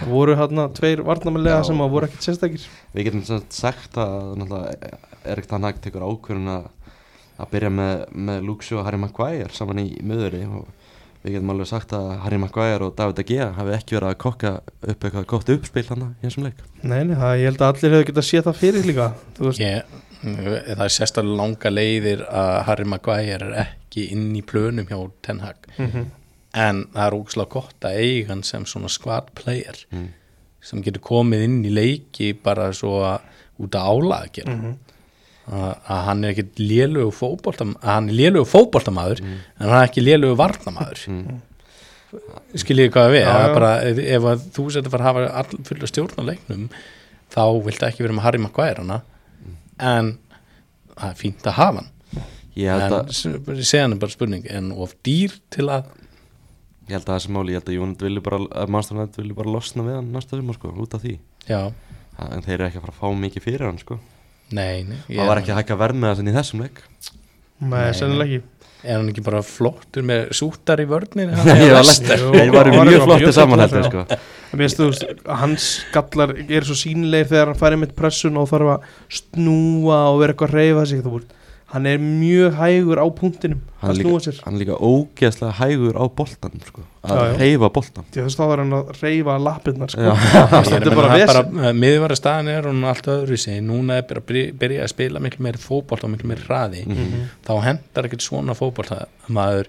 voru 0.09 0.37
hérna 0.39 0.69
tveir 0.75 1.03
varnarmannlega 1.07 1.61
Já. 1.63 1.69
sem 1.71 1.83
að 1.85 1.93
voru 1.95 2.09
ekkert 2.09 2.27
sérstakir. 2.29 2.65
Við 2.95 3.09
getum 3.09 3.43
sagt 3.55 3.99
að 4.01 4.57
Erik 5.25 5.47
Ten 5.51 5.67
Hag 5.67 5.83
tekur 5.85 6.07
ákvörðun 6.07 6.51
að 6.59 6.73
að 7.41 7.51
byrja 7.51 7.71
með, 7.75 8.03
með 8.15 8.49
Shaw 8.63 8.81
og 8.81 8.87
Harry 8.87 9.01
Maguire 9.01 9.51
saman 9.55 9.83
í 9.83 9.89
miðuri 10.07 10.45
og 10.47 10.69
við 11.25 11.37
getum 11.37 11.53
alveg 11.55 11.71
sagt 11.71 11.95
að 11.97 12.11
Harry 12.23 12.39
Maguire 12.39 12.87
og 12.87 12.97
David 12.99 13.19
De 13.19 13.27
Gea 13.27 13.51
hafi 13.57 13.75
ekki 13.75 13.97
verið 13.97 14.11
að 14.13 14.19
kokka 14.23 14.53
upp 14.63 15.07
eitthvað 15.09 15.29
gott 15.33 15.53
uppspil 15.57 15.87
hann 15.89 16.07
í 16.13 16.27
þessum 16.27 16.49
leik. 16.49 16.65
Nei, 16.83 17.01
nei, 17.09 17.15
það, 17.19 17.37
ég 17.41 17.49
held 17.51 17.63
að 17.65 17.71
allir 17.73 17.97
hefur 17.97 18.11
getað 18.11 18.29
séð 18.29 18.49
það 18.49 18.61
fyrir 18.61 18.91
líka 18.91 19.09
þú 19.39 19.49
veist, 19.49 19.65
Ég, 19.65 19.95
það 20.25 20.85
er 20.87 20.93
sérstaklega 20.95 21.39
langa 21.41 21.73
leiðir 21.73 22.27
að 22.29 22.59
Harry 22.69 22.87
Maguire 22.89 23.49
er 23.51 23.57
ekki 23.65 24.07
inn 24.15 24.29
í 24.39 24.45
plönum 24.47 24.87
hjá 24.89 24.99
Ten 25.27 25.43
Hag. 25.45 25.67
Mm 25.79 25.89
en 26.55 26.85
það 26.95 27.07
er 27.09 27.17
ógslag 27.19 27.49
gott 27.51 27.87
að 27.89 27.99
eiga 28.03 28.29
hann 28.33 28.43
sem 28.47 28.65
svona 28.71 28.89
squad 28.93 29.31
player 29.35 29.79
mm. 29.91 30.09
sem 30.65 30.83
getur 30.87 31.03
komið 31.05 31.43
inn 31.49 31.61
í 31.67 31.73
leiki 31.75 32.33
bara 32.45 32.71
svo 32.77 33.01
að 33.05 33.21
út 33.65 33.75
að 33.79 33.89
álaga 33.91 34.27
að 34.29 34.33
gera 34.39 34.55
Mhm. 34.55 34.75
að, 35.45 35.73
að 35.93 36.05
hann 36.07 36.25
er 36.25 36.31
ekki 36.33 36.45
lélugu 36.63 37.11
fótboltam 37.13 37.75
að 37.83 37.91
hann 37.93 38.09
er 38.09 38.15
lélugu 38.21 38.47
fótboltamaður 38.49 39.21
en 39.25 39.35
hann 39.59 39.75
er 39.83 39.89
ekki 39.89 40.05
lélugu 40.07 40.37
varnamaður 40.41 41.03
Mm. 41.09 41.41
skiljið 42.55 42.93
hvað 42.95 43.09
við 43.11 43.25
er 43.27 43.49
já. 43.49 43.55
bara, 43.55 43.71
ef, 43.83 44.27
þú 44.55 44.65
setur 44.71 44.93
fara 44.93 45.05
að 45.05 45.09
hafa 45.11 45.25
all, 45.41 45.65
fulla 45.67 45.89
stjórn 45.91 46.21
á 46.23 46.25
leiknum 46.31 46.69
þá 47.35 47.43
viltu 47.67 47.87
ekki 47.89 48.05
vera 48.05 48.15
með 48.15 48.23
Harry 48.29 48.39
Maguire 48.45 48.79
hana 48.85 49.01
en 49.83 50.13
það 50.95 51.09
er 51.11 51.19
fínt 51.19 51.49
að 51.51 51.57
hafa 51.59 51.83
hann 51.83 51.91
ég 52.55 52.71
held 52.71 52.95
en 52.95 53.65
segja 53.67 53.83
hann 53.83 53.97
er 53.97 54.03
bara 54.05 54.15
spurning 54.15 54.47
en 54.55 54.71
of 54.73 54.95
dýr 55.07 55.35
til 55.51 55.67
að 55.75 55.89
ég 56.85 56.97
held 56.97 57.09
að 57.09 57.19
þessi 57.19 57.35
máli, 57.35 57.55
ég 57.55 57.61
held 57.61 57.71
að 57.71 57.83
United 57.83 58.07
vilja 58.09 58.25
bara 58.25 58.41
að 58.45 58.73
Manchester 58.75 58.99
United 58.99 59.21
vilja 59.23 59.39
bara 59.39 59.55
losna 59.55 59.87
við 59.87 59.99
hann 59.99 60.11
næsta 60.15 60.39
sumar 60.39 60.59
sko, 60.59 60.73
út 60.85 60.97
af 60.97 61.05
því. 61.05 61.15
Já, 61.49 61.61
en 62.29 62.45
þeir 62.45 62.57
eru 62.57 62.67
ekki 62.69 62.81
að 62.81 62.87
fara 62.87 62.95
að 62.95 63.01
fá 63.01 63.21
mikið 63.25 63.47
fyrir 63.47 63.67
hann 63.69 63.81
sko. 63.81 64.01
Nei, 64.55 64.85
nei 64.85 64.99
það 65.09 65.31
var 65.31 65.41
ekki 65.41 65.55
að 65.55 65.63
hækka 65.63 65.79
verð 65.81 66.01
með 66.01 66.11
það 66.11 66.19
sem 66.21 66.29
í 66.29 66.35
þessum 66.39 66.65
leik. 66.65 66.83
Nei, 67.65 67.87
sennilega 67.97 68.39
ekki. 68.39 68.51
Er 68.85 68.99
hann 68.99 69.09
ekki 69.09 69.23
bara 69.25 69.41
flottur 69.49 70.05
með 70.05 70.27
sútar 70.37 70.83
í 70.83 70.85
vörninu 70.85 71.33
ég 71.57 72.51
var 72.53 72.69
var 72.69 72.91
mjög 72.91 73.31
samanhæltir 73.33 73.81
já. 73.81 73.87
sko. 73.89 74.19
Mér 74.53 74.61
finnst 74.61 74.83
þú 74.83 74.89
hans 75.41 75.69
skallar 75.87 76.35
er 76.45 76.67
svo 76.69 76.77
sýnilegir 76.77 77.31
þegar 77.31 77.53
hann 77.53 77.61
færi 77.63 77.79
með 77.81 77.95
pressun 77.97 78.37
og 78.37 78.51
þarf 78.51 78.75
að 78.75 78.91
snúa 79.23 80.03
og 80.11 80.21
vera 80.21 80.35
eitthvað 80.35 80.53
að 80.53 80.59
reyfa 80.61 80.85
sig 80.91 81.01
þú 81.01 81.15
veist. 81.15 81.33
Hann 81.75 81.87
er 81.91 81.99
mjög 81.99 82.55
hægur 82.61 83.01
á 83.03 83.07
punktinum 83.19 83.61
hann 83.83 83.91
að 83.93 83.99
snúa 84.01 84.19
líka, 84.21 84.25
sér 84.31 84.37
hann 84.47 84.55
er 84.57 84.61
líka 84.63 84.77
ógeðslega 84.79 85.55
hægur 85.59 85.97
á 85.99 86.05
boltanum 86.21 86.63
sko, 86.69 86.85
að 87.05 87.17
Já, 87.19 87.25
já. 87.27 87.35
reyfa 87.43 87.71
boltan 87.75 88.07
því 88.15 88.23
þess 88.25 88.39
þá 88.39 88.45
er 88.55 88.63
hann 88.63 88.77
að 88.79 88.93
reyfa 89.03 89.35
lappirnar 89.49 89.93
sko. 89.95 90.15
Þetta 90.15 90.79
er 90.93 90.97
bara 91.01 91.19
vesen 91.19 91.81
miðvara 91.83 92.19
staðan 92.21 92.53
er 92.55 92.69
hún 92.71 92.85
allt 92.89 93.11
öðru 93.17 93.37
sig 93.45 93.59
núna 93.67 93.99
er 94.01 94.07
bara 94.09 94.23
að 94.23 94.55
byrja- 94.63 94.87
að 94.87 94.93
spila 94.95 95.21
miklu 95.27 95.45
meiri 95.49 95.61
fótbolt 95.67 96.07
og 96.07 96.15
miklu 96.15 96.31
meiri 96.33 96.47
hraði 96.47 96.87
Mhm. 96.87 97.27
þá 97.49 97.53
hendar 97.67 98.09
ekkert 98.09 98.23
svona 98.31 98.55
fótbolt 98.57 98.95
maður 99.29 99.69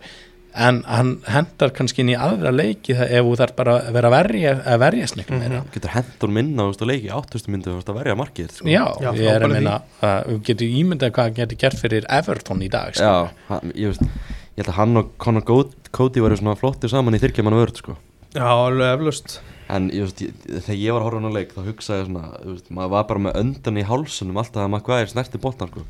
en 0.55 0.77
hann 0.87 1.09
hendar 1.27 1.71
kannski 1.75 2.01
inn 2.03 2.11
í 2.13 2.15
aðra 2.17 2.51
leiki 2.55 2.93
ef 2.95 3.25
þú 3.27 3.33
þarf 3.41 3.55
bara 3.57 3.73
að 3.81 3.89
vera 3.97 4.09
að 4.11 4.15
verja 4.15 4.53
að 4.73 4.79
verjast 4.85 5.17
miklu 5.19 5.39
meira 5.39 5.61
getur 5.73 5.93
hendur 5.95 6.31
minna 6.37 6.67
þú 6.69 6.75
og 6.85 6.89
leiki 6.91 7.09
áttustu 7.17 7.51
myndu 7.51 7.73
þú 7.75 7.83
að 7.91 7.97
verja 7.99 8.15
markið 8.19 8.53
sko. 8.55 8.67
já, 8.71 8.83
Já, 9.03 9.09
ég 9.19 9.31
er 9.33 9.45
að 9.47 9.53
minna 9.55 9.75
að 10.01 10.29
við 10.31 10.39
getum 10.49 10.77
ímyndað 10.81 11.13
hvað 11.17 11.33
getur 11.41 11.59
gert 11.65 11.81
fyrir 11.81 12.07
Everton 12.19 12.63
í 12.63 12.69
dag 12.71 12.93
Já, 12.95 13.01
skilur. 13.01 13.33
hann, 13.49 13.73
ég, 13.75 13.91
veist, 13.91 14.05
ég 14.55 14.61
held 14.63 14.71
að 14.71 14.79
hann 14.79 15.01
og 15.01 15.11
Conor 15.17 15.45
Cody- 15.95 16.23
varu 16.23 16.37
svona 16.39 16.55
flottir 16.59 16.89
saman 16.91 17.15
í 17.17 17.21
þyrkjaman 17.23 17.57
vörð 17.59 17.81
sko. 17.83 17.97
já, 18.35 18.47
alveg 18.47 18.95
eflaust 18.95 19.39
en 19.69 19.89
ég, 19.91 20.05
veist, 20.05 20.21
ég, 20.21 20.33
þegar 20.61 20.79
ég 20.79 20.93
var 20.93 21.01
að 21.01 21.05
horfa 21.09 21.17
á 21.17 21.21
hann 21.21 21.31
á 21.31 21.37
leik 21.39 21.53
þá 21.55 21.61
hugsaði 21.65 21.99
ég 22.03 22.07
svona, 22.09 22.25
þú 22.43 22.51
veist, 22.55 22.71
maður 22.71 22.93
var 22.95 23.07
bara 23.09 23.23
með 23.27 23.39
öndan 23.41 23.79
í 23.81 23.85
hálsunum 23.89 24.37
alltaf 24.37 24.63
að 24.63 24.71
maður 24.75 24.87
hvað 24.87 25.01
er 25.03 25.11
snerti 25.11 25.41
boltan 25.41 25.71
sko. 25.73 25.83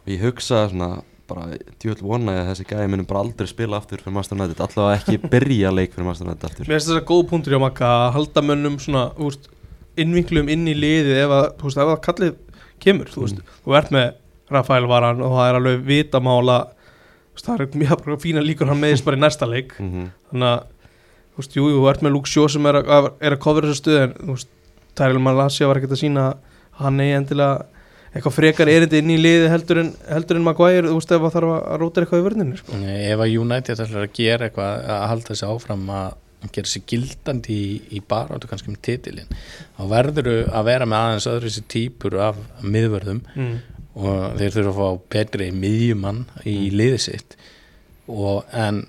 og 0.00 0.08
ég 0.08 0.22
hugsaði 0.24 0.70
svona 0.72 0.90
bara 1.30 1.42
djúvel 1.80 2.02
vonaði 2.02 2.38
að 2.42 2.48
þessi 2.50 2.64
gæði 2.70 2.88
munum 2.92 3.06
bara 3.08 3.20
aldrei 3.24 3.48
spila 3.50 3.74
aftur 3.80 3.98
fyrir 4.02 4.16
Master 4.16 4.36
United 4.36 4.58
allavega 4.66 4.98
ekki 4.98 5.14
byrja 5.34 5.68
leik 5.72 5.90
fyrir 5.94 6.06
Master 6.08 6.26
United 6.26 6.44
aftur. 6.50 6.64
Mér 6.66 6.74
finnst 6.76 6.88
þess 6.90 7.00
að 7.00 7.10
góð 7.10 7.22
punktur 7.30 7.52
hjá 7.56 7.60
makka 7.62 7.86
að 7.90 8.12
halda 8.18 8.40
mönnum 8.48 8.76
svona 8.82 9.04
úst, 9.22 9.42
innvinklum 10.00 10.46
inn 10.52 10.64
í 10.70 10.74
liðið 10.76 11.16
ef 11.22 11.30
að, 11.36 11.46
þú 11.60 11.64
veist, 11.68 11.80
ef 11.80 11.88
að 11.94 12.04
kallið 12.08 12.32
kemur 12.80 13.08
þú, 13.14 13.20
veist, 13.24 13.38
þú 13.64 13.70
ert 13.80 13.90
með 13.94 14.06
Rafael 14.50 14.86
Varan 14.90 15.24
og 15.24 15.30
það 15.38 15.48
er 15.48 15.56
alveg 15.60 15.76
vitamála 15.86 16.58
það 17.40 17.62
er 17.64 17.68
mjög 17.80 18.00
fína 18.20 18.40
líkur 18.44 18.68
hann 18.68 18.82
meðist 18.82 19.06
bara 19.06 19.16
í 19.16 19.22
næsta 19.22 19.46
leik. 19.48 19.70
Mm 19.80 20.10
þannig 20.30 20.48
að 20.50 20.60
þú 21.30 21.36
veist, 21.40 21.54
jú, 21.56 21.64
jú, 21.70 21.76
þú 21.80 21.86
ert 21.90 22.02
með 22.04 22.14
Luke 22.14 22.30
Shaw 22.30 22.46
sem 22.52 22.64
er 22.66 22.74
að, 22.80 23.04
er 23.20 23.32
að 23.34 23.42
eitthvað 28.10 28.36
frekar 28.36 28.70
erindi 28.72 28.98
inn 29.00 29.12
í 29.14 29.18
liði 29.20 29.50
heldur 29.52 29.84
en, 29.84 29.92
heldur 30.10 30.40
en 30.40 30.46
Maguire, 30.46 30.88
þú 30.88 30.96
veist, 30.96 31.12
ef 31.14 31.22
það 31.26 31.36
þarf 31.36 31.52
að 31.58 31.76
róta 31.82 32.02
eitthvað 32.02 32.22
í 32.22 32.26
vörninu, 32.26 32.58
sko. 32.58 32.80
Ef 32.94 33.22
að 33.22 33.36
United 33.44 33.84
ætlar 33.84 34.06
að 34.08 34.16
gera 34.18 34.48
eitthvað 34.48 34.90
að 34.96 35.06
halda 35.12 35.30
þessi 35.30 35.50
áfram 35.50 35.86
að 35.94 36.18
gera 36.54 36.70
sér 36.70 36.86
gildandi 36.88 37.56
í, 37.56 37.72
í 37.96 38.00
baráttu 38.08 38.48
kannski 38.48 38.72
með 38.72 38.80
titilin 38.86 39.34
þá 39.76 39.82
verður 39.90 40.30
að 40.48 40.68
vera 40.70 40.88
með 40.88 41.04
aðeins 41.04 41.28
öðru 41.30 41.50
þessi 41.50 41.64
típur 41.74 42.16
af 42.24 42.38
miðvörðum 42.64 43.20
mm. 43.34 43.52
og 44.00 44.38
þeir 44.40 44.56
þurfa 44.56 44.70
að 44.72 44.78
fá 44.80 45.04
betri 45.16 45.50
miðjumann 45.56 46.22
í 46.48 46.56
liðið 46.72 47.02
sitt 47.04 47.36
og 48.10 48.50
en 48.56 48.82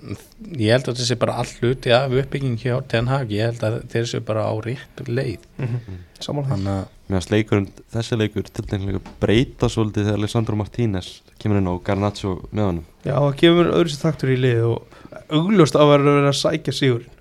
ég 0.58 0.74
held 0.74 0.90
að 0.90 1.00
þessi 1.00 1.18
bara 1.20 1.38
all 1.40 1.52
hluti 1.60 1.94
af 1.94 2.12
uppbygging 2.12 2.58
hjá 2.60 2.74
Ten 2.90 3.10
Hag, 3.10 3.30
ég 3.32 3.52
held 3.52 3.62
að 3.66 3.78
þeir 3.92 4.10
séu 4.10 4.24
bara 4.26 4.48
á 4.50 4.54
rétt 4.64 5.06
leið. 5.08 5.46
Mm 5.58 6.00
Samanlega 6.22 6.54
þannig 6.54 6.76
að 6.76 6.90
Mér 7.12 7.20
finnst 7.20 7.32
leikurinn, 7.32 7.66
þessi 7.92 8.16
leikur 8.16 8.46
til 8.48 8.62
dæmis 8.70 9.08
breyta 9.20 9.68
svolítið 9.68 10.06
þegar 10.06 10.20
Alessandro 10.20 10.56
Martínez 10.56 11.08
kemur 11.42 11.58
inn 11.58 11.68
á 11.68 11.76
Garnaccio 11.84 12.38
með 12.54 12.68
honum. 12.68 12.86
Já, 13.04 13.16
það 13.18 13.34
kemur 13.42 13.68
öðru 13.72 13.92
sér 13.92 14.04
taktur 14.06 14.32
í 14.32 14.36
lið 14.40 14.62
og 14.70 14.94
augljóst 15.28 15.76
að 15.76 15.90
vera 15.90 16.06
að 16.06 16.16
vera 16.20 16.30
að 16.30 16.38
sækja 16.38 16.74
sigurinn. 16.78 17.18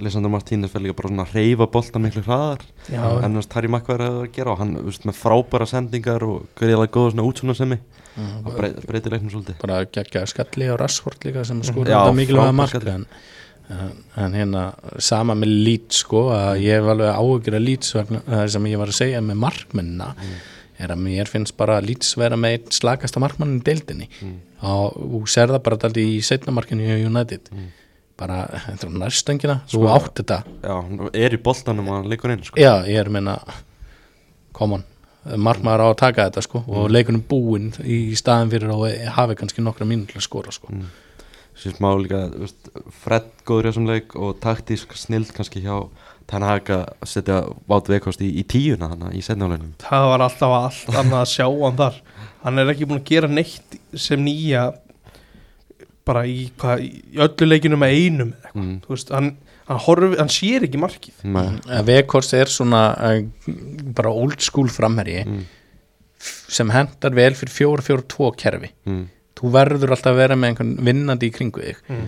Alessandro 0.00 0.32
Martínez 0.32 0.72
fer 0.72 0.82
líka 0.82 0.96
bara 0.98 1.12
svona 1.12 1.28
að 1.28 1.36
reyfa 1.36 1.68
boltan 1.70 2.02
miklu 2.02 2.24
hraðar. 2.26 2.64
Já, 2.90 3.04
en 3.20 3.38
veist, 3.38 3.54
Harry 3.54 3.70
Maguire 3.70 4.08
hefur 4.08 4.24
að 4.24 4.34
gera 4.34 4.54
og 4.56 4.62
hann 4.64 4.74
þú 4.80 4.84
veist, 4.88 5.06
með 5.06 5.20
frábæra 5.20 5.70
sendingar 5.70 6.26
og 6.26 6.48
greiðlega 6.58 6.94
góða 6.96 7.14
svona 7.14 7.28
útsuna 7.30 7.58
semmi 7.60 7.78
mm, 8.16 8.36
og 8.44 8.54
brey, 8.58 8.74
breyti 8.86 9.12
leiknum 9.12 9.32
svolítið. 9.34 9.58
Bara 9.62 9.80
geggja 9.86 10.24
skalli 10.30 10.70
á 10.70 10.74
Rashford 10.80 11.26
líka 11.28 11.44
sem 11.48 11.62
skor 11.66 11.86
Já, 11.88 11.98
þetta 12.00 12.16
mikilvæga 12.18 12.46
frábær 12.48 12.58
mark 12.60 12.74
skalli. 12.74 12.94
en, 12.94 13.06
en, 14.24 14.32
hérna 14.34 14.62
sama 14.98 15.36
með 15.38 15.52
Leeds 15.66 16.00
sko 16.04 16.24
að 16.34 16.62
ég 16.64 16.80
hef 16.80 16.88
alveg 16.94 17.12
áhugir 17.14 17.58
að 17.60 17.66
Leeds 17.68 17.94
vegna 17.98 18.22
það 18.26 18.46
sem 18.56 18.70
ég 18.72 18.80
var 18.82 18.90
að 18.94 18.98
segja 19.02 19.20
með 19.22 19.42
markmennina 19.44 20.14
er 20.80 20.94
að 20.94 21.02
mér 21.04 21.28
finnst 21.28 21.56
bara 21.60 21.76
að 21.78 21.90
Leeds 21.90 22.14
vera 22.16 22.38
með 22.40 22.56
einn 22.56 22.72
slagasta 22.72 23.20
markmannin 23.20 23.60
í 23.60 23.66
deildinni. 23.68 24.08
Og 24.64 24.96
þú 24.96 25.20
ser 25.28 25.52
það 25.52 25.62
bara 25.66 25.76
daldi 25.84 26.06
í 26.16 26.20
setna 26.24 26.54
markinu 26.56 26.86
í 26.88 27.04
United. 27.04 27.50
Bara, 28.20 28.42
þetta 28.66 28.86
er 28.88 28.96
næstöngina 29.00 29.54
þú 29.70 29.86
átt 29.88 30.18
þetta, 30.20 30.36
Já, 30.60 30.74
er 31.24 31.32
í 31.32 31.38
boltanum 31.40 31.86
og 31.88 31.94
hann 31.96 32.08
leikur 32.12 32.32
inn 32.34 32.42
sko. 32.44 32.58
já 32.60 32.82
ég 32.84 32.98
er 33.00 33.08
að 33.08 33.14
meina 33.16 33.38
come 34.52 34.76
on, 34.76 34.84
markmaður 35.24 35.84
á 35.84 35.88
að 35.90 35.98
taka 36.00 36.26
þetta 36.28 36.44
sko 36.46 36.62
og 36.66 36.90
leikunum 36.92 37.22
búinn 37.28 37.70
í 37.84 38.16
staðin 38.18 38.52
fyrir 38.52 38.72
að 38.72 38.84
hafi 39.16 39.36
kannski 39.40 39.64
nokkra 39.64 39.88
mínútur 39.88 40.20
að 40.20 40.26
skora 40.26 40.54
sko. 40.54 40.72
Sér 41.60 41.74
smá 41.76 41.90
líka, 41.98 42.22
þú 42.32 42.46
veist, 42.46 42.70
Fred 43.02 43.26
góður 43.44 43.66
í 43.66 43.68
þessum 43.68 43.88
leik 43.90 44.14
og 44.16 44.38
taktísk 44.40 44.94
snild 44.96 45.32
kannski 45.36 45.60
hjá 45.60 45.74
Ten 46.30 46.44
Hag 46.46 46.70
að 46.72 47.08
setja 47.10 47.40
Vátt 47.68 47.90
Vekost 47.90 48.22
í, 48.22 48.30
í 48.40 48.44
tíuna 48.48 48.92
þannig 48.92 49.18
í 49.18 49.24
setnáleginum 49.26 49.74
það 49.82 50.06
var 50.12 50.24
alltaf 50.24 50.54
allt 50.56 50.94
annað 50.94 51.18
að 51.18 51.32
sjá 51.32 51.46
hann 51.50 51.80
þar. 51.80 51.98
Hann 52.44 52.62
er 52.62 52.72
ekki 52.72 52.88
búin 52.88 53.02
að 53.02 53.10
gera 53.10 53.28
neitt 53.28 53.76
sem 53.98 54.22
nýja 54.24 54.70
bara 56.06 56.24
í, 56.24 56.46
hvað, 56.60 56.84
í 56.86 57.20
öllu 57.20 57.48
leikinu 57.50 57.78
með 57.80 57.96
einum 57.98 58.30
eða 58.30 58.46
eitthvað. 58.46 58.64
mm. 58.64 58.78
þú 58.86 58.94
veist, 58.94 59.12
hann, 59.14 59.30
hann, 59.70 59.80
horf, 59.86 60.16
hann 60.18 60.32
sér 60.32 60.66
ekki 60.66 60.80
markið 60.82 61.24
Nei, 61.30 61.46
Vekhorst 61.88 62.34
er 62.38 62.50
svona 62.52 62.82
uh, 62.98 63.22
bara 63.96 64.12
old 64.12 64.42
school 64.44 64.70
framherji 64.72 65.22
mm. 65.24 65.40
sem 66.50 66.72
hendar 66.74 67.14
vel 67.16 67.32
fyrir 67.38 67.54
4-4-2 67.80 68.32
kerfi 68.42 68.72
Mm. 68.90 69.04
þú 69.40 69.52
verður 69.54 69.94
alltaf 69.94 70.12
að 70.12 70.18
vera 70.20 70.36
með 70.36 70.52
einhvern 70.52 70.72
vinnandi 70.90 71.30
í 71.30 71.34
kringu 71.34 71.62
þig 71.64 71.78
mm. 71.88 72.06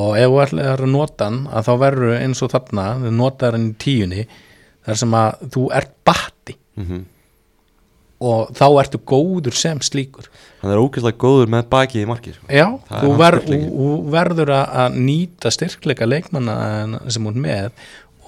og 0.00 0.14
ef 0.16 0.30
þú 0.30 0.42
ætlar 0.46 0.84
að 0.86 0.92
nota 0.94 1.28
hann 1.28 1.40
að 1.50 1.66
þá 1.68 1.72
verður 1.84 2.14
eins 2.20 2.44
og 2.46 2.52
þarna 2.54 2.86
þú 3.04 3.14
notar 3.18 3.56
hann 3.58 3.70
í 3.72 3.78
tíunni 3.84 4.26
þar 4.86 5.00
sem 5.02 5.16
að 5.22 5.48
þú 5.56 5.70
ert 5.80 5.96
batti 6.08 6.56
Mm 6.80 7.02
og 8.20 8.50
þá 8.56 8.64
ertu 8.82 8.98
góður 9.08 9.54
sem 9.56 9.78
slíkur 9.80 10.26
Hann 10.60 10.72
er 10.74 10.80
ógeðslega 10.82 11.16
góður 11.22 11.48
með 11.54 11.68
bakið 11.72 12.02
í 12.02 12.08
markið 12.10 12.34
sko. 12.36 12.46
já, 12.52 12.66
þú, 12.90 13.12
ver, 13.16 13.38
þú 13.48 13.88
verður 14.12 14.50
að, 14.58 14.98
nýta 15.00 15.52
styrkleika 15.54 16.04
leikmanna 16.08 17.00
sem 17.08 17.24
hún 17.24 17.38
með 17.40 17.70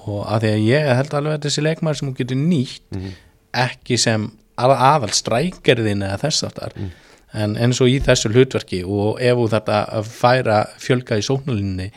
og 0.07 0.25
að 0.27 0.41
því 0.43 0.49
að 0.53 0.63
ég 0.67 0.89
held 0.97 1.13
alveg 1.19 1.37
að 1.37 1.45
þessi 1.45 1.61
leikmann 1.67 1.95
sem 1.99 2.07
hún 2.09 2.17
getur 2.17 2.35
nýtt 2.41 2.81
Mhm. 2.97 3.11
ekki 3.53 3.97
sem 4.01 4.31
að, 4.57 4.73
aðal 4.77 5.11
strækjarðin 5.13 6.01
eða 6.07 6.19
þess 6.25 6.43
aftar 6.49 6.73
Mm. 6.75 6.89
en 7.33 7.55
eins 7.57 7.79
og 7.81 7.87
í 7.87 7.99
þessu 8.01 8.29
hlutverki 8.33 8.83
og 8.85 9.21
ef 9.21 9.35
þú 9.37 9.45
þetta 9.49 9.77
að 9.93 10.05
færa 10.09 10.57
fjölga 10.79 11.17
í 11.17 11.23
sóknulinni 11.25 11.91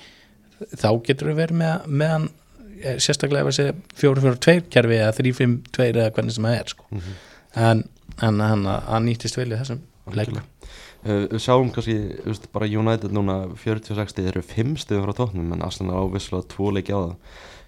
þá 0.76 1.02
getur 1.04 1.28
við 1.32 1.36
verið 1.42 1.56
með, 1.60 1.86
með 1.88 2.08
hann 2.12 2.28
eh, 2.84 2.96
sérstaklega 3.00 3.48
ef 3.48 3.56
þessi 3.56 3.74
4-4-2 3.96 4.68
kerfi 4.70 4.96
eða 5.00 5.16
3-5-2 5.16 5.88
eða 5.92 6.10
hvernig 6.12 6.32
sem 6.36 6.44
það 6.44 6.60
er 6.60 6.68
sko. 6.74 6.84
Mhm. 6.92 7.16
En, 7.56 7.84
en 8.22 8.40
hann 8.44 8.64
hann 8.68 9.08
nýttist 9.08 9.38
vel 9.38 9.50
í 9.50 9.58
þessum 9.58 9.82
leik. 10.14 10.32
Uh, 11.06 11.26
Við 11.30 11.42
sjáum 11.44 11.68
kannski, 11.74 11.98
þú 12.22 12.32
veist, 12.32 12.48
bara 12.54 12.66
United 12.70 13.12
núna 13.14 13.36
46 13.58 14.14
stig, 14.14 14.26
þeir 14.26 14.38
eru 14.40 14.46
5 14.46 14.72
stigum 14.82 15.04
frá 15.06 15.14
tóknum 15.20 15.52
en 15.54 15.62
Arsenal 15.66 16.00
á 16.02 16.04
visslega 16.10 16.48
2 16.56 16.72
leiki 16.78 16.94
á 16.96 17.00
það. 17.02 17.14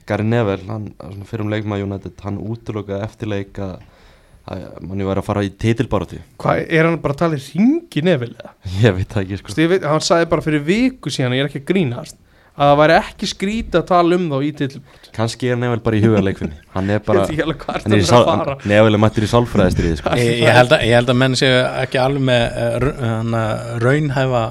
Gary 0.08 0.24
Neville, 0.24 0.64
hann, 0.70 0.88
svona 0.96 1.28
fyrir 1.28 1.44
um 1.44 1.52
leikma 1.52 1.78
United, 1.84 2.16
hann 2.24 2.40
útlokaði 2.40 3.04
eftir 3.04 3.30
leik 3.30 3.60
að 3.62 3.78
að 4.48 4.78
manni 4.88 5.04
væri 5.04 5.20
að 5.20 5.26
fara 5.26 5.42
í 5.44 5.50
titilbaratu 5.60 6.18
hvað, 6.40 6.62
er 6.72 6.86
hann 6.88 6.94
bara 7.02 7.12
að 7.12 7.20
tala 7.20 7.36
í 7.36 7.42
ringi 7.44 8.02
nefnilega 8.06 8.54
Ég 8.80 8.94
veit 8.96 9.10
það 9.12 9.24
ekki, 9.24 9.38
sko. 9.42 9.56
Ég 9.60 9.70
veit, 9.74 9.84
hann 9.84 10.04
sagði 10.04 10.30
bara 10.32 10.44
fyrir 10.46 10.64
viku 10.64 11.12
síðan 11.12 11.36
ég 11.36 11.44
er 11.44 11.50
ekki 11.50 11.60
að 11.60 11.68
grínast 11.68 12.16
að 12.58 12.70
það 12.72 12.78
væri 12.82 12.96
ekki 12.98 13.28
skrítið 13.30 13.78
að 13.80 13.84
tala 13.88 14.16
um 14.18 14.24
þá 14.32 14.38
í 14.42 14.48
til 14.58 14.70
Kannski 15.14 15.50
er 15.52 15.60
Neville 15.60 15.84
bara 15.84 15.98
í 15.98 16.02
huga 16.02 16.22
leikfinni 16.26 16.58
Hann 16.74 16.90
er 16.90 17.04
bara, 17.06 17.26
hann 17.84 17.94
er 17.94 18.88
í 18.90 19.00
mættur 19.02 19.26
í 19.26 19.30
sálfræðistrið, 19.30 20.00
sko. 20.00 20.16
Ég, 20.18 20.42
ég, 20.42 20.50
held 20.58 20.74
að, 20.74 20.82
ég 20.88 20.98
held 20.98 21.12
að 21.14 21.20
menn 21.22 21.38
séu 21.38 21.62
ekki 21.84 22.02
alveg 22.02 22.26
með 22.28 22.44
uh, 22.82 23.54
raunhæfa 23.82 24.42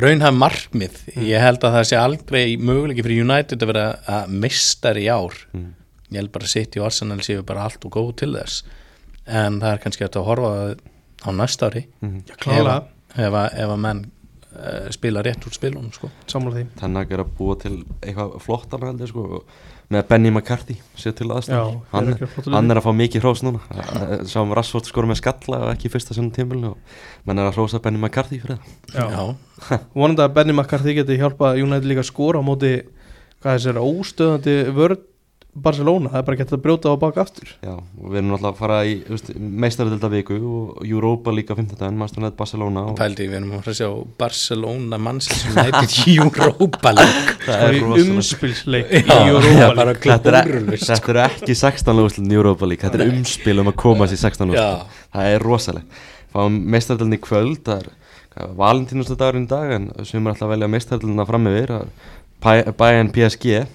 raunhæf 0.00 0.36
markmið. 0.36 1.00
Ég 1.20 1.42
held 1.42 1.64
að 1.66 1.76
það 1.76 1.88
sé 1.90 1.98
aldrei 2.00 2.44
möguleiki 2.56 3.04
fyrir 3.04 3.26
United 3.26 3.64
að 3.64 3.72
vera 3.72 3.84
að 4.08 4.32
mistar 4.44 5.00
í 5.00 5.08
ár. 5.12 5.36
Mm. 5.52 5.70
ég 6.12 6.20
held 6.20 6.32
bara 6.32 6.48
að 6.48 6.54
City 6.54 6.80
og 6.80 6.88
Arsenal 6.88 7.20
séu 7.24 7.44
bara 7.48 7.66
allt 7.66 7.84
og 7.88 7.92
góð 7.92 8.10
til 8.22 8.32
þess. 8.36 8.62
En 9.26 9.60
það 9.62 9.70
er 9.74 9.82
kannski 9.84 10.08
að 10.08 10.18
horfa 10.26 10.50
á 11.22 11.30
næsta 11.32 11.70
ári. 11.70 11.86
Mhm. 12.00 12.24
Já, 12.28 12.34
klálega, 12.36 12.82
ef, 13.16 13.32
að, 13.32 13.48
ef 13.64 13.68
að 13.76 13.80
menn 13.84 14.02
spila 14.94 15.22
rétt 15.24 15.46
úr 15.48 15.54
spilunum 15.54 15.92
sko. 15.94 16.10
sammála 16.30 16.60
því. 16.60 16.64
Þannig 16.80 17.14
er 17.14 17.22
að 17.24 17.36
búa 17.38 17.58
til 17.60 17.74
eitthvað 18.00 18.34
flottan 18.44 18.86
heldur, 18.86 19.10
sko 19.12 19.42
með 19.92 20.06
Benny 20.08 20.30
McCarthy, 20.32 20.76
sér 20.96 21.14
til 21.16 21.28
Já, 21.28 21.34
aðstæð 21.36 21.58
þeir 21.58 21.80
hann, 21.92 22.54
hann 22.54 22.72
er 22.72 22.80
að 22.80 22.86
fá 22.86 22.92
mikið 22.96 23.24
hrós 23.24 23.42
núna. 23.44 23.60
Eh, 23.74 24.12
Sáum 24.30 24.54
Rashford 24.56 24.88
skora 24.88 25.10
með 25.10 25.20
skalla 25.20 25.60
og 25.66 25.72
ekki 25.74 25.90
í 25.90 25.92
fyrsta 25.92 26.16
sinni 26.16 26.32
tímul 26.32 26.62
og 26.70 26.98
menn 27.28 27.42
er 27.42 27.50
að 27.50 27.58
hrósa 27.58 27.80
Benny 27.82 28.00
McCarthy 28.00 28.40
fyrir 28.42 28.60
það. 28.62 29.12
Já. 29.12 29.78
vonandi 29.98 30.24
að 30.24 30.34
Benny 30.38 30.56
McCarthy 30.56 30.96
geti 30.96 31.18
hjálpað 31.20 31.60
United 31.64 31.88
líka 31.90 32.04
að 32.04 32.08
skora 32.08 32.40
á 32.40 32.44
móti 32.46 32.72
hvað 33.42 33.58
þessi 33.58 33.72
er 33.72 33.82
óstöðandi 33.82 34.56
vörð 34.76 35.04
Barcelona, 35.52 36.08
það 36.08 36.16
er 36.16 36.24
bara 36.24 36.36
gett 36.40 36.52
að 36.56 36.60
brjóta 36.64 36.88
á 36.88 36.96
baka 36.96 37.20
aftur. 37.26 37.50
Já, 37.60 37.74
og 37.76 38.06
við 38.08 38.18
erum 38.22 38.30
náttúrulega 38.32 38.52
að 38.54 38.60
fara 38.62 38.76
í 38.88 38.94
meistarölda 39.60 40.08
viku 40.14 40.36
og 40.48 40.78
Europa 40.86 41.34
líka 41.36 41.52
15. 41.58 41.90
Master 42.00 42.22
United 42.22 42.38
Barcelona 42.38 42.84
og 42.88 42.96
pældi 42.96 43.26
við 43.28 43.36
erum 43.36 43.50
að 43.58 43.66
fara 43.66 43.74
að 43.74 43.76
sjá 43.82 44.14
Barcelona 44.22 44.98
Manchester 45.04 45.52
United 45.52 45.96
Europa 46.14 46.94
League. 46.96 47.34
Það 47.44 47.64
er 47.66 48.06
umspilsleik 48.06 48.94
í 48.96 49.02
Europa 49.18 49.74
bara 49.76 49.94
Þetta 50.00 50.32
er, 50.40 50.50
er 51.12 51.20
ekki 51.26 51.58
16 51.60 52.00
lúslinn 52.00 52.32
í 52.32 52.40
Europa 52.40 52.70
League, 52.70 52.86
þetta 52.88 53.04
er 53.04 53.12
umspil 53.12 53.60
um 53.60 53.68
að 53.74 53.78
komast 53.84 54.16
í 54.16 54.20
16 54.22 54.56
Já. 54.56 54.64
lúslinn 54.64 55.04
Það 55.12 55.30
er 55.34 55.46
rosalegt. 55.50 56.00
Fáum 56.32 56.58
meistaröldin 56.72 57.18
í 57.18 57.20
kvöld, 57.20 57.60
það 57.68 57.84
er 58.40 58.56
valentínustu 58.56 59.20
dagurinn 59.20 59.44
í 59.44 59.52
dag 59.52 59.76
en 59.76 59.92
sem 60.08 60.24
er 60.24 60.32
alltaf 60.32 60.48
að 60.48 60.56
velja 60.56 60.72
meistaröldina 60.72 61.28
fram 61.28 61.52
það 62.40 62.64
er 62.64 62.74
Bayern 62.80 63.12
PSG 63.12 63.66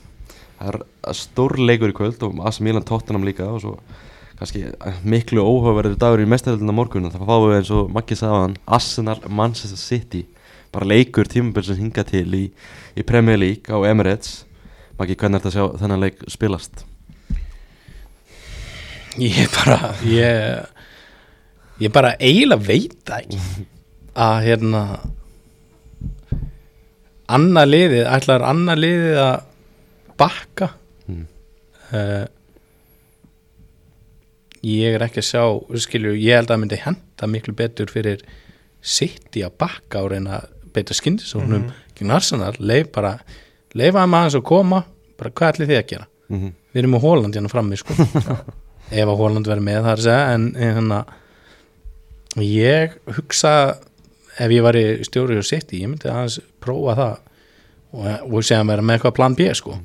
Það 0.57 0.69
er 0.73 1.17
stór 1.17 1.57
leikur 1.61 1.93
í 1.93 1.97
kvöld 1.97 2.23
og 2.25 2.39
AC 2.49 2.59
Milan 2.65 2.85
Tottenham 2.87 3.25
líka 3.27 3.45
og 3.51 3.61
svo 3.61 3.75
kannski 4.37 4.63
miklu 5.05 5.41
óhugaverður 5.41 5.97
dagur 6.01 6.21
í 6.21 6.29
mestaröldina 6.29 6.73
morgun 6.75 7.09
það 7.09 7.25
fáum 7.25 7.45
við 7.47 7.55
eins 7.59 7.71
og 7.73 7.93
Maggi 7.93 8.17
hann 8.21 8.57
Arsenal 8.65 9.17
Manchester 9.29 9.77
City. 9.77 10.25
Bara 10.73 10.89
leikur 10.89 11.29
tímabil 11.29 11.65
sem 11.65 11.79
hinga 11.79 12.03
til 12.05 12.27
í, 12.35 12.43
í 12.97 13.05
Premier 13.07 13.39
League 13.39 13.69
á 13.69 13.77
Emirates. 13.89 14.43
Maggi, 14.97 15.15
hvernig 15.15 15.39
er 15.39 15.45
þetta 15.45 15.53
að 15.53 15.57
sjá 15.57 15.81
þennan 15.81 16.03
leik 16.05 16.23
spilast? 16.29 16.85
ég 19.17 19.49
bara 19.55 19.93
ég 20.05 20.65
ég 21.81 21.93
bara 21.93 22.15
eiginlega 22.19 22.65
veit 22.67 23.13
ekki. 23.17 23.39
Að 24.17 24.37
hérna 24.47 24.81
annað 27.29 27.71
liðið 27.73 28.09
ætlar 28.09 28.45
annað 28.45 28.83
liðið 28.85 29.21
að 29.21 29.35
bakka 30.19 30.73
Mm. 31.07 31.21
uh, 31.93 32.25
ég 34.67 34.95
er 34.97 35.03
ekki 35.05 35.21
að 35.21 35.27
sjá 35.29 35.43
skilju, 35.85 36.11
ég 36.19 36.35
held 36.35 36.49
að 36.49 36.53
það 36.55 36.61
myndi 36.63 36.79
henda 36.83 37.29
miklu 37.31 37.53
betur 37.55 37.91
fyrir 37.93 38.23
sitt 38.81 39.37
í 39.39 39.43
að 39.45 39.53
bakka 39.61 40.01
og 40.03 40.11
reyna 40.11 40.41
að 40.41 40.49
beita 40.75 40.93
skyndisóknum 40.97 41.61
mm 41.63 41.71
-hmm. 41.97 42.11
Arsenal, 42.13 42.53
leif 42.59 42.91
bara 42.91 43.19
leifa 43.73 44.03
að 44.03 44.09
maður 44.09 44.35
að 44.41 44.43
koma, 44.43 44.83
bara 45.17 45.29
hvað 45.31 45.53
ætli 45.53 45.65
þið 45.67 45.77
að 45.81 45.87
gera 45.87 46.07
Mhm. 46.29 46.51
við 46.73 46.79
erum 46.81 46.91
með 46.91 47.01
Hóland 47.01 47.35
hérna 47.35 47.49
frammi 47.49 47.77
sko. 47.77 47.93
ef 48.91 49.07
að 49.07 49.17
Hóland 49.17 49.47
verður 49.47 49.63
með 49.63 49.85
að 49.85 49.97
segja 50.03 50.33
en, 50.33 50.53
hérna 50.55 51.05
ég 52.35 52.91
hugsa 53.15 53.77
ef 54.37 54.49
ég 54.51 54.61
var 54.61 54.73
í 54.75 55.03
stjóri 55.03 55.37
og 55.37 55.45
sitt 55.45 55.71
ég 55.71 55.87
myndi 55.87 56.09
aðeins 56.09 56.39
prófa 56.59 56.95
það 56.95 57.17
og, 57.93 58.33
og 58.33 58.43
segja 58.43 58.61
að 58.61 58.67
vera 58.67 58.81
með 58.81 58.93
eitthvað 58.99 59.15
plan 59.15 59.35
B 59.35 59.53
sko. 59.53 59.79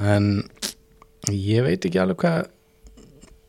En 0.00 0.28
ég 1.30 1.64
veit 1.66 1.84
ekki 1.84 2.00
alveg 2.00 2.22
hvað 2.22 2.38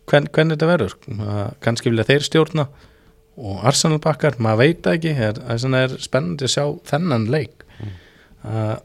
hvern, 0.09 0.29
hvernig 0.35 0.57
þetta 0.57 0.69
verður 0.69 0.93
sko. 0.93 1.17
Kannski 1.63 1.91
vilja 1.91 2.07
þeir 2.09 2.25
stjórna 2.27 2.67
og 3.33 3.63
Arsenal 3.65 3.99
bakkar, 4.03 4.37
maður 4.37 4.61
veit 4.61 4.89
ekki 4.91 5.15
það 5.17 5.43
er, 5.49 5.77
er 5.79 5.95
spennandi 6.03 6.45
að 6.47 6.53
sjá 6.53 6.65
þennan 6.91 7.29
leik 7.33 7.63
að 8.43 8.81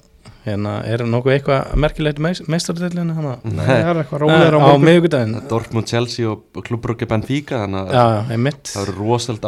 hérna, 0.53 0.73
er 0.89 1.03
nokkuð 1.09 1.33
eitthvað 1.35 1.75
merkilegt 1.85 2.19
meistardillinu 2.51 3.15
hana 3.17 3.35
Nei, 3.45 3.63
það 3.67 3.91
er 3.93 4.01
eitthvað 4.03 4.23
rólegur 4.25 4.57
á 4.59 4.73
miðvikudaginn. 4.83 5.35
Dortmund, 5.51 5.89
Chelsea 5.91 6.29
og 6.31 6.61
klubbrugge 6.67 7.09
Benfica 7.11 7.63
þannig 7.65 7.81
að 7.93 7.97
já, 7.99 8.05
einmitt. 8.37 8.73
það 8.73 8.83
eru 8.87 8.95
rosalega 8.99 9.43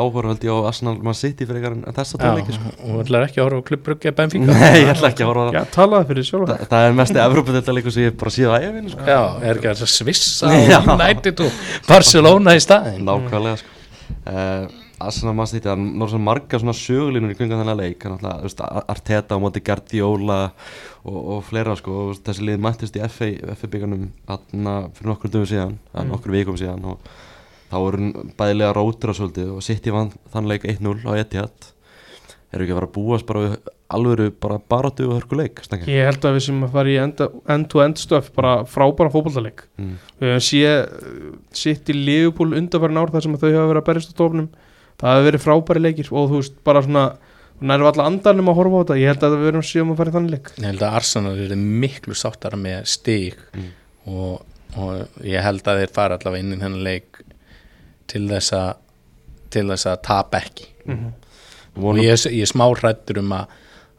ég 0.47 0.53
á 0.55 0.59
Arsenal 0.71 0.97
Man 1.09 1.19
City 1.19 1.49
fyrir 1.49 1.61
ykkar 1.63 1.77
en 1.79 1.85
þessa 2.01 2.17
já, 2.19 2.23
tónleiki 2.25 2.57
sko. 2.59 2.75
og 2.91 3.01
ætlar 3.05 3.27
ekki 3.29 3.41
að 3.41 3.47
horfa 3.49 3.61
á 3.61 3.69
klubbrugge 3.71 4.15
Benfica? 4.21 4.59
Nei, 4.61 4.77
ég 4.83 4.93
ætla 4.95 5.11
ekki 5.13 5.25
að 5.27 5.31
horfa 5.33 5.43
á 5.43 5.49
það. 5.51 5.59
Já, 5.61 5.65
talaði 5.79 6.11
fyrir 6.13 6.29
sjálf 6.31 6.51
Þa, 6.51 6.69
Það 6.75 6.87
er 6.91 6.99
mesti 7.01 7.23
Evrópadeildarleikur 7.25 7.97
sem 7.97 8.07
ég 8.09 8.19
bara 8.21 8.35
síða 8.37 8.53
á 8.53 8.59
æfinu 8.61 8.93
sko. 8.95 9.09
já, 9.11 9.21
er 9.51 9.61
ekki 9.61 9.73
að 9.73 9.85
svissa 9.97 10.51
á 10.51 10.81
United 10.97 11.45
og 11.47 11.61
Barcelona 11.89 12.55
í 12.59 12.63
staðin 12.63 13.05
Nákvæmlega 13.09 13.61
sko. 13.63 13.77
uh, 14.27 14.89
Arsenal 15.01 15.35
Man 15.39 15.49
City, 15.49 15.65
það 15.67 15.73
er 15.73 15.81
náttúrulega 15.83 16.13
svona 16.13 16.27
marga 16.27 16.61
svona 16.61 16.75
sögulínur 16.77 17.33
í 17.33 17.39
kringan 17.39 17.63
þennan 17.63 17.81
leik. 17.81 18.05
Hann 18.05 18.17
alltaf, 18.17 18.37
þú 18.43 18.49
veist, 18.49 18.63
Arteta 18.95 19.39
á 19.39 19.43
móti 19.43 19.65
Guardiola 19.65 20.39
og, 21.05 21.19
og 21.19 21.43
fleira 21.49 21.75
sko, 21.79 21.97
og 22.11 22.23
þessi 22.27 22.47
lið 22.49 22.63
mættist 22.67 23.01
í 23.01 23.03
FA, 23.07 23.33
FA 23.57 23.73
byggarnum 23.73 24.07
fyrir 24.29 25.11
nokkur 25.11 25.33
dögum 25.33 25.51
síðan, 25.51 25.77
mm. 25.95 26.13
nokkur 26.13 26.37
vikum 26.37 26.61
síðan 26.61 26.87
og 26.93 27.11
þá 27.71 27.77
voru 27.79 28.13
bæðilega 28.39 28.77
rótur 28.77 29.13
á 29.13 29.19
svolítið 29.19 29.53
og 29.57 29.67
City 29.67 29.95
vann 29.95 30.15
þann 30.33 30.51
leik 30.51 30.69
1-0 30.69 30.97
á 31.07 31.13
Etihad. 31.21 31.71
Eru 32.51 32.67
ekki 32.67 32.75
að 32.75 32.81
fara 32.81 32.91
að 32.91 32.97
búast 32.97 33.29
bara 33.29 33.45
við 33.45 33.61
alvöru 33.91 34.31
bara 34.31 34.59
baróttu 34.71 35.07
og 35.09 35.19
hörkuleik 35.19 35.61
Ég 35.89 36.07
held 36.07 36.25
að 36.25 36.37
við 36.37 36.45
sem 36.47 36.65
að 36.65 36.75
fara 36.75 36.93
í 36.93 36.97
end-to-end 37.01 38.01
stöf 38.01 38.31
bara 38.37 38.61
frábæra 38.69 39.11
fótballtaleik 39.13 39.65
mm. 39.81 39.95
við 40.21 40.35
höfum 40.35 40.45
sé 40.47 40.75
sitt 41.63 41.91
í 41.91 41.97
Liverpool 41.97 42.55
undanfærin 42.59 43.01
ár 43.01 43.13
þar 43.15 43.27
sem 43.27 43.37
að 43.37 43.45
þau 43.45 43.51
hafa 43.51 43.71
verið 43.73 43.83
að 43.83 43.89
berjast 43.89 44.15
á 44.15 44.21
tofnum 44.21 44.51
það 45.01 45.09
hafa 45.11 45.27
verið 45.27 45.45
frábæri 45.47 45.83
leikir 45.85 46.11
og 46.13 46.31
þú 46.31 46.41
veist 46.43 46.57
bara 46.67 46.83
svona 46.85 47.05
nærðu 47.61 47.89
alla 47.91 48.07
andanum 48.09 48.49
að 48.53 48.57
horfa 48.61 48.77
á 48.77 48.81
þetta 48.85 48.99
ég 49.01 49.11
held 49.11 49.25
að 49.27 49.35
við 49.37 49.47
verum 49.51 49.65
síðan 49.69 49.91
að 49.93 49.99
fara 50.01 50.11
í 50.13 50.15
þannig 50.17 50.35
leik 50.35 50.51
ég 50.61 50.67
held 50.71 50.85
að 50.87 50.95
Arsenal 51.01 51.35
er 51.45 51.57
miklu 51.85 52.15
sáttara 52.17 52.57
með 52.61 52.87
stig 52.89 53.41
Mm. 53.57 53.67
og, 54.07 54.45
og 54.81 55.25
ég 55.27 55.43
held 55.45 55.67
að 55.69 55.81
þeir 55.83 55.93
fara 55.93 56.17
allavega 56.17 56.41
inn 56.45 56.55
í 56.55 56.61
þennan 56.61 56.85
leik 56.87 57.19
til 58.11 58.23
þess 58.31 58.53
að 58.57 58.71
til 59.51 59.67
þess 59.73 59.87
að 59.91 60.03
tapa 60.07 60.39
ekki 60.45 60.69
Mhm. 60.87 61.11
og 61.77 61.83
Vonum, 61.83 62.03
ég, 62.03 62.17
ég 62.33 62.43
er 62.43 62.51
smá 62.51 62.65
hrættur 62.75 63.19
um 63.21 63.33
að, 63.37 63.47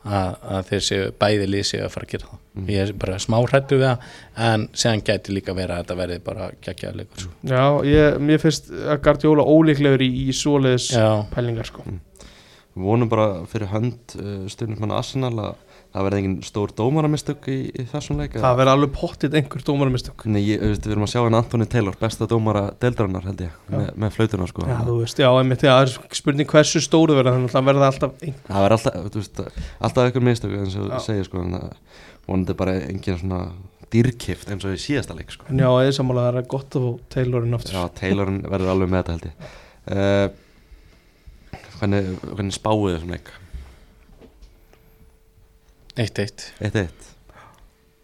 að, 0.06 0.38
að 0.56 0.69
séu 0.88 1.10
bæði 1.22 1.49
séu 1.68 1.84
að 1.86 1.94
fara 1.98 2.07
að 2.10 2.14
gera 2.15 2.30
það 2.32 2.38
Mm. 2.52 2.65
ég 2.68 2.82
er 2.84 2.90
bara 2.99 3.15
smá 3.23 3.38
hrættur 3.48 3.80
við 3.80 3.86
það 3.86 4.02
en 4.44 4.64
séðan 4.76 5.02
gæti 5.07 5.32
líka 5.38 5.53
vera 5.56 5.78
að 5.78 5.86
þetta 5.86 5.95
verði 6.02 6.18
bara 6.26 6.48
geggjaða 6.65 6.98
leikur 6.99 7.22
sko. 7.23 7.30
Já, 7.48 7.61
ég, 7.88 8.18
mér 8.28 8.41
finnst 8.44 8.65
að 8.76 8.98
Guardiola 9.06 9.45
ólíklegur 9.48 10.03
í, 10.03 10.10
í 10.26 10.34
svoleiðis 10.36 10.90
pælingar 11.32 11.69
sko 11.69 11.86
vonum 12.76 13.07
bara 13.11 13.45
fyrir 13.52 13.72
hönd 13.72 14.18
uh, 14.19 14.44
stjórnismanna 14.52 14.99
Arsenal 14.99 15.32
að 15.45 15.70
það 15.91 16.05
verði 16.05 16.19
engin 16.22 16.35
stór 16.47 16.72
dómaramistök 16.76 17.47
í, 17.51 17.57
í 17.76 17.84
þessum 17.91 18.22
leik 18.22 18.35
það 18.38 18.59
verður 18.61 18.72
alveg 18.72 18.93
pottit 18.95 19.34
einhver 19.35 19.63
dómaramistök 19.68 20.23
Nei, 20.31 20.39
ég, 20.45 20.61
við 20.63 20.93
erum 20.93 21.03
að 21.03 21.11
sjá 21.11 21.19
henni 21.26 21.39
Anthony 21.41 21.68
Taylor, 21.72 21.97
besta 21.99 22.27
dómara 22.31 22.63
deildarinnar 22.80 23.27
held 23.27 23.43
ég, 23.43 23.57
Já. 23.65 23.73
með, 23.76 23.89
með 24.03 24.15
flautuna 24.15 24.47
sko. 24.47 24.68
Já, 24.69 24.77
þú 24.88 24.95
veist, 25.01 25.19
já, 25.19 25.30
einmitt, 25.31 25.65
það 25.65 25.81
er 25.84 26.15
spurning 26.22 26.53
hversu 26.53 26.84
stóru 26.85 27.18
verða 27.19 27.35
þannig 27.35 27.51
að 27.51 27.57
það 27.57 27.68
verða 27.72 27.89
alltaf 27.91 28.23
einhver 28.23 28.47
það 28.47 28.65
verður 28.68 28.77
alltaf, 28.77 29.11
þú 29.11 29.23
veist, 29.23 29.43
alltaf 29.81 30.07
eitthvað 30.07 30.27
mistök 30.30 30.55
eins 30.61 30.80
og 30.80 30.88
þú 30.93 31.03
segir 31.09 31.27
sko, 31.27 31.43
en 31.43 31.57
það 31.57 31.68
vonandi 32.30 32.57
bara 32.61 32.77
engin 32.85 33.19
svona 33.19 33.41
dýrkift 33.91 34.47
eins 34.53 34.63
og 34.63 34.77
í 34.77 34.80
síðasta 34.80 35.18
leik 35.18 35.35
sko. 35.35 35.49
En 35.51 35.59
já, 35.59 35.68
eða 35.68 35.97
sammála 35.97 36.30
það 36.30 36.39
er 36.39 36.49
gott 36.55 36.80
að 36.80 36.88
fá 36.88 36.91
Taylorin 37.18 37.57
aftur 37.57 37.76
Já, 37.76 37.84
Taylorin 37.99 38.39
verður 38.47 38.72
alveg 38.77 38.93
með 38.93 39.01
þetta 39.01 39.18
held 39.18 39.27
ég 39.27 39.35
uh, 39.91 40.27
hvernig, 41.81 42.11
hvernig 42.31 43.31
1-1 45.99 46.45
1-1, 46.63 47.07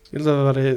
Ég 0.07 0.19
held 0.19 0.27
að 0.31 0.37
það 0.39 0.47
veri 0.51 0.71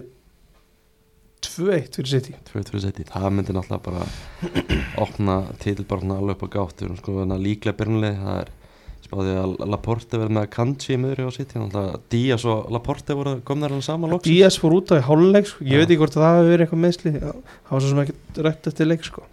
2-1 1.40 1.96
fyrir 1.96 2.10
City. 2.10 2.32
2-2 2.52 2.80
seti 2.84 3.04
það 3.08 3.28
myndi 3.36 3.54
náttúrulega 3.56 3.84
bara 3.86 4.06
opna 5.04 5.36
titilbarna 5.62 6.18
alveg 6.20 6.36
upp 6.36 6.46
á 6.46 6.54
gátt. 6.56 6.80
Við 6.82 6.88
erum 6.88 6.98
sko 7.00 7.14
að 7.24 7.44
líklega 7.44 7.78
byrjunlega 7.78 8.24
það 8.24 8.40
er 8.42 8.50
spáðið 9.06 9.38
að 9.40 9.54
Laporte 9.72 10.20
verður 10.20 10.34
með 10.36 10.48
Kanji 10.54 10.92
í 10.94 10.98
miðri 11.00 11.26
á 11.26 11.30
City. 11.34 11.62
Náttúrulega 11.62 12.02
Díaz 12.14 12.44
og 12.50 12.68
Laporte 12.74 13.16
voru 13.18 13.36
komnar 13.48 13.74
hann 13.74 13.86
saman 13.86 14.12
loksins. 14.14 14.34
Díaz 14.34 14.58
fór 14.60 14.76
út 14.78 14.92
á 14.92 15.00
í 15.00 15.04
háluleik 15.08 15.48
sko. 15.50 15.64
ég 15.64 15.72
Já. 15.72 15.80
veit 15.80 15.88
ekki 15.88 16.00
hvort 16.04 16.18
að 16.18 16.26
það 16.26 16.36
hefur 16.38 16.50
verið 16.52 16.66
eitthvað 16.66 16.84
meðsli 16.84 17.14
það 17.16 17.72
var 17.72 17.80
svo 17.86 17.92
sem 17.94 18.02
ekki 18.04 18.46
rætt 18.48 18.70
eftir 18.70 18.90
leik 18.90 19.06
sko. 19.08 19.26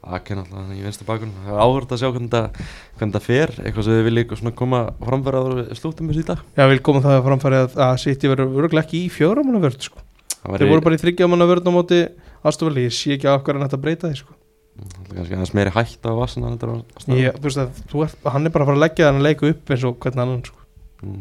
Ake 0.00 0.32
náttúrulega 0.32 0.64
þannig 0.64 0.78
í 0.80 0.84
vinstu 0.86 1.04
bakun 1.04 1.32
það 1.44 1.50
er 1.52 1.58
áhverð 1.60 1.90
að 1.92 2.00
sjá 2.00 2.08
hvernig 2.08 2.30
þetta 2.32 2.66
hvernig 2.96 3.14
þetta 3.14 3.20
fer. 3.26 3.50
Eitthvað 3.60 3.86
sem 3.86 4.06
eitthvað 4.10 4.40
svona 4.40 4.52
koma 4.56 4.80
framfæra 5.04 5.42
á 5.44 5.44
slútum 5.76 6.08
þessu 6.08 6.22
í 6.22 6.28
dag. 6.30 6.44
Já, 6.56 6.64
vil 6.70 6.80
koma 6.88 7.02
það 7.04 7.16
að 7.18 7.26
framfæri 7.28 7.58
að, 7.60 7.74
að 7.84 7.94
City 8.04 8.30
verður 8.32 8.54
örgulega 8.64 8.86
ekki 8.86 9.02
í 9.04 9.10
fjóramanna 9.12 9.60
vörð 9.60 9.88
sko. 9.90 10.04
það 10.40 10.56
þeir 10.62 10.72
voru 10.72 10.86
bara 10.86 10.96
í 10.96 11.02
þryggjamanna 11.04 11.48
vörð 11.50 11.68
á 11.68 11.72
móti 11.76 11.98
Astofali, 12.40 12.86
ég 12.88 12.96
sé 12.96 13.18
ekki 13.18 13.28
að 13.28 13.42
okkur 13.42 13.58
en 13.58 13.66
þetta 13.66 13.80
breyta 13.84 14.08
því 14.08 14.22
sko. 14.22 14.36
Það 14.80 15.10
er 15.10 15.16
kannski 15.18 15.36
aðeins 15.36 15.54
meiri 15.58 15.74
hætt 15.76 16.08
á 16.08 16.12
vassina 16.16 16.48
heldur 16.48 16.72
á 16.72 16.76
ég, 17.12 17.36
þú 17.36 17.44
veist 17.50 17.60
að 17.60 17.80
þú 17.90 18.04
ert, 18.06 18.22
hann 18.32 18.48
er 18.48 18.54
bara 18.54 18.64
að 18.64 18.70
fara 18.70 18.78
að 18.78 18.84
leggja 18.86 19.10
þannig 19.10 19.26
leiku 19.26 19.50
upp 19.52 19.72
eins 19.74 19.84
og 19.84 19.98
hvernig 20.00 20.22
annan 20.24 20.44
sko. 20.46 20.62
Mm, 21.04 21.20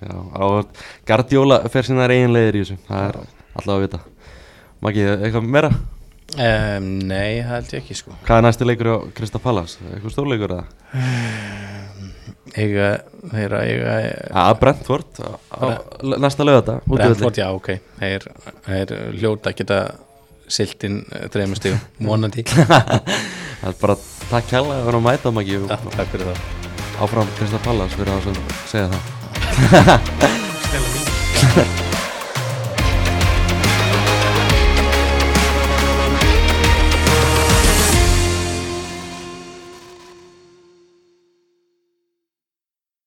Já, 0.00 0.14
áhverð 0.38 0.84
Guardiola 1.10 1.58
fer 1.72 1.88
sínar 1.88 2.14
eiginlegir 2.14 2.56
í 2.56 2.62
þessu. 2.62 2.76
Það 2.86 3.08
er 3.08 3.18
alltaf 3.24 3.74
að 3.74 3.82
vita. 3.82 4.00
Maggi, 4.86 5.02
eitthvað 5.10 5.48
meira? 5.56 5.70
Um, 6.36 6.92
Nei, 7.10 7.40
það 7.42 7.54
held 7.56 7.74
ég 7.74 7.82
ekki 7.82 7.98
sko. 7.98 8.14
Hvað 8.26 8.38
er 8.42 8.46
næsti 8.48 8.68
leikur 8.68 8.92
á 8.92 8.96
Krista 9.16 9.42
Pallas? 9.42 9.78
Eitthvað 9.90 10.14
stórleikur 10.14 10.56
eða? 10.58 10.64
eiga, 12.56 12.86
þeir 13.30 13.54
að 13.54 13.64
eiga 13.68 13.96
Já, 14.30 14.44
Brentford 14.60 15.20
næsta 16.22 16.46
lögata 16.46 16.78
Brentford, 16.86 17.40
já, 17.40 17.48
ok. 17.54 17.72
Þeir, 18.00 18.26
þeir 18.66 18.94
hljóta 19.18 19.52
að 19.52 19.58
geta 19.60 19.80
siltinn 20.50 21.02
þreymur 21.30 21.60
stíðum, 21.60 21.82
vonandi. 22.08 22.42
Það 22.50 23.68
er 23.70 23.76
bara 23.82 23.98
takk 24.30 24.50
kærlega 24.50 24.80
að 24.80 24.88
vera 24.88 25.02
að 25.02 25.06
mæta 25.06 25.26
og 25.30 25.34
Já, 25.46 25.76
takk 25.96 26.14
fyrir 26.14 26.26
það. 26.30 26.38
Áfram 27.00 27.28
Krista 27.38 27.60
Pallas 27.64 27.94
fyrir 27.98 28.12
að 28.16 28.20
segja 28.70 28.88
það. 28.90 29.02
Mín 30.80 31.76